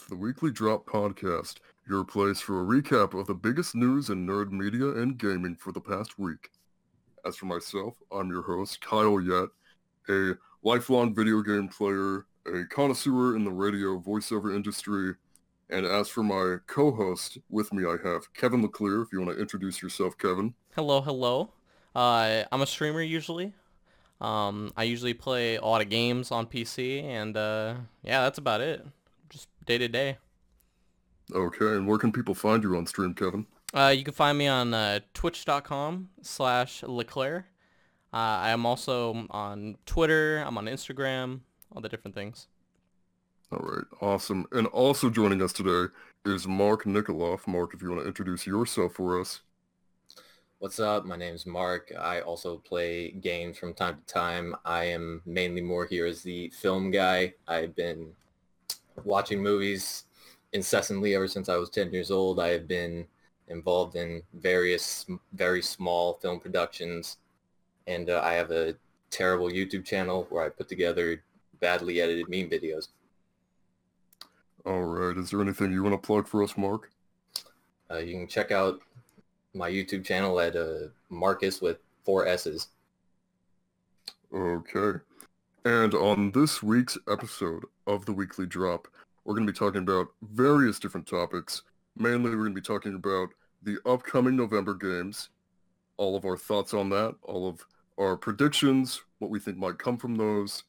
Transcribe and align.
to 0.00 0.08
the 0.08 0.16
Weekly 0.16 0.50
Drop 0.50 0.86
Podcast, 0.86 1.56
your 1.88 2.04
place 2.04 2.40
for 2.40 2.62
a 2.62 2.64
recap 2.64 3.18
of 3.18 3.26
the 3.26 3.34
biggest 3.34 3.74
news 3.74 4.08
in 4.08 4.26
nerd 4.26 4.50
media 4.50 4.88
and 4.88 5.18
gaming 5.18 5.56
for 5.56 5.72
the 5.72 5.80
past 5.80 6.18
week. 6.18 6.50
As 7.26 7.36
for 7.36 7.46
myself, 7.46 7.96
I'm 8.10 8.30
your 8.30 8.42
host, 8.42 8.80
Kyle 8.80 9.20
Yet, 9.20 9.48
a 10.08 10.36
lifelong 10.62 11.14
video 11.14 11.42
game 11.42 11.68
player, 11.68 12.24
a 12.46 12.64
connoisseur 12.70 13.36
in 13.36 13.44
the 13.44 13.50
radio 13.50 13.98
voiceover 14.00 14.54
industry, 14.54 15.14
and 15.68 15.84
as 15.84 16.08
for 16.08 16.22
my 16.22 16.56
co-host, 16.66 17.38
with 17.50 17.72
me 17.72 17.84
I 17.84 17.96
have 18.02 18.32
Kevin 18.32 18.62
LeClaire, 18.62 19.02
if 19.02 19.08
you 19.12 19.20
want 19.20 19.34
to 19.34 19.40
introduce 19.40 19.82
yourself, 19.82 20.16
Kevin. 20.16 20.54
Hello, 20.74 21.02
hello. 21.02 21.52
Uh, 21.94 22.44
I'm 22.50 22.62
a 22.62 22.66
streamer 22.66 23.02
usually. 23.02 23.52
Um, 24.20 24.72
I 24.76 24.84
usually 24.84 25.14
play 25.14 25.56
a 25.56 25.64
lot 25.64 25.82
of 25.82 25.90
games 25.90 26.30
on 26.30 26.46
PC, 26.46 27.02
and 27.02 27.36
uh, 27.36 27.74
yeah, 28.02 28.22
that's 28.22 28.38
about 28.38 28.60
it. 28.60 28.86
Just 29.60 29.66
day 29.66 29.78
to 29.78 29.88
day. 29.88 30.16
Okay, 31.32 31.76
and 31.76 31.86
where 31.86 31.98
can 31.98 32.12
people 32.12 32.34
find 32.34 32.62
you 32.62 32.76
on 32.76 32.86
stream, 32.86 33.14
Kevin? 33.14 33.46
Uh, 33.74 33.92
you 33.94 34.04
can 34.04 34.14
find 34.14 34.36
me 34.38 34.48
on 34.48 34.72
uh, 34.72 35.00
twitch.com 35.14 36.08
slash 36.22 36.82
Leclaire. 36.82 37.46
Uh, 38.12 38.16
I 38.16 38.50
am 38.50 38.64
also 38.64 39.26
on 39.30 39.76
Twitter. 39.86 40.38
I'm 40.38 40.56
on 40.58 40.64
Instagram, 40.64 41.40
all 41.72 41.82
the 41.82 41.88
different 41.88 42.14
things. 42.14 42.48
All 43.52 43.58
right, 43.58 43.84
awesome. 44.00 44.46
And 44.52 44.66
also 44.68 45.10
joining 45.10 45.42
us 45.42 45.52
today 45.52 45.92
is 46.24 46.48
Mark 46.48 46.84
Nikoloff. 46.84 47.46
Mark, 47.46 47.74
if 47.74 47.82
you 47.82 47.90
want 47.90 48.02
to 48.02 48.08
introduce 48.08 48.46
yourself 48.46 48.94
for 48.94 49.20
us. 49.20 49.40
What's 50.58 50.80
up? 50.80 51.04
My 51.04 51.16
name 51.16 51.34
is 51.34 51.46
Mark. 51.46 51.92
I 51.98 52.20
also 52.22 52.56
play 52.58 53.12
games 53.12 53.58
from 53.58 53.74
time 53.74 53.98
to 53.98 54.12
time. 54.12 54.56
I 54.64 54.84
am 54.84 55.22
mainly 55.26 55.60
more 55.60 55.86
here 55.86 56.06
as 56.06 56.22
the 56.22 56.48
film 56.50 56.90
guy. 56.90 57.34
I've 57.46 57.74
been 57.76 58.12
watching 59.04 59.42
movies 59.42 60.04
incessantly 60.52 61.14
ever 61.14 61.28
since 61.28 61.48
I 61.48 61.56
was 61.56 61.70
10 61.70 61.92
years 61.92 62.10
old. 62.10 62.40
I 62.40 62.48
have 62.48 62.66
been 62.66 63.06
involved 63.48 63.96
in 63.96 64.22
various 64.34 65.06
very 65.32 65.62
small 65.62 66.14
film 66.14 66.40
productions 66.40 67.18
and 67.86 68.10
uh, 68.10 68.20
I 68.24 68.34
have 68.34 68.50
a 68.50 68.74
terrible 69.10 69.48
YouTube 69.48 69.84
channel 69.84 70.26
where 70.30 70.44
I 70.44 70.48
put 70.48 70.68
together 70.68 71.22
badly 71.60 72.00
edited 72.00 72.28
meme 72.28 72.48
videos. 72.48 72.88
All 74.64 74.82
right. 74.82 75.16
Is 75.16 75.30
there 75.30 75.40
anything 75.40 75.72
you 75.72 75.82
want 75.82 76.00
to 76.00 76.06
plug 76.06 76.28
for 76.28 76.42
us, 76.42 76.56
Mark? 76.56 76.90
Uh, 77.90 77.98
you 77.98 78.14
can 78.14 78.28
check 78.28 78.52
out 78.52 78.80
my 79.54 79.70
YouTube 79.70 80.04
channel 80.04 80.38
at 80.38 80.54
uh, 80.54 80.88
Marcus 81.08 81.60
with 81.60 81.78
four 82.04 82.26
S's. 82.26 82.68
Okay. 84.32 85.00
And 85.64 85.94
on 85.94 86.30
this 86.32 86.62
week's 86.62 86.96
episode 87.08 87.64
of 87.86 88.06
the 88.06 88.12
Weekly 88.12 88.46
Drop, 88.46 88.88
we're 89.24 89.34
going 89.34 89.46
to 89.46 89.52
be 89.52 89.58
talking 89.58 89.82
about 89.82 90.08
various 90.22 90.78
different 90.78 91.06
topics. 91.06 91.62
Mainly, 91.96 92.30
we're 92.30 92.44
going 92.44 92.54
to 92.54 92.60
be 92.60 92.66
talking 92.66 92.94
about 92.94 93.28
the 93.62 93.78
upcoming 93.84 94.36
November 94.36 94.74
games, 94.74 95.28
all 95.98 96.16
of 96.16 96.24
our 96.24 96.36
thoughts 96.36 96.72
on 96.72 96.88
that, 96.90 97.14
all 97.22 97.46
of 97.46 97.66
our 97.98 98.16
predictions, 98.16 99.02
what 99.18 99.30
we 99.30 99.38
think 99.38 99.58
might 99.58 99.78
come 99.78 99.98
from 99.98 100.16
those, 100.16 100.64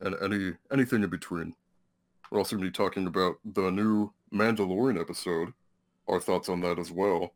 and 0.00 0.16
any 0.20 0.54
anything 0.72 1.04
in 1.04 1.10
between. 1.10 1.54
We're 2.30 2.38
also 2.38 2.56
going 2.56 2.64
to 2.64 2.70
be 2.70 2.84
talking 2.84 3.06
about 3.06 3.36
the 3.44 3.70
new 3.70 4.12
Mandalorian 4.34 5.00
episode, 5.00 5.52
our 6.08 6.18
thoughts 6.18 6.48
on 6.48 6.60
that 6.62 6.78
as 6.80 6.90
well 6.90 7.32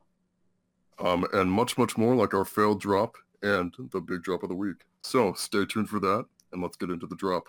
um, 0.99 1.27
and 1.33 1.51
much, 1.51 1.77
much 1.77 1.97
more 1.97 2.15
like 2.15 2.35
our 2.35 2.45
failed 2.45 2.81
drop 2.81 3.17
and 3.43 3.75
the 3.93 4.01
big 4.01 4.23
drop 4.23 4.43
of 4.43 4.49
the 4.49 4.55
week. 4.55 4.77
So 5.03 5.33
stay 5.35 5.65
tuned 5.65 5.89
for 5.89 6.01
that, 6.01 6.27
and 6.57 6.63
let's 6.63 6.77
get 6.77 6.91
into 6.91 7.07
the 7.07 7.15
drop. 7.15 7.49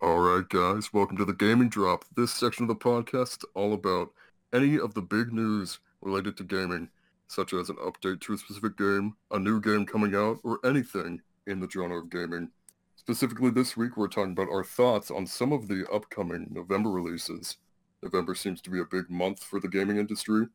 All 0.00 0.18
right, 0.18 0.48
guys, 0.48 0.92
welcome 0.92 1.16
to 1.16 1.24
the 1.24 1.32
Gaming 1.32 1.70
Drop. 1.70 2.04
This 2.14 2.30
section 2.30 2.64
of 2.64 2.68
the 2.68 2.76
podcast 2.76 3.38
is 3.38 3.44
all 3.54 3.72
about 3.72 4.10
any 4.52 4.78
of 4.78 4.94
the 4.94 5.02
big 5.02 5.32
news 5.32 5.80
related 6.02 6.36
to 6.36 6.44
gaming, 6.44 6.90
such 7.26 7.52
as 7.52 7.70
an 7.70 7.76
update 7.76 8.20
to 8.20 8.34
a 8.34 8.38
specific 8.38 8.76
game, 8.76 9.14
a 9.30 9.38
new 9.38 9.60
game 9.60 9.84
coming 9.86 10.14
out, 10.14 10.38
or 10.44 10.60
anything 10.64 11.22
in 11.46 11.60
the 11.60 11.68
genre 11.68 11.98
of 11.98 12.10
gaming. 12.10 12.50
Specifically 12.96 13.50
this 13.50 13.76
week, 13.76 13.96
we're 13.96 14.08
talking 14.08 14.32
about 14.32 14.50
our 14.50 14.64
thoughts 14.64 15.10
on 15.10 15.26
some 15.26 15.52
of 15.52 15.68
the 15.68 15.86
upcoming 15.90 16.48
November 16.50 16.90
releases. 16.90 17.56
November 18.02 18.34
seems 18.34 18.60
to 18.60 18.70
be 18.70 18.78
a 18.78 18.84
big 18.84 19.08
month 19.08 19.42
for 19.42 19.58
the 19.58 19.68
gaming 19.68 19.96
industry, 19.96 20.46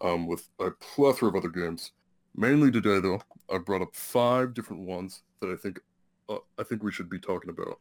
um, 0.00 0.26
with 0.26 0.48
a 0.58 0.70
plethora 0.70 1.28
of 1.28 1.36
other 1.36 1.48
games. 1.48 1.92
Mainly 2.36 2.70
today, 2.70 3.00
though, 3.00 3.20
I 3.52 3.58
brought 3.58 3.82
up 3.82 3.94
five 3.94 4.54
different 4.54 4.82
ones 4.82 5.22
that 5.40 5.50
I 5.50 5.56
think 5.56 5.80
uh, 6.28 6.38
I 6.58 6.62
think 6.62 6.82
we 6.82 6.92
should 6.92 7.10
be 7.10 7.18
talking 7.18 7.50
about. 7.50 7.80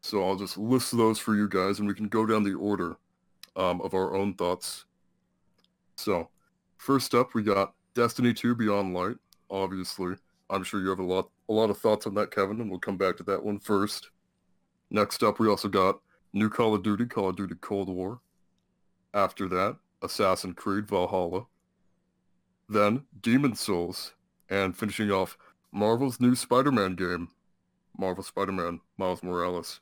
So 0.00 0.22
I'll 0.22 0.36
just 0.36 0.58
list 0.58 0.96
those 0.96 1.18
for 1.18 1.34
you 1.34 1.48
guys, 1.48 1.78
and 1.78 1.88
we 1.88 1.94
can 1.94 2.08
go 2.08 2.26
down 2.26 2.42
the 2.42 2.54
order 2.54 2.96
um, 3.56 3.80
of 3.80 3.94
our 3.94 4.14
own 4.14 4.34
thoughts. 4.34 4.84
So, 5.96 6.28
first 6.76 7.14
up, 7.14 7.34
we 7.34 7.42
got 7.42 7.72
Destiny 7.94 8.34
2 8.34 8.56
Beyond 8.56 8.92
Light, 8.92 9.16
obviously. 9.50 10.16
I'm 10.50 10.64
sure 10.64 10.80
you 10.80 10.90
have 10.90 10.98
a 10.98 11.04
lot 11.04 11.30
a 11.48 11.52
lot 11.52 11.70
of 11.70 11.78
thoughts 11.78 12.06
on 12.06 12.14
that, 12.14 12.30
Kevin, 12.30 12.60
and 12.60 12.70
we'll 12.70 12.80
come 12.80 12.96
back 12.96 13.16
to 13.18 13.22
that 13.24 13.42
one 13.42 13.58
first. 13.58 14.10
Next 14.90 15.22
up, 15.22 15.38
we 15.38 15.48
also 15.48 15.68
got 15.68 16.00
new 16.32 16.48
Call 16.48 16.74
of 16.74 16.82
Duty, 16.82 17.06
Call 17.06 17.30
of 17.30 17.36
Duty 17.36 17.54
Cold 17.60 17.88
War. 17.88 18.20
After 19.12 19.48
that, 19.48 19.76
Assassin's 20.04 20.54
Creed 20.56 20.86
Valhalla. 20.86 21.46
Then 22.68 23.04
Demon 23.20 23.54
Souls, 23.54 24.12
and 24.48 24.76
finishing 24.76 25.10
off 25.10 25.36
Marvel's 25.72 26.20
new 26.20 26.34
Spider-Man 26.34 26.94
game, 26.94 27.28
Marvel 27.96 28.22
Spider-Man 28.22 28.80
Miles 28.96 29.22
Morales. 29.22 29.80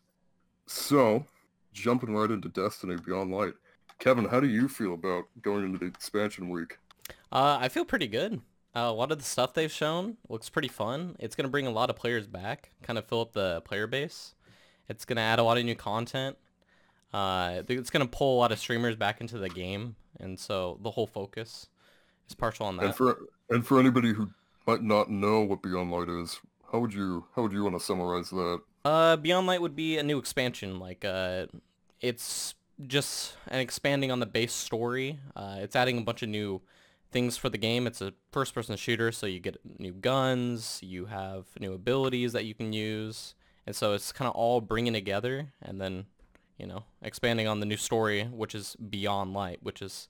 So, 0.67 1.27
jumping 1.73 2.15
right 2.15 2.31
into 2.31 2.49
Destiny 2.49 2.97
Beyond 2.97 3.33
Light. 3.33 3.55
Kevin, 3.99 4.25
how 4.25 4.41
do 4.41 4.49
you 4.49 4.69
feel 4.69 4.95
about 4.95 5.25
going 5.43 5.65
into 5.65 5.79
the 5.79 5.87
expansion 5.87 6.51
week? 6.51 6.79
Uh, 7.31 7.59
I 7.61 7.69
feel 7.69 7.85
pretty 7.85 8.09
good. 8.09 8.41
Uh, 8.75 8.81
a 8.81 8.93
lot 8.93 9.13
of 9.13 9.19
the 9.19 9.25
stuff 9.25 9.53
they've 9.53 9.71
shown 9.71 10.17
looks 10.29 10.49
pretty 10.49 10.69
fun. 10.69 11.15
It's 11.19 11.37
going 11.37 11.45
to 11.45 11.51
bring 11.51 11.67
a 11.67 11.71
lot 11.71 11.91
of 11.91 11.97
players 11.97 12.27
back, 12.27 12.71
kind 12.83 12.99
of 12.99 13.05
fill 13.05 13.21
up 13.21 13.33
the 13.33 13.61
player 13.63 13.87
base. 13.87 14.35
It's 14.89 15.05
going 15.05 15.17
to 15.17 15.23
add 15.23 15.39
a 15.39 15.43
lot 15.43 15.59
of 15.59 15.65
new 15.65 15.75
content. 15.75 16.37
Uh, 17.13 17.63
it's 17.69 17.91
going 17.91 18.05
to 18.05 18.11
pull 18.11 18.37
a 18.37 18.39
lot 18.39 18.51
of 18.51 18.59
streamers 18.59 18.97
back 18.97 19.21
into 19.21 19.39
the 19.39 19.51
game, 19.51 19.97
and 20.21 20.39
so 20.39 20.79
the 20.83 20.91
whole 20.93 21.07
focus 21.07 21.69
is 22.29 22.35
partial 22.35 22.67
on 22.67 22.77
that. 22.77 22.87
And 22.87 22.95
for 22.95 23.19
and 23.51 23.67
for 23.67 23.79
anybody 23.81 24.13
who 24.13 24.31
might 24.67 24.83
not 24.83 25.11
know 25.11 25.41
what 25.41 25.63
Beyond 25.63 25.91
Light 25.91 26.09
is, 26.09 26.41
how 26.71 26.79
would 26.81 26.95
you 26.95 27.27
how 27.35 27.43
would 27.43 27.53
you 27.53 27.65
want 27.65 27.77
to 27.79 27.85
summarize 27.85 28.31
that? 28.31 28.61
Uh, 28.85 29.17
Beyond 29.17 29.47
Light 29.47 29.61
would 29.61 29.77
be 29.77 29.99
a 29.99 30.03
new 30.03 30.19
expansion. 30.19 30.79
Like, 30.79 31.05
uh, 31.05 31.47
it's 32.01 32.55
just 32.87 33.37
an 33.47 33.61
expanding 33.61 34.11
on 34.11 34.19
the 34.19 34.27
base 34.27 34.53
story. 34.53 35.21
Uh, 35.37 35.59
it's 35.61 35.77
adding 35.77 35.99
a 35.99 36.03
bunch 36.03 36.23
of 36.23 36.29
new 36.29 36.63
things 37.13 37.37
for 37.37 37.49
the 37.49 37.59
game. 37.59 37.87
It's 37.87 38.01
a 38.01 38.15
first-person 38.33 38.77
shooter, 38.77 39.13
so 39.13 39.27
you 39.27 39.39
get 39.39 39.59
new 39.79 39.93
guns, 39.93 40.81
you 40.83 41.07
have 41.07 41.45
new 41.61 41.75
abilities 41.75 42.33
that 42.33 42.45
you 42.45 42.55
can 42.55 42.73
use, 42.73 43.35
and 43.67 43.77
so 43.77 43.93
it's 43.93 44.11
kind 44.11 44.29
of 44.29 44.35
all 44.35 44.61
bringing 44.61 44.95
together, 44.95 45.53
and 45.61 45.81
then, 45.81 46.07
you 46.63 46.69
know, 46.69 46.85
expanding 47.03 47.49
on 47.49 47.59
the 47.59 47.67
new 47.67 47.77
story, 47.77 48.23
which 48.23 48.55
is 48.55 48.77
Beyond 48.77 49.35
Light, 49.35 49.59
which 49.63 49.83
is 49.83 50.09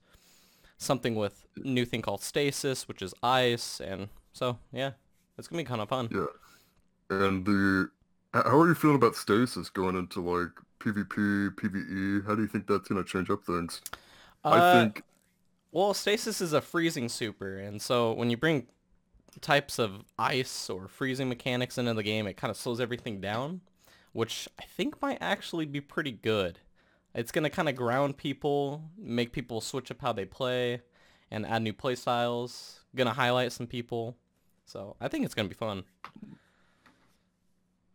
something 0.76 1.14
with 1.14 1.46
new 1.56 1.86
thing 1.86 2.02
called 2.02 2.22
Stasis, 2.22 2.86
which 2.86 3.00
is 3.00 3.14
ice, 3.22 3.80
and 3.80 4.10
so 4.32 4.58
yeah, 4.70 4.92
it's 5.38 5.48
gonna 5.48 5.62
be 5.62 5.66
kind 5.66 5.80
of 5.80 5.88
fun. 5.88 6.10
Yeah, 6.12 6.26
and 7.08 7.46
the 7.46 7.88
how 8.34 8.60
are 8.60 8.68
you 8.68 8.74
feeling 8.74 8.96
about 8.96 9.16
Stasis 9.16 9.70
going 9.70 9.96
into 9.96 10.20
like 10.20 10.50
PvP, 10.78 11.54
PvE? 11.54 12.26
How 12.26 12.34
do 12.34 12.42
you 12.42 12.48
think 12.48 12.66
that's 12.66 12.86
gonna 12.86 13.02
change 13.02 13.30
up 13.30 13.44
things? 13.44 13.80
Uh, 14.44 14.50
I 14.50 14.72
think 14.72 15.02
well, 15.70 15.94
stasis 15.94 16.42
is 16.42 16.52
a 16.52 16.60
freezing 16.60 17.08
super, 17.08 17.56
and 17.56 17.80
so 17.80 18.12
when 18.12 18.28
you 18.28 18.36
bring 18.36 18.66
types 19.40 19.78
of 19.78 20.04
ice 20.18 20.68
or 20.68 20.86
freezing 20.86 21.30
mechanics 21.30 21.78
into 21.78 21.94
the 21.94 22.02
game, 22.02 22.26
it 22.26 22.36
kind 22.36 22.50
of 22.50 22.58
slows 22.58 22.78
everything 22.78 23.22
down, 23.22 23.62
which 24.12 24.48
I 24.58 24.64
think 24.64 25.00
might 25.00 25.18
actually 25.20 25.66
be 25.66 25.80
pretty 25.80 26.12
good. 26.12 26.58
It's 27.14 27.32
going 27.32 27.44
to 27.44 27.50
kind 27.50 27.68
of 27.68 27.76
ground 27.76 28.16
people, 28.16 28.82
make 28.98 29.32
people 29.32 29.60
switch 29.60 29.90
up 29.90 30.00
how 30.00 30.12
they 30.12 30.24
play, 30.24 30.80
and 31.30 31.46
add 31.46 31.62
new 31.62 31.72
play 31.72 31.94
styles. 31.94 32.80
Going 32.94 33.06
to 33.06 33.14
highlight 33.14 33.52
some 33.52 33.66
people. 33.66 34.16
So 34.64 34.96
I 35.00 35.08
think 35.08 35.24
it's 35.24 35.34
going 35.34 35.48
to 35.48 35.54
be 35.54 35.58
fun. 35.58 35.84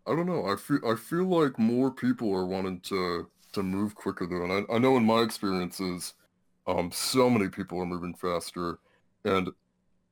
I 0.07 0.15
don't 0.15 0.25
know. 0.25 0.45
I 0.45 0.55
feel 0.55 0.79
I 0.87 0.95
feel 0.95 1.25
like 1.25 1.59
more 1.59 1.91
people 1.91 2.33
are 2.33 2.45
wanting 2.45 2.79
to 2.81 3.27
to 3.53 3.63
move 3.63 3.95
quicker 3.95 4.25
though, 4.25 4.43
and 4.43 4.67
I, 4.69 4.75
I 4.75 4.77
know 4.77 4.95
in 4.95 5.03
my 5.03 5.19
experiences, 5.19 6.13
um, 6.65 6.91
so 6.93 7.29
many 7.29 7.49
people 7.49 7.79
are 7.81 7.85
moving 7.85 8.13
faster, 8.13 8.79
and 9.25 9.49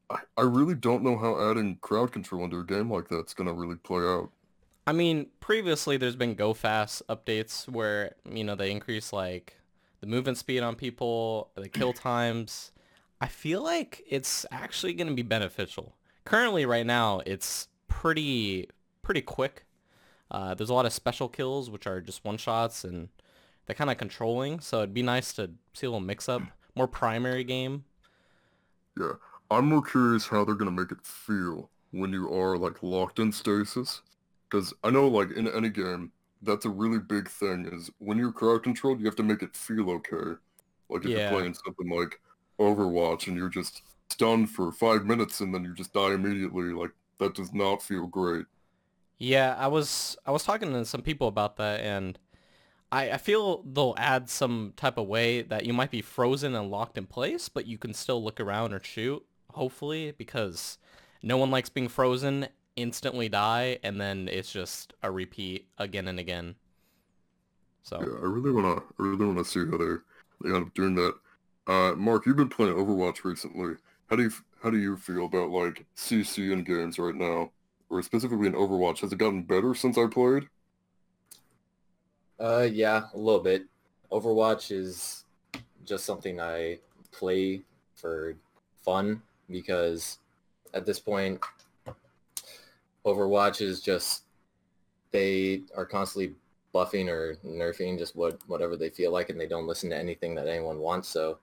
I, 0.10 0.18
I 0.38 0.42
really 0.42 0.76
don't 0.76 1.04
know 1.04 1.18
how 1.18 1.50
adding 1.50 1.78
crowd 1.82 2.12
control 2.12 2.44
into 2.44 2.60
a 2.60 2.66
game 2.66 2.92
like 2.92 3.08
that's 3.08 3.34
to 3.34 3.54
really 3.54 3.78
play 3.78 4.04
out. 4.04 4.32
I 4.88 4.94
mean, 4.94 5.28
previously 5.40 5.98
there's 5.98 6.16
been 6.16 6.36
go 6.36 6.54
fast 6.54 7.02
updates 7.08 7.68
where, 7.68 8.16
you 8.30 8.44
know, 8.44 8.56
they 8.56 8.72
increase 8.72 9.12
like 9.12 9.58
the 10.00 10.08
movement 10.08 10.38
speed 10.38 10.60
on 10.62 10.76
people, 10.76 11.50
the 11.56 11.70
kill 11.70 11.94
times. 11.94 12.72
I 13.20 13.28
feel 13.28 13.64
like 13.64 14.04
it's 14.08 14.46
actually 14.52 14.94
going 14.94 15.08
to 15.08 15.14
be 15.14 15.24
beneficial. 15.24 15.96
Currently 16.26 16.66
right 16.66 16.86
now, 16.86 17.22
it's 17.26 17.68
pretty 17.88 18.70
pretty 19.02 19.22
quick. 19.22 19.66
Uh, 20.30 20.54
there's 20.54 20.70
a 20.70 20.74
lot 20.74 20.86
of 20.86 20.94
special 20.94 21.30
kills, 21.30 21.70
which 21.70 21.86
are 21.86 22.02
just 22.02 22.26
one-shots, 22.26 22.84
and 22.84 23.10
they're 23.66 23.76
kind 23.76 23.92
of 23.92 23.98
controlling, 23.98 24.60
so 24.60 24.80
it'd 24.80 24.94
be 24.94 25.04
nice 25.04 25.32
to 25.34 25.52
see 25.74 25.86
a 25.86 25.90
little 25.90 26.00
mix-up. 26.00 26.42
More 26.76 26.88
primary 26.88 27.44
game. 27.44 27.86
Yeah, 29.00 29.14
I'm 29.52 29.68
more 29.68 29.84
curious 29.84 30.28
how 30.28 30.44
they're 30.44 30.56
gonna 30.56 30.72
make 30.72 30.92
it 30.92 31.04
feel 31.04 31.70
when 31.92 32.12
you 32.12 32.28
are 32.34 32.58
like 32.58 32.82
locked 32.82 33.20
in 33.20 33.32
stasis. 33.32 34.02
Because 34.56 34.74
I 34.84 34.90
know 34.90 35.08
like 35.08 35.32
in 35.32 35.48
any 35.48 35.70
game, 35.70 36.12
that's 36.42 36.66
a 36.66 36.70
really 36.70 37.00
big 37.00 37.30
thing 37.30 37.68
is 37.74 37.90
when 38.00 38.18
you're 38.18 38.32
crowd 38.32 38.64
controlled, 38.64 39.00
you 39.00 39.06
have 39.06 39.16
to 39.18 39.24
make 39.24 39.42
it 39.44 39.56
feel 39.56 39.90
okay. 39.92 40.40
Like 40.90 41.04
if 41.06 41.14
Yeah. 41.14 41.14
you're 41.14 41.42
playing 41.42 41.56
something 41.66 41.90
like 41.90 42.22
Overwatch 42.60 43.28
and 43.28 43.36
you're 43.38 43.50
just 43.50 43.82
stunned 44.10 44.50
for 44.52 44.72
five 44.72 45.06
minutes 45.06 45.42
and 45.42 45.54
then 45.54 45.64
you 45.66 45.74
just 45.74 45.94
die 45.94 46.14
immediately, 46.14 46.66
like 46.74 46.92
that 47.20 47.36
does 47.36 47.54
not 47.54 47.82
feel 47.84 48.08
great. 48.08 48.46
Yeah, 49.18 49.56
I 49.58 49.68
was 49.68 50.18
I 50.26 50.32
was 50.32 50.44
talking 50.44 50.72
to 50.74 50.86
some 50.86 51.02
people 51.02 51.28
about 51.28 51.58
that, 51.58 51.80
and 51.82 52.20
I, 52.92 53.12
I 53.14 53.18
feel 53.18 53.64
they'll 53.64 53.96
add 53.98 54.30
some 54.30 54.74
type 54.78 54.98
of 54.98 55.08
way 55.08 55.44
that 55.44 55.66
you 55.66 55.74
might 55.74 55.92
be 55.92 56.02
frozen 56.02 56.56
and 56.56 56.72
locked 56.72 56.98
in 56.98 57.08
place, 57.08 57.50
but 57.50 57.68
you 57.68 57.78
can 57.78 57.94
still 57.94 58.24
look 58.24 58.40
around 58.42 58.74
or 58.74 58.84
shoot, 58.84 59.26
hopefully, 59.54 60.14
because 60.14 60.80
no 61.24 61.38
one 61.38 61.52
likes 61.52 61.70
being 61.70 61.90
frozen, 61.90 62.48
instantly 62.76 63.30
die, 63.30 63.80
and 63.84 64.00
then 64.00 64.28
it's 64.32 64.52
just 64.52 64.94
a 65.04 65.12
repeat 65.12 65.68
again 65.78 66.08
and 66.08 66.20
again. 66.20 66.56
So 67.84 68.00
Yeah, 68.00 68.18
I 68.22 68.26
really 68.26 68.52
wanna, 68.52 68.78
I 68.78 68.82
really 68.98 69.26
wanna 69.26 69.46
see 69.46 69.66
how 69.66 69.78
they, 69.78 69.96
they 70.42 70.56
end 70.56 70.68
up 70.68 70.74
doing 70.74 70.96
that. 70.96 71.16
Uh, 71.68 71.96
Mark, 71.96 72.26
you've 72.26 72.36
been 72.38 72.50
playing 72.50 72.74
Overwatch 72.76 73.24
recently. 73.24 73.76
How 74.10 74.16
do 74.16 74.24
you, 74.24 74.32
how 74.62 74.70
do 74.70 74.78
you 74.78 74.98
feel 74.98 75.26
about 75.26 75.50
like 75.50 75.86
CC 75.96 76.52
in 76.52 76.64
games 76.64 77.00
right 77.00 77.16
now, 77.16 77.52
or 77.90 78.02
specifically 78.02 78.48
in 78.48 78.54
Overwatch? 78.54 79.00
Has 79.02 79.12
it 79.14 79.18
gotten 79.20 79.44
better 79.44 79.74
since 79.74 79.98
I 79.98 80.08
played? 80.08 80.48
Uh, 82.40 82.68
yeah, 82.72 83.06
a 83.14 83.18
little 83.18 83.40
bit. 83.42 83.66
Overwatch 84.12 84.72
is 84.72 85.24
just 85.86 86.06
something 86.06 86.40
I 86.40 86.80
play 87.12 87.62
for 87.96 88.36
fun 88.84 89.22
because 89.50 90.20
at 90.74 90.86
this 90.86 91.00
point, 91.00 91.40
Overwatch 93.06 93.62
is 93.62 93.80
just 93.82 94.24
they 95.12 95.64
are 95.76 95.86
constantly 95.86 96.36
buffing 96.74 97.08
or 97.08 97.38
nerfing 97.46 97.98
just 97.98 98.16
what 98.16 98.40
whatever 98.48 98.76
they 98.76 98.90
feel 98.90 99.12
like, 99.12 99.30
and 99.30 99.40
they 99.40 99.48
don't 99.48 99.68
listen 99.68 99.90
to 99.90 99.98
anything 99.98 100.36
that 100.36 100.48
anyone 100.48 100.80
wants. 100.80 101.08
So, 101.08 101.40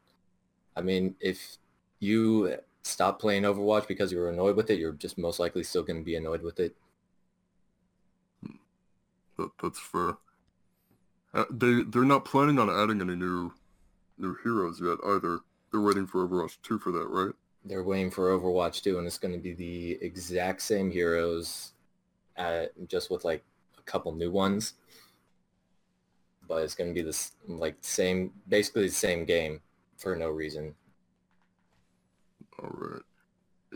I 0.76 0.82
mean, 0.82 1.14
if 1.20 1.58
you 2.00 2.56
stop 2.82 3.20
playing 3.20 3.44
Overwatch 3.44 3.86
because 3.86 4.12
you 4.12 4.18
were 4.18 4.28
annoyed 4.28 4.56
with 4.56 4.70
it, 4.70 4.78
you're 4.78 4.92
just 4.92 5.16
most 5.16 5.38
likely 5.38 5.62
still 5.62 5.82
going 5.82 6.00
to 6.00 6.04
be 6.04 6.16
annoyed 6.16 6.42
with 6.42 6.60
it. 6.60 6.76
That, 9.38 9.50
that's 9.62 9.78
fair. 9.78 10.16
Uh, 11.32 11.44
they 11.50 11.82
they're 11.82 12.04
not 12.04 12.26
planning 12.26 12.58
on 12.58 12.68
adding 12.68 13.00
any 13.00 13.16
new 13.16 13.52
new 14.18 14.36
heroes 14.42 14.80
yet 14.80 14.98
either. 15.06 15.40
They're 15.70 15.80
waiting 15.80 16.06
for 16.06 16.28
Overwatch 16.28 16.58
2 16.62 16.78
for 16.78 16.92
that, 16.92 17.08
right? 17.08 17.34
They're 17.64 17.84
waiting 17.84 18.10
for 18.10 18.30
Overwatch 18.38 18.82
2, 18.82 18.98
and 18.98 19.06
it's 19.06 19.18
going 19.18 19.34
to 19.34 19.40
be 19.40 19.52
the 19.52 19.92
exact 20.04 20.62
same 20.62 20.90
heroes, 20.90 21.72
at, 22.36 22.72
just 22.88 23.10
with 23.10 23.24
like 23.24 23.44
a 23.78 23.82
couple 23.82 24.12
new 24.14 24.30
ones. 24.30 24.74
But 26.48 26.62
it's 26.64 26.74
going 26.74 26.90
to 26.90 26.94
be 26.94 27.02
this 27.02 27.32
like 27.46 27.76
same, 27.80 28.32
basically 28.48 28.86
the 28.88 28.94
same 28.94 29.24
game 29.24 29.60
for 29.96 30.16
no 30.16 30.30
reason. 30.30 30.74
All 32.62 32.70
right. 32.72 33.02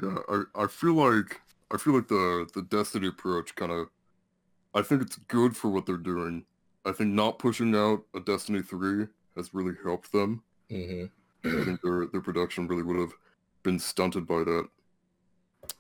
Yeah, 0.03 0.19
I 0.29 0.65
I 0.65 0.67
feel 0.69 0.95
like 0.95 1.41
I 1.73 1.79
feel 1.79 1.95
like 1.95 2.09
the 2.09 2.49
the 2.55 2.63
Destiny 2.63 3.09
approach 3.09 3.55
kind 3.55 3.73
of 3.73 3.89
I 4.75 4.83
think 4.83 5.03
it's 5.03 5.17
good 5.17 5.57
for 5.57 5.71
what 5.71 5.87
they're 5.87 5.97
doing. 5.99 6.47
I 6.85 6.93
think 6.93 7.13
not 7.15 7.39
pushing 7.39 7.75
out 7.75 8.05
a 8.15 8.21
Destiny 8.21 8.63
3 8.63 9.09
has 9.37 9.55
really 9.55 9.75
helped 9.85 10.13
them. 10.13 10.45
hmm 10.71 11.07
I 11.53 11.59
think 11.61 11.81
their 11.83 12.07
their 12.07 12.21
production 12.21 12.69
really 12.69 12.83
would 12.83 12.97
have 12.99 13.15
been 13.67 13.79
stunted 13.81 14.27
by 14.27 14.45
that. 14.45 14.69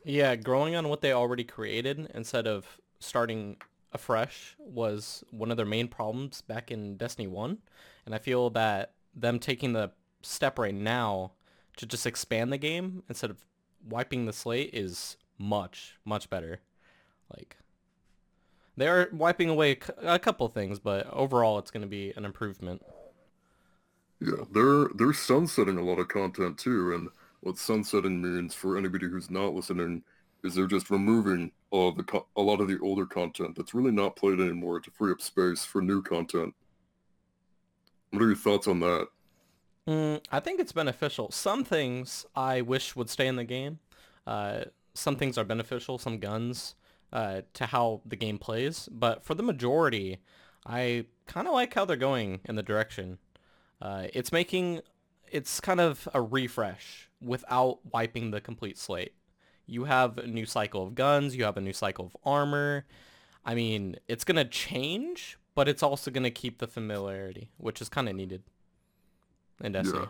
Yeah, 0.04 0.34
growing 0.34 0.74
on 0.74 0.88
what 0.88 1.00
they 1.00 1.12
already 1.12 1.44
created 1.44 2.10
instead 2.12 2.46
of 2.46 2.80
starting 2.98 3.56
afresh 3.92 4.56
was 4.58 5.24
one 5.30 5.52
of 5.52 5.56
their 5.56 5.64
main 5.64 5.86
problems 5.86 6.42
back 6.42 6.70
in 6.72 6.96
Destiny 6.96 7.28
1. 7.28 7.58
And 8.04 8.14
I 8.14 8.18
feel 8.18 8.50
that 8.50 8.92
them 9.14 9.38
taking 9.38 9.72
the 9.72 9.92
step 10.22 10.58
right 10.58 10.74
now 10.74 11.32
to 11.76 11.86
just 11.86 12.06
expand 12.06 12.52
the 12.52 12.58
game 12.58 13.04
instead 13.08 13.30
of 13.30 13.44
wiping 13.88 14.26
the 14.26 14.32
slate 14.32 14.70
is 14.72 15.16
much, 15.38 15.96
much 16.04 16.28
better. 16.28 16.58
Like, 17.36 17.56
they 18.76 18.88
are 18.88 19.08
wiping 19.12 19.48
away 19.48 19.78
a 20.02 20.18
couple 20.18 20.48
things, 20.48 20.80
but 20.80 21.08
overall 21.12 21.58
it's 21.58 21.70
going 21.70 21.82
to 21.82 21.88
be 21.88 22.12
an 22.16 22.24
improvement. 22.24 22.82
Yeah, 24.20 24.44
they're 24.50 24.88
they're 24.94 25.12
sunsetting 25.12 25.76
a 25.76 25.82
lot 25.82 25.98
of 25.98 26.08
content 26.08 26.56
too, 26.58 26.94
and 26.94 27.08
what 27.46 27.56
sunsetting 27.56 28.20
means 28.20 28.54
for 28.54 28.76
anybody 28.76 29.06
who's 29.06 29.30
not 29.30 29.54
listening 29.54 30.02
is 30.42 30.56
they're 30.56 30.66
just 30.66 30.90
removing 30.90 31.52
the 31.70 32.04
co- 32.04 32.26
a 32.36 32.42
lot 32.42 32.60
of 32.60 32.66
the 32.66 32.78
older 32.80 33.06
content 33.06 33.54
that's 33.54 33.72
really 33.72 33.92
not 33.92 34.16
played 34.16 34.40
anymore 34.40 34.80
to 34.80 34.90
free 34.90 35.12
up 35.12 35.20
space 35.20 35.64
for 35.64 35.80
new 35.80 36.02
content. 36.02 36.54
What 38.10 38.22
are 38.22 38.26
your 38.26 38.36
thoughts 38.36 38.66
on 38.66 38.80
that? 38.80 39.08
Mm, 39.86 40.20
I 40.32 40.40
think 40.40 40.58
it's 40.58 40.72
beneficial. 40.72 41.30
Some 41.30 41.62
things 41.62 42.26
I 42.34 42.62
wish 42.62 42.96
would 42.96 43.08
stay 43.08 43.28
in 43.28 43.36
the 43.36 43.44
game. 43.44 43.78
Uh, 44.26 44.64
some 44.94 45.14
things 45.14 45.38
are 45.38 45.44
beneficial, 45.44 45.98
some 45.98 46.18
guns, 46.18 46.74
uh, 47.12 47.42
to 47.54 47.66
how 47.66 48.00
the 48.04 48.16
game 48.16 48.38
plays. 48.38 48.88
But 48.90 49.24
for 49.24 49.34
the 49.34 49.42
majority, 49.44 50.18
I 50.66 51.04
kind 51.26 51.46
of 51.46 51.52
like 51.52 51.74
how 51.74 51.84
they're 51.84 51.96
going 51.96 52.40
in 52.46 52.56
the 52.56 52.62
direction. 52.62 53.18
Uh, 53.80 54.06
it's 54.14 54.32
making, 54.32 54.80
it's 55.30 55.60
kind 55.60 55.80
of 55.80 56.08
a 56.14 56.20
refresh 56.20 57.08
without 57.20 57.78
wiping 57.92 58.30
the 58.30 58.40
complete 58.40 58.78
slate. 58.78 59.14
You 59.66 59.84
have 59.84 60.18
a 60.18 60.26
new 60.26 60.46
cycle 60.46 60.82
of 60.82 60.94
guns, 60.94 61.36
you 61.36 61.44
have 61.44 61.56
a 61.56 61.60
new 61.60 61.72
cycle 61.72 62.06
of 62.06 62.16
armor. 62.24 62.86
I 63.44 63.54
mean, 63.54 63.96
it's 64.08 64.24
going 64.24 64.36
to 64.36 64.44
change, 64.44 65.38
but 65.54 65.68
it's 65.68 65.82
also 65.82 66.10
going 66.10 66.24
to 66.24 66.30
keep 66.30 66.58
the 66.58 66.66
familiarity, 66.66 67.50
which 67.56 67.80
is 67.80 67.88
kind 67.88 68.08
of 68.08 68.14
needed 68.14 68.42
in 69.62 69.72
Destiny. 69.72 70.00
Yeah. 70.00 70.06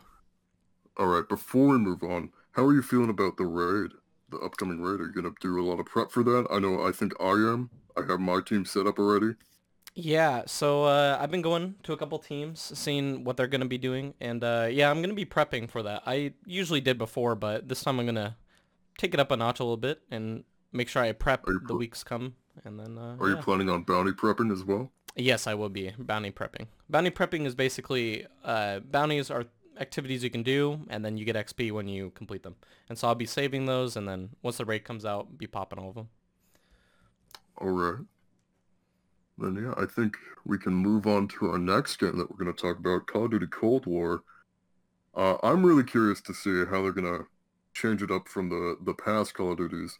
All 0.98 1.06
right, 1.06 1.28
before 1.28 1.68
we 1.68 1.78
move 1.78 2.02
on, 2.02 2.30
how 2.52 2.64
are 2.64 2.72
you 2.72 2.80
feeling 2.80 3.10
about 3.10 3.36
the 3.36 3.44
raid, 3.44 3.92
the 4.30 4.38
upcoming 4.38 4.80
raid? 4.80 5.00
Are 5.00 5.06
you 5.06 5.12
gonna 5.12 5.34
do 5.40 5.60
a 5.60 5.62
lot 5.62 5.78
of 5.78 5.84
prep 5.84 6.10
for 6.10 6.22
that? 6.22 6.46
I 6.50 6.58
know, 6.58 6.86
I 6.86 6.90
think 6.90 7.12
I 7.20 7.32
am. 7.32 7.68
I 7.96 8.06
have 8.06 8.18
my 8.18 8.40
team 8.40 8.64
set 8.64 8.86
up 8.86 8.98
already. 8.98 9.34
Yeah, 9.98 10.42
so 10.44 10.84
uh, 10.84 11.16
I've 11.18 11.30
been 11.30 11.40
going 11.40 11.76
to 11.84 11.94
a 11.94 11.96
couple 11.96 12.18
teams, 12.18 12.60
seeing 12.78 13.24
what 13.24 13.38
they're 13.38 13.46
going 13.46 13.62
to 13.62 13.66
be 13.66 13.78
doing, 13.78 14.12
and 14.20 14.44
uh, 14.44 14.68
yeah, 14.70 14.90
I'm 14.90 14.98
going 14.98 15.08
to 15.08 15.14
be 15.14 15.24
prepping 15.24 15.70
for 15.70 15.82
that. 15.84 16.02
I 16.04 16.34
usually 16.44 16.82
did 16.82 16.98
before, 16.98 17.34
but 17.34 17.66
this 17.66 17.82
time 17.82 17.98
I'm 17.98 18.04
going 18.04 18.16
to 18.16 18.36
take 18.98 19.14
it 19.14 19.20
up 19.20 19.30
a 19.30 19.38
notch 19.38 19.58
a 19.58 19.64
little 19.64 19.78
bit 19.78 20.02
and 20.10 20.44
make 20.70 20.90
sure 20.90 21.02
I 21.02 21.12
prep 21.12 21.46
the 21.66 21.74
weeks 21.74 22.04
come, 22.04 22.34
and 22.62 22.78
then 22.78 22.98
uh, 22.98 23.16
Are 23.18 23.30
you 23.30 23.36
yeah. 23.36 23.40
planning 23.40 23.70
on 23.70 23.84
bounty 23.84 24.12
prepping 24.12 24.52
as 24.52 24.62
well? 24.62 24.92
Yes, 25.16 25.46
I 25.46 25.54
will 25.54 25.70
be 25.70 25.94
bounty 25.98 26.30
prepping. 26.30 26.66
Bounty 26.90 27.10
prepping 27.10 27.46
is 27.46 27.54
basically 27.54 28.26
uh, 28.44 28.80
bounties 28.80 29.30
are 29.30 29.46
activities 29.80 30.22
you 30.22 30.28
can 30.28 30.42
do, 30.42 30.80
and 30.88 31.06
then 31.06 31.16
you 31.16 31.24
get 31.24 31.36
XP 31.36 31.72
when 31.72 31.88
you 31.88 32.10
complete 32.10 32.42
them. 32.42 32.56
And 32.90 32.98
so 32.98 33.08
I'll 33.08 33.14
be 33.14 33.24
saving 33.24 33.64
those, 33.64 33.96
and 33.96 34.06
then 34.06 34.28
once 34.42 34.58
the 34.58 34.66
raid 34.66 34.84
comes 34.84 35.06
out, 35.06 35.38
be 35.38 35.46
popping 35.46 35.78
all 35.78 35.88
of 35.88 35.94
them. 35.94 36.08
All 37.56 37.70
right. 37.70 38.04
Then 39.38 39.56
yeah, 39.56 39.74
I 39.76 39.86
think 39.86 40.16
we 40.44 40.58
can 40.58 40.72
move 40.74 41.06
on 41.06 41.28
to 41.28 41.50
our 41.50 41.58
next 41.58 41.96
game 41.98 42.16
that 42.18 42.30
we're 42.30 42.42
going 42.42 42.54
to 42.54 42.60
talk 42.60 42.78
about, 42.78 43.06
Call 43.06 43.26
of 43.26 43.30
Duty 43.32 43.46
Cold 43.46 43.86
War. 43.86 44.22
Uh, 45.14 45.36
I'm 45.42 45.64
really 45.64 45.84
curious 45.84 46.20
to 46.22 46.34
see 46.34 46.64
how 46.64 46.82
they're 46.82 46.92
going 46.92 47.18
to 47.18 47.26
change 47.74 48.02
it 48.02 48.10
up 48.10 48.28
from 48.28 48.48
the 48.48 48.76
the 48.84 48.94
past 48.94 49.34
Call 49.34 49.52
of 49.52 49.58
Duties. 49.58 49.98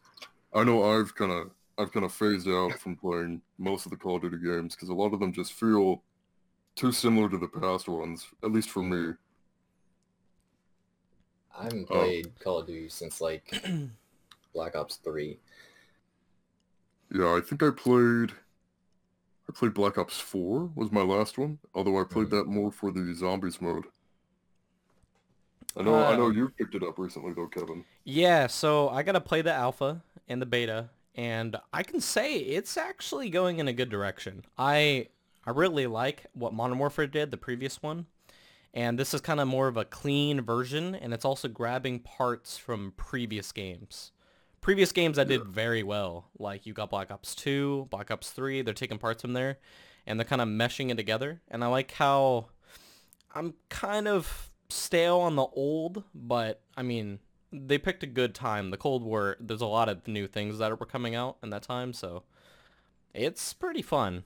I 0.55 0.64
know 0.64 0.83
I've 0.99 1.14
kind 1.14 1.33
of 1.33 1.50
I've 1.78 1.93
kind 1.93 2.05
of 2.07 2.12
phased 2.12 2.49
out 2.49 2.78
from 2.78 2.97
playing 2.97 3.43
most 3.59 3.85
of 3.85 3.90
the 3.90 3.97
Call 3.99 4.16
of 4.16 4.23
Duty 4.23 4.38
games 4.38 4.75
because 4.75 4.88
a 4.88 4.95
lot 4.95 5.12
of 5.12 5.21
them 5.21 5.33
just 5.33 5.52
feel 5.52 6.02
too 6.75 6.93
similar 6.93 7.28
to 7.28 7.38
the 7.38 7.49
past 7.49 7.88
ones, 7.88 8.26
at 8.43 8.52
least 8.52 8.71
for 8.71 8.83
me. 8.83 9.14
I 11.59 11.64
haven't 11.64 11.88
Oh. 11.90 12.00
played 12.00 12.38
Call 12.40 12.59
of 12.59 12.66
Duty 12.66 12.88
since 12.88 13.21
like 13.21 13.52
Black 14.55 14.76
Ops 14.76 14.97
3. 14.97 15.38
Yeah, 17.12 17.35
I 17.37 17.40
think 17.40 17.62
I 17.62 17.71
played 17.71 18.33
I 19.48 19.52
played 19.52 19.74
Black 19.74 19.98
Ops 19.98 20.20
4 20.20 20.70
was 20.76 20.92
my 20.92 21.02
last 21.02 21.36
one, 21.36 21.58
although 21.74 21.98
I 22.00 22.04
played 22.04 22.28
Mhm. 22.28 22.30
that 22.30 22.44
more 22.46 22.70
for 22.70 22.92
the 22.92 23.12
zombies 23.12 23.60
mode. 23.60 23.86
I 25.76 25.82
know 25.82 26.04
I 26.04 26.12
know 26.14 26.26
Uh, 26.26 26.30
you 26.30 26.48
picked 26.48 26.74
it 26.74 26.82
up 26.82 26.98
recently 26.98 27.32
though, 27.32 27.46
Kevin. 27.48 27.84
Yeah, 28.04 28.46
so 28.46 28.88
I 28.88 29.02
gotta 29.02 29.20
play 29.20 29.42
the 29.42 29.52
alpha 29.52 30.02
and 30.28 30.40
the 30.40 30.46
beta, 30.46 30.90
and 31.14 31.56
I 31.72 31.82
can 31.82 32.00
say 32.00 32.36
it's 32.38 32.76
actually 32.76 33.30
going 33.30 33.58
in 33.58 33.68
a 33.68 33.72
good 33.72 33.90
direction. 33.90 34.44
I 34.56 35.08
I 35.44 35.50
really 35.50 35.86
like 35.86 36.26
what 36.34 36.52
Modern 36.54 36.78
Warfare 36.78 37.06
did, 37.06 37.30
the 37.30 37.36
previous 37.36 37.80
one, 37.82 38.06
and 38.74 38.98
this 38.98 39.14
is 39.14 39.20
kind 39.20 39.40
of 39.40 39.48
more 39.48 39.68
of 39.68 39.76
a 39.76 39.84
clean 39.84 40.40
version, 40.42 40.94
and 40.94 41.14
it's 41.14 41.24
also 41.24 41.48
grabbing 41.48 42.00
parts 42.00 42.58
from 42.58 42.92
previous 42.96 43.52
games. 43.52 44.12
Previous 44.60 44.92
games 44.92 45.16
that 45.16 45.28
did 45.28 45.44
very 45.44 45.82
well. 45.82 46.28
Like 46.38 46.66
you 46.66 46.72
got 46.72 46.90
Black 46.90 47.10
Ops 47.10 47.34
2, 47.34 47.88
Black 47.90 48.10
Ops 48.10 48.30
3, 48.30 48.62
they're 48.62 48.75
taking 48.75 48.98
parts 48.98 49.22
from 49.22 49.32
there 49.32 49.58
and 50.06 50.18
they're 50.18 50.25
kind 50.25 50.42
of 50.42 50.48
meshing 50.48 50.90
it 50.90 50.96
together. 50.96 51.40
And 51.48 51.64
I 51.64 51.66
like 51.68 51.92
how 51.92 52.48
I'm 53.34 53.54
kind 53.68 54.08
of 54.08 54.50
stale 54.68 55.18
on 55.18 55.36
the 55.36 55.46
old, 55.46 56.04
but 56.14 56.62
I 56.76 56.82
mean, 56.82 57.18
they 57.52 57.78
picked 57.78 58.02
a 58.02 58.06
good 58.06 58.34
time. 58.34 58.70
The 58.70 58.76
Cold 58.76 59.02
War, 59.02 59.36
there's 59.40 59.60
a 59.60 59.66
lot 59.66 59.88
of 59.88 60.06
new 60.06 60.26
things 60.26 60.58
that 60.58 60.78
were 60.78 60.86
coming 60.86 61.14
out 61.14 61.36
in 61.42 61.50
that 61.50 61.62
time, 61.62 61.92
so 61.92 62.25
it's 63.14 63.52
pretty 63.52 63.82
fun. 63.82 64.25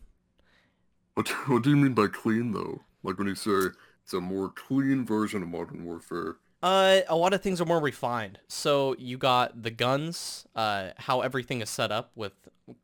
What 1.15 1.29
what 1.49 1.63
do 1.63 1.71
you 1.71 1.77
mean 1.77 1.95
by 1.95 2.07
clean 2.07 2.53
though? 2.53 2.83
Like 3.03 3.19
when 3.19 3.29
you 3.29 3.35
say 3.35 3.71
it's 4.03 4.13
a 4.13 4.21
more 4.21 4.51
clean 4.51 5.05
version 5.05 5.43
of 5.43 5.49
Modern 5.49 5.85
Warfare. 5.85 6.37
Uh, 6.63 7.01
a 7.09 7.17
lot 7.17 7.33
of 7.33 7.41
things 7.43 7.61
are 7.61 7.65
more 7.65 7.81
refined. 7.81 8.39
So 8.49 8.95
you 8.99 9.17
got 9.17 9.63
the 9.63 9.71
guns, 9.71 10.47
uh, 10.55 10.91
how 10.99 11.23
everything 11.23 11.63
is 11.63 11.71
set 11.71 11.91
up 11.91 12.11
with 12.15 12.35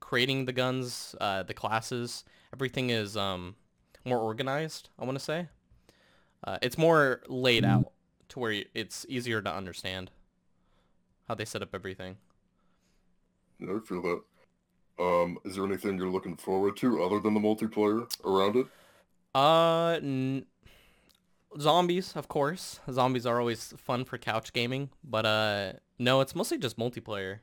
creating 0.01 0.47
the 0.47 0.53
guns, 0.53 1.15
uh, 1.21 1.43
the 1.43 1.53
classes. 1.55 2.25
Everything 2.55 2.91
is 2.91 3.17
um 3.17 3.57
more 4.05 4.19
organized. 4.19 4.89
I 4.99 5.05
want 5.05 5.19
to 5.19 5.25
say. 5.25 5.49
Uh, 6.45 6.59
it's 6.63 6.79
more 6.79 7.23
laid 7.29 7.65
out 7.65 7.93
to 8.29 8.39
where 8.39 8.65
it's 8.75 9.05
easier 9.09 9.43
to 9.43 9.53
understand 9.53 10.11
how 11.29 11.35
they 11.35 11.45
set 11.45 11.63
up 11.63 11.75
everything. 11.75 12.17
Yeah, 13.59 13.77
I 13.77 13.81
feel 13.81 14.03
that. 14.03 14.23
Um, 14.99 15.39
is 15.45 15.57
there 15.57 15.65
anything 15.65 15.99
you're 15.99 16.09
looking 16.11 16.37
forward 16.37 16.77
to 16.79 17.03
other 17.03 17.21
than 17.21 17.35
the 17.35 17.41
multiplayer 17.41 18.09
around 18.25 18.57
it? 18.57 18.67
Uh, 19.35 19.99
n- 20.03 20.47
zombies, 21.61 22.15
of 22.15 22.29
course. 22.29 22.81
Zombies 22.91 23.27
are 23.27 23.41
always 23.41 23.75
fun 23.77 24.05
for 24.05 24.19
couch 24.19 24.53
gaming, 24.53 24.91
but 25.03 25.27
uh, 25.27 25.73
no, 25.99 26.21
it's 26.21 26.35
mostly 26.35 26.59
just 26.59 26.79
multiplayer. 26.79 27.41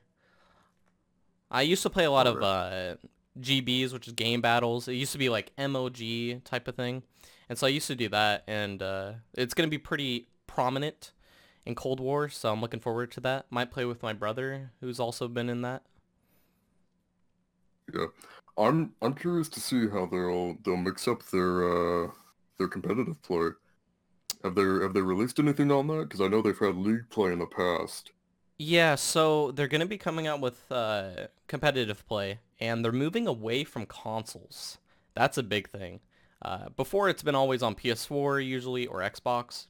I 1.50 1.62
used 1.62 1.82
to 1.82 1.90
play 1.90 2.04
a 2.04 2.10
lot 2.10 2.26
of 2.26 2.42
uh, 2.42 2.96
GBs, 3.40 3.92
which 3.92 4.08
is 4.08 4.14
game 4.14 4.40
battles. 4.40 4.88
It 4.88 4.94
used 4.94 5.12
to 5.12 5.18
be 5.18 5.28
like 5.28 5.52
MOG 5.58 6.44
type 6.44 6.68
of 6.68 6.74
thing, 6.74 7.02
and 7.48 7.58
so 7.58 7.66
I 7.66 7.70
used 7.70 7.86
to 7.88 7.94
do 7.94 8.08
that, 8.08 8.44
and 8.46 8.82
uh, 8.82 9.12
it's 9.34 9.54
gonna 9.54 9.68
be 9.68 9.78
pretty 9.78 10.28
prominent 10.46 11.12
in 11.66 11.74
Cold 11.74 12.00
War, 12.00 12.28
so 12.28 12.52
I'm 12.52 12.60
looking 12.60 12.80
forward 12.80 13.10
to 13.12 13.20
that. 13.20 13.46
Might 13.50 13.70
play 13.70 13.84
with 13.84 14.02
my 14.02 14.12
brother, 14.12 14.72
who's 14.80 15.00
also 15.00 15.28
been 15.28 15.48
in 15.48 15.62
that. 15.62 15.82
Yeah, 17.92 18.06
I'm 18.56 18.92
I'm 19.02 19.14
curious 19.14 19.48
to 19.50 19.60
see 19.60 19.88
how 19.88 20.06
they'll 20.06 20.56
they'll 20.64 20.76
mix 20.76 21.06
up 21.06 21.24
their 21.26 22.04
uh 22.04 22.10
their 22.58 22.68
competitive 22.68 23.20
play. 23.22 23.50
Have 24.44 24.54
they 24.54 24.62
have 24.62 24.92
they 24.92 25.00
released 25.00 25.38
anything 25.38 25.72
on 25.72 25.86
that? 25.88 26.02
Because 26.02 26.20
I 26.20 26.28
know 26.28 26.42
they've 26.42 26.56
had 26.56 26.76
league 26.76 27.08
play 27.08 27.32
in 27.32 27.38
the 27.38 27.46
past. 27.46 28.12
Yeah, 28.58 28.94
so 28.94 29.50
they're 29.50 29.68
going 29.68 29.80
to 29.80 29.86
be 29.86 29.98
coming 29.98 30.26
out 30.26 30.40
with 30.40 30.70
uh, 30.70 31.28
competitive 31.48 32.06
play, 32.06 32.40
and 32.60 32.84
they're 32.84 32.92
moving 32.92 33.26
away 33.26 33.64
from 33.64 33.86
consoles. 33.86 34.78
That's 35.14 35.38
a 35.38 35.42
big 35.42 35.68
thing. 35.70 36.00
Uh, 36.42 36.68
before, 36.76 37.08
it's 37.08 37.22
been 37.22 37.34
always 37.34 37.62
on 37.62 37.74
PS4 37.74 38.46
usually 38.46 38.86
or 38.86 39.00
Xbox, 39.00 39.66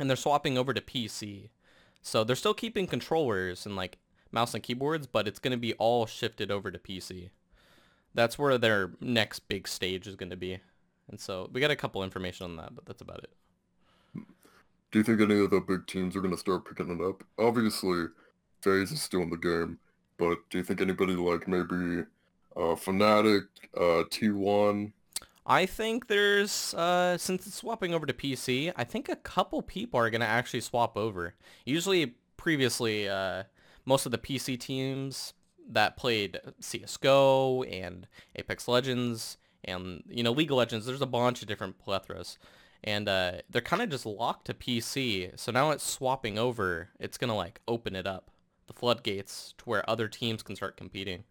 and 0.00 0.10
they're 0.10 0.16
swapping 0.16 0.58
over 0.58 0.74
to 0.74 0.80
PC. 0.80 1.50
So 2.02 2.24
they're 2.24 2.36
still 2.36 2.54
keeping 2.54 2.88
controllers 2.88 3.66
and 3.66 3.76
like 3.76 3.98
mouse 4.32 4.52
and 4.52 4.62
keyboards, 4.62 5.06
but 5.06 5.28
it's 5.28 5.38
going 5.38 5.52
to 5.52 5.56
be 5.56 5.74
all 5.74 6.06
shifted 6.06 6.50
over 6.50 6.70
to 6.72 6.78
PC. 6.78 7.30
That's 8.14 8.38
where 8.38 8.58
their 8.58 8.90
next 9.00 9.48
big 9.48 9.68
stage 9.68 10.06
is 10.08 10.16
going 10.16 10.30
to 10.30 10.36
be. 10.36 10.58
And 11.08 11.20
so 11.20 11.48
we 11.52 11.60
got 11.60 11.70
a 11.70 11.76
couple 11.76 12.02
information 12.02 12.44
on 12.44 12.56
that, 12.56 12.74
but 12.74 12.84
that's 12.84 13.00
about 13.00 13.20
it. 13.24 13.30
Do 14.92 14.98
you 15.00 15.02
think 15.04 15.20
any 15.20 15.40
of 15.40 15.50
the 15.50 15.60
big 15.60 15.86
teams 15.86 16.16
are 16.16 16.20
going 16.20 16.34
to 16.34 16.38
start 16.38 16.64
picking 16.64 16.90
it 16.90 17.04
up? 17.04 17.24
Obviously, 17.38 18.06
FaZe 18.62 18.92
is 18.92 19.02
still 19.02 19.22
in 19.22 19.30
the 19.30 19.36
game, 19.36 19.78
but 20.16 20.38
do 20.50 20.58
you 20.58 20.64
think 20.64 20.80
anybody 20.80 21.14
like 21.14 21.48
maybe 21.48 22.04
uh, 22.56 22.74
Fnatic, 22.74 23.46
uh, 23.76 24.04
T1? 24.08 24.92
I 25.46 25.66
think 25.66 26.08
there's, 26.08 26.74
uh, 26.74 27.16
since 27.18 27.46
it's 27.46 27.56
swapping 27.56 27.94
over 27.94 28.06
to 28.06 28.12
PC, 28.12 28.72
I 28.76 28.84
think 28.84 29.08
a 29.08 29.16
couple 29.16 29.62
people 29.62 30.00
are 30.00 30.10
going 30.10 30.20
to 30.20 30.26
actually 30.26 30.60
swap 30.60 30.96
over. 30.96 31.34
Usually, 31.64 32.14
previously, 32.36 33.08
uh, 33.08 33.44
most 33.84 34.06
of 34.06 34.12
the 34.12 34.18
PC 34.18 34.58
teams 34.58 35.34
that 35.68 35.96
played 35.96 36.40
CSGO 36.60 37.64
and 37.72 38.08
Apex 38.34 38.66
Legends 38.66 39.36
and, 39.64 40.02
you 40.08 40.22
know, 40.22 40.32
League 40.32 40.50
of 40.50 40.56
Legends, 40.56 40.86
there's 40.86 41.02
a 41.02 41.06
bunch 41.06 41.42
of 41.42 41.48
different 41.48 41.76
plethoras. 41.84 42.38
And 42.84 43.08
uh, 43.08 43.32
they're 43.50 43.62
kind 43.62 43.82
of 43.82 43.88
just 43.90 44.06
locked 44.06 44.46
to 44.46 44.54
PC. 44.54 45.38
So 45.38 45.50
now 45.52 45.70
it's 45.70 45.84
swapping 45.84 46.38
over. 46.38 46.90
It's 47.00 47.18
going 47.18 47.28
to, 47.28 47.34
like, 47.34 47.60
open 47.66 47.96
it 47.96 48.06
up, 48.06 48.30
the 48.66 48.72
floodgates, 48.74 49.54
to 49.58 49.64
where 49.64 49.88
other 49.90 50.08
teams 50.08 50.42
can 50.42 50.54
start 50.56 50.76
competing. 50.76 51.24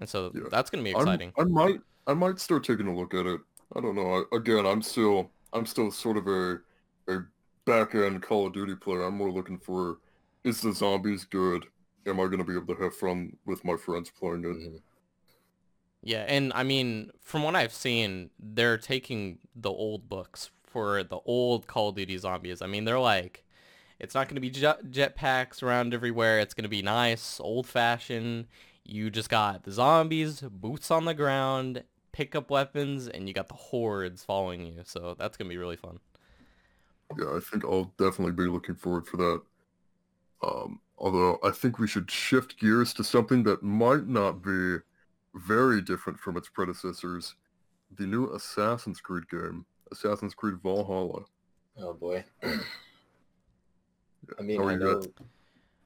And 0.00 0.08
so 0.08 0.32
Yeah. 0.34 0.42
that's 0.50 0.70
going 0.70 0.82
to 0.84 0.88
be 0.90 0.94
I'm- 0.94 1.02
exciting. 1.02 1.32
I 1.38 1.44
might 1.44 1.80
I 2.06 2.14
might 2.14 2.40
start 2.40 2.64
taking 2.64 2.88
a 2.88 2.94
look 2.96 3.14
at 3.14 3.26
it. 3.26 3.40
I 3.76 3.80
don't 3.80 3.94
know. 3.94 4.24
I, 4.32 4.36
again, 4.36 4.66
I'm 4.66 4.82
still 4.82 5.30
I'm 5.52 5.66
still 5.66 5.90
sort 5.90 6.16
of 6.16 6.26
a 6.26 6.60
a 7.08 7.20
back 7.64 7.94
end 7.94 8.22
Call 8.22 8.46
of 8.46 8.54
Duty 8.54 8.74
player. 8.74 9.02
I'm 9.02 9.16
more 9.16 9.30
looking 9.30 9.58
for 9.58 9.98
is 10.44 10.60
the 10.62 10.72
zombies 10.72 11.24
good? 11.24 11.66
Am 12.06 12.18
I 12.18 12.24
going 12.24 12.38
to 12.38 12.44
be 12.44 12.56
able 12.56 12.74
to 12.74 12.82
have 12.82 12.96
fun 12.96 13.36
with 13.44 13.64
my 13.64 13.76
friends 13.76 14.10
playing 14.10 14.44
it? 14.44 14.46
Mhm. 14.48 14.80
Yeah, 16.02 16.24
and 16.26 16.52
I 16.54 16.64
mean, 16.64 17.10
from 17.20 17.44
what 17.44 17.54
I've 17.54 17.72
seen, 17.72 18.30
they're 18.38 18.76
taking 18.76 19.38
the 19.54 19.70
old 19.70 20.08
books 20.08 20.50
for 20.64 21.04
the 21.04 21.20
old 21.24 21.68
Call 21.68 21.90
of 21.90 21.94
Duty 21.94 22.18
zombies. 22.18 22.60
I 22.60 22.66
mean, 22.66 22.84
they're 22.84 22.98
like, 22.98 23.44
it's 24.00 24.14
not 24.14 24.26
going 24.26 24.34
to 24.34 24.40
be 24.40 24.50
jet 24.50 24.86
jetpacks 24.90 25.62
around 25.62 25.94
everywhere. 25.94 26.40
It's 26.40 26.54
going 26.54 26.64
to 26.64 26.68
be 26.68 26.82
nice, 26.82 27.38
old-fashioned. 27.38 28.48
You 28.84 29.10
just 29.10 29.30
got 29.30 29.62
the 29.62 29.70
zombies, 29.70 30.40
boots 30.40 30.90
on 30.90 31.04
the 31.04 31.14
ground, 31.14 31.84
pick 32.10 32.34
up 32.34 32.50
weapons, 32.50 33.06
and 33.06 33.28
you 33.28 33.34
got 33.34 33.46
the 33.46 33.54
hordes 33.54 34.24
following 34.24 34.66
you. 34.66 34.80
So 34.84 35.14
that's 35.16 35.36
going 35.36 35.48
to 35.48 35.54
be 35.54 35.58
really 35.58 35.76
fun. 35.76 36.00
Yeah, 37.16 37.36
I 37.36 37.38
think 37.38 37.64
I'll 37.64 37.92
definitely 37.96 38.32
be 38.32 38.50
looking 38.50 38.74
forward 38.74 39.06
for 39.06 39.18
that. 39.18 39.42
Um, 40.42 40.80
although 40.98 41.38
I 41.44 41.50
think 41.50 41.78
we 41.78 41.86
should 41.86 42.10
shift 42.10 42.58
gears 42.58 42.92
to 42.94 43.04
something 43.04 43.44
that 43.44 43.62
might 43.62 44.08
not 44.08 44.42
be 44.42 44.78
very 45.34 45.80
different 45.80 46.18
from 46.18 46.36
its 46.36 46.48
predecessors. 46.48 47.34
The 47.96 48.06
new 48.06 48.32
Assassin's 48.32 49.00
Creed 49.00 49.28
game, 49.28 49.66
Assassin's 49.90 50.34
Creed 50.34 50.56
Valhalla. 50.62 51.24
Oh 51.78 51.94
boy. 51.94 52.24
I 54.38 54.42
mean, 54.42 54.60
I 54.62 54.74
know? 54.76 55.02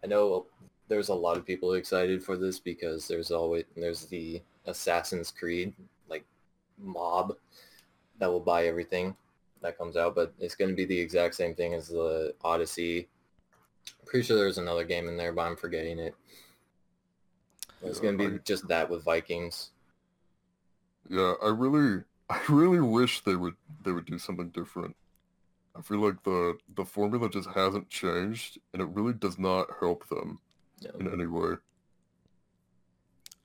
I 0.04 0.06
know 0.06 0.46
there's 0.88 1.08
a 1.08 1.14
lot 1.14 1.36
of 1.36 1.44
people 1.44 1.74
excited 1.74 2.22
for 2.22 2.36
this 2.36 2.58
because 2.58 3.08
there's 3.08 3.30
always 3.30 3.64
there's 3.76 4.06
the 4.06 4.42
Assassin's 4.66 5.30
Creed 5.30 5.72
like 6.08 6.24
mob 6.78 7.36
that 8.18 8.30
will 8.30 8.40
buy 8.40 8.66
everything 8.66 9.16
that 9.62 9.78
comes 9.78 9.96
out, 9.96 10.14
but 10.14 10.32
it's 10.38 10.54
going 10.54 10.70
to 10.70 10.76
be 10.76 10.84
the 10.84 10.98
exact 10.98 11.34
same 11.34 11.54
thing 11.54 11.74
as 11.74 11.88
the 11.88 12.34
Odyssey. 12.42 13.08
Pretty 14.04 14.24
sure 14.24 14.36
there's 14.36 14.58
another 14.58 14.84
game 14.84 15.08
in 15.08 15.16
there, 15.16 15.32
but 15.32 15.42
I'm 15.42 15.56
forgetting 15.56 15.98
it. 15.98 16.14
It's 17.82 17.98
Yeah, 17.98 18.02
going 18.02 18.18
to 18.18 18.28
be 18.30 18.34
I- 18.36 18.38
just 18.38 18.68
that 18.68 18.88
with 18.90 19.04
Vikings. 19.04 19.70
Yeah, 21.08 21.34
I 21.42 21.48
really, 21.48 22.02
I 22.30 22.40
really 22.48 22.80
wish 22.80 23.20
they 23.22 23.36
would 23.36 23.54
they 23.84 23.92
would 23.92 24.06
do 24.06 24.18
something 24.18 24.48
different. 24.50 24.96
I 25.76 25.82
feel 25.82 25.98
like 25.98 26.22
the 26.24 26.56
the 26.74 26.84
formula 26.84 27.28
just 27.28 27.48
hasn't 27.50 27.88
changed, 27.90 28.58
and 28.72 28.80
it 28.82 28.88
really 28.88 29.12
does 29.12 29.38
not 29.38 29.68
help 29.78 30.08
them 30.08 30.40
you 30.80 30.90
in 30.98 31.12
any 31.12 31.26
way. 31.26 31.56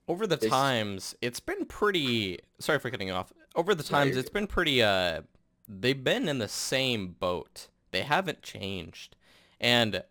Over 0.07 0.25
the 0.27 0.38
They 0.38 0.47
s- 0.47 0.51
times, 0.51 1.15
it's 1.21 1.39
been 1.39 1.65
pretty. 1.65 2.39
Sorry 2.59 2.79
for 2.79 2.89
cutting 2.89 3.07
you 3.09 3.13
off. 3.13 3.31
Over 3.55 3.75
the 3.75 3.83
times, 3.83 4.17
it's 4.17 4.29
been 4.29 4.47
pretty. 4.47 4.81
Uh, 4.81 5.21
they've 5.67 6.03
been 6.03 6.27
in 6.27 6.39
the 6.39 6.47
same 6.47 7.09
boat. 7.19 7.67
They 7.91 8.01
haven't 8.01 8.41
changed, 8.41 9.15
and 9.59 10.03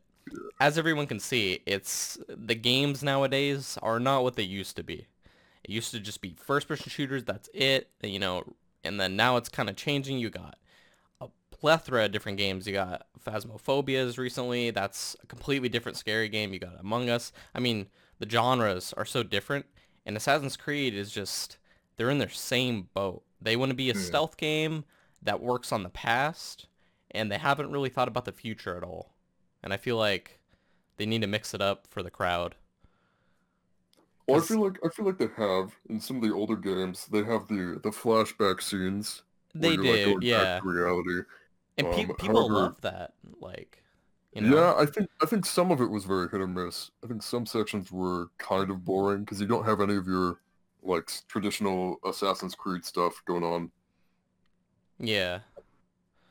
as 0.60 0.78
everyone 0.78 1.06
can 1.06 1.20
see, 1.20 1.60
it's 1.66 2.18
the 2.28 2.54
games 2.54 3.02
nowadays 3.02 3.78
are 3.82 4.00
not 4.00 4.22
what 4.22 4.36
they 4.36 4.42
used 4.42 4.76
to 4.76 4.82
be. 4.82 5.06
It 5.64 5.70
used 5.70 5.90
to 5.92 6.00
just 6.00 6.20
be 6.20 6.34
first-person 6.36 6.90
shooters. 6.90 7.24
That's 7.24 7.48
it. 7.52 7.90
You 8.02 8.18
know, 8.18 8.44
and 8.84 9.00
then 9.00 9.16
now 9.16 9.36
it's 9.36 9.48
kind 9.48 9.68
of 9.68 9.76
changing. 9.76 10.18
You 10.18 10.30
got 10.30 10.56
a 11.20 11.28
plethora 11.50 12.06
of 12.06 12.12
different 12.12 12.38
games. 12.38 12.66
You 12.66 12.72
got 12.72 13.06
Phasmophobias 13.24 14.18
recently. 14.18 14.70
That's 14.70 15.16
a 15.22 15.26
completely 15.26 15.68
different 15.68 15.98
scary 15.98 16.28
game. 16.28 16.52
You 16.52 16.58
got 16.58 16.80
Among 16.80 17.10
Us. 17.10 17.32
I 17.54 17.60
mean, 17.60 17.88
the 18.18 18.28
genres 18.28 18.94
are 18.96 19.04
so 19.04 19.22
different. 19.22 19.66
And 20.06 20.16
Assassin's 20.16 20.56
Creed 20.56 20.94
is 20.94 21.10
just, 21.10 21.58
they're 21.96 22.10
in 22.10 22.18
their 22.18 22.30
same 22.30 22.88
boat. 22.94 23.22
They 23.40 23.56
want 23.56 23.70
to 23.70 23.76
be 23.76 23.90
a 23.90 23.94
Hmm. 23.94 24.00
stealth 24.00 24.36
game 24.36 24.84
that 25.22 25.42
works 25.42 25.72
on 25.72 25.82
the 25.82 25.90
past, 25.90 26.66
and 27.10 27.30
they 27.30 27.36
haven't 27.38 27.70
really 27.70 27.90
thought 27.90 28.08
about 28.08 28.24
the 28.24 28.32
future 28.32 28.76
at 28.76 28.82
all. 28.82 29.14
And 29.62 29.72
I 29.72 29.76
feel 29.76 29.96
like 29.96 30.38
they 30.96 31.06
need 31.06 31.20
to 31.22 31.26
mix 31.26 31.54
it 31.54 31.60
up 31.60 31.86
for 31.88 32.02
the 32.02 32.10
crowd. 32.10 32.54
Well, 34.26 34.40
I 34.40 34.44
feel 34.44 34.62
like 34.62 34.78
I 34.84 34.88
feel 34.90 35.06
like 35.06 35.18
they 35.18 35.28
have 35.36 35.74
in 35.88 36.00
some 36.00 36.16
of 36.16 36.22
the 36.22 36.32
older 36.32 36.56
games. 36.56 37.06
They 37.10 37.24
have 37.24 37.48
the 37.48 37.80
the 37.82 37.90
flashback 37.90 38.62
scenes. 38.62 39.22
They 39.54 39.72
you're, 39.72 40.14
like, 40.14 40.22
yeah. 40.22 40.44
Back 40.44 40.62
to 40.62 40.68
reality. 40.68 41.20
And 41.78 41.90
pe- 41.90 42.04
Um, 42.04 42.14
people 42.16 42.48
however- 42.48 42.54
love 42.54 42.80
that. 42.82 43.14
Like, 43.40 43.82
You 44.32 44.42
know? 44.42 44.56
Yeah, 44.56 44.74
I 44.76 44.86
think 44.86 45.08
I 45.20 45.26
think 45.26 45.44
some 45.46 45.72
of 45.72 45.80
it 45.80 45.90
was 45.90 46.04
very 46.04 46.28
hit 46.28 46.40
or 46.40 46.46
miss. 46.46 46.90
I 47.02 47.08
think 47.08 47.22
some 47.24 47.44
sections 47.46 47.90
were 47.90 48.28
kind 48.38 48.70
of 48.70 48.84
boring 48.84 49.24
because 49.24 49.40
you 49.40 49.46
don't 49.48 49.64
have 49.64 49.80
any 49.80 49.96
of 49.96 50.06
your 50.06 50.40
like 50.82 51.10
traditional 51.26 51.96
Assassin's 52.04 52.54
Creed 52.54 52.84
stuff 52.84 53.20
going 53.26 53.42
on. 53.42 53.70
Yeah. 54.98 55.40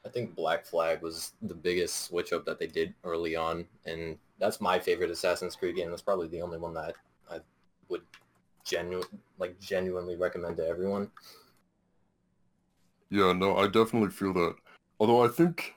I 0.10 0.12
think 0.12 0.36
Black 0.36 0.66
Flag 0.66 1.04
was 1.04 1.34
the 1.44 1.54
biggest 1.54 2.06
switch 2.06 2.34
up 2.34 2.44
that 2.46 2.58
they 2.58 2.66
did 2.66 2.96
early 3.04 3.36
on, 3.36 3.68
and 3.86 4.18
that's 4.40 4.60
my 4.60 4.80
favorite 4.80 5.12
Assassin's 5.12 5.56
Creed 5.56 5.76
game. 5.76 5.92
That's 5.92 6.02
probably 6.02 6.28
the 6.28 6.42
only 6.42 6.58
one 6.58 6.74
that 6.74 6.96
I 7.30 7.40
would 7.90 8.02
genu 8.64 9.04
like 9.38 9.60
genuinely 9.60 10.16
recommend 10.16 10.58
to 10.58 10.68
everyone. 10.68 11.12
Yeah, 13.12 13.34
no, 13.34 13.56
I 13.58 13.68
definitely 13.68 14.10
feel 14.10 14.34
that. 14.34 14.56
Although 15.00 15.24
I 15.24 15.28
think 15.28 15.76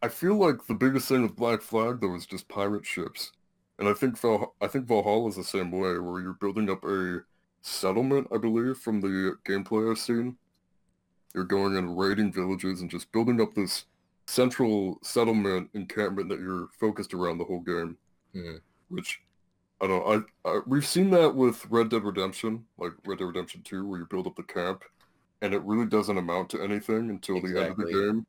I- 0.00 0.08
feel 0.08 0.36
like 0.36 0.66
the 0.66 0.74
biggest 0.74 1.08
thing 1.08 1.22
with 1.22 1.34
Black 1.34 1.60
Flag 1.60 2.00
though 2.00 2.14
is 2.14 2.26
just 2.26 2.46
pirate 2.46 2.86
ships, 2.86 3.32
and 3.80 3.88
I 3.88 3.94
think 3.94 4.16
Val 4.20 4.54
I 4.60 4.68
think 4.68 4.86
Valhalla 4.86 5.28
is 5.28 5.36
the 5.36 5.42
same 5.42 5.72
way, 5.72 5.98
where 5.98 6.20
you're 6.22 6.34
building 6.34 6.70
up 6.70 6.84
a 6.84 7.24
settlement, 7.62 8.28
I 8.32 8.38
believe, 8.38 8.78
from 8.78 9.00
the 9.00 9.38
gameplay 9.44 9.90
I've 9.90 9.98
seen. 9.98 10.38
You're 11.34 11.44
going 11.44 11.76
and 11.76 11.98
raiding 11.98 12.32
villages 12.32 12.80
and 12.80 12.90
just 12.90 13.10
building 13.12 13.40
up 13.40 13.54
this 13.54 13.84
central 14.26 14.98
settlement 15.02 15.68
encampment 15.74 16.28
that 16.30 16.38
you're 16.40 16.68
focused 16.78 17.12
around 17.12 17.38
the 17.38 17.44
whole 17.44 17.60
game. 17.60 17.96
Mhm. 18.34 18.60
Which 18.88 19.20
I 19.80 19.86
don't 19.86 20.06
know. 20.06 20.24
I, 20.44 20.48
I 20.50 20.60
we've 20.66 20.86
seen 20.86 21.10
that 21.10 21.34
with 21.34 21.66
Red 21.68 21.88
Dead 21.90 22.04
Redemption, 22.04 22.64
like 22.78 22.92
Red 23.04 23.18
Dead 23.18 23.24
Redemption 23.26 23.62
2, 23.62 23.86
where 23.86 23.98
you 23.98 24.06
build 24.06 24.26
up 24.26 24.36
the 24.36 24.42
camp, 24.44 24.84
and 25.42 25.52
it 25.52 25.62
really 25.62 25.86
doesn't 25.86 26.16
amount 26.16 26.50
to 26.50 26.62
anything 26.62 27.10
until 27.10 27.40
the 27.40 27.48
end 27.48 27.70
of 27.72 27.76
the 27.76 27.82
Exactly. 27.86 27.92
game. 27.92 28.26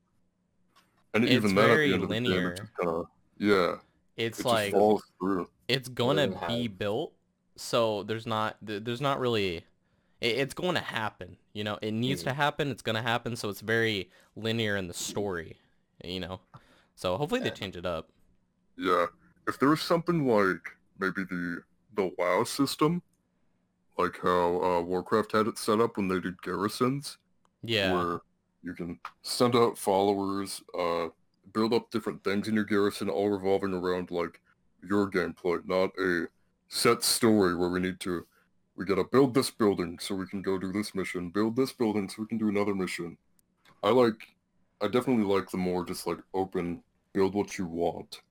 And 1.13 1.23
It's 1.23 1.33
even 1.33 1.55
then, 1.55 1.69
at 1.69 1.77
the 1.77 1.93
end 1.93 2.03
of 2.03 2.09
the 2.09 2.15
game, 2.15 2.23
linear. 2.25 2.51
it 2.51 2.57
just 2.57 2.73
kind 2.73 2.89
of 2.89 3.05
yeah, 3.37 3.75
It's 4.17 4.39
it 4.39 4.45
like 4.45 4.71
just 4.71 4.73
falls 4.73 5.03
through. 5.19 5.47
it's 5.67 5.87
gonna 5.87 6.27
doesn't 6.27 6.47
be 6.47 6.67
built, 6.67 7.13
so 7.55 8.03
there's 8.03 8.25
not 8.25 8.57
there's 8.61 9.01
not 9.01 9.19
really 9.19 9.57
it, 9.57 9.63
it's 10.29 10.53
going 10.53 10.75
to 10.75 10.81
happen. 10.81 11.37
You 11.53 11.63
know, 11.63 11.77
it 11.81 11.91
needs 11.91 12.23
to 12.23 12.31
Mhm. 12.31 12.35
happen. 12.35 12.69
It's 12.71 12.81
gonna 12.81 13.01
happen. 13.01 13.35
So 13.35 13.49
it's 13.49 13.61
very 13.61 14.09
linear 14.35 14.75
in 14.75 14.87
the 14.87 14.93
story. 14.93 15.57
You 16.03 16.19
know, 16.19 16.41
so 16.95 17.15
hopefully 17.17 17.41
they 17.41 17.51
change 17.51 17.75
it 17.77 17.85
up. 17.85 18.09
Yeah, 18.77 19.07
if 19.47 19.57
there 19.59 19.69
was 19.69 19.81
something 19.81 20.27
like 20.27 20.75
maybe 20.99 21.23
the 21.23 21.63
the 21.93 22.11
WoW 22.17 22.43
system, 22.43 23.01
like 23.97 24.19
how 24.21 24.61
uh, 24.61 24.81
Warcraft 24.81 25.31
had 25.31 25.47
it 25.47 25.57
set 25.57 25.79
up 25.79 25.95
when 25.95 26.09
they 26.09 26.19
did 26.19 26.41
garrisons, 26.41 27.17
Yeah. 27.63 27.93
where 27.93 28.19
you 28.63 28.73
can 28.73 28.99
send 29.21 29.55
out 29.55 29.77
followers, 29.77 30.61
uh, 30.77 31.07
build 31.53 31.73
up 31.73 31.89
different 31.91 32.21
things 32.25 32.49
in 32.49 32.55
your 32.55 32.65
garrison, 32.65 33.09
all 33.09 33.29
revolving 33.29 33.73
around 33.73 34.11
like 34.11 34.41
your 34.83 35.09
gameplay, 35.09 35.65
not 35.65 35.97
a 35.97 36.27
set 36.67 37.01
story 37.01 37.55
where 37.55 37.69
we 37.69 37.79
need 37.79 38.01
to, 38.01 38.27
we 38.75 38.85
gotta 38.85 39.03
build 39.03 39.33
this 39.33 39.51
building 39.51 39.99
so 39.99 40.15
we 40.15 40.27
can 40.27 40.41
go 40.41 40.57
do 40.57 40.71
this 40.71 40.95
mission, 40.95 41.29
build 41.29 41.55
this 41.55 41.71
building 41.73 42.09
so 42.09 42.21
we 42.21 42.27
can 42.27 42.37
do 42.37 42.49
another 42.49 42.75
mission. 42.75 43.17
I 43.83 43.89
like, 43.91 44.35
I 44.81 44.87
definitely 44.87 45.25
like 45.25 45.49
the 45.51 45.57
more 45.57 45.85
just 45.85 46.07
like 46.07 46.19
open, 46.33 46.83
build 47.13 47.33
what 47.35 47.57
you 47.57 47.65
want. 47.67 48.21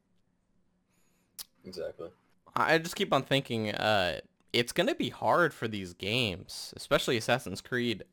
Exactly. 1.65 2.11
I 2.57 2.79
just 2.79 2.97
keep 2.97 3.13
on 3.13 3.23
thinking, 3.23 3.71
uh, 3.73 4.21
it's 4.53 4.73
gonna 4.73 4.95
be 4.95 5.11
hard 5.11 5.53
for 5.53 5.67
these 5.69 5.95
games, 5.95 6.73
especially 6.77 7.17
Assassin's 7.17 7.61
Creed, 7.61 8.05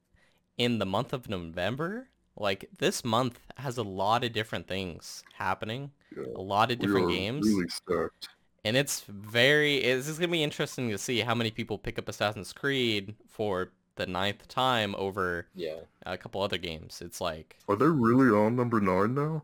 in 0.57 0.79
the 0.79 0.85
month 0.85 1.13
of 1.13 1.29
November. 1.29 2.09
Like 2.37 2.69
this 2.79 3.03
month 3.05 3.39
has 3.57 3.77
a 3.77 3.83
lot 3.83 4.23
of 4.23 4.33
different 4.33 4.67
things 4.67 5.23
happening, 5.33 5.91
Yeah, 6.15 6.23
a 6.35 6.41
lot 6.41 6.71
of 6.71 6.79
we 6.79 6.85
different 6.85 7.07
are 7.07 7.09
games, 7.09 7.45
really 7.45 7.67
stacked. 7.69 8.29
And 8.63 8.77
it's 8.77 9.01
very. 9.07 9.77
It's 9.77 10.07
just 10.07 10.19
gonna 10.19 10.31
be 10.31 10.43
interesting 10.43 10.89
to 10.89 10.97
see 10.97 11.19
how 11.21 11.35
many 11.35 11.51
people 11.51 11.77
pick 11.77 11.97
up 11.99 12.07
Assassin's 12.09 12.53
Creed 12.53 13.15
for 13.27 13.71
the 13.95 14.07
ninth 14.07 14.47
time 14.47 14.95
over 14.97 15.47
Yeah. 15.53 15.81
a 16.05 16.17
couple 16.17 16.41
other 16.41 16.57
games. 16.57 17.01
It's 17.01 17.19
like 17.21 17.57
Are 17.67 17.75
they 17.75 17.87
really 17.87 18.29
on 18.29 18.55
number 18.55 18.79
nine 18.79 19.13
now? 19.15 19.43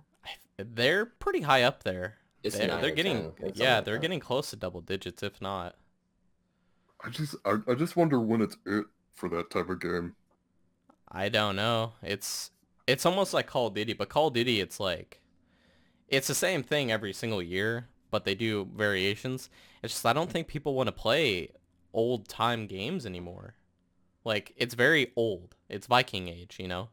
they're 0.57 1.05
pretty 1.05 1.41
high 1.41 1.63
up 1.63 1.83
there. 1.83 2.17
It's 2.43 2.57
They're, 2.57 2.79
they're 2.81 2.91
getting 2.91 3.33
10, 3.33 3.51
yeah, 3.55 3.81
they're 3.81 3.95
that. 3.95 4.01
getting 4.01 4.19
close 4.19 4.49
to 4.51 4.55
double 4.55 4.81
digits, 4.81 5.21
if 5.23 5.41
not. 5.41 5.75
I 7.03 7.09
just, 7.09 7.35
I, 7.45 7.57
I 7.67 7.73
just 7.75 7.95
wonder 7.95 8.19
when 8.19 8.41
it's 8.41 8.57
it 8.65 8.85
for 9.13 9.29
that 9.29 9.49
type 9.49 9.69
of 9.69 9.79
game. 9.81 10.15
I 11.09 11.29
don't 11.29 11.55
know. 11.55 11.93
It's 12.01 12.51
it's 12.85 13.05
almost 13.05 13.33
like 13.33 13.47
Call 13.47 13.67
of 13.67 13.73
Duty, 13.73 13.93
but 13.93 14.09
Call 14.09 14.27
of 14.27 14.33
Duty 14.33 14.59
it's 14.61 14.79
like 14.79 15.21
it's 16.07 16.27
the 16.27 16.35
same 16.35 16.63
thing 16.63 16.91
every 16.91 17.13
single 17.13 17.41
year, 17.41 17.87
but 18.11 18.25
they 18.25 18.35
do 18.35 18.67
variations. 18.75 19.49
It's 19.83 19.93
just 19.93 20.05
I 20.05 20.13
don't 20.13 20.31
think 20.31 20.47
people 20.47 20.73
want 20.73 20.87
to 20.87 20.93
play 20.93 21.49
old 21.93 22.27
time 22.27 22.67
games 22.67 23.05
anymore. 23.05 23.55
Like 24.23 24.53
it's 24.57 24.75
very 24.75 25.11
old. 25.15 25.55
It's 25.69 25.87
Viking 25.87 26.27
age, 26.27 26.57
you 26.59 26.67
know. 26.67 26.89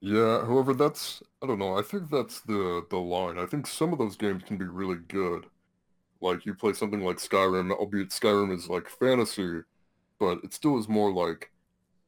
Yeah, 0.00 0.44
however, 0.46 0.74
that's 0.74 1.22
I 1.42 1.46
don't 1.46 1.58
know. 1.58 1.78
I 1.78 1.82
think 1.82 2.10
that's 2.10 2.40
the 2.40 2.84
the 2.90 2.98
line. 2.98 3.38
I 3.38 3.46
think 3.46 3.66
some 3.66 3.92
of 3.92 3.98
those 3.98 4.16
games 4.16 4.42
can 4.44 4.56
be 4.56 4.64
really 4.64 4.96
good. 5.08 5.46
Like 6.20 6.46
you 6.46 6.54
play 6.54 6.72
something 6.74 7.02
like 7.04 7.18
Skyrim, 7.18 7.72
albeit 7.72 8.10
Skyrim 8.10 8.54
is 8.54 8.68
like 8.68 8.88
fantasy, 8.88 9.62
but 10.20 10.40
it 10.44 10.54
still 10.54 10.78
is 10.78 10.88
more 10.88 11.12
like 11.12 11.52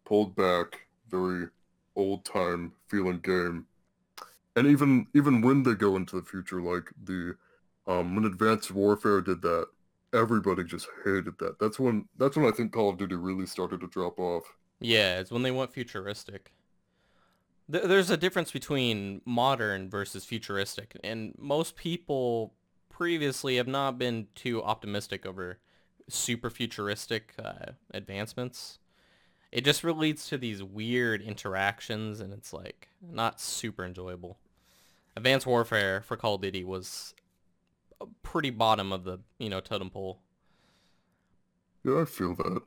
pulled 0.07 0.37
back, 0.37 0.89
very 1.11 1.49
old 1.97 2.25
time 2.25 2.73
feeling 2.89 3.21
game. 3.21 3.67
And 4.57 4.67
even 4.69 5.09
even 5.15 5.43
when 5.43 5.63
they 5.65 5.75
go 5.75 5.97
into 5.97 6.17
the 6.17 6.27
future, 6.27 6.63
like 6.63 6.93
the 7.03 7.37
um 7.87 8.15
when 8.15 8.25
Advanced 8.25 8.71
Warfare 8.71 9.21
did 9.21 9.43
that, 9.43 9.67
everybody 10.13 10.65
just 10.65 10.89
hated 11.05 11.39
that. 11.39 11.59
That's 11.59 11.79
when 11.79 12.09
that's 12.19 12.37
when 12.37 12.47
I 12.47 12.51
think 12.51 12.73
Call 12.73 12.91
of 12.91 12.99
Duty 12.99 13.15
really 13.17 13.47
started 13.47 13.81
to 13.81 13.89
drop 13.89 14.19
off. 14.19 14.45
Yeah, 14.81 15.19
it's 15.21 15.31
when 15.31 15.43
they 15.43 15.51
went 15.51 15.73
futuristic. 15.73 16.53
Th- 17.71 17.85
There's 17.85 18.11
a 18.11 18.17
difference 18.17 18.53
between 18.53 19.23
modern 19.25 19.89
versus 19.89 20.25
futuristic, 20.25 20.97
and 21.03 21.35
most 21.39 21.77
people 21.77 22.55
previously 22.91 23.57
have 23.57 23.67
not 23.69 23.99
been 23.99 24.29
too 24.35 24.63
optimistic 24.63 25.27
over 25.27 25.59
super 26.09 26.51
futuristic 26.51 27.35
uh, 27.43 27.73
advancements. 27.93 28.79
It 29.51 29.65
just 29.65 29.85
leads 29.85 30.27
to 30.29 30.37
these 30.39 30.63
weird 30.63 31.23
interactions, 31.23 32.21
and 32.21 32.33
it's 32.33 32.53
like 32.53 32.89
not 33.01 33.41
super 33.41 33.85
enjoyable. 33.85 34.39
Advanced 35.17 35.47
Warfare 35.47 36.03
for 36.03 36.17
Call 36.17 36.35
of 36.35 36.43
Duty 36.43 36.65
was 36.65 37.15
pretty 38.23 38.51
bottom 38.51 38.93
of 38.93 39.05
the 39.05 39.21
you 39.39 39.49
know 39.49 39.61
totem 39.61 39.91
pole. 39.91 40.21
Yeah, 41.85 42.03
I 42.03 42.05
feel 42.05 42.35
that. 42.37 42.63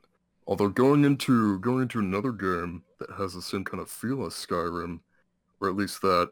Although 0.46 0.68
going 0.68 1.04
into 1.04 1.58
going 1.58 1.82
into 1.82 1.98
another 1.98 2.32
game 2.32 2.82
that 2.98 3.10
has 3.18 3.34
the 3.34 3.42
same 3.42 3.64
kind 3.64 3.82
of 3.82 3.90
feel 3.90 4.24
as 4.24 4.32
Skyrim, 4.32 5.00
or 5.60 5.68
at 5.68 5.76
least 5.76 6.00
that 6.02 6.30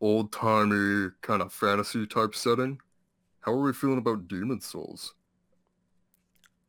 old 0.00 0.32
timey 0.32 1.10
kind 1.20 1.42
of 1.42 1.52
fantasy 1.52 2.06
type 2.06 2.34
setting, 2.34 2.78
how 3.40 3.52
are 3.52 3.62
we 3.62 3.72
feeling 3.72 3.98
about 3.98 4.28
Demon 4.28 4.60
Souls? 4.60 5.14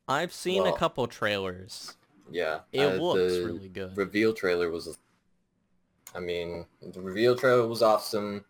I've 0.07 0.33
seen 0.33 0.65
a 0.65 0.75
couple 0.75 1.07
trailers. 1.07 1.95
Yeah. 2.29 2.59
It 2.71 2.81
uh, 2.85 2.95
looks 2.95 3.33
the 3.33 3.45
really 3.45 3.69
good. 3.69 3.95
Reveal 3.95 4.33
trailer 4.33 4.69
was, 4.69 4.97
I 6.15 6.19
mean, 6.19 6.65
the 6.81 7.01
reveal 7.01 7.35
trailer 7.35 7.67
was 7.67 7.81
awesome. 7.81 8.43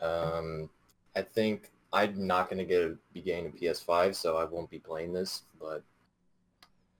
Um, 0.00 0.70
I 1.14 1.22
think 1.22 1.70
I'm 1.92 2.26
not 2.26 2.48
gonna 2.50 2.64
get 2.64 2.82
a, 2.82 2.98
be 3.12 3.22
getting 3.22 3.46
a 3.46 3.50
PS5, 3.50 4.12
so 4.12 4.36
I 4.36 4.44
won't 4.44 4.70
be 4.70 4.78
playing 4.78 5.12
this. 5.12 5.42
But 5.60 5.84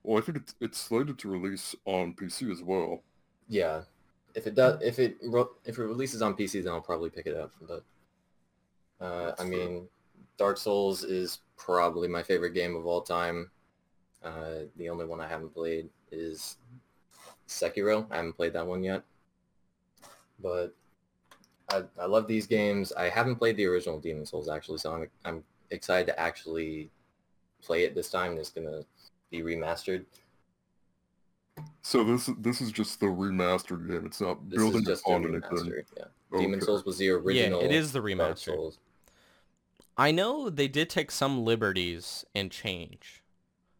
Well, 0.04 0.18
I 0.18 0.20
think 0.24 0.38
it's 0.38 0.54
it's 0.60 0.78
slated 0.78 1.18
to 1.20 1.28
release 1.28 1.74
on 1.84 2.14
PC 2.14 2.50
as 2.52 2.62
well. 2.62 3.02
yeah, 3.48 3.82
if 4.34 4.46
it 4.46 4.54
does, 4.54 4.80
if 4.82 4.98
it 4.98 5.16
if 5.64 5.78
it 5.78 5.82
releases 5.84 6.22
on 6.22 6.34
PC, 6.36 6.62
then 6.62 6.72
I'll 6.72 6.80
probably 6.80 7.10
pick 7.10 7.26
it 7.26 7.36
up. 7.36 7.52
But 7.60 7.84
uh, 9.00 9.32
I 9.38 9.44
mean, 9.44 9.88
Dark 10.38 10.56
Souls 10.58 11.04
is 11.04 11.40
probably 11.56 12.08
my 12.08 12.22
favorite 12.22 12.54
game 12.54 12.76
of 12.76 12.86
all 12.86 13.02
time. 13.02 13.50
Uh, 14.22 14.66
the 14.76 14.88
only 14.88 15.04
one 15.06 15.20
I 15.20 15.28
haven't 15.28 15.54
played 15.54 15.90
is 16.10 16.56
Sekiro. 17.48 18.06
I 18.10 18.16
haven't 18.16 18.34
played 18.34 18.54
that 18.54 18.66
one 18.66 18.82
yet. 18.82 19.04
But 20.38 20.74
I, 21.72 21.82
I 22.00 22.06
love 22.06 22.26
these 22.26 22.46
games. 22.46 22.92
I 22.92 23.08
haven't 23.08 23.36
played 23.36 23.56
the 23.56 23.66
original 23.66 23.98
Demon 23.98 24.26
Souls 24.26 24.48
actually, 24.48 24.78
so 24.78 24.92
I'm 24.92 25.08
I'm 25.24 25.44
excited 25.70 26.06
to 26.06 26.20
actually 26.20 26.90
play 27.62 27.84
it 27.84 27.94
this 27.94 28.10
time. 28.10 28.36
It's 28.38 28.50
gonna 28.50 28.82
be 29.30 29.40
remastered. 29.40 30.04
So 31.82 32.04
this 32.04 32.30
this 32.38 32.60
is 32.60 32.72
just 32.72 33.00
the 33.00 33.06
remastered 33.06 33.88
game. 33.88 34.06
It's 34.06 34.20
not 34.20 34.48
This 34.48 34.58
building 34.58 34.82
is 34.82 34.86
just 34.88 35.06
a 35.06 35.10
upon 35.10 35.24
anything. 35.24 35.40
remaster. 35.50 35.84
Yeah. 35.96 36.38
Demon 36.38 36.60
Souls 36.60 36.84
was 36.84 36.98
the 36.98 37.10
original. 37.10 37.60
Yeah, 37.60 37.66
it 37.66 37.72
is 37.72 37.92
the 37.92 38.00
Dark 38.00 38.12
remaster. 38.12 38.44
Souls. 38.54 38.78
I 39.96 40.10
know 40.10 40.48
they 40.48 40.68
did 40.68 40.88
take 40.88 41.10
some 41.10 41.44
liberties 41.44 42.24
and 42.34 42.50
change. 42.50 43.22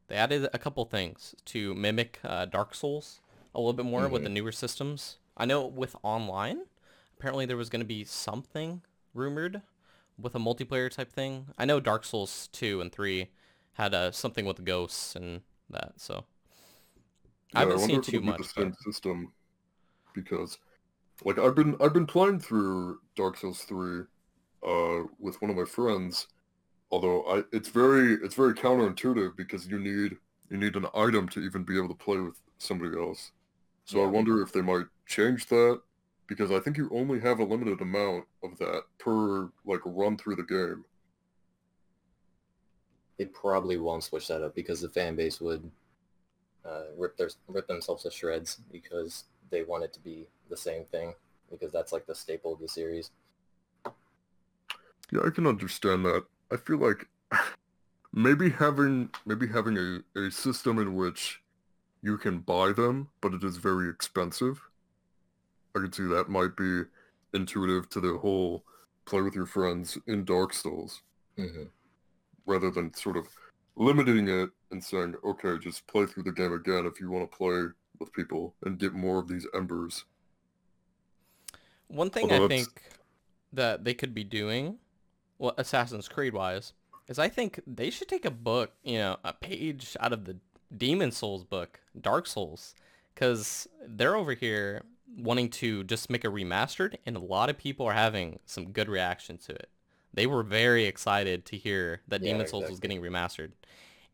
They 0.09 0.17
added 0.17 0.49
a 0.53 0.59
couple 0.59 0.85
things 0.85 1.35
to 1.47 1.75
mimic 1.75 2.21
uh, 2.23 2.45
Dark 2.45 2.75
Souls 2.75 3.21
a 3.55 3.59
little 3.61 3.73
bit 3.73 3.87
more 3.87 4.09
with 4.09 4.23
the 4.23 4.29
newer 4.29 4.53
systems. 4.53 5.17
I 5.37 5.47
know 5.47 5.67
with 5.67 5.97
online, 6.03 6.63
apparently 7.23 7.47
there 7.47 7.57
was 7.57 7.71
going 7.71 7.79
to 7.81 7.87
be 7.87 8.03
something 8.03 8.83
rumored 9.15 9.63
with 10.21 10.35
a 10.35 10.41
multiplayer 10.41 10.91
type 10.91 11.13
thing. 11.13 11.47
I 11.57 11.65
know 11.65 11.79
Dark 11.79 12.05
Souls 12.05 12.49
2 12.51 12.81
and 12.81 12.91
3 12.91 13.29
had 13.75 13.95
uh, 13.95 14.11
something 14.11 14.45
with 14.45 14.65
ghosts 14.65 15.15
and 15.15 15.43
that, 15.71 15.93
so 15.99 16.25
I 17.55 17.61
haven't 17.61 17.79
wonder 17.79 17.93
seen 17.93 18.01
if 18.01 18.07
too 18.07 18.21
much. 18.23 18.39
the 18.39 18.45
same 18.45 18.71
but- 18.71 18.79
system 18.81 19.33
because, 20.17 20.59
like, 21.25 21.39
I've 21.39 21.55
been 21.55 21.77
I've 21.81 21.95
been 21.95 22.07
playing 22.07 22.41
through 22.41 22.99
Dark 23.15 23.37
Souls 23.37 23.63
three, 23.63 24.01
uh, 24.67 25.05
with 25.21 25.41
one 25.41 25.51
of 25.53 25.57
my 25.57 25.65
friends. 25.65 26.27
Although 26.91 27.23
I, 27.27 27.45
it's 27.53 27.69
very 27.69 28.15
it's 28.15 28.35
very 28.35 28.53
counterintuitive 28.53 29.37
because 29.37 29.69
you 29.69 29.79
need 29.79 30.17
you 30.51 30.57
need 30.57 30.75
an 30.75 30.87
item 30.93 31.29
to 31.29 31.41
even 31.41 31.63
be 31.63 31.79
able 31.79 31.89
to 31.89 31.95
play 31.95 32.19
with 32.19 32.35
somebody 32.59 32.99
else. 32.99 33.31
So 33.85 34.03
I 34.03 34.09
wonder 34.09 34.43
if 34.43 34.51
they 34.53 34.61
might 34.61 34.87
change 35.07 35.47
that 35.47 35.81
because 36.27 36.51
I 36.51 36.61
think 36.61 36.77
you 36.77 36.89
only 36.93 37.21
have 37.21 37.41
a 37.41 37.45
limited 37.45 37.81
amount 37.81 38.25
of 38.43 38.59
that 38.59 38.83
per 38.99 39.51
like 39.65 39.81
run 39.85 40.17
through 40.17 40.37
the 40.37 40.43
game. 40.43 40.85
They 43.19 43.27
probably 43.27 43.77
won't 43.77 44.05
switch 44.05 44.29
that 44.29 44.43
up 44.43 44.55
because 44.55 44.81
the 44.81 44.89
fan 44.89 45.17
base 45.17 45.41
would 45.41 45.71
uh, 46.65 46.85
rip 46.97 47.17
their 47.17 47.31
rip 47.49 47.67
themselves 47.67 48.05
to 48.05 48.11
shreds 48.11 48.61
because 48.71 49.25
they 49.51 49.63
want 49.63 49.85
it 49.85 49.93
to 49.93 50.01
be 50.01 50.29
the 50.49 50.57
same 50.57 50.85
thing 50.85 51.15
because 51.51 51.73
that's 51.73 51.93
like 51.93 52.07
the 52.07 52.15
staple 52.15 52.53
of 52.53 52.61
the 52.61 52.69
series. 52.69 53.11
Yeah, 55.13 55.21
I 55.27 55.31
can 55.31 55.47
understand 55.47 56.05
that. 56.07 56.25
I 56.51 56.57
feel 56.57 56.79
like 56.79 57.09
maybe 58.13 58.51
having 58.51 59.11
maybe 59.27 59.47
having 59.47 59.77
a, 59.77 60.19
a 60.19 60.31
system 60.31 60.79
in 60.79 60.95
which 60.95 61.43
you 62.03 62.19
can 62.19 62.39
buy 62.39 62.73
them, 62.73 63.09
but 63.21 63.35
it 63.35 63.45
is 63.45 63.59
very 63.59 63.89
expensive. 63.89 64.61
I 65.75 65.81
could 65.81 65.95
see 65.95 66.05
that 66.05 66.29
might 66.29 66.57
be 66.57 66.83
intuitive 67.35 67.89
to 67.91 68.01
the 68.01 68.19
whole 68.19 68.65
play 69.05 69.23
with 69.23 69.35
your 69.35 69.47
friends 69.47 69.99
in 70.07 70.25
Dark 70.25 70.53
Souls, 70.53 71.03
hmm 71.37 71.65
rather 72.45 72.73
than 72.73 72.93
sort 72.93 73.17
of 73.17 73.29
limiting 73.77 74.27
it 74.29 74.51
and 74.73 74.83
saying, 74.83 75.15
okay, 75.25 75.57
just 75.59 75.87
play 75.87 76.05
through 76.07 76.25
the 76.25 76.33
game 76.33 76.53
again 76.53 76.87
if 76.87 76.99
you 77.01 77.09
want 77.09 77.31
to 77.31 77.37
play 77.37 77.63
with 78.01 78.13
people 78.13 78.53
and 78.65 78.81
get 78.81 78.93
more 78.93 79.21
of 79.21 79.29
these 79.29 79.47
embers. 79.55 80.05
One 81.87 82.11
thing 82.11 82.25
Although 82.25 82.35
I 82.47 82.49
that's- 82.49 82.65
think 82.67 82.83
that 83.53 83.85
they 83.85 83.95
could 83.95 84.13
be 84.13 84.25
doing, 84.25 84.79
well, 85.39 85.55
Assassin's 85.57 86.09
Creed 86.09 86.35
wise, 86.35 86.73
is 87.07 87.19
I 87.21 87.29
think 87.29 87.61
they 87.65 87.91
should 87.91 88.09
take 88.09 88.25
a 88.25 88.31
book, 88.31 88.73
you 88.83 88.99
know, 88.99 89.19
a 89.23 89.33
page 89.33 89.97
out 90.01 90.13
of 90.13 90.25
the 90.25 90.37
Demon 90.77 91.13
Souls 91.13 91.45
book, 91.45 91.79
Dark 92.01 92.27
Souls, 92.27 92.75
because 93.15 93.69
they're 93.87 94.17
over 94.17 94.35
here 94.35 94.83
wanting 95.17 95.51
to 95.51 95.85
just 95.85 96.11
make 96.11 96.25
a 96.25 96.29
remastered, 96.29 96.97
and 97.07 97.17
a 97.17 97.21
lot 97.21 97.51
of 97.51 97.59
people 97.59 97.87
are 97.87 97.93
having 97.93 98.39
some 98.47 98.73
good 98.73 98.89
reaction 98.89 99.39
to 99.39 99.53
it. 99.53 99.69
They 100.15 100.27
were 100.27 100.43
very 100.43 100.85
excited 100.85 101.45
to 101.47 101.57
hear 101.57 102.03
that 102.09 102.23
Yeah, 102.23 102.33
Demon 102.33 102.47
Souls 102.47 102.69
was 102.69 102.81
getting 102.81 103.01
remastered. 103.01 103.53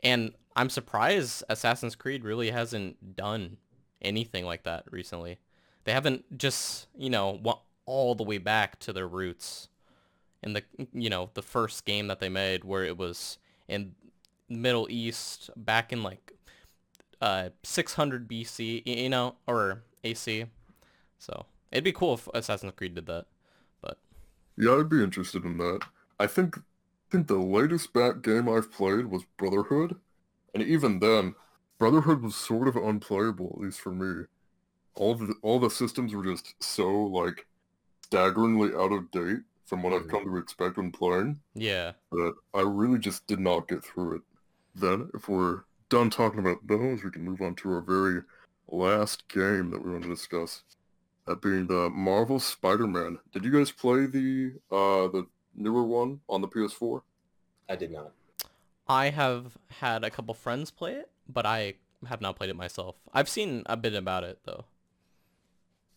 And 0.03 0.33
I'm 0.57 0.71
surprised 0.71 1.43
Assassin's 1.49 1.97
Creed 1.97 2.25
really 2.25 2.51
hasn't 2.51 3.17
done 3.17 3.57
anything 4.03 4.45
like 4.45 4.65
that 4.65 4.85
recently. 4.91 5.39
They 5.85 5.93
haven't 5.93 6.39
just, 6.39 6.89
you 6.97 7.11
know, 7.11 7.39
went 7.43 7.59
all 7.87 8.15
the 8.15 8.25
way 8.25 8.39
back 8.39 8.79
to 8.81 8.93
their 8.93 9.09
roots 9.09 9.69
in 10.43 10.53
the, 10.53 10.63
you 10.93 11.11
know, 11.11 11.31
the 11.35 11.43
first 11.43 11.85
game 11.85 12.07
that 12.09 12.21
they 12.21 12.29
made 12.29 12.65
where 12.65 12.85
it 12.85 12.97
was 12.97 13.39
in 13.69 13.95
Middle 14.49 14.87
East 14.91 15.51
back 15.57 15.93
in 15.93 16.03
like 16.03 16.33
uh 17.21 17.51
600 17.63 18.29
BC, 18.29 18.83
you 18.87 19.09
know, 19.09 19.37
or 19.47 19.83
AC. 20.05 20.47
So 21.19 21.47
it'd 21.71 21.85
be 21.85 21.93
cool 21.93 22.15
if 22.15 22.29
Assassin's 22.35 22.73
Creed 22.77 22.95
did 22.95 23.07
that. 23.07 23.27
But 23.81 23.99
Yeah, 24.57 24.77
I'd 24.77 24.89
be 24.89 25.03
interested 25.03 25.45
in 25.45 25.59
that. 25.59 25.81
I 26.19 26.27
think 26.27 26.59
I 26.59 27.11
think 27.11 27.27
the 27.27 27.37
latest 27.39 27.93
bat 27.93 28.23
game 28.23 28.49
I've 28.49 28.71
played 28.71 29.07
was 29.07 29.25
Brotherhood, 29.39 29.97
and 30.55 30.63
even 30.63 30.99
then, 30.99 31.35
Brotherhood 31.79 32.23
was 32.23 32.37
sort 32.37 32.69
of 32.69 32.77
unplayable, 32.77 33.53
at 33.55 33.61
least 33.65 33.81
for 33.81 33.93
me. 33.93 34.27
All 34.95 35.15
the 35.15 35.35
all 35.43 35.59
the 35.59 35.71
systems 35.71 36.15
were 36.15 36.25
just 36.25 36.55
so 36.63 36.91
like 36.91 37.47
staggeringly 38.05 38.75
out 38.75 38.93
of 38.93 39.11
date 39.11 39.41
from 39.67 39.83
what 39.83 39.93
I've 39.93 40.03
Mhm. 40.05 40.11
come 40.11 40.25
to 40.25 40.37
expect 40.39 40.77
when 40.77 40.91
playing 40.93 41.41
yeah, 41.55 41.93
that 42.13 42.35
I 42.55 42.63
really 42.63 42.99
just 42.99 43.27
did 43.27 43.39
not 43.41 43.69
get 43.69 43.85
through 43.85 44.17
it. 44.17 44.23
Then, 44.75 45.11
if 45.15 45.29
we're 45.29 45.65
done 45.89 46.11
talking 46.11 46.41
about 46.41 46.67
those, 46.67 47.03
we 47.05 47.11
can 47.11 47.23
move 47.23 47.41
on 47.43 47.55
to 47.57 47.73
our 47.73 47.81
very 47.81 48.23
last 48.69 49.29
game 49.29 49.71
that 49.71 49.83
we 49.85 49.91
want 49.93 50.05
to 50.05 50.09
discuss. 50.11 50.63
That 51.29 51.43
being 51.43 51.67
the 51.67 51.91
Marvel 51.91 52.41
Spider-Man. 52.41 53.19
Did 53.35 53.45
you 53.45 53.53
guys 53.53 53.71
play 53.71 54.07
the 54.07 54.55
uh 54.73 55.09
the 55.09 55.27
newer 55.55 55.85
one 55.85 56.21
on 56.27 56.41
the 56.41 56.49
PS4? 56.49 57.03
I 57.69 57.77
did 57.77 57.91
not. 57.91 58.12
I 58.88 59.11
have 59.11 59.59
had 59.69 60.05
a 60.05 60.11
couple 60.11 60.33
friends 60.33 60.71
play 60.71 60.95
it, 60.95 61.11
but 61.29 61.45
I 61.45 61.75
have 62.07 62.23
not 62.23 62.37
played 62.37 62.49
it 62.49 62.57
myself. 62.57 62.97
I've 63.12 63.29
seen 63.29 63.62
a 63.67 63.77
bit 63.77 63.95
about 63.95 64.25
it 64.25 64.38
though. 64.47 64.64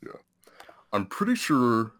Yeah, 0.05 0.19
I'm 0.91 1.05
pretty 1.05 1.35
sure 1.35 1.93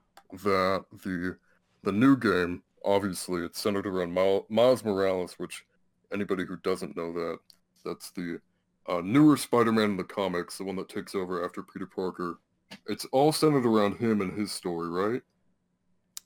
that 0.44 0.84
the 0.92 1.38
the 1.84 1.94
new 1.94 2.18
game, 2.18 2.64
obviously, 2.84 3.46
it's 3.46 3.62
centered 3.62 3.88
around 3.88 4.14
Mil- 4.14 4.46
Miles 4.50 4.84
Morales, 4.84 5.36
which 5.40 5.66
anybody 6.14 6.44
who 6.46 6.58
doesn't 6.58 6.98
know 6.98 7.14
that, 7.14 7.40
that's 7.86 8.12
the 8.12 8.42
uh, 8.88 9.00
newer 9.02 9.38
Spider-Man 9.38 9.92
in 9.92 9.98
the 9.98 10.04
comics, 10.04 10.58
the 10.58 10.66
one 10.66 10.76
that 10.76 10.90
takes 10.90 11.16
over 11.16 11.46
after 11.46 11.64
Peter 11.64 11.86
Parker. 11.86 12.40
It's 12.88 13.06
all 13.06 13.32
centered 13.32 13.66
around 13.66 13.98
him 13.98 14.22
and 14.22 14.34
his 14.38 14.52
story, 14.52 14.90
right? 14.90 15.24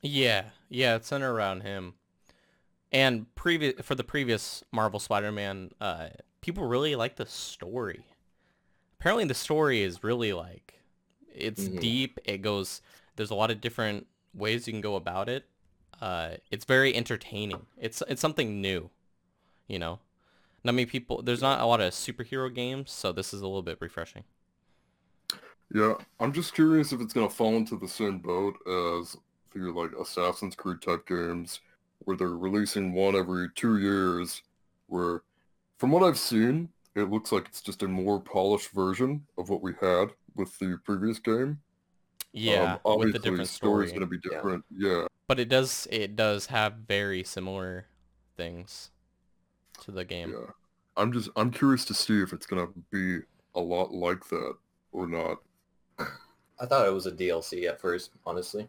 Yeah, 0.01 0.51
yeah, 0.69 0.95
it's 0.95 1.07
centered 1.07 1.31
around 1.31 1.61
him. 1.61 1.95
And 2.91 3.33
previous 3.35 3.75
for 3.85 3.95
the 3.95 4.03
previous 4.03 4.63
Marvel 4.71 4.99
Spider-Man, 4.99 5.71
uh, 5.81 6.09
people 6.41 6.65
really 6.65 6.95
like 6.95 7.15
the 7.17 7.25
story. 7.25 8.05
Apparently, 8.99 9.25
the 9.25 9.33
story 9.35 9.81
is 9.83 10.03
really 10.03 10.33
like 10.33 10.81
it's 11.33 11.67
Mhm. 11.67 11.79
deep. 11.79 12.19
It 12.25 12.39
goes. 12.41 12.81
There's 13.15 13.31
a 13.31 13.35
lot 13.35 13.51
of 13.51 13.61
different 13.61 14.07
ways 14.33 14.67
you 14.67 14.73
can 14.73 14.81
go 14.81 14.95
about 14.95 15.29
it. 15.29 15.45
Uh, 16.01 16.37
it's 16.51 16.65
very 16.65 16.95
entertaining. 16.95 17.67
It's 17.77 18.03
it's 18.07 18.21
something 18.21 18.61
new, 18.61 18.89
you 19.67 19.79
know. 19.79 19.99
Not 20.63 20.75
many 20.75 20.87
people. 20.87 21.21
There's 21.23 21.41
not 21.43 21.61
a 21.61 21.65
lot 21.67 21.81
of 21.81 21.93
superhero 21.93 22.53
games, 22.53 22.91
so 22.91 23.11
this 23.13 23.33
is 23.33 23.41
a 23.41 23.47
little 23.47 23.63
bit 23.63 23.79
refreshing. 23.81 24.25
Yeah, 25.73 25.95
I'm 26.19 26.31
just 26.31 26.53
curious 26.53 26.91
if 26.91 27.01
it's 27.01 27.13
gonna 27.13 27.29
fall 27.29 27.55
into 27.55 27.77
the 27.77 27.87
same 27.87 28.19
boat 28.19 28.55
as 28.67 29.17
the 29.53 29.71
like 29.71 29.91
Assassin's 29.99 30.55
Creed 30.55 30.81
type 30.81 31.07
games, 31.07 31.59
where 31.99 32.15
they're 32.15 32.29
releasing 32.37 32.93
one 32.93 33.15
every 33.15 33.49
two 33.55 33.79
years. 33.79 34.41
Where, 34.87 35.23
from 35.79 35.91
what 35.91 36.03
I've 36.03 36.19
seen, 36.19 36.69
it 36.95 37.09
looks 37.09 37.31
like 37.31 37.47
it's 37.47 37.61
just 37.61 37.83
a 37.83 37.87
more 37.87 38.19
polished 38.21 38.69
version 38.69 39.25
of 39.37 39.49
what 39.49 39.61
we 39.61 39.73
had 39.81 40.11
with 40.35 40.57
the 40.59 40.77
previous 40.83 41.19
game. 41.19 41.59
Yeah, 42.31 42.73
um, 42.73 42.79
obviously, 42.85 43.13
with 43.13 43.15
a 43.15 43.19
different 43.19 43.49
story's 43.49 43.89
story. 43.89 43.99
gonna 43.99 44.09
be 44.11 44.19
Yeah. 44.23 44.37
different. 44.37 44.65
Yeah, 44.69 45.07
But 45.27 45.39
it 45.39 45.49
does 45.49 45.87
it 45.89 46.15
does 46.15 46.45
have 46.47 46.73
very 46.87 47.23
similar 47.23 47.87
things 48.37 48.91
to 49.81 49.91
the 49.91 50.05
game. 50.05 50.31
yeah. 50.31 50.51
I'm 50.97 51.11
just 51.11 51.29
I'm 51.35 51.49
curious 51.51 51.85
to 51.85 51.93
see 51.93 52.21
if 52.21 52.33
it's 52.33 52.45
gonna 52.45 52.67
be 52.91 53.19
a 53.55 53.59
lot 53.59 53.91
like 53.91 54.27
that 54.29 54.55
or 54.91 55.07
not. 55.07 55.41
I 56.59 56.65
thought 56.65 56.87
it 56.87 56.93
was 56.93 57.05
a 57.05 57.11
DLC 57.11 57.65
at 57.67 57.79
first, 57.79 58.11
honestly. 58.25 58.67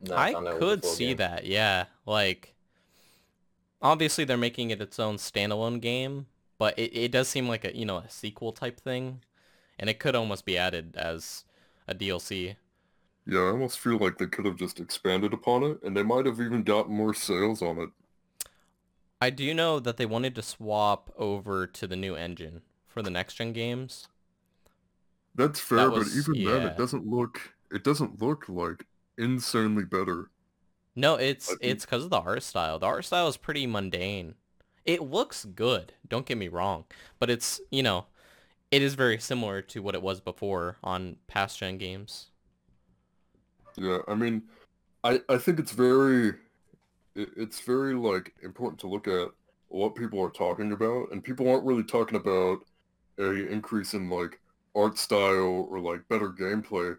And 0.00 0.10
then 0.10 0.18
I 0.18 0.24
found 0.24 0.48
out 0.48 0.56
it 0.56 0.62
was 0.62 0.72
a 0.72 0.76
could 0.76 0.84
see 0.84 1.14
game. 1.14 1.16
that, 1.16 1.46
yeah. 1.46 1.86
Like 2.06 2.54
obviously 3.82 4.24
they're 4.24 4.36
making 4.36 4.70
it 4.70 4.80
its 4.80 4.98
own 4.98 5.16
standalone 5.16 5.80
game, 5.80 6.26
but 6.58 6.78
it, 6.78 6.96
it 6.96 7.12
does 7.12 7.28
seem 7.28 7.48
like 7.48 7.64
a 7.64 7.76
you 7.76 7.84
know 7.84 7.98
a 7.98 8.08
sequel 8.10 8.52
type 8.52 8.80
thing. 8.80 9.22
And 9.78 9.90
it 9.90 9.98
could 9.98 10.14
almost 10.16 10.44
be 10.46 10.56
added 10.58 10.96
as 10.96 11.44
a 11.88 11.94
DLC. 11.94 12.56
Yeah, 13.26 13.40
I 13.40 13.50
almost 13.50 13.78
feel 13.80 13.98
like 13.98 14.16
they 14.18 14.26
could 14.26 14.46
have 14.46 14.56
just 14.56 14.80
expanded 14.80 15.32
upon 15.34 15.62
it, 15.62 15.82
and 15.82 15.94
they 15.96 16.02
might 16.02 16.24
have 16.26 16.40
even 16.40 16.62
got 16.62 16.88
more 16.90 17.12
sales 17.14 17.60
on 17.62 17.78
it. 17.78 17.90
I 19.20 19.30
do 19.30 19.52
know 19.54 19.80
that 19.80 19.96
they 19.96 20.06
wanted 20.06 20.36
to 20.36 20.42
swap 20.42 21.12
over 21.16 21.66
to 21.66 21.86
the 21.88 21.96
new 21.96 22.14
engine 22.14 22.62
for 22.86 23.02
the 23.02 23.10
next 23.10 23.34
gen 23.34 23.52
games. 23.52 24.06
That's 25.34 25.60
fair, 25.60 25.90
was- 25.90 26.04
but 26.06 26.18
even 26.18 26.42
then, 26.42 26.64
it 26.64 26.74
doesn't 26.76 27.06
look 27.06 27.54
it 27.70 27.84
doesn't 27.84 28.20
look 28.20 28.48
like 28.48 28.86
insanely 29.18 29.84
better. 29.84 30.30
No, 30.96 31.16
it's 31.16 31.52
I 31.52 31.56
it's 31.60 31.84
because 31.84 32.04
of 32.04 32.10
the 32.10 32.20
art 32.20 32.42
style. 32.42 32.78
The 32.78 32.86
art 32.86 33.04
style 33.04 33.28
is 33.28 33.36
pretty 33.36 33.66
mundane. 33.66 34.34
It 34.84 35.02
looks 35.02 35.44
good, 35.44 35.94
don't 36.06 36.26
get 36.26 36.36
me 36.38 36.48
wrong, 36.48 36.84
but 37.18 37.30
it's, 37.30 37.60
you 37.70 37.82
know, 37.82 38.06
it 38.70 38.82
is 38.82 38.94
very 38.94 39.18
similar 39.18 39.62
to 39.62 39.82
what 39.82 39.94
it 39.96 40.02
was 40.02 40.20
before 40.20 40.78
on 40.84 41.16
past 41.28 41.58
gen 41.60 41.78
games. 41.78 42.30
Yeah, 43.76 43.98
I 44.08 44.14
mean, 44.14 44.42
I 45.04 45.20
I 45.28 45.38
think 45.38 45.58
it's 45.58 45.72
very 45.72 46.30
it, 47.16 47.30
it's 47.36 47.60
very 47.60 47.94
like 47.94 48.34
important 48.42 48.80
to 48.80 48.88
look 48.88 49.08
at 49.08 49.30
what 49.68 49.96
people 49.96 50.20
are 50.22 50.30
talking 50.30 50.72
about, 50.72 51.12
and 51.12 51.24
people 51.24 51.48
aren't 51.50 51.64
really 51.66 51.84
talking 51.84 52.18
about 52.18 52.60
a 53.18 53.48
increase 53.52 53.94
in 53.94 54.10
like 54.10 54.40
art 54.74 54.98
style 54.98 55.66
or 55.70 55.78
like 55.78 56.08
better 56.08 56.30
gameplay. 56.30 56.96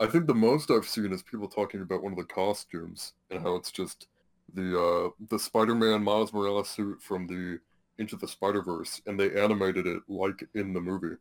I 0.00 0.06
think 0.06 0.26
the 0.26 0.34
most 0.34 0.70
I've 0.70 0.88
seen 0.88 1.12
is 1.12 1.22
people 1.22 1.48
talking 1.48 1.82
about 1.82 2.02
one 2.02 2.12
of 2.12 2.18
the 2.18 2.24
costumes 2.24 3.14
and 3.30 3.42
how 3.42 3.56
it's 3.56 3.72
just 3.72 4.06
the 4.54 4.80
uh, 4.80 5.10
the 5.28 5.38
Spider-Man 5.38 6.02
Miles 6.02 6.32
Morales 6.32 6.68
suit 6.68 7.02
from 7.02 7.26
the 7.26 7.58
Into 7.98 8.16
the 8.16 8.28
Spider-Verse, 8.28 9.02
and 9.06 9.18
they 9.18 9.40
animated 9.40 9.86
it 9.86 10.02
like 10.08 10.46
in 10.54 10.72
the 10.72 10.80
movie. 10.80 11.16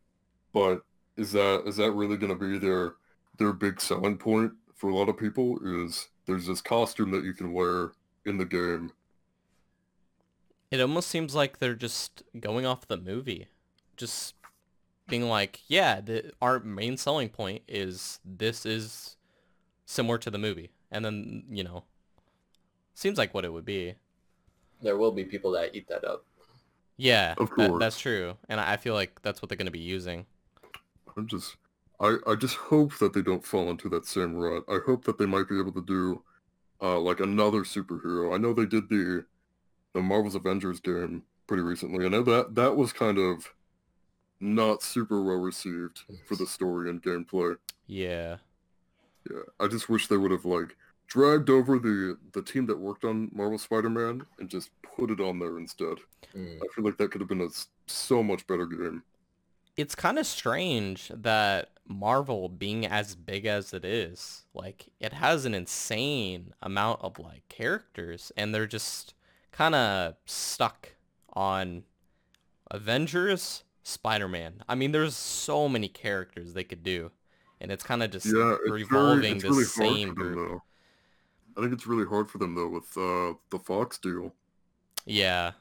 But 0.53 0.83
is 1.17 1.31
that 1.33 1.63
is 1.65 1.77
that 1.77 1.91
really 1.91 2.17
going 2.17 2.37
to 2.37 2.47
be 2.47 2.57
their 2.57 2.93
their 3.37 3.53
big 3.53 3.81
selling 3.81 4.17
point 4.17 4.53
for 4.75 4.89
a 4.89 4.95
lot 4.95 5.09
of 5.09 5.17
people? 5.17 5.57
Is 5.63 6.09
there's 6.25 6.47
this 6.47 6.61
costume 6.61 7.11
that 7.11 7.23
you 7.23 7.33
can 7.33 7.53
wear 7.53 7.91
in 8.25 8.37
the 8.37 8.45
game. 8.45 8.91
It 10.69 10.81
almost 10.81 11.09
seems 11.09 11.33
like 11.33 11.59
they're 11.59 11.75
just 11.75 12.23
going 12.39 12.65
off 12.65 12.87
the 12.87 12.97
movie, 12.97 13.47
just 13.95 14.36
being 15.07 15.29
like, 15.29 15.61
yeah, 15.67 16.01
the, 16.01 16.31
our 16.41 16.59
main 16.59 16.97
selling 16.97 17.29
point 17.29 17.63
is 17.67 18.19
this 18.25 18.65
is 18.65 19.15
similar 19.85 20.17
to 20.19 20.29
the 20.29 20.37
movie, 20.37 20.71
and 20.91 21.03
then 21.05 21.43
you 21.49 21.63
know, 21.63 21.83
seems 22.93 23.17
like 23.17 23.33
what 23.33 23.45
it 23.45 23.53
would 23.53 23.65
be. 23.65 23.95
There 24.81 24.97
will 24.97 25.11
be 25.11 25.23
people 25.25 25.51
that 25.51 25.75
eat 25.75 25.87
that 25.89 26.03
up. 26.03 26.25
Yeah, 26.97 27.35
Of 27.37 27.51
that- 27.57 27.77
that's 27.79 27.99
true, 27.99 28.37
and 28.49 28.59
I 28.59 28.73
I 28.73 28.77
feel 28.77 28.93
like 28.93 29.21
that's 29.21 29.41
what 29.41 29.49
they're 29.49 29.57
going 29.57 29.65
to 29.65 29.71
be 29.71 29.79
using. 29.79 30.25
I'm 31.15 31.27
just 31.27 31.55
I 31.99 32.17
I 32.27 32.35
just 32.35 32.55
hope 32.55 32.97
that 32.99 33.13
they 33.13 33.21
don't 33.21 33.45
fall 33.45 33.69
into 33.69 33.89
that 33.89 34.05
same 34.05 34.35
rut. 34.35 34.63
I 34.67 34.79
hope 34.85 35.05
that 35.05 35.17
they 35.17 35.25
might 35.25 35.47
be 35.49 35.59
able 35.59 35.71
to 35.73 35.81
do 35.85 36.23
uh 36.81 36.99
like 36.99 37.19
another 37.19 37.61
superhero. 37.61 38.33
I 38.33 38.37
know 38.37 38.53
they 38.53 38.65
did 38.65 38.89
the 38.89 39.25
the 39.93 40.01
Marvel's 40.01 40.35
Avengers 40.35 40.79
game 40.79 41.23
pretty 41.47 41.63
recently. 41.63 42.05
I 42.05 42.09
know 42.09 42.23
that 42.23 42.55
that 42.55 42.75
was 42.75 42.93
kind 42.93 43.17
of 43.17 43.53
not 44.39 44.83
super 44.83 45.21
well 45.21 45.37
received 45.37 46.01
for 46.25 46.35
the 46.35 46.45
story 46.47 46.89
and 46.89 47.01
gameplay. 47.01 47.57
Yeah, 47.87 48.37
Yeah, 49.29 49.41
I 49.59 49.67
just 49.67 49.89
wish 49.89 50.07
they 50.07 50.17
would 50.17 50.31
have 50.31 50.45
like 50.45 50.75
dragged 51.07 51.49
over 51.49 51.79
the 51.79 52.17
the 52.33 52.41
team 52.41 52.65
that 52.67 52.79
worked 52.79 53.05
on 53.05 53.29
Marvel 53.33 53.57
Spider-Man 53.57 54.25
and 54.39 54.49
just 54.49 54.69
put 54.81 55.09
it 55.11 55.19
on 55.19 55.39
there 55.39 55.57
instead. 55.57 55.97
Mm. 56.35 56.57
I 56.57 56.67
feel 56.73 56.83
like 56.85 56.97
that 56.97 57.11
could 57.11 57.21
have 57.21 57.29
been 57.29 57.41
a 57.41 57.49
so 57.87 58.21
much 58.23 58.45
better 58.47 58.65
game. 58.65 59.03
it's 59.77 59.95
kind 59.95 60.17
of 60.19 60.25
strange 60.25 61.11
that 61.13 61.69
Marvel 61.87 62.49
being 62.49 62.85
as 62.85 63.15
big 63.15 63.45
as 63.45 63.73
it 63.73 63.85
is, 63.85 64.45
like 64.53 64.87
it 64.99 65.13
has 65.13 65.45
an 65.45 65.53
insane 65.53 66.53
amount 66.61 67.01
of 67.01 67.19
like 67.19 67.47
characters 67.47 68.31
and 68.35 68.53
they're 68.53 68.67
just 68.67 69.13
kind 69.51 69.75
of 69.75 70.15
stuck 70.25 70.89
on 71.33 71.83
Avengers, 72.71 73.63
Spider-Man. 73.87 74.63
I 74.67 74.75
mean, 74.75 74.91
there's 74.91 75.15
so 75.15 75.67
many 75.69 75.87
characters 75.87 76.53
they 76.53 76.63
could 76.63 76.83
do 76.83 77.11
and 77.59 77.71
it's 77.71 77.83
kind 77.83 78.03
of 78.03 78.11
just 78.11 78.33
Yeah, 78.33 78.57
revolving 78.67 79.39
very, 79.39 79.39
the 79.39 79.49
really 79.49 79.63
same 79.63 80.13
them 80.15 80.15
group. 80.15 80.35
though. 80.35 80.63
I 81.57 81.61
think 81.61 81.73
it's 81.73 81.87
really 81.87 82.05
hard 82.05 82.29
for 82.29 82.37
them 82.37 82.55
though 82.55 82.69
with 82.69 82.95
uh, 82.97 83.33
the 83.49 83.59
Fox 83.59 83.97
deal 83.97 84.33
Yeah. 85.05 85.53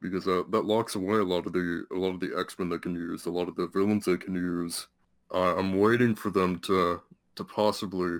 because 0.00 0.26
uh, 0.28 0.42
that 0.50 0.64
locks 0.64 0.94
away 0.94 1.18
a 1.18 1.24
lot 1.24 1.46
of 1.46 1.52
the 1.52 1.84
a 1.92 1.96
lot 1.96 2.14
of 2.14 2.20
the 2.20 2.32
X 2.38 2.58
Men 2.58 2.68
they 2.68 2.78
can 2.78 2.94
use, 2.94 3.26
a 3.26 3.30
lot 3.30 3.48
of 3.48 3.56
the 3.56 3.66
villains 3.66 4.04
they 4.04 4.16
can 4.16 4.34
use. 4.34 4.86
Uh, 5.32 5.56
I'm 5.56 5.78
waiting 5.78 6.14
for 6.14 6.30
them 6.30 6.58
to 6.60 7.02
to 7.36 7.44
possibly 7.44 8.18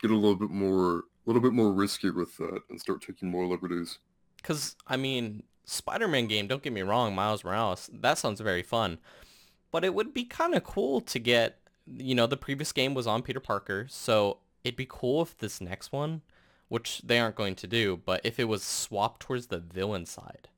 get 0.00 0.10
a 0.10 0.14
little 0.16 0.36
bit 0.36 0.50
more 0.50 0.98
a 0.98 1.02
little 1.26 1.42
bit 1.42 1.52
more 1.52 1.72
risky 1.72 2.10
with 2.10 2.36
that 2.38 2.62
and 2.70 2.80
start 2.80 3.02
taking 3.02 3.30
more 3.30 3.46
liberties. 3.46 3.98
Cause 4.42 4.76
I 4.86 4.96
mean, 4.96 5.44
Spider-Man 5.64 6.26
game. 6.26 6.46
Don't 6.46 6.62
get 6.62 6.72
me 6.72 6.82
wrong, 6.82 7.14
Miles 7.14 7.44
Morales. 7.44 7.90
That 7.92 8.18
sounds 8.18 8.40
very 8.40 8.62
fun, 8.62 8.98
but 9.70 9.84
it 9.84 9.94
would 9.94 10.12
be 10.14 10.24
kind 10.24 10.54
of 10.54 10.64
cool 10.64 11.00
to 11.02 11.18
get. 11.18 11.58
You 11.86 12.14
know, 12.14 12.26
the 12.28 12.36
previous 12.36 12.72
game 12.72 12.94
was 12.94 13.06
on 13.08 13.22
Peter 13.22 13.40
Parker, 13.40 13.86
so 13.88 14.38
it'd 14.62 14.76
be 14.76 14.86
cool 14.88 15.22
if 15.22 15.36
this 15.38 15.60
next 15.60 15.90
one, 15.90 16.22
which 16.68 17.02
they 17.04 17.18
aren't 17.18 17.34
going 17.34 17.56
to 17.56 17.66
do, 17.66 18.00
but 18.04 18.20
if 18.24 18.38
it 18.38 18.44
was 18.44 18.62
swapped 18.62 19.20
towards 19.20 19.48
the 19.48 19.58
villain 19.58 20.06
side. 20.06 20.48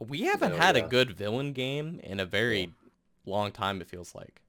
We 0.00 0.22
haven't 0.22 0.52
Oh, 0.52 0.56
had 0.58 0.76
a 0.76 0.82
good 0.82 1.10
villain 1.10 1.52
game 1.52 1.98
in 2.04 2.20
a 2.20 2.24
very 2.24 2.72
long 3.26 3.50
time. 3.50 3.80
It 3.80 3.88
feels 3.88 4.14
like. 4.14 4.40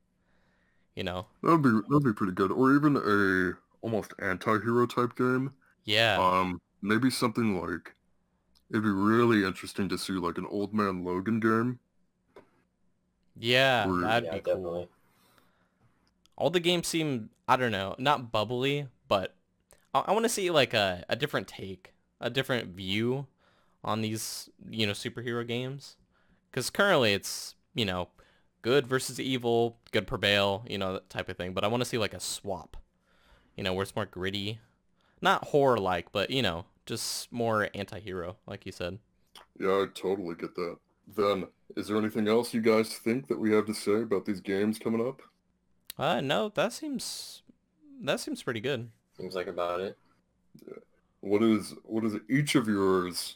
You 0.95 1.03
know. 1.03 1.25
That'd 1.41 1.63
be 1.63 1.69
that'd 1.69 2.03
be 2.03 2.13
pretty 2.13 2.33
good, 2.33 2.51
or 2.51 2.75
even 2.75 2.95
a 2.97 3.57
almost 3.81 4.13
anti-hero 4.19 4.85
type 4.85 5.15
game. 5.15 5.53
Yeah. 5.85 6.17
Um, 6.19 6.61
maybe 6.81 7.09
something 7.09 7.59
like 7.59 7.95
it'd 8.69 8.83
be 8.83 8.89
really 8.89 9.43
interesting 9.43 9.89
to 9.89 9.97
see 9.97 10.13
like 10.13 10.37
an 10.37 10.45
Old 10.49 10.73
Man 10.73 11.03
Logan 11.03 11.39
game. 11.39 11.79
yeah. 13.37 13.87
or- 13.87 14.01
That'd 14.01 14.25
yeah, 14.25 14.33
be 14.35 14.39
cool. 14.41 14.53
definitely. 14.55 14.87
all 16.37 16.49
the 16.49 16.59
games 16.59 16.87
seem 16.87 17.29
I 17.47 17.55
don't 17.55 17.71
know, 17.71 17.95
not 17.97 18.31
bubbly, 18.31 18.87
but 19.07 19.33
I, 19.93 19.99
I 20.07 20.11
want 20.11 20.23
to 20.25 20.29
see 20.29 20.49
like 20.51 20.73
a, 20.73 21.03
a 21.09 21.15
different 21.15 21.47
take, 21.47 21.93
a 22.21 22.29
different 22.29 22.69
view 22.75 23.25
on 23.83 24.01
these 24.01 24.49
you 24.69 24.85
know 24.85 24.93
superhero 24.93 25.45
games, 25.47 25.95
because 26.51 26.69
currently 26.69 27.13
it's 27.13 27.55
you 27.73 27.85
know 27.85 28.09
good 28.61 28.85
versus 28.87 29.19
evil, 29.19 29.77
good 29.91 30.05
prevail, 30.05 30.63
you 30.69 30.77
know 30.77 30.93
that 30.93 31.09
type 31.09 31.27
of 31.29 31.37
thing. 31.37 31.53
But 31.53 31.63
I 31.63 31.67
want 31.67 31.81
to 31.81 31.89
see 31.89 31.97
like 31.97 32.13
a 32.13 32.19
swap, 32.19 32.77
you 33.55 33.63
know, 33.63 33.73
where 33.73 33.83
it's 33.83 33.95
more 33.95 34.05
gritty, 34.05 34.59
not 35.21 35.45
horror 35.45 35.77
like, 35.79 36.11
but 36.11 36.29
you 36.29 36.41
know 36.43 36.65
just 36.89 37.31
more 37.31 37.69
anti-hero, 37.75 38.35
like 38.47 38.65
you 38.65 38.71
said. 38.71 38.97
Yeah, 39.59 39.83
I 39.83 39.85
totally 39.93 40.33
get 40.33 40.55
that. 40.55 40.77
Then, 41.15 41.45
is 41.77 41.87
there 41.87 41.97
anything 41.97 42.27
else 42.27 42.51
you 42.51 42.61
guys 42.61 42.97
think 42.97 43.27
that 43.27 43.39
we 43.39 43.51
have 43.53 43.67
to 43.67 43.75
say 43.75 44.01
about 44.01 44.25
these 44.25 44.41
games 44.41 44.79
coming 44.79 45.07
up? 45.07 45.21
Uh 45.97 46.19
no, 46.21 46.49
that 46.49 46.73
seems 46.73 47.43
that 48.01 48.19
seems 48.19 48.41
pretty 48.41 48.59
good. 48.59 48.89
Seems 49.17 49.35
like 49.35 49.47
about 49.47 49.81
it. 49.81 49.97
Yeah. 50.65 50.77
What 51.21 51.43
is 51.43 51.75
what 51.83 52.03
is 52.05 52.15
each 52.29 52.55
of 52.55 52.67
yours 52.67 53.35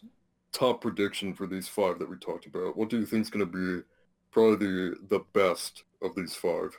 top 0.52 0.82
prediction 0.82 1.34
for 1.34 1.46
these 1.46 1.68
five 1.68 2.00
that 2.00 2.10
we 2.10 2.16
talked 2.18 2.46
about? 2.48 2.76
What 2.76 2.90
do 2.90 3.00
you 3.00 3.06
think 3.06 3.22
is 3.24 3.30
going 3.30 3.46
to 3.46 3.52
be 3.52 3.84
probably 4.32 4.66
the 4.66 4.96
the 5.10 5.20
best 5.34 5.84
of 6.02 6.16
these 6.16 6.34
five? 6.34 6.76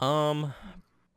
Um, 0.00 0.40
Demon 0.40 0.52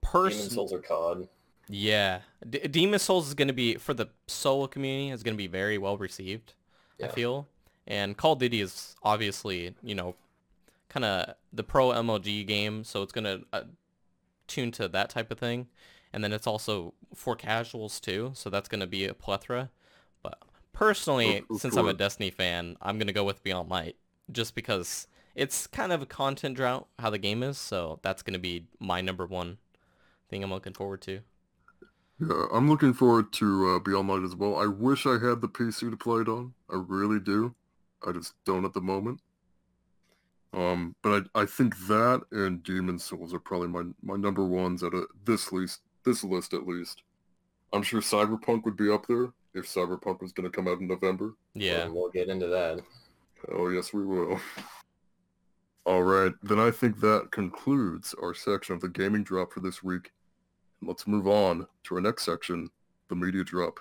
person. 0.02 0.50
Souls 0.52 0.72
or 0.72 0.80
COD. 0.80 1.28
Yeah, 1.69 2.19
D- 2.49 2.60
Demon 2.67 2.99
Souls 2.99 3.27
is 3.27 3.34
going 3.34 3.49
to 3.49 3.53
be 3.53 3.75
for 3.75 3.93
the 3.93 4.08
solo 4.27 4.67
community 4.67 5.10
is 5.10 5.23
going 5.23 5.34
to 5.36 5.38
be 5.38 5.47
very 5.47 5.77
well 5.77 5.97
received. 5.97 6.53
I 7.01 7.08
feel, 7.10 7.47
and 7.86 8.17
Call 8.17 8.34
of 8.34 8.39
Duty 8.39 8.62
is 8.62 8.95
obviously 9.03 9.75
you 9.84 9.95
know, 9.95 10.15
kind 10.89 11.06
of 11.06 11.36
the 11.53 11.63
pro 11.63 11.89
MLG 11.89 12.47
game, 12.47 12.84
so 12.84 13.03
it's 13.03 13.12
going 13.12 13.25
to 13.25 13.45
uh, 13.53 13.63
tune 14.47 14.71
to 14.71 14.88
that 14.88 15.10
type 15.10 15.30
of 15.30 15.38
thing, 15.38 15.67
and 16.13 16.23
then 16.23 16.34
it's 16.34 16.47
also 16.47 16.93
for 17.13 17.36
casuals 17.36 17.99
too, 17.99 18.32
so 18.34 18.49
that's 18.49 18.69
going 18.69 18.80
to 18.80 18.88
be 18.88 19.06
a 19.06 19.13
plethora. 19.13 19.69
But 20.23 20.39
personally, 20.73 21.43
since 21.58 21.75
I'm 21.75 21.88
a. 21.88 21.93
Destiny 21.93 22.30
fan, 22.32 22.77
I'm 22.82 22.97
going 22.97 23.08
to 23.08 23.13
go 23.13 23.23
with 23.23 23.43
Beyond 23.43 23.69
Light 23.69 23.95
just 24.32 24.56
because 24.56 25.08
it's 25.36 25.67
kind 25.67 25.91
of 25.91 26.01
a 26.01 26.06
content 26.06 26.56
drought 26.56 26.88
how 26.97 27.10
the 27.10 27.17
game 27.17 27.43
is, 27.43 27.58
so 27.58 27.99
that's 28.01 28.23
going 28.23 28.34
to 28.34 28.39
be 28.39 28.65
my 28.80 29.01
number 29.01 29.25
one 29.25 29.58
thing 30.30 30.43
I'm 30.43 30.49
looking 30.49 30.73
forward 30.73 31.01
to. 31.03 31.19
Yeah, 32.19 32.45
I'm 32.51 32.69
looking 32.69 32.93
forward 32.93 33.32
to 33.34 33.69
uh, 33.69 33.80
Beyond 33.80 34.10
Light 34.10 34.23
as 34.23 34.36
well. 34.36 34.58
I 34.58 34.65
wish 34.65 35.06
I 35.06 35.13
had 35.13 35.41
the 35.41 35.47
PC 35.47 35.91
to 35.91 35.97
play 35.97 36.21
it 36.21 36.27
on. 36.27 36.53
I 36.69 36.75
really 36.88 37.19
do. 37.19 37.53
I 38.06 38.12
just 38.12 38.34
don't 38.45 38.65
at 38.65 38.73
the 38.73 38.82
moment. 38.82 39.21
Um, 40.53 40.95
but 41.03 41.27
I 41.36 41.41
I 41.41 41.45
think 41.45 41.77
that 41.88 42.23
and 42.32 42.63
Demon 42.63 42.97
Souls 42.97 43.34
are 43.34 43.39
probably 43.39 43.67
my 43.67 43.84
my 44.01 44.15
number 44.15 44.45
ones 44.45 44.82
at 44.82 44.93
a, 44.93 45.06
this 45.25 45.51
least 45.51 45.82
this 46.03 46.23
list 46.23 46.53
at 46.53 46.65
least. 46.65 47.03
I'm 47.73 47.84
sure 47.84 48.01
Cyberpunk 48.01 48.63
would 48.63 48.77
be 48.77 48.89
up 48.89 49.06
there 49.08 49.34
if 49.53 49.65
Cyberpunk 49.65 50.21
was 50.21 50.32
going 50.32 50.49
to 50.49 50.56
come 50.56 50.67
out 50.67 50.80
in 50.80 50.88
November. 50.88 51.34
Yeah. 51.53 51.82
And 51.82 51.93
we'll 51.93 52.10
get 52.10 52.30
into 52.30 52.47
that. 52.47 52.80
Oh 53.51 53.69
yes, 53.69 53.93
we 53.93 54.06
will. 54.06 54.39
All 55.86 56.03
right, 56.03 56.34
then 56.43 56.60
I 56.60 56.71
think 56.71 56.99
that 56.99 57.30
concludes 57.32 58.13
our 58.21 58.34
section 58.34 58.75
of 58.75 58.82
the 58.82 58.89
gaming 58.89 59.23
drop 59.23 59.53
for 59.53 59.62
this 59.62 59.82
week. 59.82 60.12
Let's 60.82 61.08
move 61.08 61.28
on 61.28 61.66
to 61.86 61.96
our 61.96 62.02
next 62.02 62.24
section, 62.24 62.70
the 63.10 63.16
media 63.16 63.44
drop. 63.44 63.80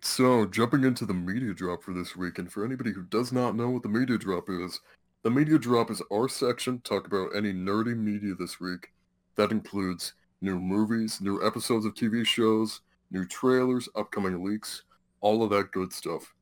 So, 0.00 0.46
jumping 0.46 0.84
into 0.84 1.04
the 1.04 1.12
media 1.12 1.52
drop 1.52 1.82
for 1.82 1.92
this 1.92 2.16
week, 2.16 2.38
and 2.38 2.50
for 2.50 2.64
anybody 2.64 2.92
who 2.92 3.02
does 3.02 3.30
not 3.30 3.54
know 3.54 3.68
what 3.68 3.82
the 3.82 3.90
media 3.90 4.16
drop 4.16 4.48
is, 4.48 4.80
the 5.22 5.30
media 5.30 5.58
drop 5.58 5.90
is 5.90 6.02
our 6.10 6.28
section 6.28 6.80
to 6.80 6.82
talk 6.82 7.06
about 7.06 7.36
any 7.36 7.52
nerdy 7.52 7.96
media 7.96 8.34
this 8.34 8.58
week. 8.58 8.92
That 9.36 9.50
includes 9.50 10.14
new 10.40 10.58
movies, 10.58 11.20
new 11.20 11.46
episodes 11.46 11.84
of 11.84 11.92
TV 11.92 12.26
shows, 12.26 12.80
new 13.10 13.26
trailers, 13.26 13.86
upcoming 13.94 14.42
leaks, 14.42 14.84
all 15.20 15.42
of 15.42 15.50
that 15.50 15.72
good 15.72 15.92
stuff. 15.92 16.34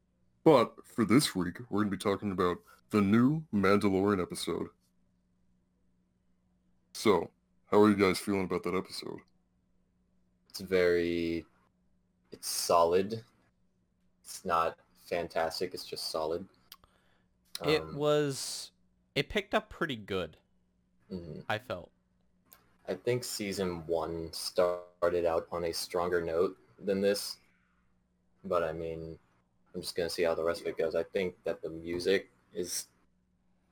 But 0.44 0.72
for 0.84 1.04
this 1.04 1.34
week, 1.34 1.58
we're 1.68 1.80
going 1.80 1.90
to 1.90 1.96
be 1.96 2.02
talking 2.02 2.30
about 2.30 2.58
the 2.90 3.00
new 3.00 3.44
Mandalorian 3.54 4.20
episode. 4.20 4.68
So, 6.92 7.30
how 7.70 7.80
are 7.82 7.88
you 7.88 7.96
guys 7.96 8.18
feeling 8.18 8.44
about 8.44 8.62
that 8.64 8.74
episode? 8.74 9.20
It's 10.48 10.60
very, 10.60 11.46
it's 12.32 12.48
solid. 12.48 13.24
It's 14.24 14.44
not 14.44 14.78
fantastic. 15.06 15.74
It's 15.74 15.84
just 15.84 16.10
solid. 16.10 16.46
It 17.64 17.82
Um, 17.82 17.94
was 17.94 18.70
it 19.14 19.28
picked 19.28 19.54
up 19.54 19.68
pretty 19.70 19.96
good, 19.96 20.36
mhm. 21.10 21.44
I 21.48 21.58
felt. 21.58 21.90
I 22.88 22.94
think 22.94 23.24
season 23.24 23.86
one 23.86 24.32
started 24.32 25.24
out 25.26 25.48
on 25.50 25.64
a 25.64 25.72
stronger 25.72 26.20
note 26.22 26.56
than 26.78 27.00
this, 27.00 27.38
but 28.44 28.62
I 28.62 28.72
mean, 28.72 29.18
I'm 29.74 29.80
just 29.80 29.94
gonna 29.96 30.10
see 30.10 30.22
how 30.22 30.34
the 30.34 30.44
rest 30.44 30.60
of 30.62 30.66
it 30.68 30.78
goes. 30.78 30.94
I 30.94 31.02
think 31.02 31.42
that 31.44 31.62
the 31.62 31.70
music 31.70 32.30
is 32.56 32.86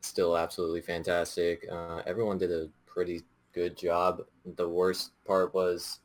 still 0.00 0.36
absolutely 0.36 0.82
fantastic. 0.82 1.66
Uh, 1.70 2.02
everyone 2.06 2.38
did 2.38 2.52
a 2.52 2.68
pretty 2.86 3.22
good 3.52 3.76
job. 3.76 4.22
The 4.56 4.68
worst 4.68 5.12
part 5.24 5.54
was 5.54 6.00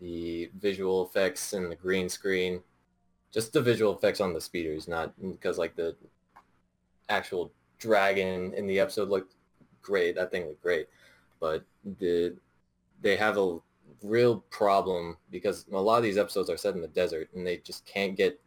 the 0.00 0.50
visual 0.60 1.06
effects 1.06 1.52
and 1.54 1.70
the 1.70 1.76
green 1.76 2.08
screen. 2.08 2.60
Just 3.32 3.52
the 3.52 3.62
visual 3.62 3.96
effects 3.96 4.20
on 4.20 4.34
the 4.34 4.40
speeders, 4.40 4.86
not 4.86 5.12
because 5.20 5.56
like 5.56 5.74
the 5.76 5.96
actual 7.08 7.50
dragon 7.78 8.52
in 8.54 8.66
the 8.66 8.78
episode 8.78 9.08
looked 9.08 9.34
great. 9.82 10.14
That 10.16 10.30
thing 10.30 10.46
looked 10.46 10.62
great, 10.62 10.88
but 11.40 11.64
the 11.98 12.36
they 13.02 13.16
have 13.16 13.38
a 13.38 13.58
real 14.02 14.44
problem 14.50 15.16
because 15.30 15.66
a 15.72 15.78
lot 15.78 15.96
of 15.96 16.02
these 16.02 16.18
episodes 16.18 16.50
are 16.50 16.56
set 16.56 16.74
in 16.74 16.82
the 16.82 16.88
desert 16.88 17.28
and 17.34 17.46
they 17.46 17.58
just 17.58 17.84
can't 17.86 18.16
get 18.16 18.40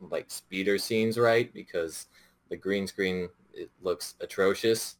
like 0.00 0.30
speeder 0.30 0.78
scenes 0.78 1.18
right 1.18 1.52
because 1.52 2.06
the 2.50 2.56
green 2.56 2.86
screen 2.86 3.28
it 3.54 3.70
looks 3.82 4.14
atrocious. 4.20 4.96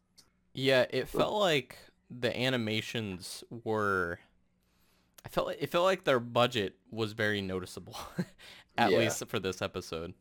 Yeah, 0.54 0.86
it 0.90 1.08
felt 1.08 1.34
like 1.34 1.76
the 2.10 2.36
animations 2.36 3.44
were 3.64 4.18
I 5.24 5.28
felt 5.28 5.48
like, 5.48 5.58
it 5.60 5.70
felt 5.70 5.84
like 5.84 6.04
their 6.04 6.20
budget 6.20 6.76
was 6.90 7.12
very 7.12 7.40
noticeable 7.42 7.96
at 8.78 8.90
Yeah. 8.90 8.98
least 8.98 9.22
for 9.28 9.38
this 9.38 9.60
episode. 9.62 10.14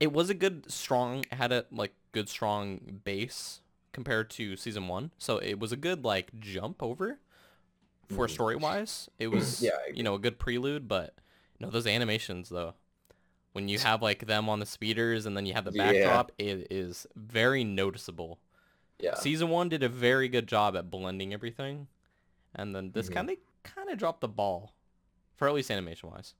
It 0.00 0.12
was 0.12 0.30
a 0.30 0.34
good 0.34 0.70
strong 0.70 1.24
had 1.32 1.52
a 1.52 1.66
like 1.70 1.94
good 2.12 2.28
strong 2.28 3.00
base 3.04 3.60
compared 3.92 4.30
to 4.30 4.56
season 4.56 4.88
1. 4.88 5.12
So 5.18 5.38
it 5.38 5.58
was 5.58 5.72
a 5.72 5.76
good 5.76 6.04
like 6.04 6.38
jump 6.40 6.82
over 6.82 7.20
for 8.08 8.26
Mhm. 8.26 8.30
story 8.30 8.56
wise. 8.56 9.08
It 9.18 9.28
was 9.28 9.60
Yeah, 9.60 9.78
you 9.92 10.02
know 10.02 10.14
a 10.14 10.18
good 10.18 10.38
prelude, 10.38 10.88
but 10.88 11.14
no 11.60 11.70
those 11.70 11.86
animations 11.86 12.48
though. 12.48 12.74
When 13.56 13.68
you 13.70 13.78
have 13.78 14.02
like 14.02 14.26
them 14.26 14.50
on 14.50 14.60
the 14.60 14.66
speeders 14.66 15.24
and 15.24 15.34
then 15.34 15.46
you 15.46 15.54
have 15.54 15.64
the 15.64 15.72
Yeah. 15.72 15.90
backdrop, 15.90 16.30
it 16.36 16.66
is 16.70 17.06
very 17.16 17.64
noticeable. 17.64 18.38
Yeah. 18.98 19.14
Season 19.14 19.48
one 19.48 19.70
did 19.70 19.82
a 19.82 19.88
very 19.88 20.28
good 20.28 20.46
job 20.46 20.76
at 20.76 20.90
blending 20.90 21.32
everything, 21.32 21.88
and 22.54 22.74
then 22.76 22.90
this 22.92 23.08
kind 23.08 23.30
of 23.30 23.36
kind 23.62 23.88
of 23.88 23.96
dropped 23.96 24.20
the 24.20 24.28
ball, 24.28 24.74
for 25.36 25.48
at 25.48 25.54
least 25.54 25.70
animation 25.70 26.10
wise. 26.10 26.34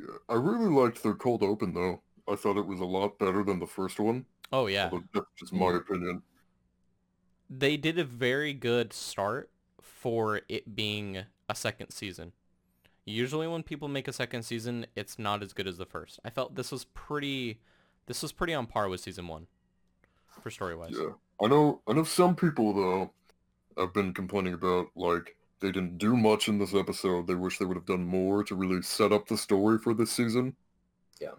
Yeah, 0.00 0.06
I 0.28 0.34
really 0.34 0.66
liked 0.66 1.04
their 1.04 1.14
cold 1.14 1.44
open 1.44 1.72
though. 1.72 2.02
I 2.26 2.34
thought 2.34 2.56
it 2.56 2.66
was 2.66 2.80
a 2.80 2.84
lot 2.84 3.16
better 3.20 3.44
than 3.44 3.60
the 3.60 3.66
first 3.68 4.00
one. 4.00 4.26
Oh 4.52 4.66
yeah, 4.66 4.90
although 4.92 5.04
that's 5.14 5.26
just 5.36 5.52
my 5.52 5.66
Mhm. 5.66 5.76
opinion. 5.76 6.22
they 7.48 7.76
did 7.76 7.96
a 7.96 8.04
very 8.04 8.54
good 8.54 8.92
start 8.92 9.50
for 9.80 10.40
it 10.48 10.74
being 10.74 11.26
a 11.48 11.54
second 11.54 11.90
season. 11.90 12.32
Usually 13.04 13.48
when 13.48 13.62
people 13.62 13.88
make 13.88 14.06
a 14.06 14.12
second 14.12 14.44
season, 14.44 14.86
it's 14.94 15.18
not 15.18 15.42
as 15.42 15.52
good 15.52 15.66
as 15.66 15.76
the 15.76 15.86
first. 15.86 16.20
I 16.24 16.30
felt 16.30 16.54
this 16.54 16.70
was 16.70 16.84
pretty, 16.84 17.60
this 18.06 18.22
was 18.22 18.32
pretty 18.32 18.54
on 18.54 18.66
par 18.66 18.88
with 18.88 19.00
season 19.00 19.26
one, 19.26 19.48
for 20.40 20.50
story 20.50 20.76
wise. 20.76 20.92
Yeah, 20.92 21.10
I 21.42 21.48
know. 21.48 21.80
I 21.88 21.94
know 21.94 22.04
some 22.04 22.36
people 22.36 22.72
though 22.72 23.10
have 23.76 23.92
been 23.92 24.12
complaining 24.12 24.54
about 24.54 24.88
like 24.94 25.36
they 25.60 25.72
didn't 25.72 25.98
do 25.98 26.16
much 26.16 26.48
in 26.48 26.58
this 26.58 26.74
episode. 26.74 27.26
They 27.26 27.34
wish 27.34 27.58
they 27.58 27.64
would 27.64 27.76
have 27.76 27.86
done 27.86 28.04
more 28.04 28.44
to 28.44 28.54
really 28.54 28.82
set 28.82 29.12
up 29.12 29.26
the 29.26 29.36
story 29.36 29.78
for 29.78 29.94
this 29.94 30.10
season. 30.10 30.54
Yeah. 31.20 31.34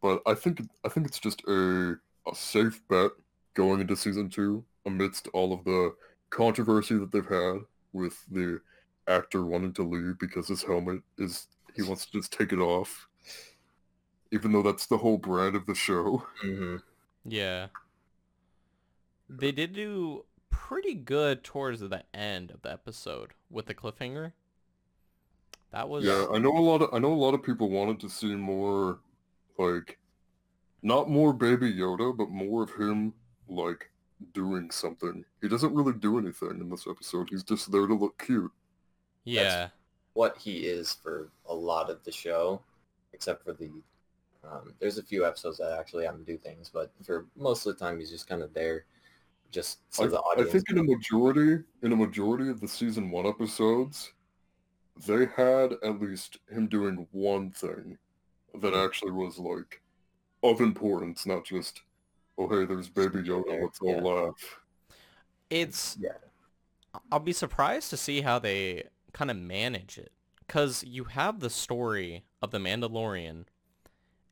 But 0.00 0.22
I 0.26 0.34
think 0.34 0.62
I 0.84 0.88
think 0.88 1.06
it's 1.06 1.18
just 1.18 1.42
a 1.46 1.96
a 2.26 2.34
safe 2.34 2.82
bet 2.88 3.12
going 3.54 3.80
into 3.80 3.96
season 3.96 4.30
two 4.30 4.64
amidst 4.84 5.28
all 5.28 5.52
of 5.52 5.64
the 5.64 5.94
controversy 6.30 6.96
that 6.98 7.12
they've 7.12 7.26
had 7.26 7.58
with 7.92 8.24
the 8.30 8.60
actor 9.08 9.44
wanting 9.44 9.72
to 9.74 9.82
leave 9.82 10.18
because 10.18 10.48
his 10.48 10.62
helmet 10.62 11.00
is 11.18 11.48
he 11.74 11.82
wants 11.82 12.06
to 12.06 12.12
just 12.12 12.32
take 12.32 12.52
it 12.52 12.58
off. 12.58 13.08
Even 14.32 14.52
though 14.52 14.62
that's 14.62 14.86
the 14.86 14.98
whole 14.98 15.18
brand 15.18 15.54
of 15.54 15.66
the 15.66 15.74
show. 15.74 16.26
hmm 16.40 16.76
Yeah. 17.24 17.68
They 19.28 19.52
did 19.52 19.72
do 19.72 20.24
pretty 20.50 20.94
good 20.94 21.44
towards 21.44 21.80
the 21.80 22.04
end 22.14 22.50
of 22.50 22.62
the 22.62 22.72
episode 22.72 23.32
with 23.50 23.66
the 23.66 23.74
cliffhanger. 23.74 24.32
That 25.72 25.88
was 25.88 26.04
Yeah, 26.04 26.26
I 26.32 26.38
know 26.38 26.56
a 26.56 26.60
lot 26.60 26.82
of 26.82 26.94
I 26.94 26.98
know 26.98 27.12
a 27.12 27.14
lot 27.14 27.34
of 27.34 27.42
people 27.42 27.68
wanted 27.70 28.00
to 28.00 28.08
see 28.08 28.34
more 28.34 29.00
like 29.58 29.98
not 30.82 31.10
more 31.10 31.32
baby 31.32 31.72
Yoda, 31.72 32.16
but 32.16 32.30
more 32.30 32.62
of 32.62 32.70
him 32.74 33.12
like 33.48 33.90
doing 34.32 34.70
something. 34.70 35.24
He 35.42 35.48
doesn't 35.48 35.74
really 35.74 35.92
do 35.92 36.18
anything 36.18 36.60
in 36.60 36.70
this 36.70 36.86
episode. 36.88 37.28
He's 37.30 37.42
just 37.42 37.70
there 37.70 37.86
to 37.86 37.94
look 37.94 38.22
cute. 38.24 38.52
Yeah. 39.26 39.68
What 40.14 40.38
he 40.38 40.60
is 40.60 40.94
for 40.94 41.30
a 41.46 41.54
lot 41.54 41.90
of 41.90 42.02
the 42.04 42.12
show, 42.12 42.62
except 43.12 43.44
for 43.44 43.52
the, 43.52 43.70
um, 44.44 44.72
there's 44.78 44.96
a 44.96 45.02
few 45.02 45.26
episodes 45.26 45.58
that 45.58 45.76
actually 45.78 46.06
have 46.06 46.14
him 46.14 46.24
do 46.24 46.38
things, 46.38 46.70
but 46.72 46.90
for 47.04 47.26
most 47.36 47.66
of 47.66 47.76
the 47.76 47.84
time 47.84 47.98
he's 47.98 48.10
just 48.10 48.28
kind 48.28 48.42
of 48.42 48.54
there, 48.54 48.86
just 49.50 49.78
so 49.90 50.04
I, 50.04 50.06
the 50.08 50.20
audience. 50.20 50.48
I 50.48 50.52
think 50.52 50.70
in 50.70 50.78
a 50.78 50.82
majority 50.82 51.64
in 51.82 51.92
a 51.92 51.96
majority 51.96 52.48
of 52.48 52.60
the 52.60 52.68
season 52.68 53.10
one 53.10 53.26
episodes, 53.26 54.12
they 55.06 55.26
had 55.36 55.74
at 55.82 56.00
least 56.00 56.38
him 56.50 56.66
doing 56.66 57.06
one 57.12 57.50
thing 57.50 57.98
that 58.60 58.74
actually 58.74 59.12
was 59.12 59.38
like 59.38 59.82
of 60.42 60.60
importance, 60.60 61.26
not 61.26 61.44
just 61.44 61.82
oh 62.38 62.48
hey, 62.48 62.64
there's 62.64 62.88
baby 62.88 63.22
Just 63.22 63.28
Yoda, 63.30 63.62
let's 63.62 63.80
all 63.80 63.96
yeah. 63.96 64.00
laugh. 64.00 64.60
It's 65.50 65.96
Yeah. 66.00 66.10
I'll 67.12 67.20
be 67.20 67.32
surprised 67.32 67.90
to 67.90 67.96
see 67.96 68.22
how 68.22 68.38
they 68.38 68.84
kind 69.16 69.30
of 69.30 69.36
manage 69.36 69.98
it 69.98 70.12
cuz 70.46 70.84
you 70.84 71.04
have 71.04 71.40
the 71.40 71.50
story 71.50 72.24
of 72.42 72.50
the 72.50 72.58
Mandalorian 72.58 73.46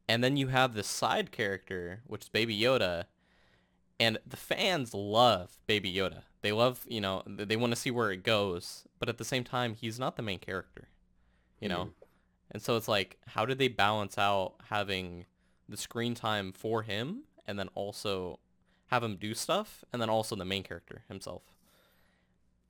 and 0.07 0.23
then 0.23 0.37
you 0.37 0.49
have 0.49 0.75
this 0.75 0.87
side 0.87 1.33
character 1.33 2.03
which 2.07 2.25
is 2.25 2.29
Baby 2.29 2.59
Yoda 2.59 3.07
and 4.01 4.19
the 4.27 4.37
fans 4.37 4.93
love 4.93 5.59
Baby 5.67 5.93
Yoda. 5.93 6.23
They 6.43 6.53
love, 6.53 6.85
you 6.89 7.01
know, 7.01 7.23
they 7.27 7.57
want 7.57 7.73
to 7.73 7.81
see 7.81 7.91
where 7.91 8.11
it 8.11 8.23
goes, 8.23 8.85
but 8.99 9.09
at 9.09 9.19
the 9.19 9.25
same 9.25 9.45
time 9.45 9.75
he's 9.75 9.99
not 9.99 10.17
the 10.17 10.23
main 10.23 10.39
character. 10.39 10.89
You 11.61 11.69
know? 11.69 11.85
Hmm. 11.85 11.91
And 12.51 12.63
so 12.63 12.77
it's 12.77 12.89
like, 12.89 13.19
how 13.27 13.47
did 13.47 13.59
they 13.59 13.69
balance 13.69 14.19
out 14.19 14.55
having 14.69 15.27
the 15.69 15.77
screen 15.77 16.15
time 16.15 16.53
for 16.53 16.83
him 16.83 17.23
and 17.47 17.59
then 17.59 17.69
also 17.75 18.39
have 18.89 19.03
him 19.03 19.17
do 19.17 19.35
stuff 19.35 19.85
and 19.93 20.03
then 20.03 20.11
also 20.11 20.37
the 20.37 20.45
main 20.45 20.63
character 20.63 21.03
himself? 21.09 21.43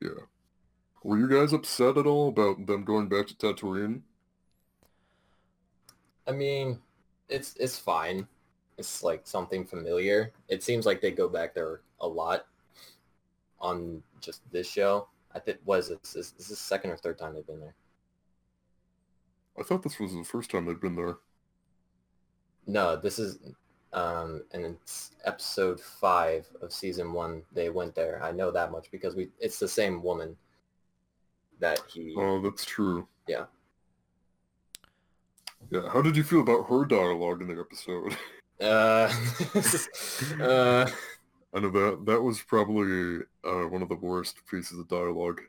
Yeah. 0.01 0.11
Were 1.05 1.19
you 1.19 1.29
guys 1.29 1.53
upset 1.53 1.99
at 1.99 2.07
all 2.07 2.29
about 2.29 2.67
them 2.67 2.83
going 2.83 3.11
back 3.11 3.27
to 3.27 3.35
Tatooine? 3.35 4.01
I 6.27 6.33
mean, 6.33 6.81
it's 7.29 7.55
it's 7.61 7.79
fine. 7.79 8.27
It's 8.79 9.03
like 9.03 9.27
something 9.27 9.67
familiar. 9.67 10.33
It 10.49 10.63
seems 10.63 10.87
like 10.87 11.03
they 11.03 11.11
go 11.11 11.29
back 11.29 11.55
there 11.55 11.83
a 12.01 12.09
lot 12.09 12.47
on 13.61 14.03
just 14.23 14.51
this 14.51 14.67
show. 14.67 15.09
I 15.35 15.41
think 15.41 15.59
was 15.67 15.91
it 15.91 16.01
is 16.17 16.33
this 16.39 16.49
the 16.49 16.57
second 16.57 16.91
or 16.91 16.97
third 16.97 17.19
time 17.19 17.35
they've 17.35 17.47
been 17.47 17.61
there? 17.61 17.75
I 19.59 19.63
thought 19.63 19.83
this 19.83 20.01
was 20.01 20.15
the 20.15 20.25
first 20.25 20.51
time 20.51 20.65
they'd 20.65 20.81
been 20.81 20.97
there. 20.97 21.17
No, 22.67 22.97
this 22.97 23.19
is 23.19 23.41
um 23.93 24.43
and 24.53 24.65
it's 24.65 25.11
episode 25.27 25.79
five 25.79 26.49
of 26.63 26.73
season 26.73 27.13
one. 27.13 27.43
They 27.53 27.69
went 27.69 27.95
there. 27.95 28.23
I 28.23 28.33
know 28.33 28.51
that 28.51 28.73
much 28.73 28.91
because 28.91 29.15
we 29.15 29.29
it's 29.39 29.59
the 29.59 29.69
same 29.69 30.03
woman 30.03 30.35
that 31.61 31.81
he 31.89 32.15
Oh, 32.17 32.41
that's 32.41 32.65
true. 32.65 33.09
Yeah. 33.27 33.47
Yeah, 35.71 35.89
how 35.89 36.03
did 36.03 36.17
you 36.17 36.23
feel 36.23 36.41
about 36.41 36.69
her 36.69 36.85
dialogue 36.85 37.41
in 37.41 37.49
the 37.49 37.61
episode? 37.61 38.17
uh, 38.61 39.13
uh 40.41 40.91
I 41.55 41.61
know 41.61 41.71
that 41.71 42.05
that 42.07 42.21
was 42.21 42.43
probably 42.43 43.21
uh, 43.45 43.69
one 43.69 43.83
of 43.83 43.89
the 43.89 43.95
worst 43.95 44.39
pieces 44.51 44.79
of 44.79 44.89
dialogue 44.89 45.41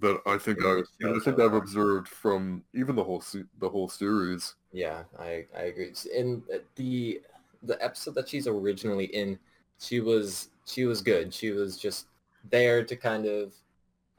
that 0.00 0.20
I 0.26 0.38
think 0.38 0.58
I, 0.64 0.80
I 1.04 1.18
think 1.20 1.38
I've 1.38 1.54
observed 1.54 2.08
from 2.08 2.64
even 2.74 2.96
the 2.96 3.04
whole 3.04 3.20
se- 3.20 3.44
the 3.60 3.68
whole 3.68 3.88
series. 3.88 4.56
Yeah, 4.72 5.04
I 5.18 5.46
I 5.56 5.62
agree. 5.62 5.92
In 6.14 6.42
the 6.74 7.20
the 7.62 7.82
episode 7.82 8.14
that 8.16 8.28
she's 8.28 8.48
originally 8.48 9.06
in, 9.06 9.38
she 9.78 10.00
was 10.00 10.48
she 10.66 10.84
was 10.84 11.00
good. 11.00 11.32
She 11.32 11.52
was 11.52 11.78
just 11.78 12.06
there 12.50 12.84
to 12.84 12.96
kind 12.96 13.26
of 13.26 13.54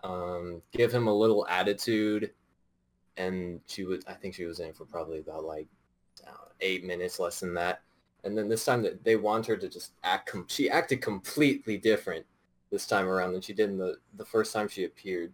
um, 0.06 0.62
give 0.72 0.94
him 0.94 1.08
a 1.08 1.14
little 1.14 1.48
attitude, 1.48 2.32
and 3.18 3.60
she 3.66 3.84
was 3.84 4.04
I 4.08 4.14
think 4.14 4.36
she 4.36 4.46
was 4.46 4.60
in 4.60 4.74
for 4.74 4.86
probably 4.86 5.20
about 5.20 5.44
like 5.44 5.68
know, 6.26 6.32
eight 6.62 6.84
minutes, 6.84 7.20
less 7.20 7.40
than 7.40 7.54
that. 7.56 7.82
And 8.24 8.38
then 8.38 8.50
this 8.50 8.66
time 8.66 8.82
that 8.84 9.04
they 9.04 9.16
want 9.16 9.46
her 9.46 9.58
to 9.58 9.70
just 9.70 9.92
act, 10.04 10.32
com- 10.32 10.48
she 10.48 10.70
acted 10.70 11.02
completely 11.02 11.78
different 11.78 12.26
this 12.72 12.88
time 12.88 13.08
around 13.08 13.34
than 13.34 13.42
she 13.42 13.54
did 13.54 13.70
in 13.70 13.78
the 13.78 13.98
the 14.18 14.26
first 14.26 14.54
time 14.54 14.68
she 14.68 14.86
appeared. 14.86 15.34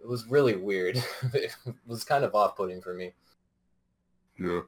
It 0.00 0.08
was 0.08 0.26
really 0.26 0.56
weird. 0.56 1.02
it 1.34 1.54
was 1.86 2.04
kind 2.04 2.24
of 2.24 2.34
off-putting 2.34 2.80
for 2.80 2.94
me. 2.94 3.12
Yeah. 4.38 4.60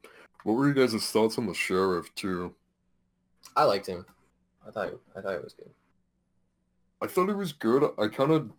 What 0.43 0.55
were 0.55 0.67
you 0.67 0.75
guys' 0.75 1.07
thoughts 1.07 1.39
on 1.39 1.47
the 1.47 1.55
sheriff 1.55 2.13
too? 2.15 2.55
I 3.55 3.65
liked 3.65 3.87
him. 3.87 4.05
I 4.67 4.71
thought 4.71 4.93
I 5.17 5.21
thought 5.21 5.35
it 5.35 5.45
was 5.45 5.55
good. 5.55 5.71
I 7.03 7.07
thought 7.07 7.31
it 7.31 7.37
was 7.37 7.53
good. 7.53 7.91
I 7.99 8.09
kind 8.09 8.33
of 8.33 8.51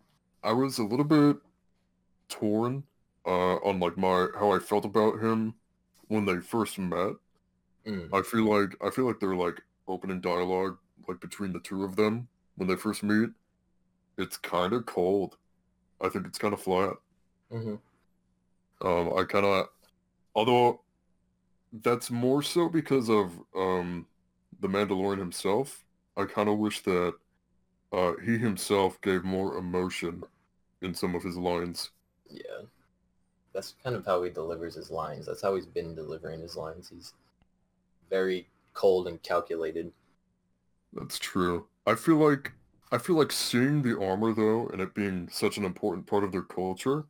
I 0.42 0.52
was 0.52 0.78
a 0.78 0.84
little 0.84 1.04
bit 1.04 1.36
torn 2.28 2.84
uh, 3.26 3.56
on 3.56 3.80
like 3.80 3.96
my 3.98 4.28
how 4.38 4.52
I 4.52 4.58
felt 4.58 4.84
about 4.84 5.20
him 5.22 5.54
when 6.08 6.24
they 6.26 6.38
first 6.40 6.78
met. 6.78 7.14
Mm. 7.86 8.08
I 8.12 8.22
feel 8.22 8.44
like 8.44 8.76
I 8.84 8.90
feel 8.90 9.06
like 9.06 9.20
they're 9.20 9.36
like 9.36 9.62
opening 9.88 10.20
dialogue 10.20 10.78
like 11.08 11.20
between 11.20 11.52
the 11.52 11.60
two 11.60 11.84
of 11.84 11.96
them 11.96 12.28
when 12.56 12.68
they 12.68 12.76
first 12.76 13.02
meet. 13.02 13.30
It's 14.18 14.36
kind 14.38 14.72
of 14.72 14.86
cold. 14.86 15.36
I 16.00 16.08
think 16.08 16.26
it's 16.26 16.38
kind 16.38 16.54
of 16.54 16.62
flat. 16.62 16.94
hmm 17.50 17.74
Um, 18.80 19.12
I 19.16 19.24
kind 19.24 19.46
of, 19.46 19.68
although 20.34 20.82
that's 21.72 22.10
more 22.10 22.42
so 22.42 22.68
because 22.68 23.08
of 23.10 23.32
um, 23.56 24.06
the 24.60 24.68
Mandalorian 24.68 25.18
himself. 25.18 25.84
I 26.16 26.24
kind 26.26 26.48
of 26.48 26.58
wish 26.58 26.82
that 26.82 27.14
uh, 27.92 28.14
he 28.24 28.38
himself 28.38 29.00
gave 29.00 29.24
more 29.24 29.56
emotion 29.56 30.24
in 30.82 30.94
some 30.94 31.14
of 31.14 31.22
his 31.22 31.36
lines. 31.36 31.90
Yeah. 32.28 32.62
That's 33.52 33.74
kind 33.84 33.96
of 33.96 34.06
how 34.06 34.22
he 34.22 34.30
delivers 34.30 34.74
his 34.74 34.90
lines. 34.90 35.26
That's 35.26 35.42
how 35.42 35.54
he's 35.54 35.66
been 35.66 35.94
delivering 35.94 36.40
his 36.40 36.56
lines. 36.56 36.88
He's 36.88 37.14
very 38.10 38.48
cold 38.74 39.08
and 39.08 39.22
calculated. 39.22 39.92
That's 40.92 41.18
true. 41.18 41.68
I 41.86 41.94
feel 41.94 42.16
like 42.16 42.52
I 42.90 42.98
feel 42.98 43.16
like 43.16 43.32
seeing 43.32 43.82
the 43.82 43.98
armor 44.00 44.32
though, 44.34 44.68
and 44.68 44.80
it 44.80 44.94
being 44.94 45.28
such 45.30 45.56
an 45.56 45.64
important 45.64 46.06
part 46.06 46.24
of 46.24 46.32
their 46.32 46.42
culture, 46.42 47.06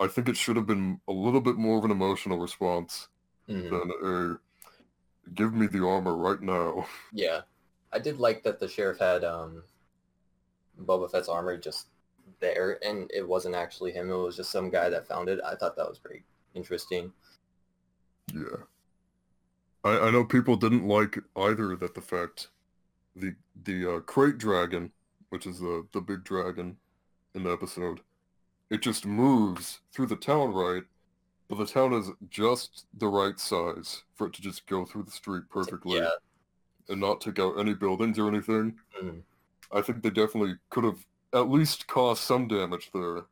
I 0.00 0.08
think 0.08 0.28
it 0.28 0.36
should 0.36 0.56
have 0.56 0.66
been 0.66 1.00
a 1.08 1.12
little 1.12 1.40
bit 1.42 1.56
more 1.56 1.78
of 1.78 1.84
an 1.84 1.90
emotional 1.92 2.38
response 2.38 3.08
Mhm. 3.48 3.70
than 3.70 3.92
a 4.04 4.40
"give 5.34 5.54
me 5.54 5.66
the 5.66 5.84
armor 5.86 6.16
right 6.16 6.40
now." 6.42 6.86
Yeah. 7.12 7.42
I 7.92 7.98
did 7.98 8.18
like 8.20 8.42
that 8.44 8.60
the 8.60 8.68
sheriff 8.68 8.98
had 8.98 9.24
um, 9.24 9.64
Boba 10.84 11.10
Fett's 11.10 11.28
armor 11.28 11.56
just 11.56 11.88
there, 12.40 12.78
and 12.84 13.10
it 13.12 13.26
wasn't 13.26 13.54
actually 13.54 13.92
him. 13.92 14.10
It 14.10 14.14
was 14.14 14.36
just 14.36 14.50
some 14.50 14.70
guy 14.70 14.88
that 14.88 15.06
found 15.06 15.28
it. 15.28 15.40
I 15.44 15.54
thought 15.54 15.76
that 15.76 15.88
was 15.88 15.98
pretty 15.98 16.24
interesting. 16.54 17.12
Yeah. 18.34 18.64
I, 19.84 19.98
I 19.98 20.10
know 20.10 20.24
people 20.24 20.56
didn't 20.56 20.86
like 20.86 21.18
either 21.36 21.74
that 21.76 21.94
the 21.94 22.00
fact 22.00 22.48
the 23.16 23.34
the 23.64 23.96
uh, 23.96 24.00
krayt 24.00 24.38
dragon, 24.38 24.92
which 25.30 25.46
is 25.46 25.58
the 25.58 25.86
the 25.92 26.00
big 26.00 26.24
dragon 26.24 26.76
in 27.34 27.44
the 27.44 27.50
episode, 27.52 28.00
it 28.70 28.82
just 28.82 29.06
moves 29.06 29.80
through 29.92 30.06
the 30.06 30.16
town 30.16 30.52
right, 30.52 30.84
but 31.48 31.58
the 31.58 31.66
town 31.66 31.92
is 31.92 32.10
just 32.28 32.86
the 32.98 33.08
right 33.08 33.38
size 33.40 34.02
for 34.14 34.26
it 34.28 34.32
to 34.34 34.42
just 34.42 34.66
go 34.66 34.84
through 34.84 35.04
the 35.04 35.10
street 35.10 35.44
perfectly 35.50 35.98
Yeah. 35.98 36.10
and 36.88 37.00
not 37.00 37.20
take 37.20 37.38
out 37.38 37.58
any 37.58 37.74
buildings 37.74 38.18
or 38.18 38.28
anything. 38.28 38.78
Mhm. 39.02 39.22
I 39.72 39.82
think 39.82 40.02
they 40.02 40.10
definitely 40.10 40.54
could 40.70 40.84
have 40.84 41.06
at 41.32 41.50
least 41.50 41.86
caused 41.86 42.22
some 42.22 42.48
damage 42.48 42.90
there. 42.92 43.18
A 43.18 43.24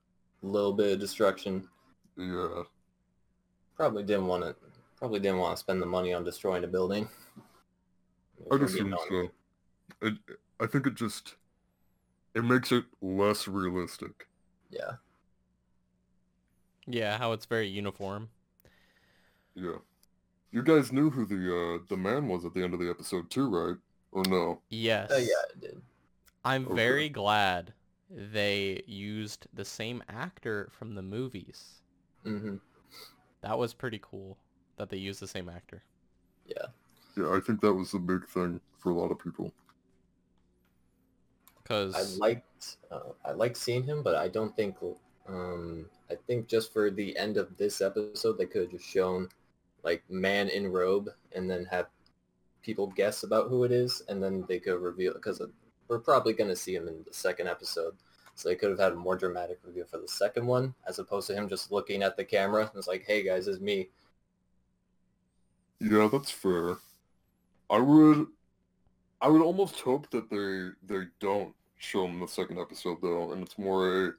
little 0.42 0.72
bit 0.72 0.92
of 0.92 1.00
destruction. 1.00 1.68
Yeah. 2.16 2.62
Probably 3.76 4.02
didn't 4.02 4.26
want 4.26 4.44
to. 4.44 4.54
Probably 4.96 5.20
didn't 5.20 5.38
want 5.38 5.56
to 5.56 5.60
spend 5.60 5.80
the 5.80 5.86
money 5.86 6.12
on 6.12 6.24
destroying 6.24 6.64
a 6.64 6.66
building. 6.66 7.08
I'd 8.50 8.62
assume 8.62 8.96
so. 9.08 9.28
It, 10.02 10.14
I 10.60 10.66
think 10.66 10.86
it 10.86 10.94
just 10.94 11.36
it 12.34 12.44
makes 12.44 12.72
it 12.72 12.84
less 13.00 13.46
realistic. 13.46 14.26
Yeah. 14.70 14.92
Yeah, 16.86 17.18
how 17.18 17.32
it's 17.32 17.46
very 17.46 17.68
uniform. 17.68 18.30
Yeah. 19.54 19.76
You 20.50 20.62
guys 20.62 20.92
knew 20.92 21.10
who 21.10 21.26
the 21.26 21.34
uh, 21.36 21.84
the 21.88 21.96
man 21.96 22.28
was 22.28 22.44
at 22.44 22.54
the 22.54 22.62
end 22.62 22.74
of 22.74 22.80
the 22.80 22.88
episode 22.90 23.30
too, 23.30 23.48
right? 23.48 23.76
Or 24.12 24.24
no? 24.24 24.60
Yes. 24.70 25.10
Oh 25.12 25.18
yeah, 25.18 25.26
it 25.50 25.60
did. 25.60 25.80
I'm 26.48 26.66
Okay. 26.66 26.74
very 26.74 27.08
glad 27.10 27.74
they 28.10 28.82
used 28.86 29.46
the 29.52 29.64
same 29.64 30.02
actor 30.08 30.68
from 30.72 30.94
the 30.96 31.02
movies. 31.02 31.82
hmm 32.24 32.56
That 33.40 33.58
was 33.58 33.74
pretty 33.74 33.98
cool 34.00 34.38
that 34.76 34.90
they 34.90 34.96
used 34.96 35.18
the 35.18 35.26
same 35.26 35.48
actor. 35.48 35.82
Yeah. 36.46 36.68
Yeah, 37.16 37.32
I 37.34 37.40
think 37.40 37.60
that 37.60 37.74
was 37.74 37.92
the 37.92 37.98
big 37.98 38.26
thing 38.26 38.60
for 38.78 38.90
a 38.90 38.94
lot 38.94 39.10
of 39.10 39.18
people. 39.18 39.52
Cause 41.64 41.92
I 41.92 42.02
liked 42.02 42.76
uh, 42.90 43.12
I 43.24 43.32
liked 43.32 43.56
seeing 43.56 43.84
him, 43.84 44.02
but 44.02 44.14
I 44.14 44.28
don't 44.28 44.54
think 44.56 44.76
um 45.26 45.88
I 46.10 46.14
think 46.26 46.48
just 46.48 46.72
for 46.72 46.90
the 46.90 47.16
end 47.16 47.36
of 47.36 47.56
this 47.56 47.80
episode 47.80 48.38
they 48.38 48.46
could 48.46 48.62
have 48.62 48.70
just 48.70 48.84
shown 48.86 49.28
like 49.82 50.02
man 50.10 50.48
in 50.48 50.68
robe 50.72 51.10
and 51.32 51.50
then 51.50 51.64
have 51.66 51.86
people 52.62 52.88
guess 52.88 53.22
about 53.24 53.48
who 53.48 53.64
it 53.64 53.72
is 53.72 54.02
and 54.08 54.22
then 54.22 54.44
they 54.48 54.60
could 54.60 54.80
reveal 54.80 55.14
because 55.14 55.40
we're 55.88 55.98
probably 55.98 56.32
going 56.32 56.50
to 56.50 56.56
see 56.56 56.74
him 56.74 56.88
in 56.88 57.04
the 57.06 57.14
second 57.14 57.48
episode. 57.48 57.94
So 58.34 58.48
they 58.48 58.54
could 58.54 58.70
have 58.70 58.78
had 58.78 58.92
a 58.92 58.96
more 58.96 59.16
dramatic 59.16 59.58
reveal 59.64 59.86
for 59.86 59.98
the 59.98 60.06
second 60.06 60.46
one 60.46 60.74
as 60.86 61.00
opposed 61.00 61.26
to 61.26 61.34
him 61.34 61.48
just 61.48 61.72
looking 61.72 62.02
at 62.02 62.16
the 62.16 62.24
camera 62.24 62.62
and 62.62 62.76
it's 62.76 62.86
like, 62.86 63.04
"Hey 63.04 63.24
guys, 63.24 63.48
it's 63.48 63.60
me." 63.60 63.88
Yeah, 65.80 66.08
that's 66.10 66.30
fair. 66.30 66.76
I 67.68 67.78
would 67.78 68.28
I 69.20 69.28
would 69.28 69.42
almost 69.42 69.80
hope 69.80 70.10
that 70.10 70.30
they 70.30 70.70
they 70.86 71.06
don't 71.20 71.54
show 71.78 72.04
him 72.04 72.14
in 72.14 72.20
the 72.20 72.28
second 72.28 72.58
episode 72.58 72.98
though, 73.02 73.32
and 73.32 73.42
it's 73.42 73.58
more 73.58 74.08
a 74.08 74.12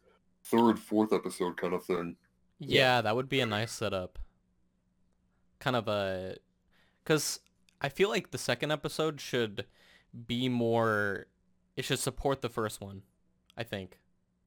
third, 0.44 0.80
fourth 0.80 1.14
episode 1.14 1.58
kind 1.58 1.74
of 1.74 1.84
thing. 1.86 2.16
Yeah, 2.60 3.02
that 3.02 3.16
would 3.16 3.30
be 3.30 3.40
a 3.40 3.46
nice 3.46 3.72
setup. 3.72 4.20
Kind 5.60 5.76
of 5.76 5.88
a, 5.88 6.36
because 7.04 7.40
I 7.82 7.90
feel 7.90 8.10
like 8.10 8.32
the 8.32 8.38
second 8.38 8.72
episode 8.72 9.22
should 9.22 9.66
be 10.28 10.50
more. 10.50 11.28
It 11.80 11.86
should 11.86 12.00
support 12.00 12.42
the 12.42 12.50
first 12.50 12.82
one, 12.82 13.04
I 13.56 13.64
think, 13.64 14.00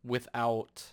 without 0.04 0.92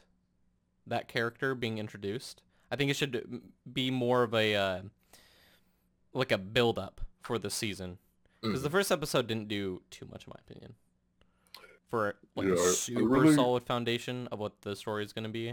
that 0.88 1.10
character 1.10 1.54
being 1.54 1.78
introduced. 1.80 2.42
I 2.72 2.78
think 2.78 2.90
it 2.90 2.94
should 2.96 3.42
be 3.74 3.92
more 3.92 4.24
of 4.24 4.34
a 4.34 4.56
uh, 4.56 4.82
like 6.14 6.32
a 6.32 6.38
build 6.38 6.80
up 6.80 7.02
for 7.20 7.38
the 7.38 7.50
season 7.50 7.98
because 8.40 8.62
Mhm. 8.62 8.64
the 8.64 8.70
first 8.70 8.90
episode 8.90 9.28
didn't 9.28 9.50
do 9.50 9.82
too 9.90 10.06
much, 10.10 10.28
in 10.28 10.32
my 10.34 10.40
opinion. 10.48 10.76
For 11.90 12.16
like 12.36 12.48
Yeah, 12.48 12.54
I- 12.54 12.58
a 12.58 12.70
I 12.70 12.72
super 12.72 13.04
really- 13.04 13.36
solid 13.36 13.64
foundation 13.64 14.28
of 14.28 14.40
what 14.40 14.62
the 14.62 14.78
story 14.78 15.04
is 15.04 15.12
going 15.12 15.24
to 15.26 15.30
be. 15.30 15.50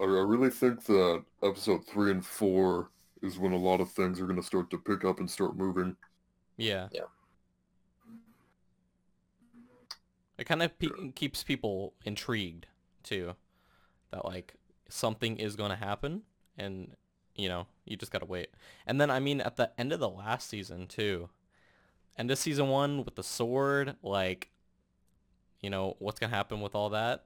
I, 0.00 0.02
I 0.02 0.06
really 0.06 0.50
think 0.50 0.82
that 0.86 1.24
episode 1.40 1.86
three 1.86 2.10
and 2.10 2.26
four 2.26 2.90
is 3.22 3.38
when 3.38 3.52
a 3.52 3.56
lot 3.58 3.80
of 3.80 3.92
things 3.92 4.20
are 4.20 4.26
going 4.26 4.40
to 4.40 4.42
start 4.42 4.70
to 4.70 4.78
pick 4.78 5.04
up 5.04 5.20
and 5.20 5.30
start 5.30 5.56
moving. 5.56 5.96
Yeah. 6.56 6.88
Yeah. 6.90 7.02
It 10.38 10.44
kind 10.44 10.62
of 10.62 10.78
pe- 10.78 11.12
keeps 11.14 11.42
people 11.42 11.94
intrigued 12.04 12.66
too, 13.02 13.34
that 14.12 14.24
like 14.24 14.54
something 14.88 15.38
is 15.38 15.56
going 15.56 15.70
to 15.70 15.76
happen, 15.76 16.22
and 16.58 16.96
you 17.36 17.48
know 17.48 17.66
you 17.86 17.96
just 17.96 18.12
gotta 18.12 18.26
wait. 18.26 18.50
And 18.86 19.00
then 19.00 19.10
I 19.10 19.20
mean 19.20 19.40
at 19.40 19.56
the 19.56 19.72
end 19.78 19.92
of 19.92 20.00
the 20.00 20.08
last 20.08 20.48
season 20.48 20.86
too, 20.86 21.30
end 22.18 22.30
of 22.30 22.38
season 22.38 22.68
one 22.68 23.04
with 23.04 23.16
the 23.16 23.22
sword, 23.24 23.96
like, 24.02 24.50
you 25.60 25.70
know 25.70 25.96
what's 25.98 26.20
gonna 26.20 26.34
happen 26.34 26.60
with 26.60 26.74
all 26.74 26.90
that. 26.90 27.24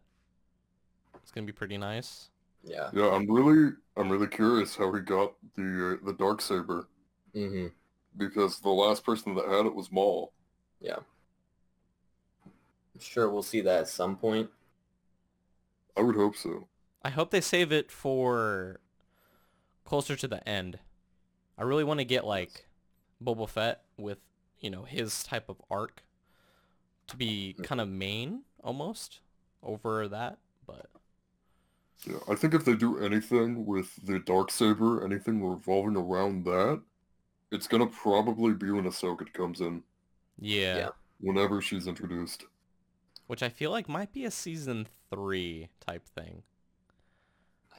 It's 1.23 1.31
gonna 1.33 1.47
be 1.47 1.53
pretty 1.53 1.79
nice. 1.79 2.31
Yeah. 2.63 2.91
Yeah, 2.93 3.11
I'm 3.11 3.31
really, 3.31 3.75
I'm 3.97 4.11
really 4.11 4.27
curious 4.27 4.77
how 4.77 4.93
he 4.93 5.01
got 5.01 5.35
the 5.57 5.99
uh, 6.03 6.07
the 6.07 6.15
dark 6.15 6.41
saber 6.43 6.89
hmm 7.35 7.69
because 8.17 8.61
the 8.61 8.69
last 8.69 9.03
person 9.05 9.35
that 9.35 9.49
had 9.49 9.65
it 9.67 9.75
was 9.75 9.91
Maul. 9.91 10.33
Yeah. 10.81 10.99
I'm 12.99 13.05
sure 13.05 13.31
we'll 13.31 13.45
see 13.45 13.61
that 13.61 13.83
at 13.83 13.89
some 13.89 14.17
point. 14.17 14.51
I 15.97 16.01
would 16.01 16.17
hope 16.17 16.35
so. 16.35 16.67
I 17.05 17.11
hope 17.11 17.31
they 17.31 17.41
save 17.41 17.71
it 17.71 17.93
for 17.93 18.81
closer 19.85 20.17
to 20.17 20.27
the 20.27 20.47
end. 20.49 20.81
I 21.57 21.63
really 21.63 21.85
want 21.85 22.01
to 22.01 22.05
get 22.05 22.27
like 22.27 22.67
Boba 23.23 23.49
Fett 23.49 23.83
with, 23.97 24.19
you 24.59 24.69
know, 24.69 24.83
his 24.83 25.23
type 25.23 25.49
of 25.49 25.63
arc 25.71 26.03
to 27.07 27.17
be 27.17 27.55
mm. 27.57 27.63
kind 27.63 27.81
of 27.81 27.89
main 27.89 28.43
almost 28.65 29.21
over 29.63 30.09
that, 30.09 30.39
but 30.67 30.91
Yeah, 32.05 32.19
I 32.29 32.35
think 32.35 32.53
if 32.53 32.65
they 32.65 32.75
do 32.75 32.99
anything 32.99 33.65
with 33.65 33.95
the 34.05 34.19
dark 34.19 34.51
saber, 34.51 35.05
anything 35.05 35.45
revolving 35.49 35.97
around 35.97 36.45
that, 36.47 36.83
it's 37.53 37.69
gonna 37.69 37.87
probably 37.87 38.55
be 38.55 38.71
when 38.73 38.85
Ahsoka 38.85 39.33
comes 39.33 39.61
in, 39.61 39.85
yeah, 40.39 40.77
Yeah. 40.77 40.89
whenever 41.21 41.63
she's 41.63 41.87
introduced. 41.87 42.45
Which 43.29 43.45
I 43.45 43.51
feel 43.51 43.71
like 43.71 43.89
might 43.89 44.13
be 44.13 44.27
a 44.27 44.33
season 44.33 44.89
3 45.11 45.69
type 45.81 46.09
thing. 46.09 46.45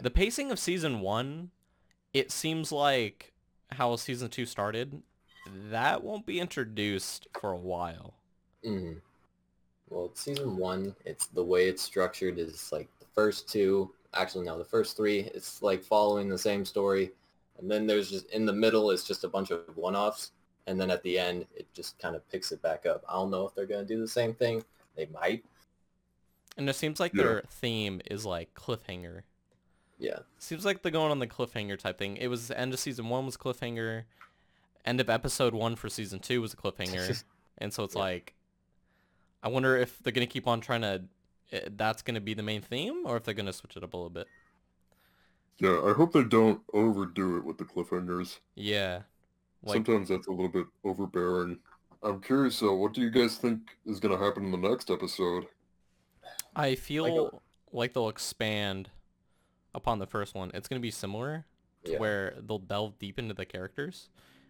The 0.02 0.10
pacing 0.10 0.52
of 0.52 0.60
season 0.60 1.00
1, 1.02 1.52
it 2.14 2.32
seems 2.32 2.72
like 2.72 3.34
how 3.72 3.96
season 3.98 4.30
2 4.30 4.46
started, 4.46 5.04
that 5.46 6.04
won't 6.04 6.26
be 6.26 6.40
introduced 6.40 7.28
for 7.34 7.52
a 7.52 7.58
while. 7.58 8.16
hmm 8.64 8.94
Well, 9.90 10.12
season 10.16 10.58
one, 10.58 10.96
it's 11.06 11.28
the 11.28 11.44
way 11.44 11.68
it's 11.70 11.82
structured 11.84 12.40
is 12.40 12.72
like 12.72 12.90
the 13.00 13.08
first 13.16 13.50
two, 13.50 13.94
actually 14.14 14.46
no, 14.46 14.58
the 14.58 14.66
first 14.66 14.98
three, 14.98 15.22
it's 15.36 15.62
like 15.64 15.84
following 15.84 16.30
the 16.30 16.38
same 16.38 16.66
story. 16.66 17.12
And 17.60 17.70
then 17.72 17.88
there's 17.88 18.10
just, 18.12 18.30
in 18.32 18.46
the 18.46 18.54
middle, 18.54 18.92
it's 18.92 19.04
just 19.06 19.26
a 19.26 19.30
bunch 19.30 19.52
of 19.52 19.76
one-offs. 19.78 20.32
And 20.68 20.80
then 20.80 20.92
at 20.92 21.04
the 21.04 21.20
end, 21.20 21.48
it 21.56 21.68
just 21.74 22.00
kind 22.00 22.16
of 22.16 22.28
picks 22.30 22.52
it 22.52 22.62
back 22.62 22.86
up. 22.86 23.04
I 23.10 23.14
don't 23.14 23.32
know 23.32 23.48
if 23.48 23.56
they're 23.56 23.66
going 23.68 23.86
to 23.86 23.94
do 23.96 24.00
the 24.02 24.08
same 24.08 24.34
thing. 24.34 24.64
They 25.00 25.06
might. 25.14 25.46
And 26.58 26.70
it 26.70 26.74
seems 26.76 27.00
like 27.00 27.14
Yeah. 27.14 27.24
their 27.24 27.42
theme 27.50 28.02
is 28.12 28.26
like 28.26 28.54
cliffhanger. 28.54 29.22
Yeah. 29.98 30.20
Seems 30.40 30.66
like 30.66 30.82
they're 30.82 30.92
going 30.92 31.10
on 31.12 31.20
the 31.20 31.28
cliffhanger 31.28 31.80
type 31.80 31.98
thing. 31.98 32.18
It 32.18 32.28
was 32.28 32.52
end 32.52 32.74
of 32.74 32.80
season 32.82 33.08
one 33.08 33.26
was 33.26 33.38
cliffhanger. 33.38 34.04
End 34.84 35.00
of 35.00 35.10
episode 35.10 35.54
one 35.54 35.78
for 35.78 35.88
season 35.88 36.20
two 36.20 36.42
was 36.42 36.54
a 36.54 36.58
cliffhanger. 36.58 37.24
and 37.60 37.74
so 37.74 37.86
it's 37.86 37.96
Yeah. 37.96 38.02
like, 38.02 38.34
I 39.42 39.48
wonder 39.48 39.78
if 39.78 40.00
they're 40.00 40.12
gonna 40.12 40.28
keep 40.28 40.48
on 40.48 40.60
trying 40.60 40.82
to. 40.82 41.06
eh, 41.54 41.70
That's 41.72 42.02
gonna 42.02 42.20
be 42.22 42.34
the 42.34 42.44
main 42.44 42.62
theme, 42.62 43.06
or 43.06 43.16
if 43.16 43.24
they're 43.24 43.34
gonna 43.34 43.54
switch 43.54 43.78
it 43.78 43.84
up 43.84 43.94
a 43.94 43.98
little 43.98 44.10
bit. 44.10 44.28
Yeah, 45.60 45.82
I 45.82 45.94
hope 45.94 46.12
they 46.12 46.24
don't 46.26 46.62
overdo 46.74 47.38
it 47.38 47.46
with 47.46 47.58
the 47.58 47.64
cliffhangers. 47.66 48.40
Yeah. 48.56 49.04
Like, 49.64 49.76
Sometimes 49.86 50.10
that's 50.10 50.28
a 50.28 50.32
little 50.32 50.50
bit 50.50 50.68
overbearing. 50.84 51.60
I'm 52.02 52.22
curious 52.22 52.60
though, 52.60 52.76
what 52.76 52.94
do 52.94 53.02
you 53.02 53.10
guys 53.10 53.38
think 53.38 53.62
is 53.86 54.00
gonna 54.00 54.18
happen 54.18 54.46
in 54.46 54.52
the 54.52 54.70
next 54.70 54.90
episode? 54.90 55.48
I 56.56 56.76
feel 56.76 57.24
Like 57.24 57.32
like 57.72 57.94
they'll 57.94 58.10
expand 58.10 58.90
upon 59.76 60.00
the 60.00 60.08
first 60.08 60.34
one. 60.34 60.52
It's 60.54 60.68
gonna 60.68 60.80
be 60.80 60.92
similar 60.92 61.46
to 61.84 61.92
Yeah. 61.92 62.00
where 62.00 62.36
they'll 62.42 62.58
delve 62.60 62.98
deep 63.00 63.20
into 63.20 63.34
the 63.34 63.46
characters. 63.46 64.10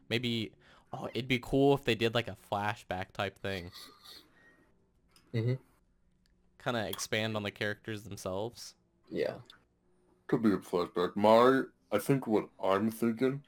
Maybe, 0.10 0.52
oh, 0.94 1.08
it'd 1.14 1.28
be 1.28 1.40
cool 1.40 1.74
if 1.74 1.84
they 1.84 1.96
did 1.96 2.14
like 2.16 2.28
a 2.28 2.38
flashback 2.52 3.12
type 3.12 3.38
thing. 3.40 3.72
Mhm. 5.34 5.60
Kind 6.60 6.78
of 6.78 6.86
expand 6.86 7.36
on 7.36 7.44
the 7.44 7.52
characters 7.52 8.04
themselves. 8.04 8.76
Yeah. 9.10 9.36
Could 10.28 10.42
be 10.44 10.52
a 10.54 10.58
flashback. 10.58 11.16
My, 11.16 11.64
I 11.92 12.00
think 12.00 12.28
what 12.28 12.50
I'm 12.64 12.90
thinking, 12.92 13.44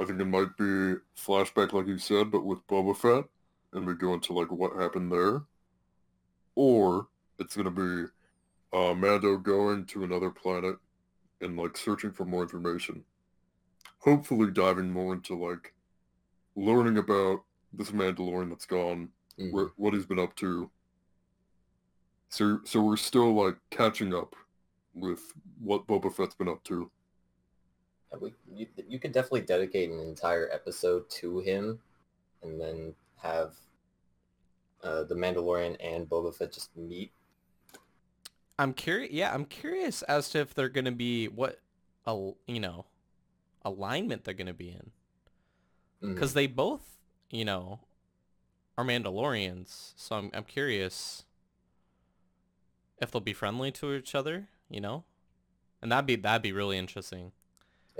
I 0.00 0.04
think 0.04 0.18
it 0.20 0.24
might 0.24 0.56
be 0.56 0.94
flashback 1.16 1.72
like 1.72 1.86
you 1.86 1.98
said, 1.98 2.30
but 2.30 2.44
with 2.44 2.66
Boba 2.66 2.96
Fett, 2.96 3.24
and 3.74 3.86
we 3.86 3.94
go 3.94 4.14
into 4.14 4.32
like 4.32 4.50
what 4.50 4.74
happened 4.80 5.12
there. 5.12 5.42
Or 6.54 7.08
it's 7.38 7.54
gonna 7.56 7.70
be 7.70 8.04
uh, 8.72 8.94
Mando 8.94 9.36
going 9.36 9.84
to 9.86 10.04
another 10.04 10.30
planet 10.30 10.76
and 11.40 11.56
like 11.56 11.76
searching 11.76 12.12
for 12.12 12.24
more 12.24 12.42
information. 12.42 13.04
Hopefully 13.98 14.50
diving 14.50 14.90
more 14.90 15.12
into 15.14 15.34
like 15.36 15.74
learning 16.56 16.96
about 16.98 17.40
this 17.72 17.90
Mandalorian 17.90 18.48
that's 18.48 18.66
gone, 18.66 19.10
Mhm. 19.38 19.52
wh- 19.52 19.78
what 19.78 19.92
he's 19.94 20.06
been 20.06 20.18
up 20.18 20.34
to. 20.36 20.70
So, 22.30 22.60
so 22.64 22.80
we're 22.80 22.96
still 22.96 23.34
like 23.34 23.56
catching 23.70 24.14
up 24.14 24.34
with 24.94 25.20
what 25.60 25.86
Boba 25.86 26.12
Fett's 26.12 26.34
been 26.34 26.48
up 26.48 26.62
to. 26.64 26.90
We, 28.18 28.34
you, 28.52 28.66
you 28.88 28.98
could 28.98 29.12
definitely 29.12 29.42
dedicate 29.42 29.90
an 29.90 30.00
entire 30.00 30.48
episode 30.52 31.08
to 31.10 31.40
him 31.40 31.78
and 32.42 32.60
then 32.60 32.94
have 33.16 33.54
uh, 34.82 35.04
the 35.04 35.14
Mandalorian 35.14 35.76
and 35.78 36.08
Boba 36.08 36.34
Fett 36.34 36.52
just 36.52 36.76
meet. 36.76 37.12
I'm 38.58 38.72
curious. 38.72 39.12
Yeah, 39.12 39.32
I'm 39.32 39.44
curious 39.44 40.02
as 40.02 40.28
to 40.30 40.40
if 40.40 40.54
they're 40.54 40.68
gonna 40.68 40.92
be 40.92 41.28
what, 41.28 41.60
a 42.06 42.32
you 42.46 42.60
know, 42.60 42.86
alignment 43.64 44.24
they're 44.24 44.34
gonna 44.34 44.52
be 44.52 44.70
in. 44.70 44.90
Because 46.02 46.32
they 46.32 46.46
both, 46.46 46.98
you 47.30 47.44
know, 47.44 47.80
are 48.76 48.84
Mandalorians. 48.84 49.92
So 49.96 50.16
I'm 50.16 50.30
I'm 50.34 50.44
curious 50.44 51.24
if 53.00 53.10
they'll 53.10 53.20
be 53.20 53.32
friendly 53.32 53.70
to 53.72 53.94
each 53.94 54.14
other, 54.14 54.48
you 54.68 54.80
know, 54.80 55.04
and 55.80 55.92
that'd 55.92 56.06
be 56.06 56.16
that'd 56.16 56.42
be 56.42 56.52
really 56.52 56.78
interesting. 56.78 57.32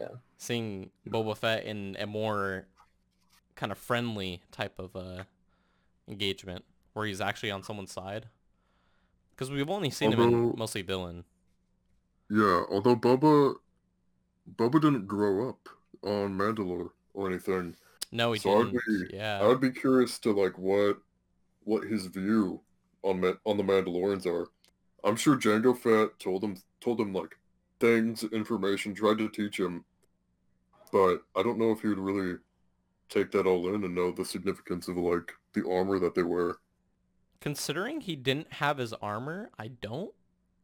Yeah. 0.00 0.08
Seeing 0.38 0.90
Boba 1.06 1.36
Fett 1.36 1.64
in 1.64 1.96
a 2.00 2.06
more 2.06 2.66
kind 3.54 3.70
of 3.70 3.78
friendly 3.78 4.40
type 4.50 4.78
of 4.78 4.96
uh 4.96 5.24
engagement 6.08 6.64
where 6.94 7.06
he's 7.06 7.20
actually 7.20 7.50
on 7.50 7.62
someone's 7.62 7.92
side. 7.92 8.26
Because 9.30 9.50
we've 9.50 9.70
only 9.70 9.90
seen 9.90 10.12
him 10.12 10.20
in 10.20 10.54
mostly 10.56 10.82
villain. 10.82 11.24
Yeah, 12.30 12.62
although 12.70 12.96
Boba, 12.96 13.54
Boba 14.56 14.72
didn't 14.80 15.06
grow 15.06 15.48
up 15.48 15.68
on 16.02 16.36
Mandalore 16.36 16.90
or 17.14 17.28
anything. 17.28 17.74
No, 18.12 18.32
he 18.32 18.38
So 18.40 18.60
I'd 18.60 18.72
didn't. 18.72 19.10
be- 19.10 19.16
yeah. 19.16 19.40
I 19.40 19.46
would 19.46 19.60
be 19.60 19.70
curious 19.70 20.18
to 20.20 20.32
like 20.32 20.58
what, 20.58 20.98
what 21.64 21.84
his 21.84 22.06
view 22.06 22.60
on 23.02 23.20
Ma- 23.20 23.32
on 23.44 23.56
the 23.56 23.62
Mandalorians 23.62 24.26
are. 24.26 24.48
I'm 25.04 25.16
sure 25.16 25.36
Jango 25.36 25.76
Fett 25.76 26.18
told 26.18 26.44
him 26.44 26.56
told 26.80 27.00
him 27.00 27.12
like 27.12 27.36
things, 27.78 28.22
information, 28.24 28.94
tried 28.94 29.18
to 29.18 29.28
teach 29.30 29.58
him, 29.58 29.84
but 30.92 31.22
I 31.36 31.42
don't 31.42 31.58
know 31.58 31.70
if 31.72 31.80
he 31.82 31.88
would 31.88 31.98
really 31.98 32.38
take 33.08 33.30
that 33.32 33.46
all 33.46 33.74
in 33.74 33.84
and 33.84 33.94
know 33.94 34.10
the 34.12 34.24
significance 34.24 34.88
of 34.88 34.96
like 34.96 35.32
the 35.52 35.68
armor 35.68 35.98
that 35.98 36.14
they 36.14 36.22
wear. 36.22 36.56
Considering 37.40 38.00
he 38.02 38.16
didn't 38.16 38.52
have 38.54 38.78
his 38.78 38.92
armor, 38.94 39.50
I 39.58 39.68
don't, 39.68 40.12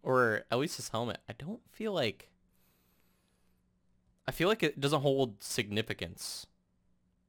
or 0.02 0.42
at 0.50 0.58
least 0.58 0.76
his 0.76 0.90
helmet, 0.90 1.18
I 1.28 1.32
don't 1.38 1.60
feel 1.72 1.92
like. 1.92 2.28
I 4.28 4.32
feel 4.32 4.48
like 4.48 4.62
it 4.62 4.80
doesn't 4.80 5.02
hold 5.02 5.42
significance 5.42 6.46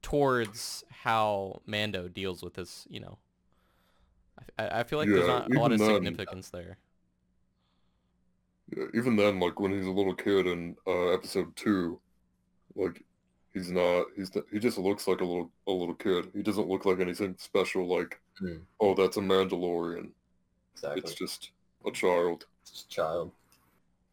towards 0.02 0.84
how 0.90 1.62
Mando 1.66 2.08
deals 2.08 2.42
with 2.44 2.56
his, 2.56 2.88
you 2.90 3.00
know. 3.00 3.18
I, 4.60 4.80
I- 4.80 4.84
feel 4.84 5.00
like 5.00 5.08
there's 5.10 5.28
not 5.28 5.52
a 5.54 5.60
lot 5.60 5.72
of 5.72 5.80
then- 5.80 5.94
significance 5.94 6.50
there. 6.50 6.78
Yeah, 8.76 8.84
even 8.94 9.16
then, 9.16 9.40
like 9.40 9.60
when 9.62 9.72
he's 9.72 9.86
a 9.86 9.92
little 9.92 10.14
kid 10.14 10.46
in 10.46 10.76
uh, 10.86 11.14
episode 11.14 11.56
two, 11.56 12.02
like 12.78 13.04
he's 13.54 13.72
not. 13.72 14.06
He's 14.16 14.34
not, 14.34 14.46
he 14.52 14.60
just 14.60 14.78
looks 14.78 15.08
like 15.08 15.22
a 15.22 15.26
little 15.26 15.52
a 15.68 15.72
little 15.72 15.96
kid. 15.96 16.30
He 16.34 16.44
doesn't 16.44 16.70
look 16.70 16.86
like 16.86 17.00
anything 17.00 17.36
special. 17.38 17.88
Like 17.88 18.20
Hmm. 18.40 18.58
oh, 18.80 18.94
that's 18.94 19.18
a 19.18 19.22
Mandalorian. 19.22 20.12
Exactly. 20.74 21.02
It's 21.02 21.16
just 21.16 21.52
a 21.86 21.92
child. 21.92 22.46
It's 22.62 22.72
just 22.72 22.90
child. 22.90 23.32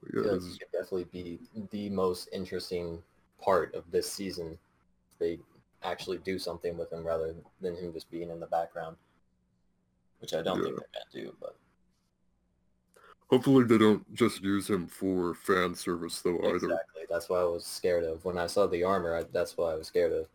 But 0.02 0.10
yeah, 0.14 0.32
this 0.32 0.56
could 0.56 0.72
definitely 0.72 1.04
be 1.04 1.40
the 1.70 1.90
most 1.90 2.28
interesting 2.32 3.02
part 3.40 3.74
of 3.74 3.84
this 3.90 4.10
season. 4.10 4.58
They 5.18 5.38
actually 5.82 6.18
do 6.18 6.38
something 6.38 6.78
with 6.78 6.92
him 6.92 7.04
rather 7.04 7.34
than 7.60 7.76
him 7.76 7.92
just 7.92 8.10
being 8.10 8.30
in 8.30 8.40
the 8.40 8.46
background, 8.46 8.96
which 10.20 10.32
I 10.32 10.42
don't 10.42 10.62
think 10.62 10.76
they're 10.76 10.88
gonna 10.94 11.26
do. 11.26 11.36
But 11.38 11.56
hopefully 13.28 13.64
they 13.64 13.78
don't 13.78 14.12
just 14.14 14.42
use 14.42 14.68
him 14.68 14.86
for 14.86 15.34
fan 15.34 15.74
service 15.74 16.20
though 16.20 16.38
either. 16.38 16.56
exactly, 16.56 17.02
that's 17.08 17.28
what 17.28 17.40
I 17.40 17.44
was 17.44 17.64
scared 17.64 18.04
of 18.04 18.24
when 18.24 18.38
I 18.38 18.46
saw 18.46 18.66
the 18.66 18.84
armor. 18.84 19.16
I, 19.16 19.24
that's 19.32 19.56
what 19.56 19.72
I 19.72 19.74
was 19.74 19.86
scared 19.86 20.12
of. 20.12 20.28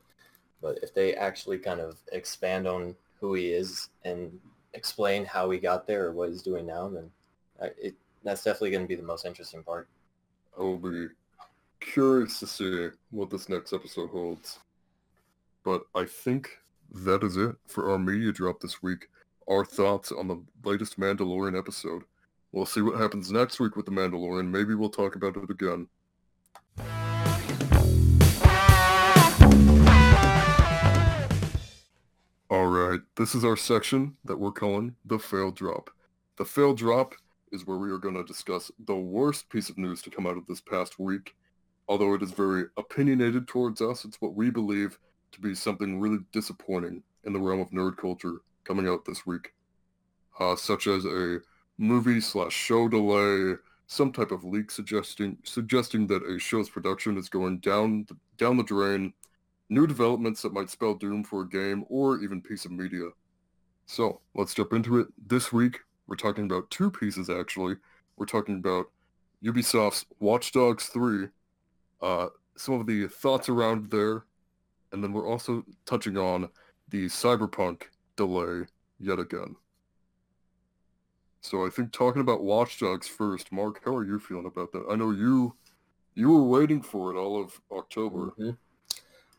But 0.61 0.79
if 0.83 0.93
they 0.93 1.15
actually 1.15 1.57
kind 1.57 1.79
of 1.79 1.97
expand 2.11 2.67
on 2.67 2.95
who 3.19 3.33
he 3.33 3.47
is 3.47 3.89
and 4.03 4.37
explain 4.73 5.25
how 5.25 5.49
he 5.49 5.57
got 5.57 5.87
there 5.87 6.05
or 6.05 6.11
what 6.11 6.29
he's 6.29 6.41
doing 6.41 6.65
now, 6.65 6.89
then 6.89 7.09
I, 7.61 7.67
it 7.81 7.95
that's 8.23 8.43
definitely 8.43 8.71
going 8.71 8.83
to 8.83 8.87
be 8.87 8.95
the 8.95 9.03
most 9.03 9.25
interesting 9.25 9.63
part. 9.63 9.87
I 10.57 10.61
will 10.61 10.77
be 10.77 11.07
curious 11.79 12.39
to 12.39 12.47
see 12.47 12.89
what 13.11 13.29
this 13.29 13.49
next 13.49 13.73
episode 13.73 14.09
holds. 14.09 14.59
But 15.63 15.83
I 15.95 16.05
think 16.05 16.49
that 16.91 17.23
is 17.23 17.37
it 17.37 17.55
for 17.67 17.91
our 17.91 17.99
media 17.99 18.31
drop 18.31 18.59
this 18.59 18.81
week. 18.81 19.07
Our 19.49 19.65
thoughts 19.65 20.11
on 20.11 20.27
the 20.27 20.41
latest 20.63 20.99
Mandalorian 20.99 21.57
episode. 21.57 22.03
We'll 22.52 22.66
see 22.66 22.82
what 22.82 23.00
happens 23.00 23.32
next 23.32 23.60
week 23.60 23.76
with 23.76 23.86
the 23.86 23.91
Mandalorian. 23.91 24.50
Maybe 24.50 24.74
we'll 24.74 24.89
talk 24.89 25.16
about 25.16 25.38
it 25.38 25.50
again. 25.50 25.88
Alright, 32.52 33.02
this 33.16 33.36
is 33.36 33.45
our 33.45 33.56
section 33.56 34.18
that 34.26 34.39
we're 34.39 34.52
calling 34.52 34.95
the 35.06 35.20
Fail 35.20 35.52
Drop. 35.52 35.91
The 36.38 36.45
Fail 36.45 36.74
Drop 36.74 37.14
is 37.52 37.68
where 37.68 37.78
we 37.78 37.91
are 37.91 38.00
going 38.00 38.16
to 38.16 38.24
discuss 38.24 38.72
the 38.88 38.95
worst 38.95 39.50
piece 39.50 39.70
of 39.70 39.78
news 39.78 40.02
to 40.02 40.10
come 40.10 40.26
out 40.26 40.38
of 40.38 40.47
this 40.47 40.62
past 40.62 40.97
week. 40.97 41.36
Although 41.88 42.16
it 42.16 42.24
is 42.24 42.32
very 42.32 42.66
opinionated 42.78 43.47
towards 43.47 43.82
us, 43.82 44.06
it's 44.06 44.22
what 44.22 44.34
we 44.34 44.50
believe 44.50 44.97
to 45.34 45.41
be 45.41 45.54
something 45.54 46.00
really 46.00 46.20
disappointing 46.32 47.04
in 47.26 47.34
the 47.34 47.39
realm 47.39 47.60
of 47.60 47.70
nerd 47.70 47.97
culture 47.97 48.38
coming 48.64 48.88
out 48.88 49.06
this 49.06 49.26
week. 49.26 49.54
Uh, 50.39 50.56
such 50.56 50.88
as 50.88 51.06
a 51.06 51.41
movie 51.80 52.19
slash 52.19 52.51
show 52.53 52.88
delay, 52.89 53.55
some 53.88 54.11
type 54.11 54.32
of 54.32 54.43
leak 54.43 54.69
suggesting 54.69 55.38
suggesting 55.43 56.05
that 56.07 56.21
a 56.23 56.38
show's 56.38 56.69
production 56.69 57.17
is 57.17 57.30
going 57.30 57.57
down 57.59 58.05
the, 58.07 58.15
down 58.38 58.57
the 58.57 58.63
drain, 58.63 59.13
new 59.69 59.88
developments 59.88 60.41
that 60.41 60.53
might 60.53 60.69
spell 60.69 60.93
doom 60.93 61.23
for 61.23 61.41
a 61.41 61.49
game 61.49 61.86
or 61.89 62.19
even 62.19 62.41
piece 62.41 62.65
of 62.65 62.71
media. 62.71 63.09
So 63.88 64.21
let's 64.36 64.53
jump 64.53 64.73
into 64.73 64.99
it. 64.99 65.07
This 65.25 65.51
week, 65.51 65.80
we're 66.05 66.17
talking 66.17 66.45
about 66.45 66.69
two 66.69 66.91
pieces 66.91 67.30
actually. 67.30 67.77
We're 68.17 68.25
talking 68.25 68.55
about 68.55 68.88
Ubisoft's 69.43 70.05
Watch 70.19 70.51
Dogs 70.51 70.88
3, 70.88 71.27
uh, 72.01 72.27
some 72.57 72.75
of 72.75 72.86
the 72.86 73.07
thoughts 73.07 73.47
around 73.47 73.89
there, 73.89 74.25
and 74.91 75.01
then 75.01 75.13
we're 75.13 75.27
also 75.27 75.63
touching 75.86 76.17
on 76.17 76.49
the 76.89 77.05
Cyberpunk 77.05 77.84
delay 78.17 78.65
yet 78.99 79.17
again. 79.17 79.55
So 81.41 81.65
I 81.65 81.69
think 81.69 81.91
talking 81.91 82.21
about 82.21 82.43
Watch 82.43 82.79
Dogs 82.79 83.07
first, 83.07 83.51
Mark, 83.51 83.81
how 83.85 83.95
are 83.95 84.05
you 84.05 84.19
feeling 84.19 84.45
about 84.45 84.71
that? 84.73 84.85
I 84.89 84.95
know 84.95 85.11
you 85.11 85.55
you 86.15 86.29
were 86.29 86.43
waiting 86.43 86.81
for 86.81 87.11
it 87.13 87.17
all 87.17 87.41
of 87.41 87.59
October. 87.71 88.33
Mhm. 88.37 88.57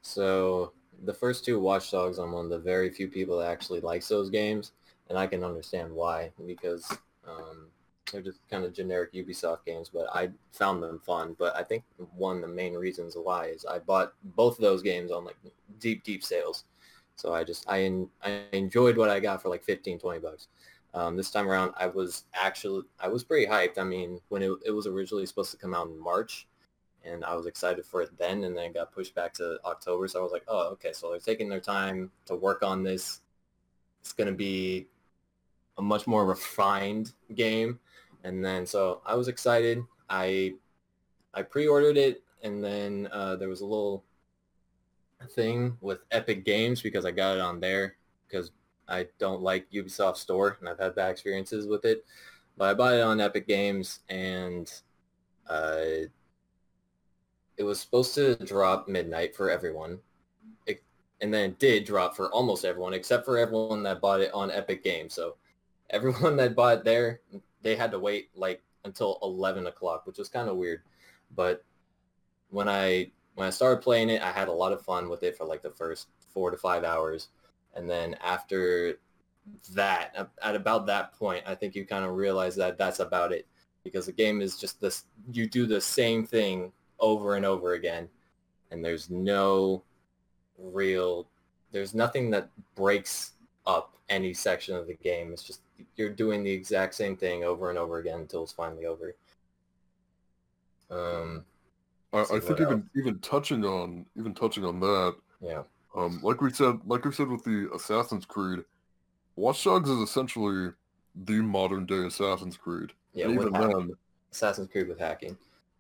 So 0.02 0.72
the 1.04 1.14
first 1.14 1.44
two 1.44 1.60
Watch 1.60 1.90
Dogs, 1.90 2.18
I'm 2.18 2.32
one 2.32 2.46
of 2.46 2.50
the 2.50 2.58
very 2.58 2.90
few 2.90 3.08
people 3.08 3.38
that 3.38 3.50
actually 3.50 3.80
likes 3.80 4.08
those 4.08 4.30
games, 4.30 4.72
and 5.08 5.18
I 5.18 5.26
can 5.26 5.44
understand 5.44 5.92
why 5.92 6.32
because 6.46 6.90
um, 7.26 7.68
they're 8.10 8.22
just 8.22 8.40
kind 8.48 8.64
of 8.64 8.72
generic 8.72 9.12
Ubisoft 9.12 9.64
games, 9.64 9.90
but 9.92 10.06
I 10.12 10.30
found 10.52 10.82
them 10.82 11.00
fun. 11.00 11.36
But 11.38 11.54
I 11.56 11.62
think 11.62 11.84
one 12.16 12.36
of 12.36 12.42
the 12.42 12.48
main 12.48 12.74
reasons 12.74 13.16
why 13.16 13.46
is 13.46 13.64
I 13.64 13.78
bought 13.78 14.14
both 14.36 14.58
of 14.58 14.62
those 14.62 14.82
games 14.82 15.10
on 15.10 15.24
like 15.24 15.36
deep, 15.78 16.02
deep 16.02 16.24
sales. 16.24 16.64
So 17.16 17.34
I 17.34 17.44
just, 17.44 17.66
I, 17.68 18.06
I 18.22 18.44
enjoyed 18.52 18.96
what 18.96 19.10
I 19.10 19.20
got 19.20 19.42
for 19.42 19.50
like 19.50 19.62
15, 19.62 19.98
20 19.98 20.20
bucks. 20.20 20.48
Um, 20.92 21.16
this 21.16 21.30
time 21.30 21.48
around, 21.48 21.72
I 21.76 21.86
was 21.86 22.24
actually, 22.34 22.82
I 22.98 23.08
was 23.08 23.22
pretty 23.22 23.46
hyped. 23.46 23.78
I 23.78 23.84
mean, 23.84 24.20
when 24.28 24.42
it, 24.42 24.52
it 24.66 24.70
was 24.72 24.86
originally 24.86 25.26
supposed 25.26 25.52
to 25.52 25.56
come 25.56 25.74
out 25.74 25.88
in 25.88 25.98
March, 25.98 26.48
and 27.04 27.24
I 27.24 27.34
was 27.34 27.46
excited 27.46 27.86
for 27.86 28.02
it 28.02 28.10
then, 28.18 28.44
and 28.44 28.56
then 28.56 28.66
it 28.66 28.74
got 28.74 28.92
pushed 28.92 29.14
back 29.14 29.32
to 29.34 29.58
October. 29.64 30.08
So 30.08 30.20
I 30.20 30.22
was 30.22 30.32
like, 30.32 30.44
oh, 30.48 30.68
okay, 30.72 30.92
so 30.92 31.10
they're 31.10 31.18
taking 31.18 31.48
their 31.48 31.60
time 31.60 32.10
to 32.26 32.34
work 32.34 32.62
on 32.62 32.82
this. 32.82 33.20
It's 34.00 34.12
going 34.12 34.28
to 34.28 34.34
be 34.34 34.86
a 35.78 35.82
much 35.82 36.06
more 36.06 36.26
refined 36.26 37.12
game. 37.34 37.78
And 38.24 38.44
then, 38.44 38.66
so 38.66 39.00
I 39.06 39.14
was 39.14 39.28
excited. 39.28 39.82
I 40.08 40.54
I 41.32 41.42
pre-ordered 41.42 41.96
it, 41.96 42.22
and 42.42 42.62
then 42.62 43.08
uh, 43.12 43.36
there 43.36 43.48
was 43.48 43.60
a 43.60 43.66
little 43.66 44.04
thing 45.30 45.76
with 45.80 46.00
Epic 46.10 46.44
Games 46.44 46.82
because 46.82 47.04
I 47.04 47.12
got 47.12 47.36
it 47.36 47.40
on 47.40 47.60
there 47.60 47.96
because 48.26 48.50
I 48.90 49.06
don't 49.18 49.42
like 49.42 49.70
Ubisoft 49.70 50.16
Store, 50.16 50.56
and 50.60 50.68
I've 50.68 50.78
had 50.78 50.94
bad 50.94 51.10
experiences 51.10 51.66
with 51.66 51.84
it. 51.84 52.04
But 52.56 52.70
I 52.70 52.74
bought 52.74 52.94
it 52.94 53.02
on 53.02 53.20
Epic 53.20 53.46
Games, 53.46 54.00
and 54.08 54.70
uh, 55.48 56.06
it 57.56 57.64
was 57.64 57.80
supposed 57.80 58.14
to 58.14 58.36
drop 58.36 58.88
midnight 58.88 59.34
for 59.34 59.50
everyone. 59.50 59.98
It, 60.66 60.82
and 61.20 61.32
then 61.32 61.50
it 61.50 61.58
did 61.58 61.84
drop 61.84 62.16
for 62.16 62.30
almost 62.30 62.64
everyone, 62.64 62.94
except 62.94 63.24
for 63.24 63.38
everyone 63.38 63.82
that 63.84 64.00
bought 64.00 64.20
it 64.20 64.32
on 64.32 64.50
Epic 64.50 64.82
Games. 64.82 65.14
So 65.14 65.36
everyone 65.90 66.36
that 66.36 66.56
bought 66.56 66.78
it 66.78 66.84
there, 66.84 67.20
they 67.62 67.76
had 67.76 67.90
to 67.92 67.98
wait 67.98 68.30
like 68.34 68.62
until 68.84 69.18
11 69.22 69.66
o'clock, 69.66 70.06
which 70.06 70.18
was 70.18 70.28
kind 70.28 70.48
of 70.48 70.56
weird. 70.56 70.82
But 71.34 71.64
when 72.50 72.68
I 72.68 73.10
when 73.34 73.46
I 73.46 73.50
started 73.50 73.82
playing 73.82 74.10
it, 74.10 74.22
I 74.22 74.32
had 74.32 74.48
a 74.48 74.52
lot 74.52 74.72
of 74.72 74.82
fun 74.82 75.08
with 75.08 75.22
it 75.22 75.36
for 75.36 75.44
like 75.44 75.62
the 75.62 75.70
first 75.70 76.08
four 76.32 76.50
to 76.50 76.56
five 76.56 76.84
hours. 76.84 77.28
And 77.74 77.88
then 77.88 78.16
after 78.22 78.98
that, 79.74 80.30
at 80.42 80.56
about 80.56 80.86
that 80.86 81.12
point, 81.12 81.44
I 81.46 81.54
think 81.54 81.74
you 81.74 81.84
kind 81.84 82.04
of 82.04 82.12
realize 82.16 82.56
that 82.56 82.78
that's 82.78 83.00
about 83.00 83.32
it 83.32 83.46
because 83.84 84.06
the 84.06 84.12
game 84.12 84.40
is 84.40 84.58
just 84.58 84.80
this, 84.80 85.04
you 85.32 85.48
do 85.48 85.66
the 85.66 85.80
same 85.80 86.26
thing 86.26 86.72
over 86.98 87.36
and 87.36 87.46
over 87.46 87.74
again. 87.74 88.08
And 88.70 88.84
there's 88.84 89.10
no 89.10 89.82
real, 90.58 91.28
there's 91.72 91.94
nothing 91.94 92.30
that 92.30 92.50
breaks 92.74 93.32
up 93.66 93.96
any 94.08 94.34
section 94.34 94.76
of 94.76 94.86
the 94.86 94.94
game. 94.94 95.32
It's 95.32 95.42
just, 95.42 95.60
you're 95.96 96.10
doing 96.10 96.42
the 96.42 96.50
exact 96.50 96.94
same 96.94 97.16
thing 97.16 97.44
over 97.44 97.70
and 97.70 97.78
over 97.78 97.98
again 97.98 98.20
until 98.20 98.42
it's 98.42 98.52
finally 98.52 98.86
over. 98.86 99.14
Um, 100.90 101.44
I, 102.12 102.22
I 102.22 102.40
think 102.40 102.60
even 102.60 102.90
even 102.96 103.18
touching 103.20 103.64
on 103.64 104.04
even 104.18 104.34
touching 104.34 104.64
on 104.64 104.80
that, 104.80 105.14
yeah. 105.40 105.62
Um, 105.94 106.20
like 106.22 106.40
we 106.40 106.50
said, 106.50 106.80
like 106.86 107.04
we 107.04 107.12
said 107.12 107.28
with 107.28 107.44
the 107.44 107.68
Assassin's 107.74 108.24
Creed, 108.24 108.60
Watch 109.36 109.64
Dogs 109.64 109.90
is 109.90 109.98
essentially 109.98 110.72
the 111.14 111.40
modern 111.40 111.86
day 111.86 112.06
Assassin's 112.06 112.56
Creed. 112.56 112.92
Yeah, 113.12 113.26
and 113.26 113.34
even 113.34 113.52
hacking. 113.54 113.70
then, 113.70 113.92
Assassin's 114.30 114.68
Creed 114.68 114.88
with 114.88 114.98
hacking. 114.98 115.36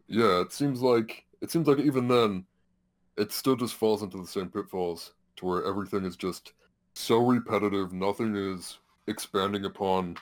yeah, 0.08 0.40
it 0.40 0.52
seems 0.52 0.82
like 0.82 1.24
it 1.40 1.50
seems 1.50 1.68
like 1.68 1.78
even 1.78 2.08
then, 2.08 2.44
it 3.16 3.32
still 3.32 3.56
just 3.56 3.74
falls 3.74 4.02
into 4.02 4.18
the 4.18 4.26
same 4.26 4.48
pitfalls 4.48 5.12
to 5.36 5.46
where 5.46 5.64
everything 5.64 6.04
is 6.04 6.16
just 6.16 6.52
so 6.94 7.18
repetitive. 7.18 7.92
Nothing 7.92 8.34
is 8.34 8.78
expanding 9.06 9.64
upon 9.64 10.16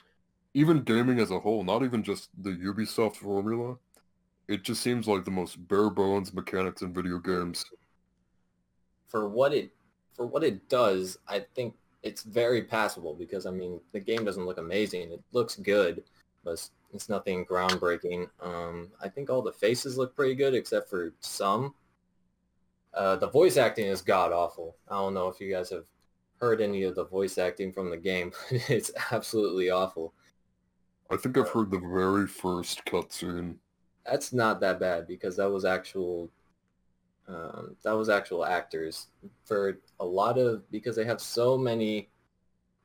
even 0.55 0.83
gaming 0.83 1.19
as 1.19 1.31
a 1.31 1.39
whole. 1.39 1.65
Not 1.65 1.83
even 1.83 2.03
just 2.03 2.31
the 2.43 2.51
Ubisoft 2.51 3.17
formula. 3.17 3.77
It 4.49 4.63
just 4.63 4.83
seems 4.83 5.07
like 5.07 5.25
the 5.25 5.31
most 5.31 5.69
bare 5.69 5.91
bones 5.91 6.33
mechanics 6.33 6.83
in 6.83 6.93
video 6.93 7.19
games. 7.19 7.65
For 9.09 9.29
what 9.29 9.53
it 9.53 9.73
for 10.19 10.27
what 10.27 10.43
it 10.43 10.69
does, 10.69 11.17
I 11.29 11.47
think 11.55 11.75
it's 12.03 12.25
very 12.25 12.63
passable 12.63 13.15
because 13.15 13.47
I 13.47 13.53
mean 13.53 13.81
the 13.93 14.01
game 14.01 14.25
doesn't 14.25 14.45
look 14.45 14.59
amazing. 14.59 15.13
It 15.13 15.23
looks 15.33 15.55
good, 15.55 16.03
but 16.45 16.53
it's, 16.55 16.73
it's 16.93 17.09
nothing 17.09 17.47
groundbreaking. 17.47 18.29
Um, 18.43 18.91
I 19.01 19.09
think 19.09 19.31
all 19.31 19.43
the 19.43 19.53
faces 19.53 19.97
look 19.97 20.17
pretty 20.17 20.35
good 20.35 20.55
except 20.55 20.91
for 20.91 21.15
some. 21.21 21.75
Uh, 22.93 23.15
the 23.15 23.31
voice 23.31 23.57
acting 23.57 23.87
is 23.87 24.03
god 24.03 24.33
awful. 24.33 24.77
I 24.89 24.97
don't 24.97 25.15
know 25.15 25.29
if 25.29 25.41
you 25.41 25.53
guys 25.53 25.71
have 25.71 25.85
heard 26.41 26.61
any 26.61 26.83
of 26.83 26.97
the 26.97 27.05
voice 27.05 27.39
acting 27.39 27.73
from 27.73 27.89
the 27.89 27.97
game, 27.97 28.33
but 28.51 28.69
it's 28.69 28.91
absolutely 29.13 29.71
awful. 29.71 30.15
I 31.11 31.17
think 31.17 31.39
I've 31.39 31.49
heard 31.49 31.71
the 31.71 31.79
very 31.79 32.27
first 32.27 32.85
cutscene. 32.87 33.55
That's 34.05 34.33
not 34.33 34.61
that 34.61 34.81
bad 34.81 35.07
because 35.07 35.37
that 35.37 35.51
was 35.51 35.65
actual 35.65 36.29
um, 37.29 37.77
that 37.83 37.93
was 37.93 38.09
actual 38.09 38.45
actors 38.45 39.09
for 39.45 39.79
a 40.01 40.05
lot 40.05 40.39
of 40.39 40.69
because 40.71 40.97
they 40.97 41.05
have 41.05 41.21
so 41.21 41.59
many 41.59 42.09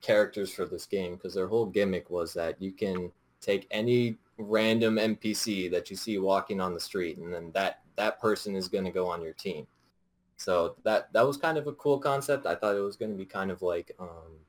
characters 0.02 0.54
for 0.54 0.66
this 0.66 0.86
game 0.86 1.16
because 1.16 1.34
their 1.34 1.48
whole 1.48 1.66
gimmick 1.66 2.10
was 2.10 2.34
that 2.34 2.62
you 2.62 2.72
can 2.72 3.12
take 3.40 3.68
any 3.72 4.18
random 4.38 4.96
NPC 4.98 5.72
that 5.72 5.90
you 5.90 5.96
see 5.96 6.18
walking 6.18 6.60
on 6.60 6.74
the 6.74 6.80
street 6.80 7.18
and 7.18 7.34
then 7.34 7.52
that 7.54 7.82
that 7.96 8.20
person 8.20 8.56
is 8.56 8.68
going 8.68 8.84
to 8.84 8.92
go 8.92 9.08
on 9.08 9.22
your 9.22 9.34
team. 9.34 9.66
So 10.36 10.76
that 10.84 11.14
that 11.14 11.26
was 11.26 11.38
kind 11.38 11.58
of 11.58 11.68
a 11.68 11.74
cool 11.74 12.00
concept. 12.00 12.46
I 12.46 12.56
thought 12.56 12.76
it 12.76 12.82
was 12.82 12.98
going 12.98 13.12
to 13.12 13.18
be 13.18 13.26
kind 13.26 13.50
of 13.50 13.62
like 13.62 13.92
um, 13.98 14.40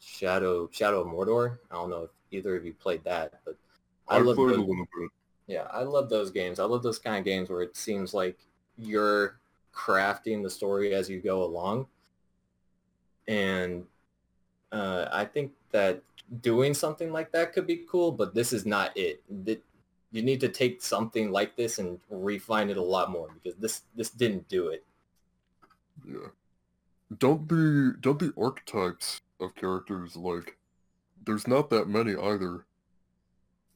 Shadow 0.00 0.68
Shadow 0.70 1.00
of 1.00 1.06
Mordor. 1.06 1.58
I 1.70 1.76
don't 1.76 1.88
know 1.88 2.02
if 2.02 2.10
either 2.30 2.56
of 2.56 2.66
you 2.66 2.74
played 2.74 3.04
that, 3.04 3.40
but 3.46 3.56
I, 4.06 4.16
I 4.16 4.18
love 4.18 4.36
those, 4.36 4.68
yeah, 5.46 5.66
I 5.70 5.82
love 5.82 6.10
those 6.10 6.30
games. 6.30 6.60
I 6.60 6.64
love 6.64 6.82
those 6.82 6.98
kind 6.98 7.16
of 7.16 7.24
games 7.24 7.48
where 7.48 7.62
it 7.62 7.76
seems 7.76 8.12
like 8.12 8.38
you're 8.80 9.38
crafting 9.74 10.42
the 10.42 10.50
story 10.50 10.94
as 10.94 11.08
you 11.08 11.20
go 11.20 11.42
along. 11.42 11.86
And 13.28 13.84
uh, 14.72 15.06
I 15.12 15.24
think 15.24 15.52
that 15.70 16.02
doing 16.42 16.74
something 16.74 17.12
like 17.12 17.32
that 17.32 17.52
could 17.52 17.66
be 17.66 17.84
cool, 17.88 18.12
but 18.12 18.34
this 18.34 18.52
is 18.52 18.66
not 18.66 18.96
it. 18.96 19.22
You 20.12 20.22
need 20.22 20.40
to 20.40 20.48
take 20.48 20.82
something 20.82 21.30
like 21.30 21.56
this 21.56 21.78
and 21.78 22.00
refine 22.10 22.70
it 22.70 22.76
a 22.76 22.82
lot 22.82 23.10
more 23.10 23.28
because 23.32 23.58
this 23.60 23.82
this 23.94 24.10
didn't 24.10 24.48
do 24.48 24.68
it. 24.68 24.84
Yeah. 26.06 26.28
Don't 27.18 27.48
the 27.48 27.96
don't 28.00 28.18
the 28.18 28.32
archetypes 28.36 29.20
of 29.40 29.54
characters 29.54 30.16
like 30.16 30.56
there's 31.24 31.46
not 31.46 31.70
that 31.70 31.88
many 31.88 32.16
either. 32.16 32.64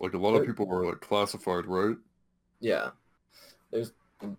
Like 0.01 0.15
a 0.15 0.19
lot 0.19 0.35
of 0.35 0.47
people 0.47 0.71
are 0.73 0.85
like 0.85 1.01
classified, 1.01 1.67
right? 1.67 1.97
Yeah, 2.61 2.91
there's 3.71 3.93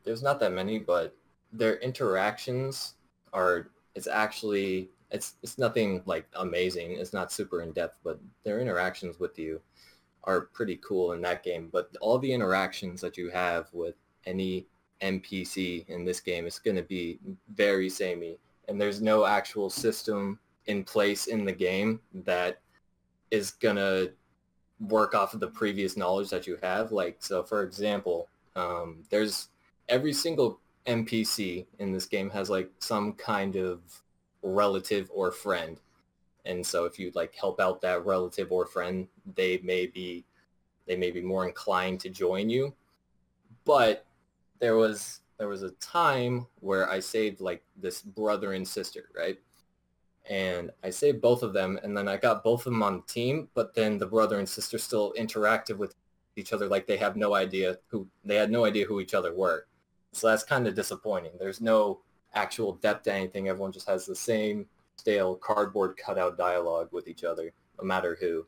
there's 0.04 0.24
not 0.24 0.40
that 0.40 0.54
many, 0.54 0.80
but 0.80 1.16
their 1.52 1.78
interactions 1.78 2.96
are 3.34 3.70
it's 3.96 4.08
actually 4.08 4.90
it's 5.12 5.36
it's 5.44 5.58
nothing 5.58 6.02
like 6.06 6.28
amazing. 6.36 6.94
It's 6.94 7.14
not 7.14 7.32
super 7.32 7.62
in 7.62 7.72
depth, 7.72 8.00
but 8.04 8.20
their 8.44 8.60
interactions 8.60 9.20
with 9.20 9.38
you 9.40 9.62
are 10.24 10.42
pretty 10.42 10.78
cool 10.78 11.14
in 11.14 11.22
that 11.22 11.44
game. 11.44 11.70
But 11.72 11.90
all 12.02 12.18
the 12.20 12.32
interactions 12.32 13.02
that 13.02 13.18
you 13.18 13.30
have 13.30 13.68
with 13.74 13.96
any 14.26 14.66
NPC 15.02 15.88
in 15.88 16.04
this 16.04 16.20
game 16.20 16.46
is 16.46 16.60
going 16.60 16.78
to 16.78 16.84
be 16.84 17.20
very 17.54 17.90
samey, 17.90 18.38
and 18.68 18.80
there's 18.80 19.02
no 19.02 19.26
actual 19.26 19.70
system 19.70 20.40
in 20.66 20.84
place 20.84 21.28
in 21.28 21.46
the 21.46 21.52
game 21.52 22.00
that 22.14 22.60
is 23.32 23.52
going 23.52 23.76
to 23.76 24.12
work 24.80 25.14
off 25.16 25.34
of 25.34 25.40
the 25.40 25.48
previous 25.48 25.96
knowledge 25.96 26.30
that 26.30 26.48
you 26.48 26.58
have. 26.62 26.92
Like, 26.92 27.18
so 27.20 27.44
for 27.44 27.64
example, 27.64 28.28
um, 28.56 29.04
there's 29.10 29.50
every 29.90 30.14
single 30.14 30.60
NPC 30.86 31.66
in 31.80 31.92
this 31.92 32.06
game 32.06 32.30
has 32.30 32.50
like 32.50 32.70
some 32.80 33.14
kind 33.14 33.56
of 33.56 33.80
relative 34.42 35.10
or 35.14 35.32
friend. 35.32 35.80
And 36.46 36.66
so 36.66 36.86
if 36.86 37.00
you 37.00 37.12
like 37.16 37.34
help 37.36 37.60
out 37.60 37.82
that 37.82 38.06
relative 38.06 38.52
or 38.52 38.66
friend, 38.66 39.08
they 39.36 39.60
may 39.64 39.88
be 39.88 40.26
they 40.86 40.96
may 40.96 41.10
be 41.10 41.22
more 41.22 41.48
inclined 41.48 42.00
to 42.02 42.10
join 42.10 42.50
you. 42.50 42.74
But 43.66 44.06
there 44.60 44.76
was 44.76 45.22
there 45.38 45.48
was 45.48 45.64
a 45.64 45.72
time 45.72 46.48
where 46.60 46.90
I 46.90 47.00
saved 47.00 47.42
like 47.42 47.64
this 47.76 48.02
brother 48.02 48.54
and 48.54 48.68
sister, 48.68 49.10
right? 49.16 49.40
And 50.30 50.72
I 50.84 50.92
saved 50.92 51.22
both 51.22 51.44
of 51.44 51.54
them 51.54 51.80
and 51.84 51.98
then 51.98 52.08
I 52.08 52.18
got 52.18 52.44
both 52.44 52.62
of 52.62 52.74
them 52.74 52.84
on 52.84 52.98
the 52.98 53.14
team, 53.14 53.50
but 53.54 53.74
then 53.76 53.98
the 53.98 54.08
brother 54.08 54.40
and 54.40 54.48
sister 54.48 54.78
still 54.78 55.14
interacted 55.18 55.78
with 55.78 55.96
each 56.36 56.54
other 56.54 56.68
like 56.68 56.86
they 56.86 56.98
have 56.98 57.16
no 57.16 57.34
idea 57.34 57.78
who 57.88 58.08
they 58.24 58.36
had 58.36 58.52
no 58.52 58.66
idea 58.66 58.86
who 58.86 59.00
each 59.00 59.14
other 59.14 59.34
were. 59.34 59.66
So 60.16 60.28
that's 60.28 60.44
kind 60.44 60.66
of 60.68 60.76
disappointing. 60.76 61.34
There's 61.40 61.60
no 61.62 62.00
actual 62.34 62.74
depth 62.76 63.04
to 63.04 63.14
anything. 63.14 63.50
Everyone 63.50 63.72
just 63.72 63.88
has 63.90 64.06
the 64.06 64.16
same 64.16 64.66
stale 64.96 65.36
cardboard 65.36 65.98
cutout 65.98 66.38
dialogue 66.38 66.90
with 66.92 67.08
each 67.08 67.24
other, 67.24 67.52
no 67.78 67.84
matter 67.86 68.18
who. 68.20 68.46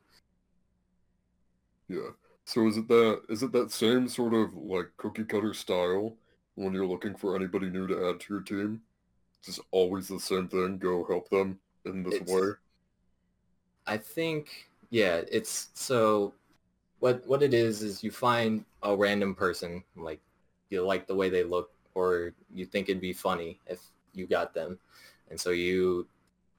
Yeah. 1.89 2.09
So 2.45 2.67
is 2.67 2.77
it 2.77 2.87
that 2.87 3.21
is 3.29 3.43
it 3.43 3.51
that 3.51 3.71
same 3.71 4.07
sort 4.07 4.33
of 4.33 4.55
like 4.55 4.91
cookie 4.95 5.25
cutter 5.25 5.53
style 5.53 6.15
when 6.55 6.73
you're 6.73 6.87
looking 6.87 7.15
for 7.15 7.35
anybody 7.35 7.69
new 7.69 7.85
to 7.87 8.09
add 8.09 8.21
to 8.21 8.33
your 8.33 8.43
team? 8.43 8.81
Just 9.43 9.59
always 9.71 10.07
the 10.07 10.19
same 10.19 10.47
thing, 10.47 10.77
go 10.77 11.05
help 11.05 11.29
them 11.29 11.59
in 11.85 12.03
this 12.03 12.15
It's- 12.15 12.29
way. 12.29 12.51
I 13.85 13.97
think, 13.97 14.69
yeah, 14.89 15.21
it's 15.31 15.69
so 15.73 16.33
what 16.99 17.25
what 17.27 17.43
it 17.43 17.53
is 17.53 17.83
is 17.83 18.03
you 18.03 18.11
find 18.11 18.65
a 18.83 18.95
random 18.95 19.35
person 19.35 19.83
like 19.95 20.19
you 20.69 20.85
like 20.85 21.07
the 21.07 21.15
way 21.15 21.29
they 21.29 21.43
look 21.43 21.71
or 21.95 22.33
you 22.53 22.65
think 22.65 22.89
it'd 22.89 23.01
be 23.01 23.13
funny 23.13 23.59
if 23.67 23.79
you 24.13 24.27
got 24.27 24.53
them 24.53 24.77
and 25.29 25.39
so 25.39 25.51
you 25.51 26.07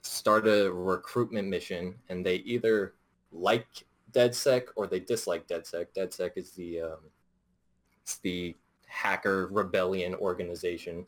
start 0.03 0.47
a 0.47 0.71
recruitment 0.73 1.49
mission 1.49 1.95
and 2.09 2.25
they 2.25 2.37
either 2.37 2.95
like 3.33 3.67
DedSec 4.13 4.69
or 4.77 4.87
they 4.87 5.01
dislike 5.01 5.47
DedSec. 5.47 5.87
DedSec 5.97 6.33
is 6.37 6.53
the 6.53 6.83
um, 6.83 6.99
it's 8.03 8.19
the 8.19 8.57
hacker 8.87 9.49
rebellion 9.49 10.15
organization, 10.15 11.07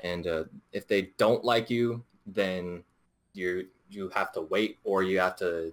and 0.00 0.26
uh, 0.26 0.44
if 0.72 0.86
they 0.86 1.10
don't 1.18 1.44
like 1.44 1.70
you, 1.70 2.02
then 2.26 2.82
you 3.34 3.66
you 3.90 4.08
have 4.14 4.32
to 4.32 4.42
wait 4.42 4.78
or 4.84 5.02
you 5.02 5.18
have 5.18 5.36
to 5.36 5.72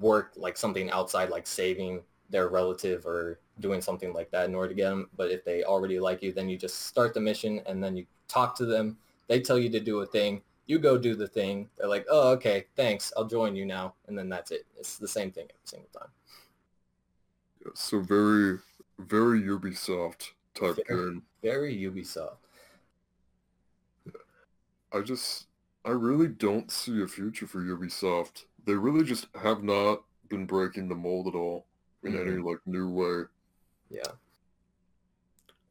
work 0.00 0.32
like 0.36 0.56
something 0.56 0.90
outside, 0.90 1.30
like 1.30 1.46
saving 1.46 2.02
their 2.30 2.48
relative 2.48 3.06
or 3.06 3.40
doing 3.60 3.80
something 3.80 4.12
like 4.12 4.30
that 4.30 4.48
in 4.48 4.54
order 4.54 4.68
to 4.68 4.74
get 4.74 4.88
them. 4.88 5.08
But 5.16 5.30
if 5.30 5.44
they 5.44 5.64
already 5.64 5.98
like 5.98 6.22
you, 6.22 6.32
then 6.32 6.48
you 6.48 6.56
just 6.56 6.86
start 6.86 7.14
the 7.14 7.20
mission 7.20 7.60
and 7.66 7.82
then 7.82 7.96
you 7.96 8.06
talk 8.28 8.56
to 8.56 8.66
them. 8.66 8.96
They 9.26 9.40
tell 9.40 9.58
you 9.58 9.68
to 9.70 9.80
do 9.80 10.00
a 10.00 10.06
thing 10.06 10.42
you 10.68 10.78
go 10.78 10.98
do 10.98 11.16
the 11.16 11.26
thing. 11.26 11.68
They're 11.76 11.88
like, 11.88 12.06
oh, 12.08 12.28
okay, 12.32 12.66
thanks. 12.76 13.12
I'll 13.16 13.24
join 13.24 13.56
you 13.56 13.64
now. 13.64 13.94
And 14.06 14.16
then 14.16 14.28
that's 14.28 14.52
it. 14.52 14.66
It's 14.78 14.98
the 14.98 15.08
same 15.08 15.32
thing 15.32 15.44
every 15.44 15.60
single 15.64 15.88
time. 15.98 16.10
Yeah, 17.64 17.72
so 17.74 18.00
very, 18.00 18.58
very 18.98 19.40
Ubisoft 19.42 20.32
type 20.54 20.76
very, 20.86 21.10
game. 21.10 21.22
Very 21.42 21.74
Ubisoft. 21.74 22.36
I 24.92 25.00
just, 25.00 25.46
I 25.84 25.90
really 25.90 26.28
don't 26.28 26.70
see 26.70 27.02
a 27.02 27.08
future 27.08 27.46
for 27.46 27.60
Ubisoft. 27.60 28.44
They 28.66 28.74
really 28.74 29.04
just 29.04 29.26
have 29.40 29.62
not 29.62 30.02
been 30.28 30.44
breaking 30.44 30.88
the 30.88 30.94
mold 30.94 31.28
at 31.28 31.34
all 31.34 31.64
in 32.04 32.12
mm-hmm. 32.12 32.28
any 32.28 32.42
like 32.42 32.58
new 32.66 32.90
way. 32.90 33.22
Yeah. 33.90 34.02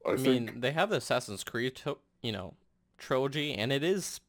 I, 0.06 0.12
I 0.12 0.16
think... 0.16 0.52
mean, 0.52 0.62
they 0.62 0.72
have 0.72 0.90
the 0.90 0.98
Assassin's 0.98 1.44
Creed, 1.44 1.76
to- 1.78 2.00
you 2.22 2.32
know, 2.32 2.54
trilogy, 2.98 3.54
and 3.54 3.72
it 3.72 3.84
is 3.84 4.22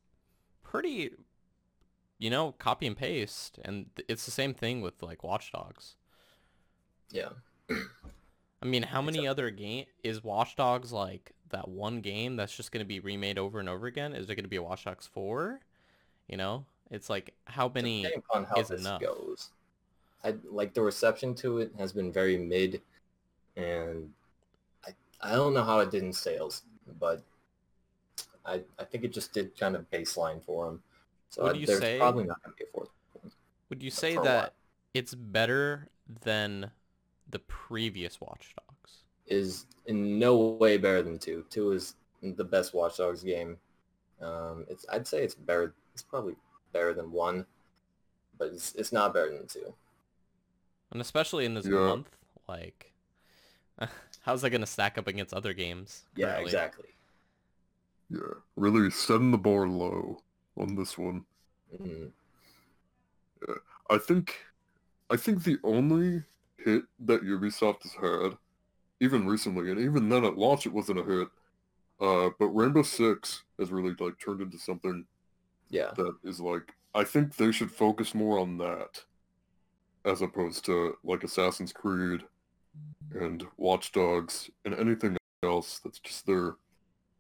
pretty, 0.62 1.11
you 2.18 2.30
know, 2.30 2.53
copy 2.53 2.86
and 2.86 2.97
paste, 2.97 3.59
and 3.64 3.86
it's 4.09 4.24
the 4.24 4.30
same 4.30 4.55
thing 4.55 4.80
with 4.80 5.03
like 5.03 5.22
Watch 5.22 5.53
Dogs. 5.53 5.97
Yeah. 7.11 7.30
I 7.70 8.66
mean, 8.66 8.82
how 8.82 9.01
many 9.01 9.18
exactly. 9.18 9.28
other 9.28 9.51
game 9.51 9.84
is 10.03 10.24
Watch 10.24 10.57
Dogs 10.57 10.93
like 10.93 11.32
that 11.51 11.68
one 11.68 12.01
game 12.01 12.36
that's 12.36 12.55
just 12.55 12.72
going 12.72 12.84
to 12.84 12.89
be 12.89 13.01
remade 13.01 13.39
over 13.39 13.61
and 13.61 13.68
over 13.68 13.86
again? 13.86 14.12
Is 14.12 14.26
there 14.26 14.36
going 14.36 14.45
to 14.45 14.49
be 14.49 14.57
a 14.57 14.62
Watch 14.62 14.84
Dogs 14.84 15.07
4? 15.07 15.61
You 16.28 16.36
know, 16.36 16.66
it's 16.91 17.09
like 17.09 17.34
how 17.45 17.70
many 17.72 18.07
on 18.34 18.45
how 18.45 18.61
is 18.61 18.68
this 18.68 18.80
enough? 18.80 19.01
goes. 19.01 19.51
I 20.24 20.34
like 20.51 20.74
the 20.74 20.82
reception 20.82 21.34
to 21.36 21.59
it 21.59 21.72
has 21.78 21.93
been 21.93 22.12
very 22.12 22.36
mid 22.36 22.82
and 23.59 24.11
I 24.87 24.91
I 25.21 25.33
don't 25.33 25.53
know 25.53 25.65
how 25.65 25.81
it 25.81 25.91
did 25.91 26.03
in 26.03 26.13
sales, 26.13 26.63
but 26.99 27.23
I, 28.47 28.63
I 28.79 28.85
think 28.85 29.05
it 29.05 29.13
just 29.13 29.35
did 29.35 29.59
kind 29.59 29.77
of 29.77 29.91
baseline 29.91 30.43
for 30.43 30.69
him. 30.69 30.83
So 31.29 31.43
Would 31.43 31.57
you 31.57 31.67
there's 31.67 31.81
say, 31.81 31.99
probably 31.99 32.25
not 32.25 32.43
going 32.43 32.55
to 32.55 32.57
be 32.57 32.65
a 32.65 32.73
fourth 32.73 32.89
one. 33.21 33.31
Would 33.69 33.83
you 33.83 33.91
say 33.91 34.17
that 34.17 34.55
it's 34.95 35.15
better 35.15 35.89
than 36.23 36.71
the 37.29 37.41
previous 37.41 38.21
Watch 38.21 38.55
Dogs? 38.57 39.03
Is 39.27 39.67
in 39.87 40.19
no 40.19 40.37
way 40.37 40.79
better 40.79 41.03
than 41.03 41.19
two. 41.19 41.45
Two 41.51 41.73
is 41.73 41.97
the 42.23 42.45
best 42.45 42.73
Watch 42.73 42.97
Dogs 42.97 43.23
game. 43.23 43.59
Um, 44.23 44.65
it's 44.71 44.87
I'd 44.89 45.07
say 45.07 45.23
it's 45.23 45.35
better. 45.35 45.75
It's 45.93 46.03
probably 46.03 46.37
better 46.73 46.95
than 46.95 47.13
one, 47.13 47.45
but 48.39 48.49
it's 48.49 48.75
it's 48.75 48.93
not 48.93 49.13
better 49.13 49.31
than 49.31 49.47
two. 49.47 49.75
And 50.91 51.03
especially 51.03 51.45
in 51.45 51.53
this 51.53 51.67
yeah. 51.67 51.73
month, 51.73 52.09
like, 52.49 52.93
how's 54.20 54.43
that 54.43 54.51
going 54.51 54.61
to 54.61 54.66
stack 54.66 54.99
up 54.99 55.07
against 55.07 55.35
other 55.35 55.53
games? 55.53 56.05
Currently? 56.16 56.37
Yeah, 56.37 56.45
exactly. 56.45 56.89
Yeah, 58.11 58.39
really 58.57 58.91
setting 58.91 59.31
the 59.31 59.39
bar 59.39 59.66
low 59.66 60.22
on 60.57 60.74
this 60.74 60.97
one. 60.97 61.24
Mm-hmm. 61.74 62.07
Yeah, 63.47 63.55
I 63.91 63.99
think, 63.99 64.37
I 65.11 65.16
think 65.16 65.45
the 65.45 65.59
only 65.62 66.22
hit 66.57 66.83
that 67.01 67.22
Ubisoft 67.22 67.83
has 67.83 67.93
had, 67.93 68.39
even 69.01 69.26
recently, 69.26 69.70
and 69.70 69.79
even 69.81 70.09
then 70.09 70.24
at 70.24 70.39
launch 70.39 70.66
it 70.66 70.72
wasn't 70.72 71.01
a 71.01 71.05
hit, 71.05 71.29
uh, 72.01 72.31
but 72.39 72.49
Rainbow 72.49 72.83
Six 72.83 73.45
has 73.59 73.70
really 73.70 73.95
like 73.99 74.18
turned 74.18 74.41
into 74.41 74.59
something. 74.59 75.05
Yeah. 75.70 75.91
That 75.97 76.14
is 76.24 76.41
like, 76.41 76.74
I 76.95 77.05
think 77.05 77.37
they 77.37 77.53
should 77.53 77.70
focus 77.70 78.14
more 78.14 78.39
on 78.39 78.59
that, 78.59 79.05
as 80.05 80.22
opposed 80.22 80.64
to 80.66 80.97
like 81.05 81.24
Assassin's 81.24 81.72
Creed, 81.72 82.22
and 83.14 83.47
Watch 83.57 83.93
Dogs, 83.93 84.51
and 84.64 84.75
anything 84.75 85.16
else 85.43 85.79
that's 85.79 85.99
just 85.99 86.27
their 86.27 86.57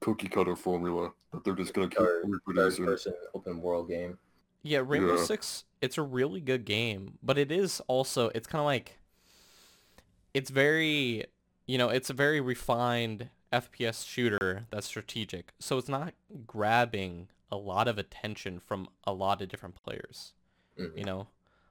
cookie 0.00 0.28
cutter 0.28 0.56
formula 0.56 1.10
that 1.32 1.44
they're 1.44 1.54
just 1.54 1.74
going 1.74 1.88
to 1.88 1.96
keep 1.96 2.06
reproducing. 2.24 2.84
person 2.84 3.14
open 3.34 3.60
world 3.60 3.88
game. 3.88 4.18
Yeah, 4.62 4.82
Rainbow 4.84 5.16
yeah. 5.16 5.24
Six, 5.24 5.64
it's 5.80 5.98
a 5.98 6.02
really 6.02 6.40
good 6.40 6.64
game, 6.64 7.18
but 7.22 7.38
it 7.38 7.52
is 7.52 7.80
also, 7.86 8.30
it's 8.34 8.46
kind 8.46 8.60
of 8.60 8.66
like, 8.66 8.98
it's 10.34 10.50
very, 10.50 11.24
you 11.66 11.78
know, 11.78 11.88
it's 11.88 12.10
a 12.10 12.14
very 12.14 12.40
refined 12.40 13.30
FPS 13.52 14.06
shooter 14.06 14.66
that's 14.70 14.86
strategic. 14.86 15.52
So 15.58 15.78
it's 15.78 15.88
not 15.88 16.14
grabbing 16.46 17.28
a 17.50 17.56
lot 17.56 17.88
of 17.88 17.98
attention 17.98 18.60
from 18.60 18.88
a 19.04 19.12
lot 19.12 19.40
of 19.40 19.48
different 19.48 19.76
players. 19.82 20.32
Mm-hmm. 20.78 20.98
You 20.98 21.04
know, 21.04 21.28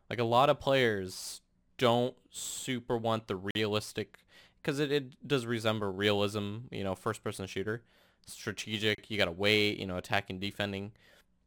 like 0.09 0.19
a 0.19 0.23
lot 0.23 0.49
of 0.49 0.59
players 0.59 1.41
don't 1.78 2.15
super 2.30 2.97
want 2.97 3.28
the 3.28 3.36
realistic, 3.55 4.25
because 4.61 4.80
it, 4.80 4.91
it 4.91 5.28
does 5.28 5.45
resemble 5.45 5.91
realism, 5.91 6.57
you 6.71 6.84
know, 6.84 6.95
first 6.95 7.23
person 7.23 7.47
shooter 7.47 7.84
strategic. 8.25 9.09
You 9.09 9.17
got 9.17 9.25
to 9.25 9.32
wait, 9.32 9.78
you 9.78 9.86
know, 9.88 9.97
attacking, 9.97 10.39
defending. 10.39 10.91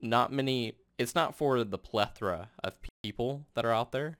Not 0.00 0.32
many. 0.32 0.74
It's 0.98 1.14
not 1.14 1.34
for 1.34 1.62
the 1.64 1.78
plethora 1.78 2.50
of 2.62 2.74
people 3.02 3.46
that 3.54 3.64
are 3.64 3.72
out 3.72 3.92
there, 3.92 4.18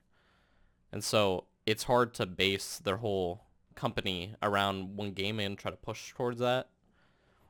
and 0.91 1.03
so 1.03 1.45
it's 1.65 1.83
hard 1.83 2.13
to 2.15 2.25
base 2.25 2.79
their 2.79 2.97
whole 2.97 3.45
company 3.75 4.35
around 4.41 4.95
one 4.95 5.11
game 5.11 5.39
and 5.39 5.57
try 5.57 5.71
to 5.71 5.77
push 5.77 6.13
towards 6.13 6.39
that. 6.39 6.69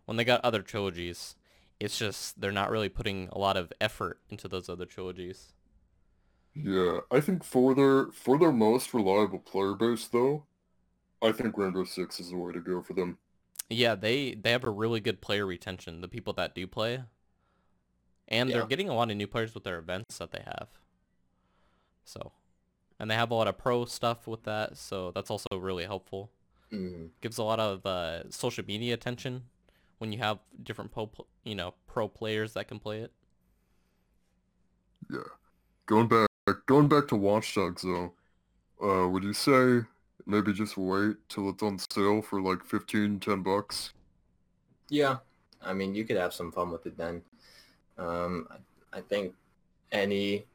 When 0.05 0.17
they 0.17 0.23
got 0.23 0.43
other 0.43 0.61
trilogies, 0.61 1.35
it's 1.79 1.97
just 1.97 2.39
they're 2.39 2.51
not 2.51 2.69
really 2.69 2.89
putting 2.89 3.29
a 3.31 3.37
lot 3.37 3.57
of 3.57 3.71
effort 3.79 4.19
into 4.29 4.47
those 4.47 4.69
other 4.69 4.85
trilogies. 4.85 5.53
Yeah, 6.53 6.99
I 7.09 7.21
think 7.21 7.43
for 7.43 7.73
their 7.73 8.07
for 8.11 8.37
their 8.37 8.51
most 8.51 8.93
reliable 8.93 9.39
player 9.39 9.73
base 9.73 10.07
though, 10.07 10.43
I 11.21 11.31
think 11.31 11.57
Rainbow 11.57 11.85
Six 11.85 12.19
is 12.19 12.31
the 12.31 12.37
way 12.37 12.51
to 12.51 12.59
go 12.59 12.81
for 12.81 12.93
them. 12.93 13.17
Yeah, 13.69 13.95
they 13.95 14.33
they 14.33 14.51
have 14.51 14.65
a 14.65 14.69
really 14.69 14.99
good 14.99 15.21
player 15.21 15.45
retention. 15.45 16.01
The 16.01 16.09
people 16.09 16.33
that 16.33 16.53
do 16.53 16.67
play, 16.67 17.03
and 18.27 18.49
yeah. 18.49 18.57
they're 18.57 18.67
getting 18.67 18.89
a 18.89 18.93
lot 18.93 19.09
of 19.09 19.17
new 19.17 19.27
players 19.27 19.53
with 19.53 19.63
their 19.63 19.79
events 19.79 20.17
that 20.17 20.31
they 20.31 20.43
have. 20.45 20.67
So, 22.03 22.33
and 22.99 23.09
they 23.09 23.15
have 23.15 23.31
a 23.31 23.35
lot 23.35 23.47
of 23.47 23.57
pro 23.57 23.85
stuff 23.85 24.27
with 24.27 24.43
that, 24.43 24.77
so 24.77 25.11
that's 25.11 25.29
also 25.29 25.47
really 25.57 25.85
helpful. 25.85 26.31
Mm-hmm. 26.73 27.05
Gives 27.21 27.37
a 27.37 27.43
lot 27.43 27.61
of 27.61 27.85
uh, 27.85 28.29
social 28.29 28.65
media 28.65 28.93
attention 28.93 29.43
when 29.99 30.11
you 30.11 30.19
have 30.19 30.39
different 30.61 30.91
pro, 30.91 31.09
you 31.45 31.55
know, 31.55 31.75
pro 31.87 32.09
players 32.09 32.53
that 32.53 32.67
can 32.67 32.79
play 32.79 32.99
it. 32.99 33.13
Yeah, 35.09 35.19
going 35.85 36.09
back 36.09 36.30
going 36.65 36.87
back 36.87 37.07
to 37.09 37.15
Watch 37.15 37.55
Dogs 37.55 37.83
though, 37.83 38.13
uh, 38.81 39.07
would 39.07 39.23
you 39.23 39.33
say 39.33 39.85
Maybe 40.25 40.53
just 40.53 40.77
wait 40.77 41.17
till 41.29 41.49
it's 41.49 41.63
on 41.63 41.79
sale 41.79 42.21
for 42.21 42.41
like 42.41 42.63
15, 42.63 43.19
10 43.19 43.43
bucks. 43.43 43.93
Yeah, 44.89 45.17
I 45.61 45.73
mean, 45.73 45.95
you 45.95 46.03
could 46.03 46.17
have 46.17 46.33
some 46.33 46.51
fun 46.51 46.71
with 46.71 46.85
it 46.85 46.97
then. 46.97 47.21
Um, 47.97 48.47
I, 48.49 48.99
I 48.99 49.01
think 49.01 49.33
any 49.91 50.45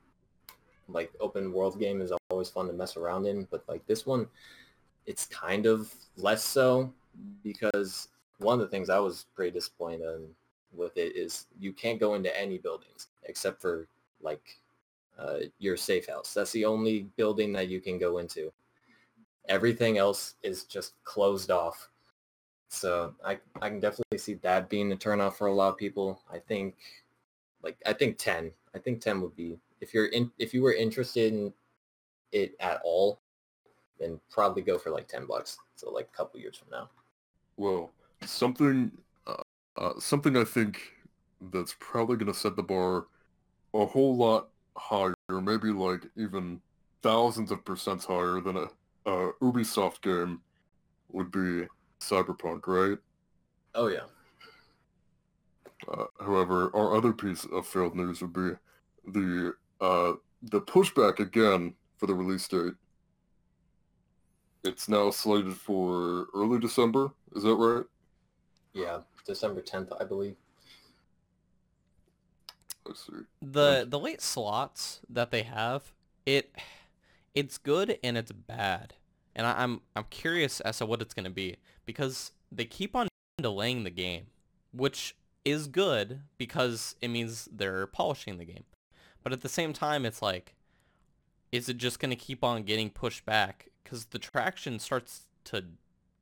like 0.89 1.13
open 1.21 1.53
world 1.53 1.79
game 1.81 2.01
is 2.01 2.13
always 2.31 2.49
fun 2.49 2.69
to 2.69 2.73
mess 2.73 2.97
around 2.97 3.27
in, 3.27 3.47
but 3.51 3.65
like 3.69 3.87
this 3.87 4.07
one, 4.07 4.27
it's 5.07 5.27
kind 5.27 5.67
of 5.67 5.93
less 6.17 6.43
so 6.43 6.93
because 7.43 8.09
one 8.39 8.55
of 8.55 8.61
the 8.61 8.69
things 8.69 8.91
I 8.91 8.99
was 8.99 9.27
pretty 9.35 9.51
disappointed 9.51 10.03
in 10.03 10.29
with 10.73 10.97
it 10.97 11.17
is 11.17 11.47
you 11.59 11.73
can't 11.73 11.99
go 11.99 12.15
into 12.15 12.39
any 12.39 12.59
buildings 12.59 13.09
except 13.25 13.61
for 13.61 13.89
like 14.21 14.59
uh, 15.19 15.39
your 15.59 15.77
safe 15.77 16.09
house. 16.09 16.35
That's 16.35 16.53
the 16.53 16.65
only 16.65 17.09
building 17.17 17.53
that 17.55 17.69
you 17.69 17.81
can 17.81 17.99
go 17.99 18.19
into. 18.19 18.53
Everything 19.49 19.99
else 19.99 20.35
is 20.43 20.65
just 20.65 20.93
closed 21.05 21.51
off. 21.51 21.89
So 22.69 23.15
I 23.25 23.39
I 23.63 23.69
can 23.69 23.81
definitely 23.81 24.19
see 24.19 24.35
that 24.35 24.69
being 24.69 24.93
a 24.93 24.97
turnoff 24.97 25.35
for 25.35 25.47
a 25.47 25.55
lot 25.55 25.69
of 25.69 25.77
people. 25.77 26.21
I 26.31 26.39
think 26.39 26.77
like 27.63 27.77
I 27.87 27.93
think 27.93 28.19
10. 28.19 28.51
I 28.75 28.79
think 28.79 29.01
10 29.01 29.21
would 29.23 29.37
be 29.37 29.59
if 29.81 29.95
you're 29.95 30.07
in 30.07 30.31
if 30.39 30.53
you 30.53 30.63
were 30.63 30.75
interested 30.75 31.33
in 31.33 31.53
it 32.33 32.57
at 32.61 32.81
all, 32.85 33.21
then 33.99 34.21
probably 34.31 34.63
go 34.63 34.79
for 34.79 34.91
like 34.91 35.09
10 35.09 35.27
bucks. 35.27 35.59
So 35.77 35.91
like 35.91 36.09
a 36.13 36.17
couple 36.17 36.41
years 36.41 36.57
from 36.57 36.69
now. 36.71 36.91
Well, 37.57 37.91
something 38.25 38.91
uh, 39.27 39.43
uh, 39.77 39.93
something 39.99 40.37
I 40.37 40.45
think 40.45 40.81
that's 41.53 41.75
probably 41.79 42.17
going 42.17 42.33
to 42.33 42.39
set 42.39 42.57
the 42.57 42.63
bar 42.63 43.07
a 43.75 43.85
whole 43.85 44.17
lot 44.17 44.49
higher, 44.77 45.15
maybe 45.29 45.69
like 45.69 46.03
even 46.17 46.61
thousands 47.03 47.51
of 47.51 47.65
percents 47.65 48.05
higher 48.05 48.41
than 48.41 48.57
a, 48.57 49.11
a 49.11 49.33
Ubisoft 49.43 50.03
game 50.03 50.41
would 51.11 51.31
be 51.31 51.67
Cyberpunk, 52.01 52.67
right? 52.67 52.99
Oh 53.75 53.89
yeah. 53.89 54.05
Uh, 55.89 56.05
however, 56.21 56.71
our 56.75 56.97
other 56.97 57.13
piece 57.13 57.45
of 57.53 57.67
failed 57.67 57.95
news 57.95 58.21
would 58.23 58.33
be 58.33 58.51
the 59.13 59.55
uh, 59.81 60.13
the 60.43 60.61
pushback 60.61 61.21
again 61.21 61.75
for 61.97 62.07
the 62.07 62.15
release 62.15 62.49
date. 62.49 62.75
It's 64.65 64.89
now 64.89 65.11
slated 65.11 65.55
for 65.55 66.27
early 66.35 66.59
December. 66.59 67.13
Is 67.35 67.45
that 67.45 67.55
right? 67.55 67.85
Yeah, 68.73 69.01
December 69.25 69.63
10th, 69.63 69.97
I 70.01 70.05
believe. 70.05 70.37
See. 72.95 73.13
The 73.43 73.87
the 73.89 73.99
late 73.99 74.21
slots 74.21 75.01
that 75.09 75.31
they 75.31 75.43
have, 75.43 75.93
it 76.25 76.55
it's 77.35 77.59
good 77.59 77.99
and 78.03 78.17
it's 78.17 78.33
bad. 78.33 78.95
And 79.35 79.47
I, 79.47 79.63
I'm 79.63 79.81
I'm 79.95 80.05
curious 80.11 80.61
as 80.61 80.79
to 80.79 80.87
what 80.87 81.03
it's 81.03 81.15
gonna 81.15 81.31
be 81.31 81.57
because 81.85 82.33
they 82.51 82.65
keep 82.65 82.95
on 82.97 83.09
delaying 83.39 83.85
the 83.85 83.91
game, 83.91 84.27
which 84.73 85.17
is 85.45 85.67
good 85.69 86.21
because 86.39 86.97
it 87.01 87.09
means 87.09 87.49
they're 87.53 87.87
polishing 87.87 88.39
the 88.39 88.45
game. 88.45 88.65
But 89.23 89.33
at 89.33 89.43
the 89.43 89.49
same 89.49 89.73
time, 89.73 90.07
it's 90.07 90.23
like, 90.23 90.55
is 91.53 91.69
it 91.69 91.77
just 91.77 92.01
gonna 92.01 92.17
keep 92.17 92.43
on 92.43 92.63
getting 92.63 92.91
pushed 92.91 93.25
back? 93.27 93.69
Because 93.83 94.07
the 94.07 94.19
traction 94.19 94.79
starts 94.79 95.27
to, 95.45 95.65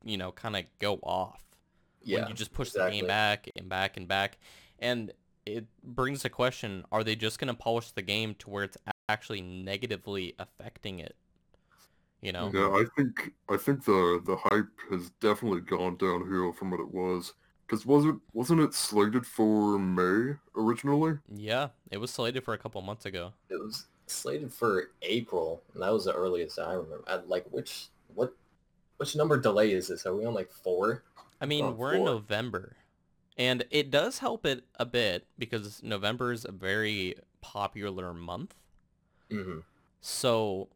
you 0.03 0.17
know, 0.17 0.31
kind 0.31 0.55
of 0.55 0.65
go 0.79 0.95
off 1.01 1.43
Yeah. 2.03 2.19
when 2.19 2.29
you 2.29 2.33
just 2.35 2.53
push 2.53 2.71
the 2.71 2.89
game 2.89 3.07
back 3.07 3.49
and 3.55 3.69
back 3.69 3.97
and 3.97 4.07
back. 4.07 4.37
And 4.79 5.11
it 5.45 5.65
brings 5.83 6.23
the 6.23 6.29
question, 6.29 6.83
are 6.91 7.03
they 7.03 7.15
just 7.15 7.39
going 7.39 7.47
to 7.47 7.53
polish 7.53 7.91
the 7.91 8.01
game 8.01 8.35
to 8.39 8.49
where 8.49 8.63
it's 8.63 8.77
actually 9.09 9.41
negatively 9.41 10.35
affecting 10.39 10.99
it? 10.99 11.15
You 12.21 12.31
know? 12.31 12.49
Yeah, 12.53 12.69
I 12.69 12.85
think 12.97 13.33
I 13.49 13.57
think 13.57 13.85
the 13.85 14.21
the 14.25 14.35
hype 14.35 14.67
has 14.89 15.11
definitely 15.21 15.61
gone 15.61 15.97
downhill 15.97 16.53
from 16.53 16.71
what 16.71 16.79
it 16.79 16.91
was. 16.93 17.33
Cause 17.67 17.85
wasn't 17.85 18.21
wasn't 18.33 18.61
it 18.61 18.73
slated 18.73 19.25
for 19.25 19.77
May 19.79 20.35
originally? 20.55 21.17
Yeah, 21.35 21.69
it 21.91 21.97
was 21.97 22.11
slated 22.11 22.43
for 22.43 22.53
a 22.53 22.57
couple 22.57 22.81
months 22.81 23.05
ago. 23.05 23.33
It 23.49 23.55
was 23.55 23.85
slated 24.07 24.53
for 24.53 24.91
April, 25.01 25.61
and 25.73 25.81
that 25.81 25.91
was 25.91 26.05
the 26.05 26.13
earliest 26.13 26.59
I 26.59 26.73
remember. 26.73 27.03
I, 27.07 27.15
like, 27.27 27.45
which 27.51 27.87
what 28.13 28.33
which 28.97 29.15
number 29.15 29.37
delay 29.37 29.71
is 29.71 29.87
this? 29.87 30.05
Are 30.05 30.15
we 30.15 30.25
on 30.25 30.33
like 30.33 30.51
four? 30.51 31.03
I 31.41 31.45
mean, 31.47 31.65
Oh, 31.65 31.71
we're 31.71 31.95
in. 31.95 32.05
November. 32.05 32.75
And 33.37 33.65
it 33.69 33.91
does 33.91 34.19
help 34.19 34.45
it 34.45 34.63
a 34.79 34.85
bit 34.85 35.27
because 35.37 35.83
November 35.83 36.31
is 36.31 36.45
a 36.45 36.51
very 36.51 37.15
popular 37.41 38.13
month. 38.13 38.55
Mm-hmm. 39.29 39.59
So, 39.99 40.69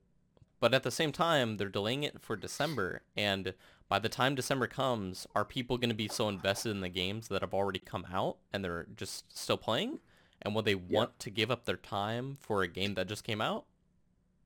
but 0.60 0.74
at 0.74 0.84
the 0.84 0.92
same 0.92 1.12
time, 1.12 1.58
they're 1.58 1.70
delaying 1.70 2.04
it 2.04 2.22
for 2.22 2.36
December. 2.36 3.02
And 3.16 3.54
by 3.88 4.00
the 4.00 4.10
time 4.10 4.36
December 4.36 4.68
comes, 4.68 5.26
are 5.36 5.46
people 5.46 5.78
going 5.78 5.90
to 5.90 5.96
be 5.96 6.10
so 6.10 6.28
invested 6.28 6.72
in 6.72 6.82
the 6.82 6.90
games 6.90 7.30
that 7.30 7.42
have 7.42 7.54
already 7.54 7.80
come 7.80 8.08
out 8.12 8.38
and 8.52 8.64
they're 8.64 8.88
just 8.96 9.36
still 9.38 9.58
playing? 9.58 10.00
And 10.42 10.54
will 10.54 10.62
they 10.62 10.76
want 10.76 11.18
to 11.20 11.30
give 11.30 11.52
up 11.52 11.66
their 11.66 11.78
time 11.78 12.38
for 12.40 12.62
a 12.62 12.68
game 12.68 12.96
that 12.96 13.08
just 13.08 13.24
came 13.24 13.42
out? 13.42 13.66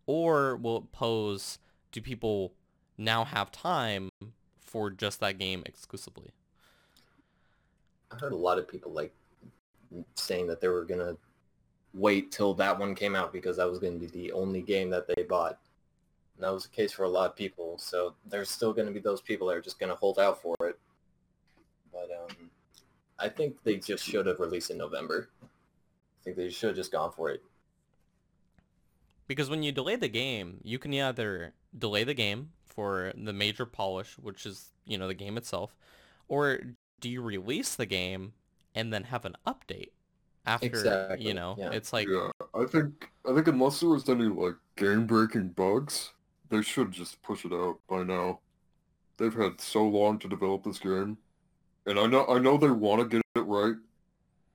Or 0.05 0.55
will 0.55 0.77
it 0.77 0.91
pose, 0.91 1.59
do 1.91 2.01
people 2.01 2.53
now 2.97 3.25
have 3.25 3.51
time 3.51 4.09
for 4.59 4.89
just 4.89 5.19
that 5.19 5.39
game 5.39 5.63
exclusively? 5.65 6.31
I 8.13 8.19
heard 8.19 8.33
a 8.33 8.37
lot 8.37 8.59
of 8.59 8.67
people 8.67 8.91
like 8.91 9.13
saying 10.15 10.47
that 10.47 10.61
they 10.61 10.67
were 10.67 10.85
gonna 10.85 11.15
wait 11.93 12.31
till 12.31 12.53
that 12.55 12.77
one 12.77 12.95
came 12.95 13.15
out 13.15 13.31
because 13.31 13.57
that 13.57 13.69
was 13.69 13.79
gonna 13.79 13.97
be 13.97 14.07
the 14.07 14.31
only 14.31 14.61
game 14.61 14.89
that 14.89 15.07
they 15.07 15.23
bought. 15.23 15.59
And 16.35 16.43
that 16.43 16.53
was 16.53 16.63
the 16.63 16.69
case 16.69 16.91
for 16.91 17.03
a 17.03 17.09
lot 17.09 17.29
of 17.29 17.35
people. 17.35 17.77
So 17.77 18.15
there's 18.25 18.49
still 18.49 18.73
gonna 18.73 18.91
be 18.91 18.99
those 18.99 19.21
people 19.21 19.47
that 19.47 19.57
are 19.57 19.61
just 19.61 19.79
gonna 19.79 19.95
hold 19.95 20.19
out 20.19 20.41
for 20.41 20.55
it. 20.61 20.79
But 21.91 22.09
um, 22.11 22.49
I 23.19 23.29
think 23.29 23.55
they 23.63 23.77
just 23.77 24.03
should 24.03 24.25
have 24.25 24.39
released 24.39 24.71
in 24.71 24.77
November. 24.77 25.29
I 25.43 26.23
think 26.23 26.37
they 26.37 26.49
should 26.49 26.69
have 26.69 26.75
just 26.75 26.91
gone 26.91 27.11
for 27.11 27.29
it. 27.29 27.43
Because 29.27 29.49
when 29.49 29.63
you 29.63 29.71
delay 29.71 29.95
the 29.95 30.09
game, 30.09 30.59
you 30.63 30.79
can 30.79 30.93
either 30.93 31.53
delay 31.77 32.03
the 32.03 32.13
game 32.13 32.51
for 32.65 33.13
the 33.15 33.33
major 33.33 33.65
polish, 33.65 34.17
which 34.17 34.45
is, 34.45 34.69
you 34.85 34.97
know, 34.97 35.07
the 35.07 35.13
game 35.13 35.37
itself, 35.37 35.75
or 36.27 36.59
do 37.03 37.09
you 37.09 37.21
release 37.21 37.75
the 37.75 37.85
game 37.85 38.31
and 38.73 38.91
then 38.93 39.03
have 39.03 39.25
an 39.25 39.35
update 39.45 39.89
after, 40.45 40.65
Exactly, 40.65 41.27
you 41.27 41.33
know, 41.33 41.55
yeah. 41.59 41.71
it's 41.71 41.91
like, 41.91 42.07
yeah, 42.07 42.29
I 42.55 42.65
think 42.65 43.11
I 43.29 43.33
think 43.33 43.47
unless 43.47 43.81
there 43.81 43.89
was 43.89 44.07
any 44.07 44.23
like 44.23 44.55
game 44.77 45.05
breaking 45.05 45.49
bugs, 45.49 46.13
they 46.49 46.61
should 46.61 46.91
just 46.91 47.21
push 47.21 47.43
it 47.43 47.51
out 47.51 47.79
by 47.89 48.03
now. 48.03 48.39
They've 49.17 49.33
had 49.33 49.59
so 49.59 49.85
long 49.85 50.17
to 50.19 50.29
develop 50.29 50.63
this 50.63 50.79
game, 50.79 51.17
and 51.85 51.99
I 51.99 52.07
know 52.07 52.25
I 52.27 52.39
know 52.39 52.57
they 52.57 52.71
want 52.71 53.01
to 53.01 53.07
get 53.17 53.21
it 53.35 53.41
right. 53.41 53.75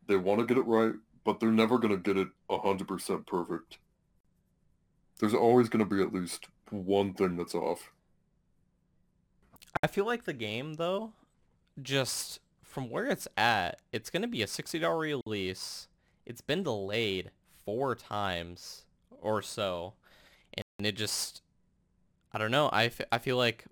They 0.06 0.16
want 0.16 0.40
to 0.40 0.46
get 0.46 0.56
it 0.56 0.66
right, 0.66 0.94
but 1.24 1.40
they're 1.40 1.50
never 1.50 1.78
gonna 1.78 1.98
get 1.98 2.16
it 2.16 2.28
hundred 2.50 2.88
percent 2.88 3.26
perfect. 3.26 3.76
There's 5.20 5.34
always 5.34 5.68
gonna 5.68 5.84
be 5.84 6.00
at 6.00 6.14
least 6.14 6.48
one 6.70 7.12
thing 7.12 7.36
that's 7.36 7.54
off. 7.54 7.92
I 9.82 9.86
feel 9.86 10.06
like 10.06 10.24
the 10.24 10.32
game 10.32 10.74
though, 10.74 11.12
just 11.82 12.40
from 12.62 12.90
where 12.90 13.06
it's 13.06 13.28
at, 13.36 13.80
it's 13.92 14.10
going 14.10 14.22
to 14.22 14.28
be 14.28 14.42
a 14.42 14.46
$60 14.46 14.98
release. 14.98 15.88
It's 16.26 16.40
been 16.40 16.62
delayed 16.62 17.30
four 17.64 17.94
times 17.94 18.84
or 19.10 19.42
so. 19.42 19.94
And 20.56 20.86
it 20.86 20.96
just, 20.96 21.42
I 22.32 22.38
don't 22.38 22.50
know. 22.50 22.68
I, 22.70 22.86
f- 22.86 23.00
I 23.12 23.18
feel 23.18 23.36
like 23.36 23.64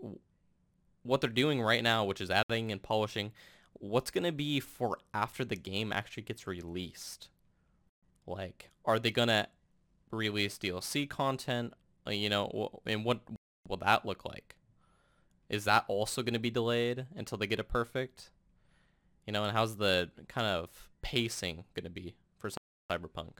what 1.02 1.20
they're 1.20 1.30
doing 1.30 1.61
right 1.62 1.82
now, 1.82 2.04
which 2.04 2.20
is 2.20 2.30
adding 2.30 2.72
and 2.72 2.82
polishing, 2.82 3.32
what's 3.74 4.11
going 4.11 4.24
to 4.24 4.32
be 4.32 4.61
for 4.61 4.98
after 5.14 5.44
the 5.44 5.57
game 5.57 5.92
actually 5.92 6.24
gets 6.24 6.46
released? 6.46 7.28
Like, 8.26 8.70
are 8.84 8.98
they 8.98 9.11
going 9.11 9.28
to 9.28 9.46
release 10.11 10.59
DLC 10.59 11.07
content? 11.09 11.74
Uh, 12.07 12.11
You 12.11 12.28
know, 12.28 12.80
and 12.86 13.04
what 13.04 13.20
will 13.68 13.76
that 13.78 14.04
look 14.04 14.24
like? 14.24 14.57
Is 15.49 15.64
that 15.64 15.84
also 15.88 16.22
going 16.22 16.34
to 16.34 16.40
be 16.40 16.51
delayed 16.51 17.07
until 17.14 17.38
they 17.38 17.47
get 17.47 17.61
it 17.61 17.68
perfect? 17.68 18.30
You 19.26 19.32
know, 19.32 19.44
and 19.44 19.53
how's 19.57 19.76
the 19.76 20.11
kind 20.28 20.47
of 20.47 20.90
pacing 21.03 21.64
going 21.74 21.84
to 21.84 21.90
be 21.90 22.16
for 22.38 22.51
Cyberpunk? 22.90 23.38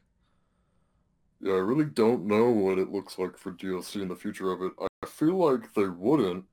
Yeah, 1.41 1.55
I 1.55 1.57
really 1.59 1.85
don't 1.85 2.27
know 2.27 2.51
what 2.51 2.79
it 2.79 2.91
looks 2.91 3.19
like 3.19 3.37
for 3.39 3.53
DLC 3.53 4.03
in 4.03 4.09
the 4.09 4.17
future 4.17 4.53
of 4.53 4.63
it. 4.63 4.73
I 5.03 5.07
feel 5.07 5.35
like 5.37 5.73
they 5.75 5.89
wouldn't. 5.89 6.45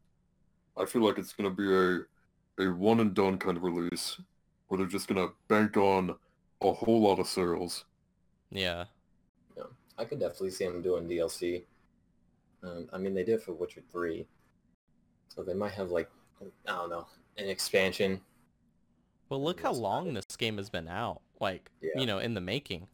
I 0.78 0.86
feel 0.86 1.04
like 1.04 1.18
it's 1.20 1.34
gonna 1.34 1.51
be 1.51 1.74
a 1.74 2.01
a 2.60 2.74
one 2.74 2.99
and 2.99 3.14
done 3.16 3.38
kind 3.39 3.58
of 3.58 3.64
release, 3.64 4.20
where 4.68 4.78
they're 4.80 4.88
just 4.88 5.08
gonna 5.08 5.30
bank 5.49 5.78
on 5.78 6.18
a 6.62 6.74
whole 6.74 7.01
lot 7.01 7.20
of 7.20 7.28
sales. 7.28 7.86
Yeah. 8.51 8.86
Yeah. 9.58 9.64
I 9.97 10.06
could 10.06 10.20
definitely 10.20 10.51
see 10.51 10.66
them 10.66 10.82
doing 10.82 11.08
DLC. 11.08 11.66
Um, 12.64 12.89
I 12.93 12.97
mean, 12.97 13.14
they 13.14 13.24
did 13.24 13.41
for 13.41 13.54
Witcher 13.54 13.84
3. 13.91 14.28
So 15.36 15.42
they 15.44 15.54
might 15.54 15.72
have, 15.74 15.90
like, 15.92 16.10
I 16.42 16.72
don't 16.72 16.90
know, 16.90 17.08
an 17.38 17.50
expansion. 17.50 18.22
Well, 19.30 19.42
look 19.44 19.62
how 19.62 19.72
long 19.74 20.14
this 20.14 20.26
game 20.38 20.58
has 20.58 20.70
been 20.70 20.88
out, 20.88 21.22
like, 21.40 21.72
Yeah. 21.82 21.92
you 22.00 22.06
know, 22.06 22.20
in 22.20 22.34
the 22.36 22.42
making. 22.42 22.88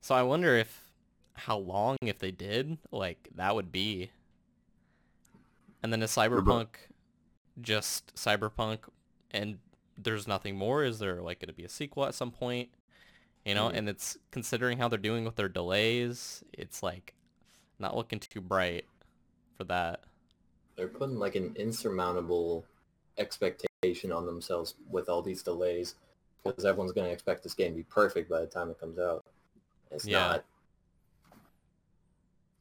So 0.00 0.14
I 0.14 0.22
wonder 0.22 0.56
if 0.56 0.88
how 1.34 1.56
long 1.56 1.96
if 2.02 2.18
they 2.18 2.30
did, 2.32 2.78
like 2.90 3.28
that 3.36 3.54
would 3.54 3.70
be. 3.72 4.10
And 5.82 5.92
then 5.92 6.02
is 6.02 6.10
Cyberpunk 6.10 6.66
just 7.60 8.14
Cyberpunk 8.14 8.80
and 9.30 9.58
there's 9.96 10.26
nothing 10.26 10.56
more? 10.56 10.84
Is 10.84 10.98
there 10.98 11.22
like 11.22 11.38
going 11.38 11.48
to 11.48 11.54
be 11.54 11.64
a 11.64 11.68
sequel 11.68 12.04
at 12.06 12.14
some 12.14 12.32
point? 12.32 12.70
You 13.44 13.54
know, 13.54 13.68
Mhm. 13.68 13.76
and 13.76 13.88
it's 13.88 14.18
considering 14.30 14.78
how 14.78 14.88
they're 14.88 14.98
doing 14.98 15.24
with 15.24 15.36
their 15.36 15.48
delays, 15.48 16.44
it's 16.52 16.82
like 16.82 17.14
not 17.78 17.96
looking 17.96 18.20
too 18.20 18.40
bright 18.40 18.86
for 19.56 19.64
that. 19.64 20.04
They're 20.76 20.88
putting, 20.88 21.18
like, 21.18 21.34
an 21.34 21.52
insurmountable 21.56 22.64
expectation 23.18 24.12
on 24.12 24.26
themselves 24.26 24.74
with 24.90 25.08
all 25.08 25.22
these 25.22 25.42
delays. 25.42 25.96
Because 26.44 26.64
everyone's 26.64 26.92
going 26.92 27.06
to 27.06 27.12
expect 27.12 27.44
this 27.44 27.54
game 27.54 27.72
to 27.72 27.76
be 27.76 27.82
perfect 27.84 28.28
by 28.28 28.40
the 28.40 28.46
time 28.46 28.70
it 28.70 28.80
comes 28.80 28.98
out. 28.98 29.24
It's 29.92 30.06
Yeah. 30.06 30.18
not. 30.18 30.44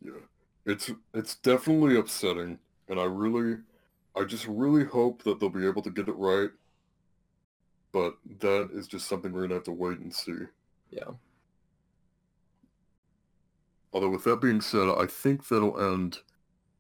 Yeah, 0.04 0.20
it's 0.66 0.92
it's 1.14 1.36
definitely 1.36 1.98
upsetting, 1.98 2.60
and 2.88 3.00
I 3.00 3.04
really, 3.06 3.58
I 4.16 4.24
just 4.24 4.48
really 4.48 4.84
hope 4.84 5.24
that 5.24 5.40
they'll 5.40 5.50
be 5.50 5.68
able 5.68 5.84
to 5.84 5.92
get 5.92 6.08
it 6.08 6.14
right. 6.14 6.50
But 7.92 8.18
that 8.40 8.70
is 8.72 8.88
just 8.88 9.08
something 9.08 9.32
we're 9.32 9.42
gonna 9.42 9.56
have 9.56 9.64
to 9.66 9.72
wait 9.72 10.00
and 10.00 10.14
see. 10.14 10.48
Yeah. 10.90 11.12
Although 13.94 14.10
with 14.10 14.24
that 14.24 14.42
being 14.42 14.62
said, 14.62 14.90
I 14.90 15.06
think 15.06 15.48
that'll 15.48 15.80
end 15.80 16.20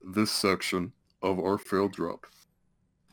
this 0.04 0.32
section 0.32 0.94
of 1.22 1.40
our 1.40 1.58
failed 1.58 1.94
drop. 1.94 2.26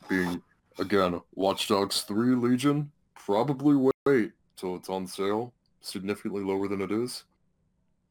Being, 0.09 0.41
again, 0.79 1.21
Watch 1.35 1.67
Dogs 1.67 2.01
3 2.01 2.35
Legion, 2.35 2.91
probably 3.15 3.91
wait 4.05 4.31
till 4.55 4.75
it's 4.75 4.89
on 4.89 5.07
sale, 5.07 5.53
significantly 5.81 6.43
lower 6.43 6.67
than 6.67 6.81
it 6.81 6.91
is. 6.91 7.23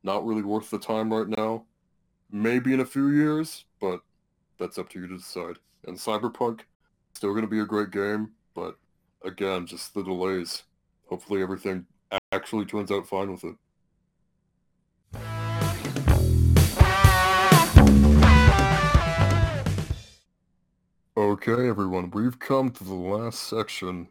Not 0.02 0.24
really 0.24 0.42
worth 0.42 0.70
the 0.70 0.78
time 0.78 1.12
right 1.12 1.28
now. 1.28 1.64
maybe 2.30 2.72
in 2.72 2.80
a 2.80 2.84
few 2.86 3.08
years, 3.08 3.64
but 3.80 4.00
that's 4.58 4.78
up 4.78 4.88
to 4.90 5.00
you 5.00 5.06
to 5.08 5.16
decide. 5.16 5.56
And 5.86 5.96
Cyberpunk, 5.96 6.60
still 7.14 7.30
going 7.30 7.42
to 7.42 7.50
be 7.50 7.60
a 7.60 7.64
great 7.66 7.90
game, 7.90 8.30
but 8.54 8.76
again, 9.24 9.66
just 9.66 9.94
the 9.94 10.02
delays. 10.02 10.64
Hopefully 11.08 11.42
everything 11.42 11.86
actually 12.32 12.66
turns 12.66 12.90
out 12.90 13.08
fine 13.08 13.30
with 13.32 13.44
it. 13.44 13.54
Okay, 21.18 21.68
everyone, 21.68 22.12
we've 22.12 22.38
come 22.38 22.70
to 22.70 22.84
the 22.84 22.94
last 22.94 23.48
section 23.48 24.06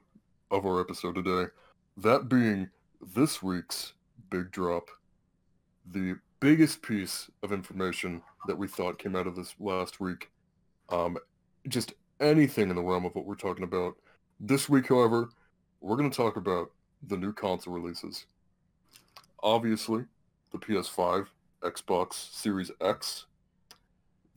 of 0.51 0.65
our 0.65 0.81
episode 0.81 1.15
today. 1.15 1.49
That 1.95 2.27
being 2.27 2.69
this 3.15 3.41
week's 3.41 3.93
big 4.29 4.51
drop. 4.51 4.89
The 5.89 6.15
biggest 6.41 6.81
piece 6.81 7.31
of 7.43 7.53
information 7.53 8.21
that 8.47 8.57
we 8.57 8.67
thought 8.67 8.99
came 8.99 9.15
out 9.15 9.25
of 9.25 9.37
this 9.37 9.55
last 9.57 10.01
week. 10.01 10.31
Um, 10.89 11.17
just 11.69 11.93
anything 12.19 12.69
in 12.69 12.75
the 12.75 12.83
realm 12.83 13.05
of 13.05 13.15
what 13.15 13.25
we're 13.25 13.35
talking 13.35 13.63
about. 13.63 13.93
This 14.41 14.67
week, 14.67 14.89
however, 14.89 15.29
we're 15.79 15.95
going 15.95 16.11
to 16.11 16.17
talk 16.17 16.35
about 16.35 16.71
the 17.07 17.15
new 17.15 17.31
console 17.31 17.73
releases. 17.73 18.25
Obviously, 19.41 20.03
the 20.51 20.57
PS5, 20.57 21.27
Xbox 21.63 22.15
Series 22.33 22.69
X, 22.81 23.27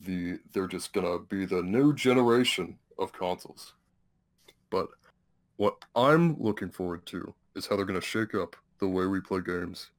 the 0.04 0.38
they're 0.52 0.66
just 0.66 0.92
gonna 0.92 1.18
be 1.18 1.44
the 1.44 1.62
new 1.62 1.94
generation 1.94 2.78
of 2.98 3.12
consoles. 3.12 3.74
But 4.70 4.88
what 5.56 5.76
I'm 5.94 6.40
looking 6.40 6.70
forward 6.70 7.06
to 7.06 7.34
is 7.54 7.66
how 7.66 7.76
they're 7.76 7.84
gonna 7.84 8.00
shake 8.00 8.34
up 8.34 8.56
the 8.78 8.88
way 8.88 9.06
we 9.06 9.20
play 9.20 9.40
games. 9.40 9.90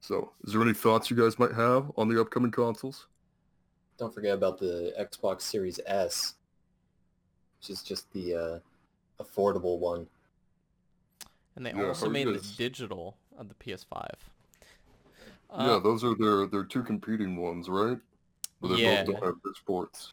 So, 0.00 0.32
is 0.44 0.52
there 0.52 0.62
any 0.62 0.74
thoughts 0.74 1.10
you 1.10 1.16
guys 1.16 1.38
might 1.38 1.52
have 1.52 1.90
on 1.96 2.08
the 2.08 2.20
upcoming 2.20 2.50
consoles? 2.50 3.06
Don't 3.98 4.14
forget 4.14 4.34
about 4.34 4.58
the 4.58 4.94
Xbox 4.98 5.42
Series 5.42 5.78
S, 5.86 6.34
which 7.58 7.70
is 7.70 7.82
just 7.82 8.10
the 8.12 8.34
uh, 8.34 9.22
affordable 9.22 9.78
one. 9.78 10.06
And 11.56 11.66
they 11.66 11.72
Yeah, 11.72 11.88
also 11.88 12.06
how 12.06 12.12
made 12.12 12.28
the 12.28 12.42
digital 12.56 13.16
of 13.36 13.48
the 13.48 13.54
PS5. 13.54 14.08
yeah, 15.58 15.72
Uh, 15.76 15.78
those 15.80 16.02
are 16.04 16.14
their 16.14 16.46
their 16.46 16.64
two 16.64 16.82
competing 16.82 17.36
ones, 17.36 17.68
right? 17.68 17.98
But 18.60 18.68
they 18.68 18.82
Yeah. 18.82 19.04
both 19.04 19.14
don't 19.14 19.24
have 19.24 19.42
disc 19.42 19.64
ports. 19.64 20.12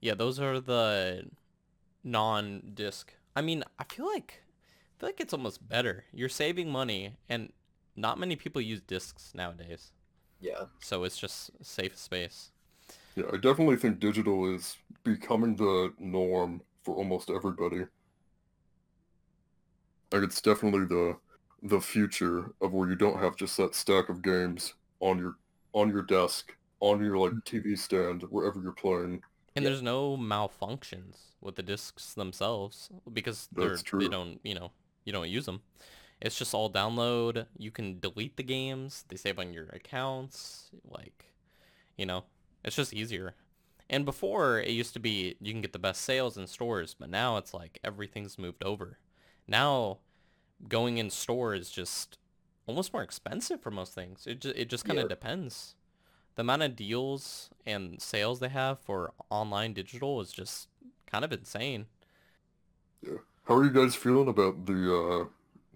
Yeah, 0.00 0.14
those 0.14 0.38
are 0.40 0.60
the 0.60 1.30
non-disc. 2.04 3.12
I 3.34 3.42
mean, 3.42 3.64
I 3.78 3.84
feel 3.84 4.06
like 4.06 4.42
I 4.42 4.98
feel 5.00 5.08
like 5.08 5.20
it's 5.20 5.32
almost 5.34 5.68
better. 5.68 6.04
You're 6.12 6.28
saving 6.30 6.70
money, 6.70 7.16
and 7.28 7.52
not 7.96 8.18
many 8.18 8.34
people 8.36 8.62
use 8.62 8.80
discs 8.80 9.34
nowadays, 9.34 9.92
Yeah. 10.40 10.66
so 10.80 11.04
it's 11.04 11.18
just 11.18 11.50
safe 11.64 11.98
space. 11.98 12.50
Yeah, 13.14 13.24
I 13.32 13.36
definitely 13.36 13.76
think 13.76 13.98
digital 14.00 14.54
is 14.54 14.76
becoming 15.04 15.56
the 15.56 15.92
norm 15.98 16.62
for 16.82 16.94
almost 16.96 17.30
everybody. 17.30 17.86
Like 20.12 20.22
it's 20.22 20.40
definitely 20.40 20.86
the 20.86 21.18
the 21.62 21.80
future 21.80 22.52
of 22.60 22.72
where 22.72 22.88
you 22.88 22.96
don't 22.96 23.18
have 23.18 23.36
just 23.36 23.56
that 23.56 23.74
stack 23.74 24.08
of 24.08 24.22
games 24.22 24.74
on 25.00 25.18
your 25.18 25.36
on 25.72 25.90
your 25.90 26.02
desk, 26.02 26.56
on 26.80 27.04
your 27.04 27.18
like 27.18 27.32
TV 27.44 27.76
stand, 27.76 28.22
wherever 28.30 28.60
you're 28.60 28.72
playing. 28.72 29.22
And 29.54 29.64
Yeah. 29.64 29.70
there's 29.70 29.82
no 29.82 30.16
malfunctions 30.16 31.32
with 31.40 31.56
the 31.56 31.62
discs 31.62 32.12
themselves 32.14 32.90
because 33.12 33.48
they're 33.52 33.78
That's 33.78 33.84
they 33.98 34.08
don't 34.08 34.38
you 34.44 34.54
know 34.54 34.72
you 35.04 35.12
don't 35.12 35.28
use 35.30 35.46
them. 35.46 35.62
It's 36.20 36.38
just 36.38 36.54
all 36.54 36.70
download. 36.72 37.46
You 37.58 37.70
can 37.70 38.00
delete 38.00 38.36
the 38.36 38.42
games. 38.42 39.04
They 39.08 39.16
save 39.16 39.38
on 39.38 39.52
your 39.52 39.68
accounts. 39.70 40.70
Like, 40.88 41.26
you 41.96 42.06
know, 42.06 42.24
it's 42.64 42.76
just 42.76 42.94
easier. 42.94 43.34
And 43.90 44.04
before 44.04 44.60
it 44.60 44.70
used 44.70 44.94
to 44.94 45.00
be 45.00 45.36
you 45.40 45.52
can 45.52 45.62
get 45.62 45.72
the 45.74 45.78
best 45.80 46.02
sales 46.02 46.36
in 46.38 46.46
stores, 46.48 46.94
but 46.98 47.10
now 47.10 47.36
it's 47.38 47.54
like 47.54 47.80
everything's 47.84 48.38
moved 48.38 48.64
over. 48.64 48.98
Now 49.48 49.98
going 50.68 50.98
in 50.98 51.10
store 51.10 51.54
is 51.54 51.70
just 51.70 52.18
almost 52.66 52.92
more 52.92 53.02
expensive 53.02 53.60
for 53.62 53.70
most 53.70 53.94
things. 53.94 54.26
It 54.26 54.40
just, 54.40 54.56
it 54.56 54.70
just 54.70 54.84
kind 54.84 54.98
of 55.00 55.08
Yeah. 55.08 55.08
depends. 55.08 55.74
The 56.36 56.42
amount 56.42 56.62
of 56.62 56.76
deals 56.76 57.50
and 57.64 58.00
sales 58.00 58.40
they 58.40 58.50
have 58.50 58.78
for 58.78 59.12
online 59.30 59.72
digital 59.72 60.20
is 60.20 60.32
just 60.32 60.68
kind 61.06 61.24
of 61.24 61.32
insane. 61.32 61.86
Yeah. 63.02 63.18
How 63.44 63.56
are 63.56 63.64
you 63.64 63.70
guys 63.70 63.94
feeling 63.94 64.28
about 64.28 64.66
the 64.66 64.74
uh 64.74 65.24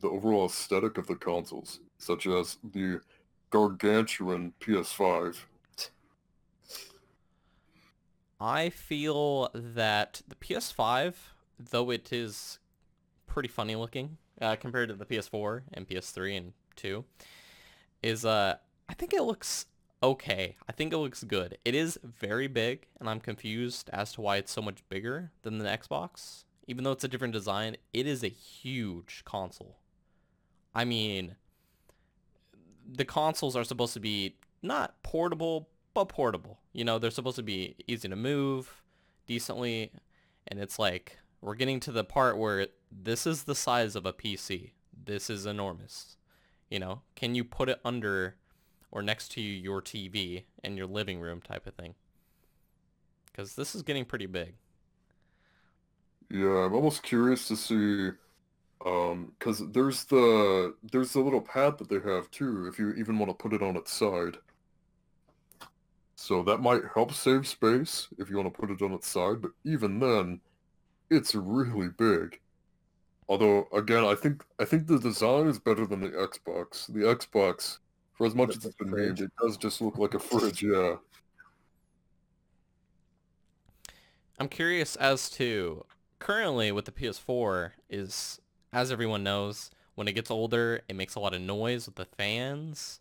the 0.00 0.08
overall 0.08 0.46
aesthetic 0.46 0.98
of 0.98 1.06
the 1.06 1.16
consoles, 1.16 1.80
such 1.98 2.26
as 2.26 2.58
the 2.62 3.00
gargantuan 3.50 4.52
PS5? 4.60 5.36
I 8.40 8.70
feel 8.70 9.50
that 9.54 10.22
the 10.26 10.34
PS5, 10.34 11.14
though 11.58 11.90
it 11.90 12.12
is 12.12 12.58
pretty 13.26 13.48
funny 13.48 13.76
looking 13.76 14.16
uh, 14.40 14.56
compared 14.56 14.88
to 14.88 14.94
the 14.94 15.04
PS4 15.04 15.62
and 15.72 15.86
PS3 15.88 16.36
and 16.36 16.52
2, 16.76 17.04
is 18.02 18.26
uh 18.26 18.56
I 18.88 18.94
think 18.94 19.14
it 19.14 19.22
looks 19.22 19.66
okay. 20.02 20.56
I 20.68 20.72
think 20.72 20.92
it 20.92 20.98
looks 20.98 21.24
good. 21.24 21.58
It 21.64 21.74
is 21.74 21.98
very 22.02 22.46
big, 22.46 22.86
and 22.98 23.08
I'm 23.08 23.20
confused 23.20 23.90
as 23.92 24.12
to 24.12 24.20
why 24.20 24.36
it's 24.36 24.52
so 24.52 24.62
much 24.62 24.82
bigger 24.88 25.32
than 25.42 25.58
the 25.58 25.64
Xbox. 25.64 26.44
Even 26.66 26.84
though 26.84 26.92
it's 26.92 27.04
a 27.04 27.08
different 27.08 27.32
design, 27.32 27.76
it 27.92 28.06
is 28.06 28.22
a 28.22 28.28
huge 28.28 29.22
console. 29.24 29.78
I 30.74 30.84
mean, 30.84 31.36
the 32.86 33.04
consoles 33.04 33.56
are 33.56 33.64
supposed 33.64 33.94
to 33.94 34.00
be 34.00 34.36
not 34.62 35.02
portable, 35.02 35.68
but 35.94 36.08
portable. 36.08 36.60
You 36.72 36.84
know, 36.84 36.98
they're 36.98 37.10
supposed 37.10 37.36
to 37.36 37.42
be 37.42 37.76
easy 37.86 38.08
to 38.08 38.16
move 38.16 38.82
decently, 39.26 39.92
and 40.46 40.60
it's 40.60 40.78
like 40.78 41.18
we're 41.40 41.54
getting 41.54 41.80
to 41.80 41.92
the 41.92 42.04
part 42.04 42.38
where 42.38 42.68
this 42.90 43.26
is 43.26 43.44
the 43.44 43.54
size 43.54 43.96
of 43.96 44.06
a 44.06 44.12
PC. 44.12 44.72
This 45.04 45.30
is 45.30 45.46
enormous. 45.46 46.16
You 46.68 46.78
know, 46.78 47.02
can 47.16 47.34
you 47.34 47.42
put 47.42 47.68
it 47.68 47.80
under 47.84 48.36
or 48.92 49.02
next 49.02 49.28
to 49.32 49.40
your 49.40 49.80
TV 49.82 50.44
in 50.64 50.76
your 50.76 50.86
living 50.86 51.20
room 51.20 51.40
type 51.40 51.66
of 51.66 51.74
thing? 51.74 51.94
Because 53.26 53.54
this 53.54 53.74
is 53.74 53.82
getting 53.82 54.04
pretty 54.04 54.26
big. 54.26 54.54
Yeah, 56.30 56.64
I'm 56.64 56.74
almost 56.74 57.02
curious 57.02 57.48
to 57.48 57.56
see, 57.56 58.10
um, 58.84 59.32
because 59.38 59.60
there's 59.72 60.04
the 60.04 60.74
there's 60.92 61.12
the 61.12 61.20
little 61.20 61.40
pad 61.40 61.78
that 61.78 61.88
they 61.88 62.00
have 62.00 62.30
too, 62.30 62.66
if 62.66 62.78
you 62.78 62.92
even 62.92 63.18
want 63.18 63.30
to 63.30 63.34
put 63.42 63.52
it 63.52 63.62
on 63.62 63.76
its 63.76 63.92
side. 63.92 64.38
So 66.14 66.42
that 66.44 66.58
might 66.60 66.82
help 66.94 67.12
save 67.12 67.48
space 67.48 68.06
if 68.18 68.30
you 68.30 68.36
want 68.36 68.52
to 68.52 68.60
put 68.60 68.70
it 68.70 68.82
on 68.82 68.92
its 68.92 69.08
side, 69.08 69.40
but 69.42 69.52
even 69.64 69.98
then, 69.98 70.40
it's 71.10 71.34
really 71.34 71.88
big. 71.88 72.40
Although, 73.28 73.68
again, 73.72 74.04
I 74.04 74.14
think 74.14 74.44
I 74.58 74.64
think 74.66 74.86
the 74.86 74.98
design 74.98 75.46
is 75.48 75.58
better 75.58 75.86
than 75.86 76.00
the 76.00 76.10
Xbox. 76.10 76.86
The 76.86 77.00
Xbox, 77.00 77.78
for 78.20 78.26
as 78.26 78.34
much 78.34 78.54
as 78.54 78.66
it's 78.66 78.74
been 78.76 78.90
named, 78.90 79.18
it 79.18 79.30
does 79.42 79.56
just 79.56 79.80
look 79.80 79.96
like 79.96 80.12
a 80.12 80.18
fridge, 80.18 80.62
yeah. 80.62 80.96
I'm 84.38 84.48
curious 84.48 84.94
as 84.96 85.30
to 85.30 85.86
currently 86.18 86.70
with 86.70 86.84
the 86.84 86.92
PS4 86.92 87.70
is 87.88 88.38
as 88.74 88.92
everyone 88.92 89.22
knows 89.22 89.70
when 89.94 90.06
it 90.06 90.12
gets 90.12 90.30
older 90.30 90.82
it 90.86 90.96
makes 90.96 91.14
a 91.14 91.20
lot 91.20 91.32
of 91.32 91.40
noise 91.40 91.86
with 91.86 91.94
the 91.94 92.04
fans 92.04 93.00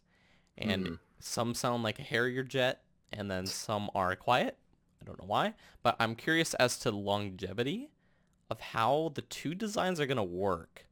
and 0.57 0.85
Mhm. 0.85 0.99
some 1.19 1.53
sound 1.53 1.83
like 1.83 1.99
a 1.99 2.03
Harrier 2.03 2.43
jet 2.43 2.81
and 3.11 3.29
then 3.29 3.45
some 3.45 3.91
are 3.93 4.15
quiet. 4.15 4.57
I 5.01 5.05
don't 5.05 5.19
know 5.19 5.27
why, 5.27 5.53
but 5.83 5.97
I'm 5.99 6.15
curious 6.15 6.53
as 6.53 6.79
to 6.79 6.91
longevity 6.91 7.91
of 8.49 8.61
how 8.61 9.11
the 9.15 9.21
two 9.23 9.53
designs 9.53 9.99
are 9.99 10.05
going 10.07 10.15
to 10.15 10.23
work 10.23 10.85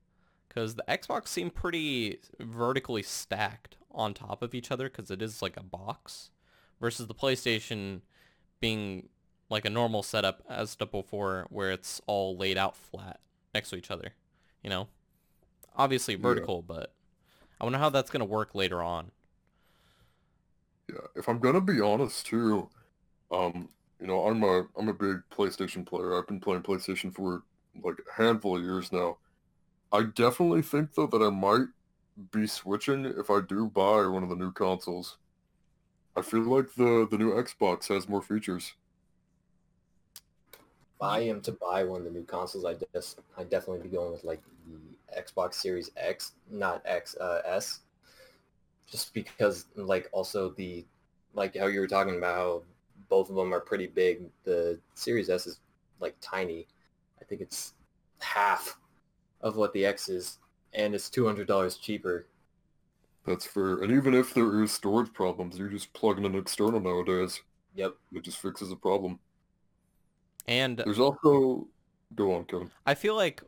cuz 0.49 0.75
the 0.75 0.83
Xbox 0.89 1.29
seemed 1.29 1.55
pretty 1.55 2.19
vertically 2.39 3.03
stacked 3.03 3.77
on 3.97 4.13
top 4.13 4.41
of 4.41 4.55
each 4.55 4.71
other 4.71 4.89
cuz 4.89 5.11
it 5.11 5.21
is 5.21 5.41
like 5.41 5.57
a 5.57 5.63
box 5.63 6.31
versus 6.79 7.07
the 7.07 7.15
PlayStation 7.15 8.01
being 8.59 9.09
like 9.49 9.65
a 9.65 9.69
normal 9.69 10.03
setup 10.03 10.43
as 10.49 10.75
before 10.75 11.47
where 11.49 11.71
it's 11.71 12.01
all 12.07 12.37
laid 12.37 12.57
out 12.57 12.75
flat 12.75 13.19
next 13.53 13.69
to 13.71 13.77
each 13.77 13.91
other, 13.91 14.13
you 14.63 14.69
know? 14.69 14.89
Obviously 15.75 16.15
vertical, 16.15 16.61
but 16.61 16.93
I 17.59 17.65
wonder 17.65 17.79
how 17.79 17.89
that's 17.89 18.11
going 18.11 18.21
to 18.21 18.25
work 18.25 18.55
later 18.55 18.83
on. 18.83 19.11
Yeah, 20.89 21.07
if 21.15 21.27
I'm 21.27 21.39
gonna 21.39 21.61
be 21.61 21.81
honest 21.81 22.25
too, 22.27 22.69
um, 23.31 23.69
you 23.99 24.07
know, 24.07 24.25
I'm 24.25 24.43
a 24.43 24.67
I'm 24.77 24.89
a 24.89 24.93
big 24.93 25.17
PlayStation 25.31 25.85
player. 25.85 26.17
I've 26.17 26.27
been 26.27 26.39
playing 26.39 26.63
PlayStation 26.63 27.13
for 27.13 27.43
like 27.83 27.97
a 27.99 28.23
handful 28.23 28.57
of 28.57 28.63
years 28.63 28.91
now. 28.91 29.17
I 29.91 30.03
definitely 30.03 30.61
think 30.61 30.93
though 30.95 31.07
that 31.07 31.21
I 31.23 31.29
might 31.29 31.67
be 32.31 32.47
switching 32.47 33.05
if 33.05 33.29
I 33.29 33.41
do 33.41 33.67
buy 33.67 34.07
one 34.07 34.23
of 34.23 34.29
the 34.29 34.35
new 34.35 34.51
consoles. 34.51 35.17
I 36.15 36.21
feel 36.21 36.41
like 36.41 36.73
the 36.73 37.07
the 37.09 37.17
new 37.17 37.31
Xbox 37.31 37.87
has 37.89 38.09
more 38.09 38.21
features. 38.21 38.73
If 40.53 41.01
I 41.01 41.19
am 41.19 41.41
to 41.41 41.51
buy 41.51 41.83
one 41.83 41.99
of 41.99 42.05
the 42.05 42.11
new 42.11 42.25
consoles, 42.25 42.65
I 42.65 42.75
just 42.93 43.19
I 43.37 43.43
definitely 43.43 43.87
be 43.87 43.95
going 43.95 44.11
with 44.11 44.23
like 44.23 44.41
the 44.67 45.21
Xbox 45.21 45.55
Series 45.55 45.91
X, 45.95 46.31
not 46.49 46.81
X 46.85 47.15
uh, 47.17 47.41
S, 47.45 47.81
just 48.89 49.13
because 49.13 49.65
like 49.75 50.09
also 50.11 50.49
the 50.49 50.85
like 51.35 51.55
how 51.55 51.67
you 51.67 51.79
were 51.79 51.87
talking 51.87 52.17
about 52.17 52.35
how 52.35 52.63
both 53.09 53.29
of 53.29 53.35
them 53.35 53.53
are 53.53 53.59
pretty 53.59 53.87
big. 53.87 54.21
The 54.43 54.79
Series 54.95 55.29
S 55.29 55.45
is 55.45 55.59
like 55.99 56.15
tiny. 56.19 56.65
I 57.21 57.25
think 57.25 57.41
it's 57.41 57.73
half 58.19 58.79
of 59.41 59.55
what 59.55 59.71
the 59.73 59.85
X 59.85 60.09
is, 60.09 60.39
and 60.77 60.95
it's 60.95 61.09
two 61.09 61.25
hundred 61.25 61.47
dollars 61.47 61.75
cheaper. 61.75 62.27
That's 63.25 63.45
fair. 63.45 63.79
And 63.79 63.91
even 63.91 64.13
if 64.13 64.33
there 64.33 64.63
is 64.63 64.71
storage 64.71 65.11
problems, 65.11 65.59
you 65.59 65.69
just 65.69 65.91
plug 65.91 66.17
in 66.17 66.23
an 66.25 66.35
external 66.35 66.79
nowadays. 66.79 67.41
Yep. 67.75 67.95
It 68.13 68.23
just 68.23 68.37
fixes 68.37 68.69
the 68.69 68.77
problem. 68.77 69.19
And 70.47 70.77
There's 70.77 70.99
also 70.99 71.67
go 72.15 72.33
on, 72.33 72.45
Kevin. 72.45 72.71
I 72.85 72.93
feel 72.95 73.15
like 73.15 73.41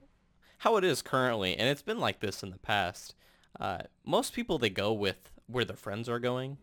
how 0.57 0.75
it 0.75 0.83
is 0.83 1.01
currently, 1.01 1.55
and 1.55 1.69
it's 1.69 1.81
been 1.81 1.99
like 1.99 2.19
this 2.19 2.43
in 2.43 2.49
the 2.49 2.57
past. 2.57 3.15
Uh, 3.57 3.83
most 4.05 4.33
people 4.33 4.57
they 4.57 4.69
go 4.69 4.91
with 4.91 5.31
where 5.47 5.63
their 5.63 5.77
friends 5.77 6.09
are 6.09 6.19
going, 6.19 6.57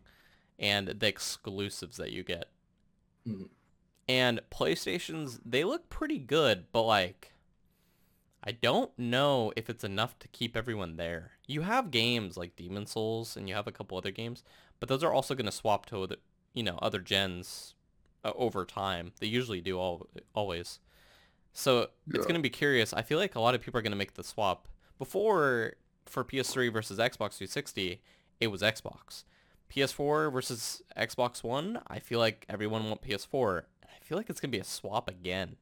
and 0.58 0.88
the 0.88 1.06
exclusives 1.06 1.96
that 1.96 2.12
you 2.12 2.22
get. 2.22 2.50
Mhm. 3.26 3.48
And 4.08 4.40
PlayStations 4.50 5.40
they 5.44 5.64
look 5.64 5.88
pretty 5.88 6.18
good, 6.18 6.66
but 6.70 6.82
like, 6.82 7.32
I 8.47 8.53
don't 8.53 8.97
know 8.97 9.53
if 9.57 9.68
it's 9.68 9.82
enough 9.82 10.18
to 10.20 10.28
keep 10.28 10.57
everyone 10.57 10.97
there. 10.97 11.32
You 11.47 11.62
have 11.62 11.90
games 11.90 12.36
like 12.36 12.55
Demon's 12.55 12.92
Souls, 12.92 13.36
and 13.36 13.49
you 13.49 13.55
have 13.57 13.66
a 13.66 13.72
couple 13.72 13.99
other 13.99 14.12
games, 14.12 14.44
but 14.78 14.88
those 14.88 15.03
are 15.03 15.12
also 15.12 15.34
going 15.34 15.47
to 15.47 15.53
swap 15.53 15.86
to 15.86 16.03
other, 16.05 16.16
you 16.55 16.62
know, 16.62 16.78
other 16.80 17.01
gens 17.01 17.74
uh, 18.24 18.32
over 18.36 18.64
time. 18.64 19.12
They 19.20 19.26
usually 19.26 19.61
do 19.61 19.78
all 19.78 20.07
always. 20.34 20.78
So 21.53 21.88
it's 22.12 22.26
going 22.26 22.36
to 22.36 22.42
be 22.42 22.51
curious. 22.51 22.92
I 22.92 23.03
feel 23.03 23.18
like 23.18 23.34
a 23.34 23.40
lot 23.40 23.55
of 23.55 23.62
people 23.62 23.78
are 23.78 23.82
going 23.82 23.90
to 23.92 23.97
make 23.97 24.14
the 24.14 24.22
swap. 24.22 24.68
Before, 24.99 25.72
for 26.05 26.22
PS3 26.22 26.72
versus 26.72 26.99
Xbox 26.99 27.38
360, 27.38 28.01
it 28.40 28.47
was 28.49 28.62
Xbox. 28.62 29.24
PS4 29.74 30.32
versus 30.32 30.82
Xbox 30.97 31.42
One, 31.42 31.80
I 31.88 31.99
feel 31.99 32.20
like 32.20 32.47
everyone 32.49 32.88
want 32.88 33.03
PS4. 33.03 33.62
I 33.84 34.05
feel 34.05 34.16
like 34.16 34.30
it's 34.30 34.38
going 34.38 34.51
to 34.53 34.57
be 34.57 34.61
a 34.61 34.64
swap 34.64 35.09
again 35.09 35.57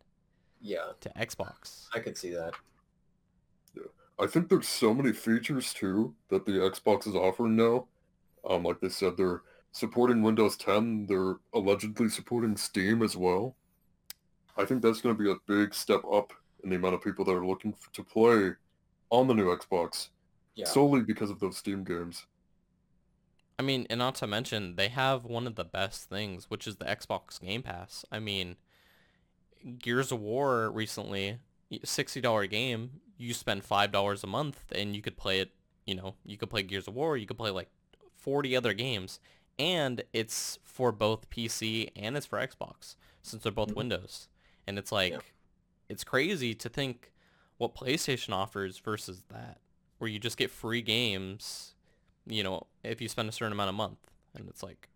Yeah, 0.61 0.93
to 1.01 1.09
Xbox. 1.11 1.87
I 1.95 2.01
could 2.01 2.19
see 2.19 2.31
that. 2.35 2.53
I 4.19 4.27
think 4.27 4.49
there's 4.49 4.69
so 4.69 4.95
many 4.95 5.13
features 5.13 5.73
too 5.75 6.15
that 6.29 6.47
the 6.47 6.53
Xbox 6.53 7.07
is 7.07 7.15
offering 7.15 7.57
now. 7.57 7.87
Um, 8.49 8.63
like 8.63 8.81
they 8.81 8.89
said, 8.89 9.17
they're 9.17 9.43
supporting 9.73 10.23
Windows 10.23 10.57
10. 10.57 11.07
They're 11.07 11.37
allegedly 11.53 12.09
supporting 12.09 12.57
Steam 12.57 13.03
as 13.03 13.17
well. 13.17 13.57
I 14.57 14.65
think 14.65 14.83
that's 14.83 15.01
going 15.01 15.17
to 15.17 15.23
be 15.23 15.31
a 15.31 15.35
big 15.49 15.75
step 15.75 16.03
up 16.11 16.33
in 16.63 16.71
the 16.71 16.77
amount 16.77 16.95
of 16.95 17.03
people 17.03 17.25
that 17.25 17.33
are 17.33 17.45
looking 17.47 17.73
f- 17.73 17.91
to 17.93 18.05
play 18.05 18.53
on 19.11 19.27
the 19.27 19.35
new 19.35 19.47
Xbox 19.57 20.11
Yeah. 20.55 20.67
solely 20.67 21.01
because 21.03 21.31
of 21.31 21.41
those 21.41 21.57
Steam 21.57 21.83
games. 21.83 22.27
I 23.59 23.63
mean, 23.63 23.87
and 23.91 23.99
not 23.99 24.15
to 24.17 24.27
mention, 24.27 24.77
they 24.77 24.89
have 24.89 25.25
one 25.25 25.47
of 25.47 25.55
the 25.57 25.65
best 25.65 26.09
things, 26.09 26.51
which 26.51 26.67
is 26.67 26.77
the 26.77 26.85
Xbox 26.85 27.41
Game 27.41 27.63
Pass. 27.63 28.05
I 28.13 28.19
mean, 28.21 28.57
Gears 29.79 30.13
of 30.13 30.21
War 30.21 30.71
recently, 30.71 31.39
$60 31.71 32.47
game, 32.47 33.01
you 33.17 33.35
spend 33.35 33.63
$5 33.63 34.25
a 34.25 34.27
month 34.27 34.73
and 34.73 34.95
you 34.95 35.03
could 35.03 35.17
play 35.17 35.41
it, 35.41 35.53
you 35.87 35.95
know, 35.95 36.15
you 36.25 36.37
could 36.37 36.51
play 36.51 36.63
Gears 36.63 36.89
of 36.89 36.95
War, 36.95 37.17
you 37.17 37.27
could 37.27 37.39
play 37.39 37.51
like 37.51 37.69
40 38.17 38.57
other 38.57 38.73
games, 38.73 39.21
and 39.59 40.03
it's 40.13 40.59
for 40.65 40.93
both 40.93 41.31
PC 41.31 41.91
and 41.97 42.17
it's 42.17 42.27
for 42.27 42.39
Xbox, 42.39 42.97
since 43.23 43.43
they're 43.43 43.53
both 43.53 43.71
Mhm. 43.71 43.77
Windows. 43.77 44.29
And 44.67 44.79
it's 44.79 44.93
like, 44.93 45.13
Yeah. 45.13 45.21
it's 45.89 46.05
crazy 46.05 46.55
to 46.55 46.69
think 46.69 47.13
what 47.59 47.75
PlayStation 47.75 48.33
offers 48.33 48.79
versus 48.79 49.25
that, 49.29 49.61
where 49.99 50.09
you 50.11 50.19
just 50.19 50.37
get 50.37 50.51
free 50.51 50.83
games 50.83 51.71
you 52.27 52.43
know, 52.43 52.67
if 52.83 53.01
you 53.03 53.09
spend 53.09 53.29
a 53.29 53.33
certain 53.33 53.53
amount 53.53 53.71
a 53.71 53.73
month. 53.75 54.11
And 54.35 54.49
it's 54.49 54.63
like, 54.63 54.89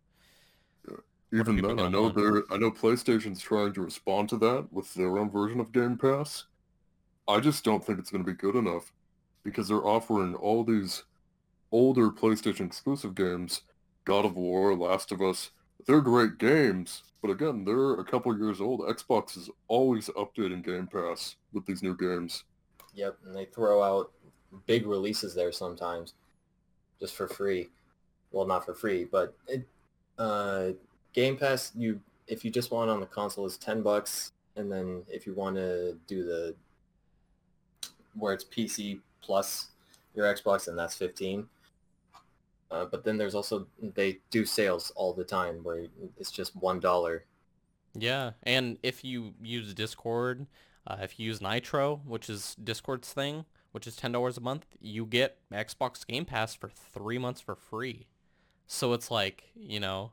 Even 1.32 1.60
then, 1.60 1.78
I 1.80 1.88
know 1.88 2.08
they're 2.10 2.44
I 2.52 2.56
know 2.58 2.70
PlayStation's 2.70 3.40
trying 3.40 3.72
to 3.74 3.82
respond 3.82 4.28
to 4.30 4.36
that 4.38 4.72
with 4.72 4.94
their 4.94 5.18
own 5.18 5.30
version 5.30 5.60
of 5.60 5.72
Game 5.72 5.96
Pass. 5.98 6.46
I 7.28 7.40
just 7.40 7.62
don't 7.62 7.84
think 7.84 7.98
it's 7.98 8.10
going 8.10 8.24
to 8.24 8.30
be 8.30 8.36
good 8.36 8.56
enough 8.56 8.92
because 9.44 9.68
they're 9.68 9.86
offering 9.86 10.34
all 10.34 10.64
these 10.64 11.04
older 11.70 12.10
PlayStation 12.10 12.66
exclusive 12.66 13.14
games, 13.14 13.62
God 14.04 14.24
of 14.24 14.34
War, 14.34 14.74
Last 14.74 15.12
of 15.12 15.20
Us. 15.20 15.50
They're 15.86 16.00
great 16.00 16.38
games, 16.38 17.02
but 17.22 17.30
again, 17.30 17.64
they're 17.64 18.00
a 18.00 18.04
couple 18.04 18.36
years 18.36 18.60
old. 18.60 18.80
Xbox 18.80 19.36
is 19.36 19.50
always 19.68 20.08
updating 20.10 20.64
Game 20.64 20.86
Pass 20.86 21.36
with 21.52 21.66
these 21.66 21.82
new 21.82 21.96
games. 21.96 22.44
Yep, 22.94 23.18
and 23.26 23.36
they 23.36 23.44
throw 23.44 23.82
out 23.82 24.10
big 24.66 24.86
releases 24.86 25.34
there 25.34 25.52
sometimes, 25.52 26.14
just 26.98 27.14
for 27.14 27.28
free. 27.28 27.68
Well, 28.32 28.46
not 28.46 28.64
for 28.64 28.74
free, 28.74 29.04
but 29.04 29.34
it, 29.46 29.66
uh, 30.18 30.70
Game 31.12 31.36
Pass. 31.36 31.72
You 31.76 32.00
if 32.26 32.44
you 32.44 32.50
just 32.50 32.70
want 32.70 32.90
on 32.90 33.00
the 33.00 33.06
console 33.06 33.46
is 33.46 33.56
ten 33.56 33.82
bucks, 33.82 34.32
and 34.56 34.70
then 34.70 35.02
if 35.08 35.26
you 35.26 35.34
want 35.34 35.56
to 35.56 35.96
do 36.06 36.24
the 36.24 36.54
where 38.18 38.32
it's 38.34 38.44
PC 38.44 39.00
plus 39.22 39.68
your 40.14 40.26
Xbox, 40.32 40.68
and 40.68 40.78
that's 40.78 40.96
fifteen. 40.96 41.48
Uh, 42.70 42.84
but 42.84 43.04
then 43.04 43.16
there's 43.16 43.34
also 43.34 43.66
they 43.80 44.20
do 44.30 44.44
sales 44.44 44.92
all 44.94 45.12
the 45.14 45.24
time 45.24 45.62
where 45.62 45.86
it's 46.18 46.30
just 46.30 46.54
one 46.56 46.80
dollar. 46.80 47.24
yeah. 47.94 48.32
And 48.42 48.78
if 48.82 49.04
you 49.04 49.34
use 49.42 49.74
Discord, 49.74 50.46
uh, 50.86 50.98
if 51.02 51.18
you 51.18 51.26
use 51.26 51.40
Nitro, 51.40 52.00
which 52.04 52.30
is 52.30 52.54
Discord's 52.62 53.12
thing, 53.12 53.44
which 53.72 53.86
is 53.86 53.96
$10 53.96 54.36
a 54.36 54.40
month, 54.40 54.66
you 54.80 55.04
get 55.06 55.38
Xbox 55.52 56.06
Game 56.06 56.24
Pass 56.24 56.54
for 56.54 56.68
three 56.68 57.18
months 57.18 57.40
for 57.40 57.54
free. 57.54 58.06
So 58.66 58.92
it's 58.92 59.10
like, 59.10 59.44
you 59.56 59.80
know, 59.80 60.12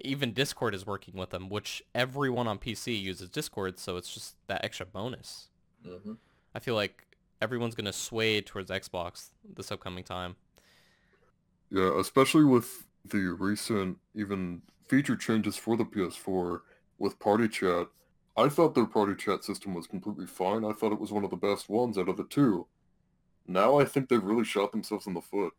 even 0.00 0.32
Discord 0.32 0.74
is 0.74 0.86
working 0.86 1.16
with 1.16 1.30
them, 1.30 1.48
which 1.50 1.82
everyone 1.94 2.48
on 2.48 2.58
PC 2.58 3.00
uses 3.00 3.30
Discord, 3.30 3.78
so 3.78 3.96
it's 3.96 4.12
just 4.14 4.36
that 4.48 4.64
extra 4.64 4.86
bonus. 4.86 5.48
hmm 5.84 6.14
I 6.54 6.58
feel 6.58 6.74
like 6.74 7.06
everyone's 7.40 7.74
going 7.74 7.84
to 7.86 7.92
sway 7.92 8.40
towards 8.40 8.70
Xbox 8.70 9.30
this 9.56 9.70
upcoming 9.70 10.04
time. 10.04 10.36
Yeah, 11.70 11.98
especially 11.98 12.44
with 12.44 12.86
the 13.04 13.34
recent 13.38 13.98
even 14.14 14.62
feature 14.88 15.16
changes 15.16 15.56
for 15.56 15.76
the 15.76 15.84
PS4 15.84 16.60
with 16.98 17.18
Party 17.18 17.48
Chat. 17.48 17.88
I 18.36 18.48
thought 18.48 18.74
their 18.74 18.86
Party 18.86 19.14
Chat 19.14 19.44
system 19.44 19.74
was 19.74 19.86
completely 19.86 20.26
fine. 20.26 20.64
I 20.64 20.72
thought 20.72 20.92
it 20.92 21.00
was 21.00 21.12
one 21.12 21.24
of 21.24 21.30
the 21.30 21.36
best 21.36 21.68
ones 21.68 21.98
out 21.98 22.08
of 22.08 22.16
the 22.16 22.24
two. 22.24 22.66
Now 23.46 23.78
I 23.78 23.84
think 23.84 24.08
they've 24.08 24.22
really 24.22 24.44
shot 24.44 24.72
themselves 24.72 25.06
in 25.06 25.14
the 25.14 25.20
foot. 25.20 25.52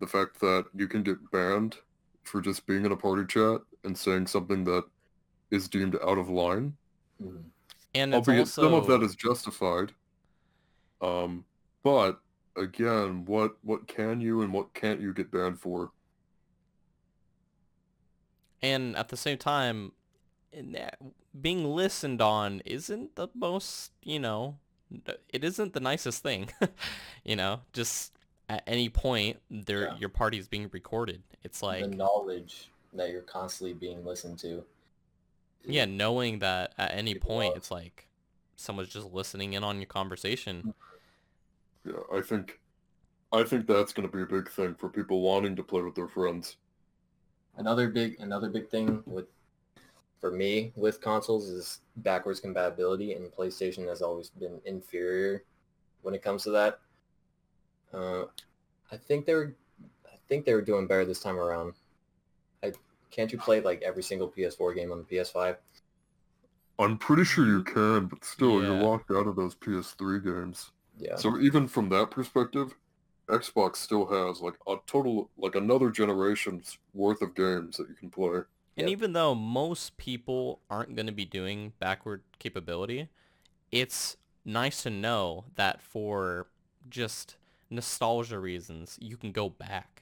The 0.00 0.06
fact 0.06 0.40
that 0.40 0.66
you 0.74 0.88
can 0.88 1.02
get 1.02 1.30
banned 1.30 1.76
for 2.24 2.40
just 2.40 2.66
being 2.66 2.84
in 2.84 2.92
a 2.92 2.96
party 2.96 3.24
chat 3.26 3.60
and 3.84 3.96
saying 3.96 4.26
something 4.26 4.64
that 4.64 4.84
is 5.50 5.68
deemed 5.68 5.96
out 6.02 6.18
of 6.18 6.28
line, 6.28 6.76
hmm 7.20 7.38
And 7.94 8.14
it's 8.14 8.28
albeit 8.28 8.40
also 8.40 8.62
some 8.62 8.74
of 8.74 8.86
that 8.86 9.02
is 9.02 9.14
justified. 9.14 9.92
Um, 11.00 11.44
but 11.82 12.20
again, 12.56 13.24
what 13.24 13.56
what 13.62 13.86
can 13.88 14.20
you 14.20 14.42
and 14.42 14.52
what 14.52 14.74
can't 14.74 15.00
you 15.00 15.12
get 15.14 15.30
banned 15.30 15.60
for? 15.60 15.90
and 18.60 18.96
at 18.96 19.08
the 19.08 19.16
same 19.16 19.38
time 19.38 19.92
in 20.52 20.72
that- 20.72 20.98
being 21.40 21.64
listened 21.64 22.20
on 22.20 22.60
isn't 22.64 23.14
the 23.14 23.28
most, 23.32 23.92
you 24.02 24.18
know, 24.18 24.58
it 25.28 25.44
isn't 25.44 25.74
the 25.74 25.80
nicest 25.80 26.24
thing. 26.24 26.50
you 27.24 27.36
know, 27.36 27.60
just 27.72 28.12
at 28.48 28.64
any 28.66 28.88
point 28.88 29.38
there 29.48 29.84
Yeah. 29.84 29.96
your 29.98 30.08
party 30.08 30.38
is 30.38 30.48
being 30.48 30.68
recorded. 30.72 31.22
It's 31.44 31.62
like 31.62 31.82
the 31.82 31.94
knowledge 31.96 32.70
that 32.94 33.10
you're 33.10 33.22
constantly 33.22 33.74
being 33.74 34.04
listened 34.04 34.40
to. 34.40 34.64
Yeah, 35.68 35.84
knowing 35.84 36.40
that 36.40 36.74
at 36.78 36.92
any 36.92 37.14
People 37.14 37.30
point 37.30 37.48
love. 37.50 37.56
it's 37.58 37.70
like 37.70 38.08
someone's 38.56 38.88
just 38.88 39.12
listening 39.12 39.52
in 39.52 39.62
on 39.64 39.78
your 39.78 39.86
conversation. 39.86 40.74
Yeah, 41.84 41.92
I 42.12 42.20
think 42.20 42.60
I 43.32 43.42
think 43.44 43.66
that's 43.66 43.92
going 43.92 44.08
to 44.08 44.16
be 44.16 44.22
a 44.22 44.26
big 44.26 44.50
thing 44.50 44.74
for 44.74 44.88
people 44.88 45.20
wanting 45.20 45.56
to 45.56 45.62
play 45.62 45.82
with 45.82 45.94
their 45.94 46.08
friends. 46.08 46.56
Another 47.56 47.88
big 47.88 48.16
another 48.20 48.48
big 48.48 48.68
thing 48.68 49.02
with 49.06 49.26
for 50.20 50.30
me 50.30 50.72
with 50.74 51.00
consoles 51.00 51.48
is 51.48 51.80
backwards 51.96 52.40
compatibility, 52.40 53.12
and 53.14 53.30
PlayStation 53.30 53.88
has 53.88 54.02
always 54.02 54.30
been 54.30 54.60
inferior 54.64 55.44
when 56.02 56.14
it 56.14 56.22
comes 56.22 56.42
to 56.44 56.50
that. 56.50 56.80
Uh, 57.92 58.24
I 58.90 58.96
think 58.96 59.26
they 59.26 59.34
were 59.34 59.54
I 60.06 60.16
think 60.28 60.44
they 60.44 60.54
were 60.54 60.62
doing 60.62 60.86
better 60.86 61.04
this 61.04 61.20
time 61.20 61.38
around. 61.38 61.74
I 63.10 63.14
can't 63.14 63.32
you 63.32 63.38
play 63.38 63.60
like 63.60 63.82
every 63.82 64.02
single 64.02 64.28
PS4 64.28 64.72
game 64.74 64.92
on 64.92 64.98
the 64.98 65.04
PS5? 65.04 65.58
I'm 66.78 66.98
pretty 66.98 67.24
sure 67.24 67.46
you 67.46 67.62
can, 67.64 68.06
but 68.06 68.24
still, 68.24 68.60
Yeah. 68.60 68.68
you're 68.68 68.74
locked 68.74 69.10
out 69.10 69.26
of 69.26 69.36
those 69.36 69.54
PS3 69.54 70.20
games. 70.20 70.70
Yeah. 70.96 71.16
So 71.16 71.38
even 71.40 71.66
from 71.68 71.88
that 71.90 72.10
perspective, 72.10 72.74
Xbox 73.28 73.76
still 73.76 74.06
has 74.06 74.40
like 74.40 74.54
a 74.66 74.76
total, 74.86 75.30
like 75.36 75.54
another 75.54 75.90
generation's 75.90 76.78
worth 76.94 77.22
of 77.22 77.34
games 77.34 77.76
that 77.76 77.88
you 77.88 77.94
can 77.94 78.10
play. 78.10 78.42
And 78.76 78.88
Yep. 78.88 78.88
even 78.88 79.12
though 79.12 79.34
most 79.34 79.96
people 79.96 80.62
aren't 80.70 80.94
going 80.94 81.06
to 81.06 81.12
be 81.12 81.24
doing 81.24 81.72
backward 81.80 82.22
capability, 82.38 83.08
it's 83.72 84.16
nice 84.44 84.82
to 84.84 84.90
know 84.90 85.46
that 85.56 85.82
for 85.82 86.48
just 86.88 87.36
nostalgia 87.70 88.38
reasons, 88.38 88.98
you 89.00 89.16
can 89.16 89.32
go 89.32 89.48
back. 89.48 89.97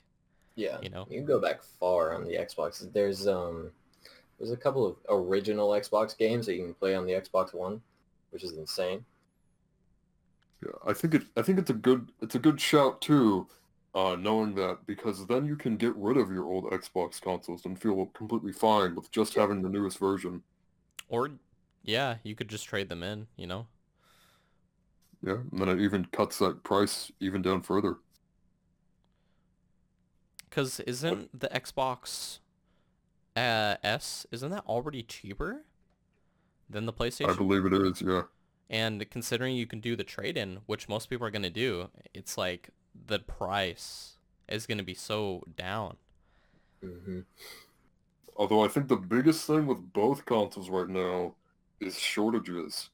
Yeah, 0.56 0.78
You 0.80 0.88
know? 0.88 1.06
you 1.10 1.18
can 1.18 1.26
go 1.26 1.38
back 1.40 1.62
far 1.62 2.14
on 2.14 2.24
the 2.24 2.34
Xbox. 2.34 2.90
There's 2.92 3.28
um, 3.28 3.70
there's 4.38 4.50
a 4.50 4.56
couple 4.56 4.86
of 4.86 4.96
original 5.08 5.68
Xbox 5.70 6.16
games 6.16 6.46
that 6.46 6.54
you 6.56 6.64
can 6.64 6.74
play 6.74 6.94
on 6.94 7.06
the 7.06 7.12
Xbox 7.12 7.54
One, 7.54 7.80
which 8.30 8.42
is 8.42 8.52
insane. 8.56 9.04
Yeah, 10.64 10.72
I 10.86 10.94
think 10.94 11.14
it. 11.14 11.22
I 11.36 11.42
think 11.42 11.58
it's 11.58 11.70
a 11.70 11.74
good. 11.74 12.10
It's 12.22 12.34
a 12.34 12.38
good 12.38 12.58
shout 12.60 13.02
too, 13.02 13.46
uh, 13.94 14.16
knowing 14.18 14.54
that 14.54 14.78
because 14.86 15.26
then 15.26 15.44
you 15.44 15.56
can 15.56 15.76
get 15.76 15.94
rid 15.96 16.16
of 16.16 16.30
your 16.32 16.46
old 16.46 16.64
Xbox 16.72 17.20
consoles 17.20 17.66
and 17.66 17.78
feel 17.80 18.06
completely 18.14 18.52
fine 18.52 18.94
with 18.94 19.10
just 19.10 19.36
Yeah. 19.36 19.42
having 19.42 19.60
the 19.62 19.68
newest 19.68 19.98
version. 19.98 20.42
Or, 21.08 21.30
yeah, 21.84 22.16
you 22.24 22.34
could 22.34 22.48
just 22.48 22.64
trade 22.64 22.88
them 22.88 23.02
in, 23.02 23.28
you 23.36 23.46
know? 23.46 23.66
Yeah, 25.22 25.38
and 25.52 25.60
then 25.60 25.68
it 25.68 25.80
even 25.80 26.06
cuts 26.06 26.38
that 26.38 26.64
price 26.64 27.12
even 27.20 27.42
down 27.42 27.62
further. 27.62 27.98
Because 30.56 30.80
isn't 30.80 31.38
the 31.38 31.48
Xbox 31.48 32.38
uh, 33.36 33.76
S, 33.84 34.26
isn't 34.30 34.50
that 34.50 34.64
already 34.66 35.02
cheaper 35.02 35.66
than 36.70 36.86
the 36.86 36.94
PlayStation? 36.94 37.28
I 37.28 37.36
believe 37.36 37.66
it 37.66 37.74
is. 37.74 38.00
Yeah. 38.00 38.22
And 38.70 39.04
considering 39.10 39.54
you 39.54 39.66
can 39.66 39.80
do 39.80 39.96
the 39.96 40.02
trade-in, 40.02 40.60
which 40.64 40.88
most 40.88 41.10
people 41.10 41.26
are 41.26 41.30
going 41.30 41.42
to 41.42 41.50
do, 41.50 41.90
it's 42.14 42.38
like 42.38 42.70
the 43.06 43.18
price 43.18 44.16
is 44.48 44.66
going 44.66 44.78
to 44.78 44.84
be 44.84 44.94
so 44.94 45.44
down. 45.58 45.98
hmm 46.82 47.20
Although 48.34 48.64
I 48.64 48.68
think 48.68 48.88
the 48.88 48.96
biggest 48.96 49.46
thing 49.46 49.66
with 49.66 49.92
both 49.92 50.24
consoles 50.24 50.70
right 50.70 50.88
now 50.88 51.34
is 51.80 51.98
shortages. 51.98 52.88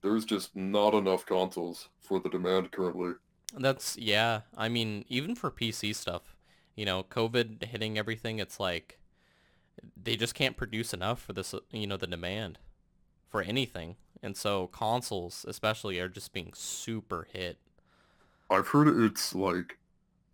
There's 0.00 0.24
just 0.24 0.56
not 0.56 0.94
enough 0.94 1.26
consoles 1.26 1.90
for 2.00 2.18
the 2.18 2.30
demand 2.30 2.70
currently. 2.70 3.12
That's, 3.56 3.96
yeah, 3.96 4.42
I 4.56 4.68
mean, 4.68 5.04
even 5.08 5.34
for 5.34 5.50
PC 5.50 5.94
stuff, 5.94 6.34
you 6.74 6.84
know, 6.84 7.04
COVID 7.04 7.64
hitting 7.64 7.96
everything, 7.98 8.38
it's 8.38 8.58
like 8.58 8.98
they 10.02 10.16
just 10.16 10.34
can't 10.34 10.56
produce 10.56 10.92
enough 10.92 11.20
for 11.22 11.32
this, 11.32 11.54
you 11.70 11.86
know, 11.86 11.96
the 11.96 12.06
demand 12.06 12.58
for 13.28 13.42
anything. 13.42 13.96
And 14.22 14.36
so 14.36 14.66
consoles 14.68 15.44
especially 15.46 15.98
are 16.00 16.08
just 16.08 16.32
being 16.32 16.52
super 16.54 17.28
hit. 17.32 17.58
I've 18.50 18.68
heard 18.68 18.88
it's 19.04 19.34
like, 19.34 19.78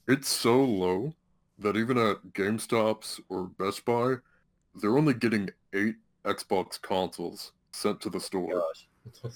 it's 0.08 0.28
so 0.28 0.62
low 0.62 1.14
that 1.58 1.76
even 1.76 1.98
at 1.98 2.32
GameStops 2.32 3.20
or 3.28 3.44
Best 3.44 3.84
Buy, 3.84 4.16
they're 4.74 4.96
only 4.96 5.14
getting 5.14 5.50
eight 5.74 5.96
Xbox 6.24 6.80
consoles 6.80 7.52
sent 7.72 8.00
to 8.02 8.10
the 8.10 8.20
store. 8.20 8.62
Gosh. 9.22 9.32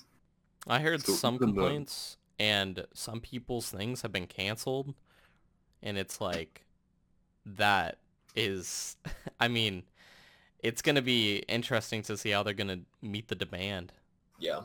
I 0.66 0.78
heard 0.80 1.04
So 1.04 1.12
some 1.12 1.34
even 1.34 1.48
then- 1.48 1.54
complaints 1.56 2.16
and 2.38 2.86
some 2.94 3.20
people's 3.20 3.70
things 3.70 4.02
have 4.02 4.12
been 4.12 4.26
canceled 4.26 4.94
and 5.82 5.96
it's 5.98 6.20
like 6.20 6.64
that 7.46 7.98
is 8.34 8.96
I 9.40 9.48
mean 9.48 9.84
it's 10.60 10.82
going 10.82 10.96
to 10.96 11.02
be 11.02 11.38
interesting 11.48 12.02
to 12.02 12.16
see 12.16 12.30
how 12.30 12.42
they're 12.42 12.54
going 12.54 12.68
to 12.68 12.80
meet 13.06 13.28
the 13.28 13.34
demand. 13.34 13.92
yeah. 14.38 14.62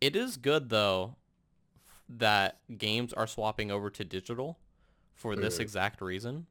It 0.00 0.14
is 0.16 0.36
good 0.36 0.68
though 0.70 1.16
that 2.08 2.58
games 2.78 3.12
are 3.12 3.26
swapping 3.26 3.70
over 3.70 3.88
to 3.90 4.04
digital 4.04 4.58
for 5.14 5.36
this 5.36 5.56
Mhm. 5.56 5.60
exact 5.60 6.00
reason 6.00 6.46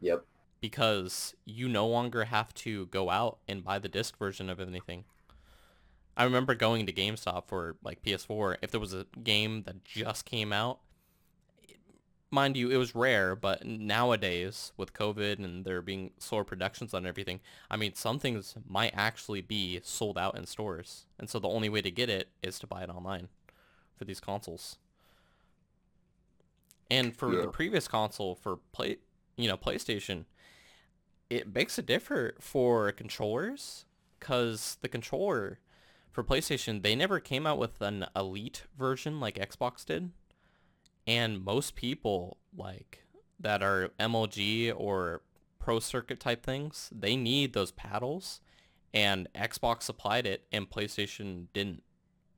Yep. 0.00 0.24
because 0.60 1.34
you 1.44 1.68
no 1.68 1.86
longer 1.86 2.24
have 2.24 2.52
to 2.54 2.86
go 2.86 3.08
out 3.10 3.38
and 3.48 3.62
buy 3.64 3.78
the 3.78 3.88
disc 3.88 4.16
version 4.18 4.48
of 4.50 4.58
anything. 4.60 5.04
I 6.16 6.24
remember 6.24 6.54
going 6.54 6.86
to 6.86 6.92
GameStop 6.92 7.46
for 7.46 7.76
like 7.82 8.02
PS4. 8.02 8.56
If 8.62 8.70
there 8.70 8.80
was 8.80 8.94
a 8.94 9.06
game 9.22 9.62
that 9.64 9.84
just 9.84 10.24
came 10.24 10.52
out, 10.52 10.80
mind 12.30 12.56
you, 12.56 12.70
it 12.70 12.76
was 12.76 12.94
rare, 12.94 13.34
but 13.34 13.64
nowadays 13.66 14.72
with 14.76 14.92
COVID 14.92 15.38
and 15.42 15.64
there 15.64 15.82
being 15.82 16.12
slower 16.18 16.44
productions 16.44 16.94
on 16.94 17.06
everything, 17.06 17.40
I 17.70 17.76
mean, 17.76 17.94
some 17.94 18.18
things 18.18 18.54
might 18.68 18.92
actually 18.94 19.40
be 19.40 19.80
sold 19.82 20.18
out 20.18 20.36
in 20.36 20.46
stores. 20.46 21.06
And 21.18 21.28
so 21.28 21.38
the 21.38 21.48
only 21.48 21.68
way 21.68 21.82
to 21.82 21.90
get 21.90 22.08
it 22.08 22.28
is 22.42 22.58
to 22.60 22.66
buy 22.66 22.82
it 22.82 22.90
online 22.90 23.28
for 23.96 24.04
these 24.04 24.20
consoles. 24.20 24.78
And 26.90 27.16
for 27.16 27.36
Yeah. 27.36 27.42
the 27.42 27.48
previous 27.48 27.86
console 27.88 28.34
for 28.34 28.56
play, 28.72 28.96
you 29.36 29.48
know, 29.48 29.56
PlayStation, 29.56 30.24
it 31.28 31.52
makes 31.54 31.78
a 31.78 31.82
difference 31.82 32.36
for 32.40 32.90
controllers 32.92 33.84
because 34.18 34.76
the 34.80 34.88
controller 34.88 35.58
for 36.10 36.24
PlayStation, 36.24 36.82
they 36.82 36.94
never 36.94 37.20
came 37.20 37.46
out 37.46 37.58
with 37.58 37.80
an 37.80 38.06
elite 38.16 38.64
version 38.76 39.20
like 39.20 39.36
Xbox 39.36 39.84
did. 39.84 40.10
And 41.06 41.44
most 41.44 41.74
people 41.74 42.36
like 42.56 43.04
that 43.38 43.62
are 43.62 43.90
MLG 43.98 44.72
or 44.76 45.22
pro 45.58 45.78
circuit 45.78 46.20
type 46.20 46.44
things, 46.44 46.90
they 46.92 47.16
need 47.16 47.52
those 47.52 47.70
paddles 47.70 48.40
and 48.92 49.28
Xbox 49.34 49.82
supplied 49.82 50.26
it 50.26 50.46
and 50.52 50.68
PlayStation 50.68 51.46
didn't 51.52 51.82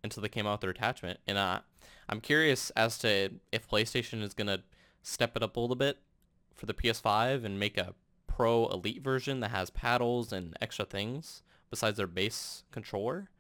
until 0.05 0.23
they 0.23 0.28
came 0.28 0.47
out 0.47 0.55
with 0.55 0.61
their 0.62 0.70
attachment. 0.70 1.20
And 1.27 1.39
uh, 1.39 1.61
I'm 2.09 2.20
curious 2.20 2.70
as 2.70 2.99
to 2.99 3.31
if 3.53 3.69
PlayStation 3.69 4.23
is 4.23 4.35
going 4.35 4.49
to 4.49 4.62
step 5.03 5.36
it 5.36 5.43
up 5.43 5.57
a 5.57 5.61
little 5.61 5.77
bit 5.77 5.99
for 6.55 6.66
the 6.66 6.74
PS5 6.74 7.44
and 7.44 7.59
make 7.59 7.78
a 7.78 7.94
pro 8.27 8.69
elite 8.69 9.03
version 9.03 9.40
that 9.40 9.51
has 9.51 9.70
paddles 9.70 10.32
and 10.32 10.57
extra 10.61 10.85
things 10.85 11.43
besides 11.70 11.97
their 11.97 12.07
base 12.07 12.65
controller 12.70 13.31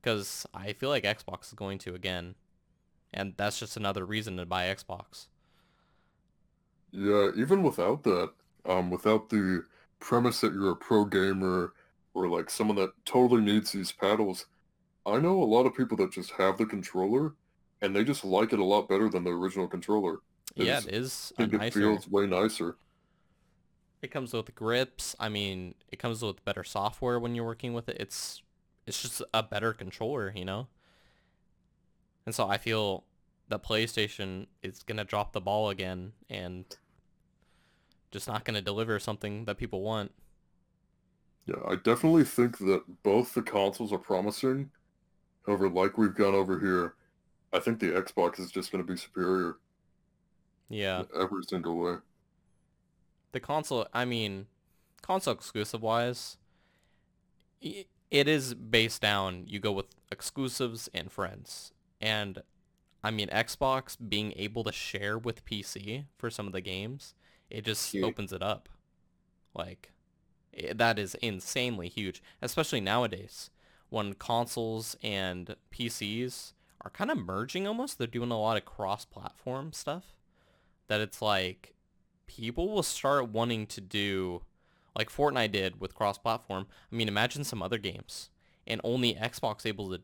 because 0.00 0.46
I 0.54 0.72
feel 0.72 0.88
like 0.90 1.04
Xbox 1.04 1.48
is 1.48 1.52
going 1.54 1.78
to 1.80 1.94
again 1.94 2.34
and 3.12 3.34
that's 3.36 3.58
just 3.58 3.76
another 3.76 4.06
reason 4.06 4.36
to 4.38 4.46
buy 4.46 4.64
Xbox. 4.66 5.28
Yeah, 6.92 7.30
even 7.36 7.62
without 7.62 8.02
that, 8.04 8.32
um, 8.64 8.90
without 8.90 9.28
the 9.30 9.64
premise 10.00 10.40
that 10.40 10.52
you're 10.52 10.70
a 10.72 10.76
pro 10.76 11.04
gamer 11.04 11.72
or 12.14 12.28
like 12.28 12.50
someone 12.50 12.76
that 12.76 12.92
totally 13.04 13.42
needs 13.42 13.72
these 13.72 13.92
paddles, 13.92 14.46
I 15.06 15.18
know 15.18 15.42
a 15.42 15.44
lot 15.44 15.66
of 15.66 15.76
people 15.76 15.96
that 15.98 16.12
just 16.12 16.32
have 16.32 16.58
the 16.58 16.66
controller 16.66 17.34
and 17.82 17.96
they 17.96 18.04
just 18.04 18.24
like 18.24 18.52
it 18.52 18.60
a 18.60 18.64
lot 18.64 18.88
better 18.88 19.08
than 19.10 19.24
the 19.24 19.30
original 19.32 19.68
controller. 19.68 20.18
They 20.58 20.66
yeah, 20.66 20.78
it 20.78 20.88
is 20.88 21.32
think 21.36 21.54
it 21.54 21.62
nicer. 21.62 21.80
feels 21.80 22.08
way 22.08 22.26
nicer. 22.26 22.76
It 24.02 24.10
comes 24.10 24.32
with 24.32 24.54
grips. 24.54 25.16
I 25.18 25.28
mean, 25.28 25.74
it 25.90 25.98
comes 25.98 26.22
with 26.22 26.44
better 26.44 26.62
software 26.64 27.18
when 27.18 27.34
you're 27.34 27.44
working 27.44 27.74
with 27.74 27.88
it. 27.88 27.96
It's 27.98 28.42
it's 28.88 29.02
just 29.02 29.22
a 29.34 29.42
better 29.42 29.72
controller, 29.72 30.32
you 30.34 30.44
know? 30.44 30.66
And 32.26 32.34
so 32.34 32.48
I 32.48 32.58
feel 32.58 33.04
that 33.48 33.62
PlayStation 33.62 34.46
is 34.62 34.82
going 34.82 34.98
to 34.98 35.04
drop 35.04 35.32
the 35.32 35.40
ball 35.40 35.70
again 35.70 36.12
and 36.28 36.64
just 38.10 38.26
not 38.28 38.44
going 38.44 38.54
to 38.56 38.60
deliver 38.62 38.98
something 38.98 39.44
that 39.46 39.56
people 39.58 39.82
want. 39.82 40.12
Yeah, 41.46 41.56
I 41.66 41.76
definitely 41.76 42.24
think 42.24 42.58
that 42.58 42.82
both 43.02 43.32
the 43.34 43.42
consoles 43.42 43.92
are 43.92 43.98
promising. 43.98 44.70
However, 45.46 45.68
like 45.70 45.96
we've 45.96 46.14
gone 46.14 46.34
over 46.34 46.58
here, 46.60 46.94
I 47.52 47.58
think 47.60 47.80
the 47.80 47.86
Xbox 47.92 48.38
is 48.40 48.50
just 48.50 48.70
going 48.70 48.86
to 48.86 48.92
be 48.92 48.98
superior 48.98 49.56
Yeah. 50.68 51.04
every 51.18 51.44
single 51.44 51.78
way. 51.78 51.96
the 53.32 53.40
console 53.40 53.86
i 53.92 54.04
mean 54.06 54.46
console 55.02 55.34
exclusive 55.34 55.82
wise 55.82 56.38
it 58.10 58.28
is 58.28 58.54
based 58.54 59.02
down 59.02 59.44
you 59.46 59.58
go 59.58 59.72
with 59.72 59.86
exclusives 60.10 60.88
and 60.94 61.10
friends 61.12 61.72
and 62.00 62.42
i 63.02 63.10
mean 63.10 63.28
xbox 63.28 63.96
being 64.08 64.32
able 64.36 64.64
to 64.64 64.72
share 64.72 65.18
with 65.18 65.44
pc 65.44 66.04
for 66.16 66.30
some 66.30 66.46
of 66.46 66.52
the 66.52 66.60
games 66.60 67.14
it 67.50 67.64
just 67.64 67.92
Huge. 67.92 68.04
opens 68.04 68.32
it 68.32 68.42
up 68.42 68.68
like 69.54 69.92
i 70.56 70.72
that 70.74 70.98
is 70.98 71.14
insanely 71.16 71.88
huge 71.88 72.22
especially 72.42 72.80
nowadays 72.80 73.50
when 73.90 74.12
consoles 74.14 74.96
and 75.02 75.56
pcs 75.72 76.52
are 76.80 76.90
kind 76.90 77.10
of 77.10 77.18
merging 77.18 77.66
almost 77.66 77.98
they're 77.98 78.06
doing 78.06 78.30
a 78.30 78.38
lot 78.38 78.56
of 78.56 78.64
cross-platform 78.64 79.72
stuff 79.72 80.14
that 80.88 81.00
it's 81.00 81.20
like 81.20 81.74
people 82.26 82.68
will 82.68 82.82
start 82.82 83.28
wanting 83.28 83.66
to 83.66 83.80
do 83.80 84.42
like 84.98 85.10
Fortnite 85.10 85.52
did 85.52 85.80
with 85.80 85.94
cross-platform. 85.94 86.66
I 86.92 86.96
mean, 86.96 87.08
imagine 87.08 87.44
some 87.44 87.62
other 87.62 87.78
games 87.78 88.30
and 88.66 88.80
only 88.84 89.14
Xbox 89.14 89.64
able 89.66 89.90
to, 89.90 90.02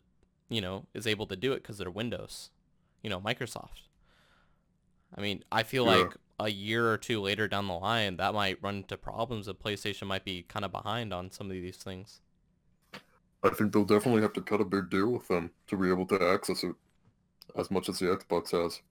you 0.48 0.60
know, 0.62 0.86
is 0.94 1.06
able 1.06 1.26
to 1.26 1.36
do 1.36 1.52
it 1.52 1.62
because 1.62 1.78
they're 1.78 1.90
Windows, 1.90 2.50
you 3.02 3.10
know, 3.10 3.20
Microsoft. 3.20 3.88
I 5.16 5.20
mean, 5.20 5.44
I 5.50 5.62
feel 5.62 5.84
Yeah. 5.84 6.08
like 6.08 6.16
a 6.38 6.50
year 6.50 6.90
or 6.90 6.98
two 6.98 7.20
later 7.20 7.48
down 7.48 7.68
the 7.68 7.74
line, 7.74 8.16
that 8.16 8.34
might 8.34 8.62
run 8.62 8.76
into 8.76 8.96
problems 8.96 9.46
that 9.46 9.60
PlayStation 9.62 10.06
might 10.06 10.24
be 10.24 10.42
kind 10.42 10.64
of 10.64 10.72
behind 10.72 11.12
on 11.12 11.30
some 11.30 11.46
of 11.46 11.52
these 11.52 11.76
things. 11.78 12.20
I 13.44 13.50
think 13.50 13.72
they'll 13.72 13.84
definitely 13.84 14.22
have 14.22 14.32
to 14.32 14.40
cut 14.42 14.60
a 14.60 14.64
big 14.64 14.90
deal 14.90 15.12
with 15.12 15.28
them 15.28 15.52
to 15.68 15.76
be 15.76 15.88
able 15.88 16.06
to 16.06 16.20
access 16.20 16.64
it 16.64 16.74
as 17.56 17.70
much 17.70 17.88
as 17.88 17.98
the 18.00 18.06
Xbox 18.06 18.52
has. 18.52 18.82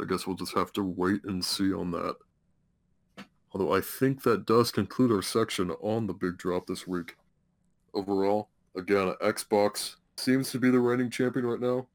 I 0.00 0.04
guess 0.04 0.26
we'll 0.26 0.36
just 0.36 0.54
have 0.54 0.72
to 0.74 0.82
wait 0.84 1.24
and 1.24 1.44
see 1.44 1.72
on 1.72 1.90
that. 1.92 2.16
Although 3.52 3.74
I 3.74 3.80
think 3.80 4.22
that 4.22 4.46
does 4.46 4.70
conclude 4.70 5.12
our 5.12 5.22
section 5.22 5.70
on 5.80 6.06
the 6.06 6.12
big 6.12 6.36
drop 6.36 6.66
this 6.66 6.86
week. 6.86 7.16
Overall, 7.94 8.48
again, 8.76 9.14
Xbox 9.22 9.96
seems 10.16 10.50
to 10.50 10.58
be 10.58 10.70
the 10.70 10.80
reigning 10.80 11.10
champion 11.10 11.46
right 11.46 11.60
now. 11.60 11.86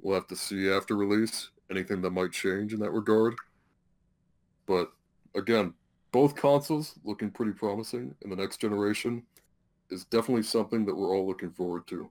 We'll 0.00 0.14
have 0.14 0.28
to 0.28 0.36
see 0.36 0.70
after 0.70 0.96
release 0.96 1.50
anything 1.70 2.02
that 2.02 2.10
might 2.10 2.32
change 2.32 2.72
in 2.72 2.80
that 2.80 2.90
regard. 2.90 3.34
But 4.66 4.92
again, 5.34 5.74
both 6.12 6.34
consoles 6.34 6.94
looking 7.04 7.30
pretty 7.30 7.52
promising, 7.52 8.14
and 8.22 8.30
the 8.30 8.36
next 8.36 8.60
generation 8.60 9.22
is 9.90 10.04
definitely 10.04 10.42
something 10.42 10.84
that 10.86 10.94
we're 10.94 11.14
all 11.14 11.26
looking 11.26 11.50
forward 11.50 11.86
to. 11.86 12.10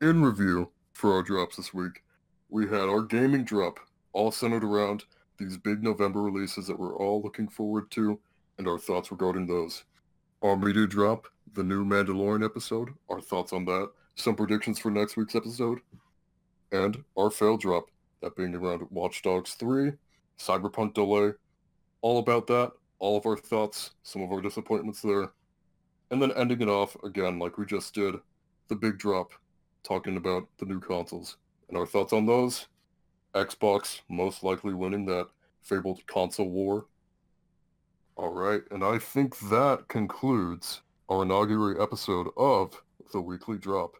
In 0.00 0.22
review 0.22 0.70
for 0.92 1.12
our 1.12 1.22
drops 1.22 1.56
this 1.56 1.74
week, 1.74 2.02
we 2.50 2.66
had 2.66 2.88
our 2.88 3.02
gaming 3.02 3.44
drop, 3.44 3.78
all 4.12 4.30
centered 4.30 4.64
around 4.64 5.04
these 5.38 5.58
big 5.58 5.82
November 5.82 6.22
releases 6.22 6.66
that 6.66 6.78
we're 6.78 6.96
all 6.96 7.22
looking 7.22 7.46
forward 7.46 7.90
to, 7.90 8.18
and 8.56 8.66
our 8.66 8.78
thoughts 8.78 9.10
regarding 9.10 9.46
those. 9.46 9.84
Our 10.42 10.56
media 10.56 10.86
drop, 10.86 11.26
the 11.54 11.62
new 11.62 11.84
Mandalorian 11.84 12.44
episode, 12.44 12.90
our 13.10 13.20
thoughts 13.20 13.52
on 13.52 13.64
that, 13.66 13.90
some 14.14 14.34
predictions 14.34 14.78
for 14.78 14.90
next 14.90 15.16
week's 15.16 15.34
episode, 15.34 15.80
and 16.72 17.04
our 17.16 17.30
fail 17.30 17.56
drop, 17.56 17.90
that 18.22 18.34
being 18.34 18.54
around 18.54 18.86
Watch 18.90 19.22
Dogs 19.22 19.54
3, 19.54 19.92
Cyberpunk 20.38 20.94
delay, 20.94 21.32
all 22.00 22.18
about 22.18 22.46
that, 22.46 22.72
all 22.98 23.16
of 23.16 23.26
our 23.26 23.36
thoughts, 23.36 23.90
some 24.02 24.22
of 24.22 24.32
our 24.32 24.40
disappointments 24.40 25.02
there, 25.02 25.32
and 26.10 26.20
then 26.20 26.32
ending 26.32 26.62
it 26.62 26.68
off 26.68 26.96
again 27.04 27.38
like 27.38 27.58
we 27.58 27.66
just 27.66 27.94
did, 27.94 28.14
the 28.68 28.74
big 28.74 28.98
drop, 28.98 29.32
talking 29.82 30.16
about 30.16 30.48
the 30.58 30.64
new 30.64 30.80
consoles 30.80 31.36
and 31.68 31.76
our 31.76 31.86
thoughts 31.86 32.12
on 32.12 32.26
those. 32.26 32.66
Xbox 33.34 34.00
most 34.08 34.42
likely 34.42 34.74
winning 34.74 35.06
that 35.06 35.28
fabled 35.62 36.06
console 36.06 36.48
war. 36.48 36.86
All 38.16 38.32
right, 38.32 38.62
and 38.70 38.82
I 38.82 38.98
think 38.98 39.38
that 39.50 39.86
concludes 39.88 40.82
our 41.08 41.22
inaugural 41.22 41.80
episode 41.80 42.28
of 42.36 42.82
the 43.12 43.20
Weekly 43.20 43.58
Drop. 43.58 43.92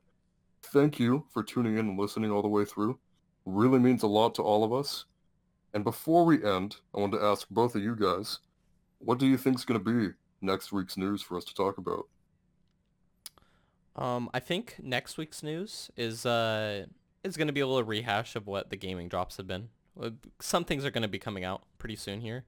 Thank 0.62 0.98
you 0.98 1.24
for 1.32 1.42
tuning 1.42 1.74
in 1.74 1.88
and 1.88 1.98
listening 1.98 2.30
all 2.30 2.42
the 2.42 2.48
way 2.48 2.64
through. 2.64 2.98
Really 3.44 3.78
means 3.78 4.02
a 4.02 4.08
lot 4.08 4.34
to 4.34 4.42
all 4.42 4.64
of 4.64 4.72
us. 4.72 5.04
And 5.72 5.84
before 5.84 6.24
we 6.24 6.44
end, 6.44 6.76
I 6.94 7.00
want 7.00 7.12
to 7.12 7.22
ask 7.22 7.48
both 7.48 7.74
of 7.74 7.82
you 7.82 7.94
guys, 7.94 8.40
what 8.98 9.18
do 9.18 9.26
you 9.26 9.36
think 9.36 9.56
is 9.56 9.64
going 9.64 9.82
to 9.82 10.08
be 10.08 10.14
next 10.40 10.72
week's 10.72 10.96
news 10.96 11.22
for 11.22 11.36
us 11.36 11.44
to 11.44 11.54
talk 11.54 11.78
about? 11.78 12.08
Um, 13.94 14.30
I 14.32 14.40
think 14.40 14.76
next 14.82 15.16
week's 15.18 15.42
news 15.42 15.90
is 15.96 16.24
uh 16.24 16.86
is 17.28 17.36
going 17.36 17.46
to 17.48 17.52
be 17.52 17.60
a 17.60 17.66
little 17.66 17.84
rehash 17.84 18.34
of 18.36 18.46
what 18.46 18.70
the 18.70 18.76
gaming 18.76 19.08
drops 19.08 19.36
have 19.36 19.46
been. 19.46 19.68
Uh, 20.00 20.10
Some 20.40 20.64
things 20.64 20.84
are 20.84 20.90
going 20.90 21.02
to 21.02 21.08
be 21.08 21.18
coming 21.18 21.44
out 21.44 21.62
pretty 21.78 21.96
soon 21.96 22.20
here. 22.20 22.44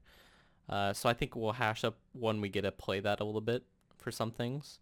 Uh, 0.69 0.93
so 0.93 1.09
I 1.09 1.13
think 1.15 1.35
we'll 1.37 1.53
hash 1.53 1.85
up 1.85 1.99
when 2.13 2.41
we 2.41 2.49
get 2.49 2.63
to 2.63 2.73
play 2.73 3.01
that 3.01 3.21
a 3.21 3.25
little 3.25 3.41
bit 3.41 3.65
for 3.97 4.11
some 4.11 4.31
things. 4.31 4.79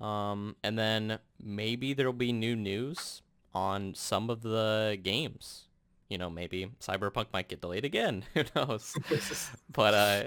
Um, 0.00 0.56
and 0.62 0.78
then 0.78 1.18
maybe 1.42 1.92
there'll 1.94 2.12
be 2.12 2.32
new 2.32 2.56
news 2.56 3.22
on 3.54 3.94
some 3.94 4.28
of 4.30 4.42
the 4.42 4.98
games. 5.02 5.64
You 6.08 6.18
know, 6.18 6.30
maybe 6.30 6.70
Cyberpunk 6.80 7.26
might 7.32 7.48
get 7.48 7.60
delayed 7.60 7.84
again. 7.84 8.24
Who 8.34 8.44
knows? 8.54 8.94
but 9.72 9.94
uh, 9.94 10.22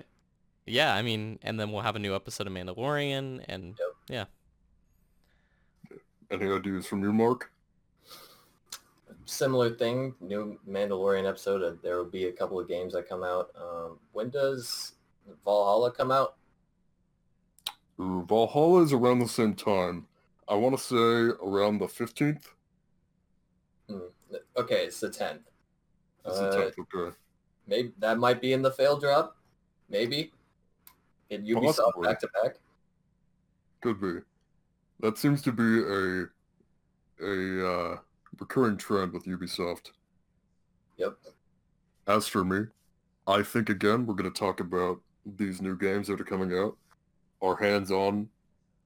yeah, 0.66 0.94
I 0.94 1.02
mean, 1.02 1.40
and 1.41 1.60
then 1.60 1.72
we'll 1.72 1.82
have 1.84 1.96
a 1.96 2.00
new 2.00 2.14
episode 2.16 2.48
of 2.48 2.54
Mandalorian, 2.54 3.44
and 3.48 3.76
Yep. 4.10 4.26
yeah, 5.91 6.00
Any 6.32 6.52
ideas 6.52 6.86
from 6.86 7.02
you, 7.02 7.12
Mark? 7.14 7.52
Similar 9.34 9.76
thing, 9.76 10.15
new 10.19 10.60
Mandalorian 10.68 11.30
episode. 11.30 11.61
uh, 11.61 11.76
There 11.84 11.97
will 11.97 12.10
be 12.10 12.26
a 12.26 12.31
couple 12.31 12.60
of 12.60 12.68
games 12.68 12.93
that 12.93 13.07
come 13.07 13.23
out. 13.23 13.51
Um, 13.56 13.99
when 14.11 14.31
does 14.31 14.93
Valhalla 15.45 15.91
come 15.91 16.10
out? 16.11 16.35
Ooh, 18.01 18.26
Valhalla 18.27 18.81
is 18.81 18.91
around 18.91 19.19
the 19.19 19.27
same 19.27 19.53
time. 19.53 20.07
I 20.47 20.56
want 20.56 20.76
to 20.76 20.84
say 20.84 20.95
around 21.45 21.77
the 21.77 21.85
15th. 21.85 22.53
Hmm. 23.88 23.99
Okay, 24.57 24.85
it's 24.88 24.99
the 24.99 25.10
10th. 25.10 25.41
Is 26.26 26.38
Uh, 26.39 26.49
the 26.49 26.57
10th, 26.57 26.80
okay. 26.95 27.15
maybe 27.68 27.93
that 27.99 28.18
might 28.18 28.41
be 28.41 28.53
in 28.53 28.64
the 28.64 28.72
fail 28.72 28.97
drop. 28.99 29.38
Maybe. 29.89 30.34
In 31.30 31.45
Ubisoft 31.45 31.77
Possibly. 31.77 32.07
back 32.07 32.19
to 32.22 32.30
back. 32.43 32.56
Could 33.81 34.01
be. 34.01 34.22
That 35.01 35.19
seems 35.19 35.43
to 35.43 35.51
be 35.51 35.81
a 35.84 36.30
a 37.22 37.68
uh, 37.72 37.97
recurring 38.38 38.77
trend 38.77 39.14
with 39.14 39.26
Ubisoft. 39.26 39.91
Yep. 40.97 41.18
As 42.07 42.27
for 42.27 42.43
me, 42.43 42.65
I 43.27 43.43
think 43.43 43.69
again 43.69 44.06
we're 44.06 44.15
going 44.15 44.31
to 44.31 44.39
talk 44.39 44.60
about 44.60 44.99
these 45.26 45.61
new 45.61 45.77
games 45.77 46.07
that 46.07 46.19
are 46.19 46.26
coming 46.26 46.57
out, 46.57 46.77
our 47.41 47.56
hands-on, 47.56 48.30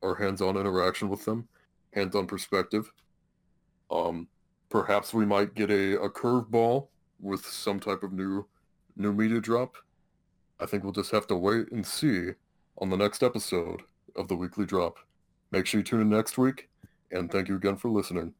our 0.02 0.16
hands-on 0.16 0.58
interaction 0.58 1.10
with 1.10 1.24
them, 1.26 1.48
hands-on 1.94 2.28
perspective. 2.28 2.92
Um, 3.90 4.28
perhaps 4.70 5.14
we 5.14 5.26
might 5.26 5.56
get 5.56 5.70
a, 5.70 6.02
a 6.02 6.10
curveball 6.10 6.88
with 7.20 7.46
some 7.46 7.80
type 7.80 8.04
of 8.04 8.12
new 8.12 8.46
new 8.96 9.14
media 9.14 9.40
drop. 9.40 9.78
I 10.60 10.66
think 10.66 10.84
we'll 10.84 10.94
just 10.94 11.12
have 11.12 11.28
to 11.28 11.36
wait 11.36 11.72
and 11.72 11.86
see 11.86 12.30
on 12.78 12.90
the 12.90 12.98
next 12.98 13.24
episode 13.24 13.82
of 14.16 14.28
the 14.28 14.36
weekly 14.36 14.66
drop. 14.66 14.98
Make 15.52 15.66
sure 15.66 15.80
you 15.80 15.84
tune 15.84 16.02
in 16.02 16.10
next 16.10 16.38
week, 16.38 16.70
and 17.12 17.32
thank 17.32 17.48
you 17.48 17.56
again 17.56 17.76
for 17.76 17.90
listening. 17.90 18.34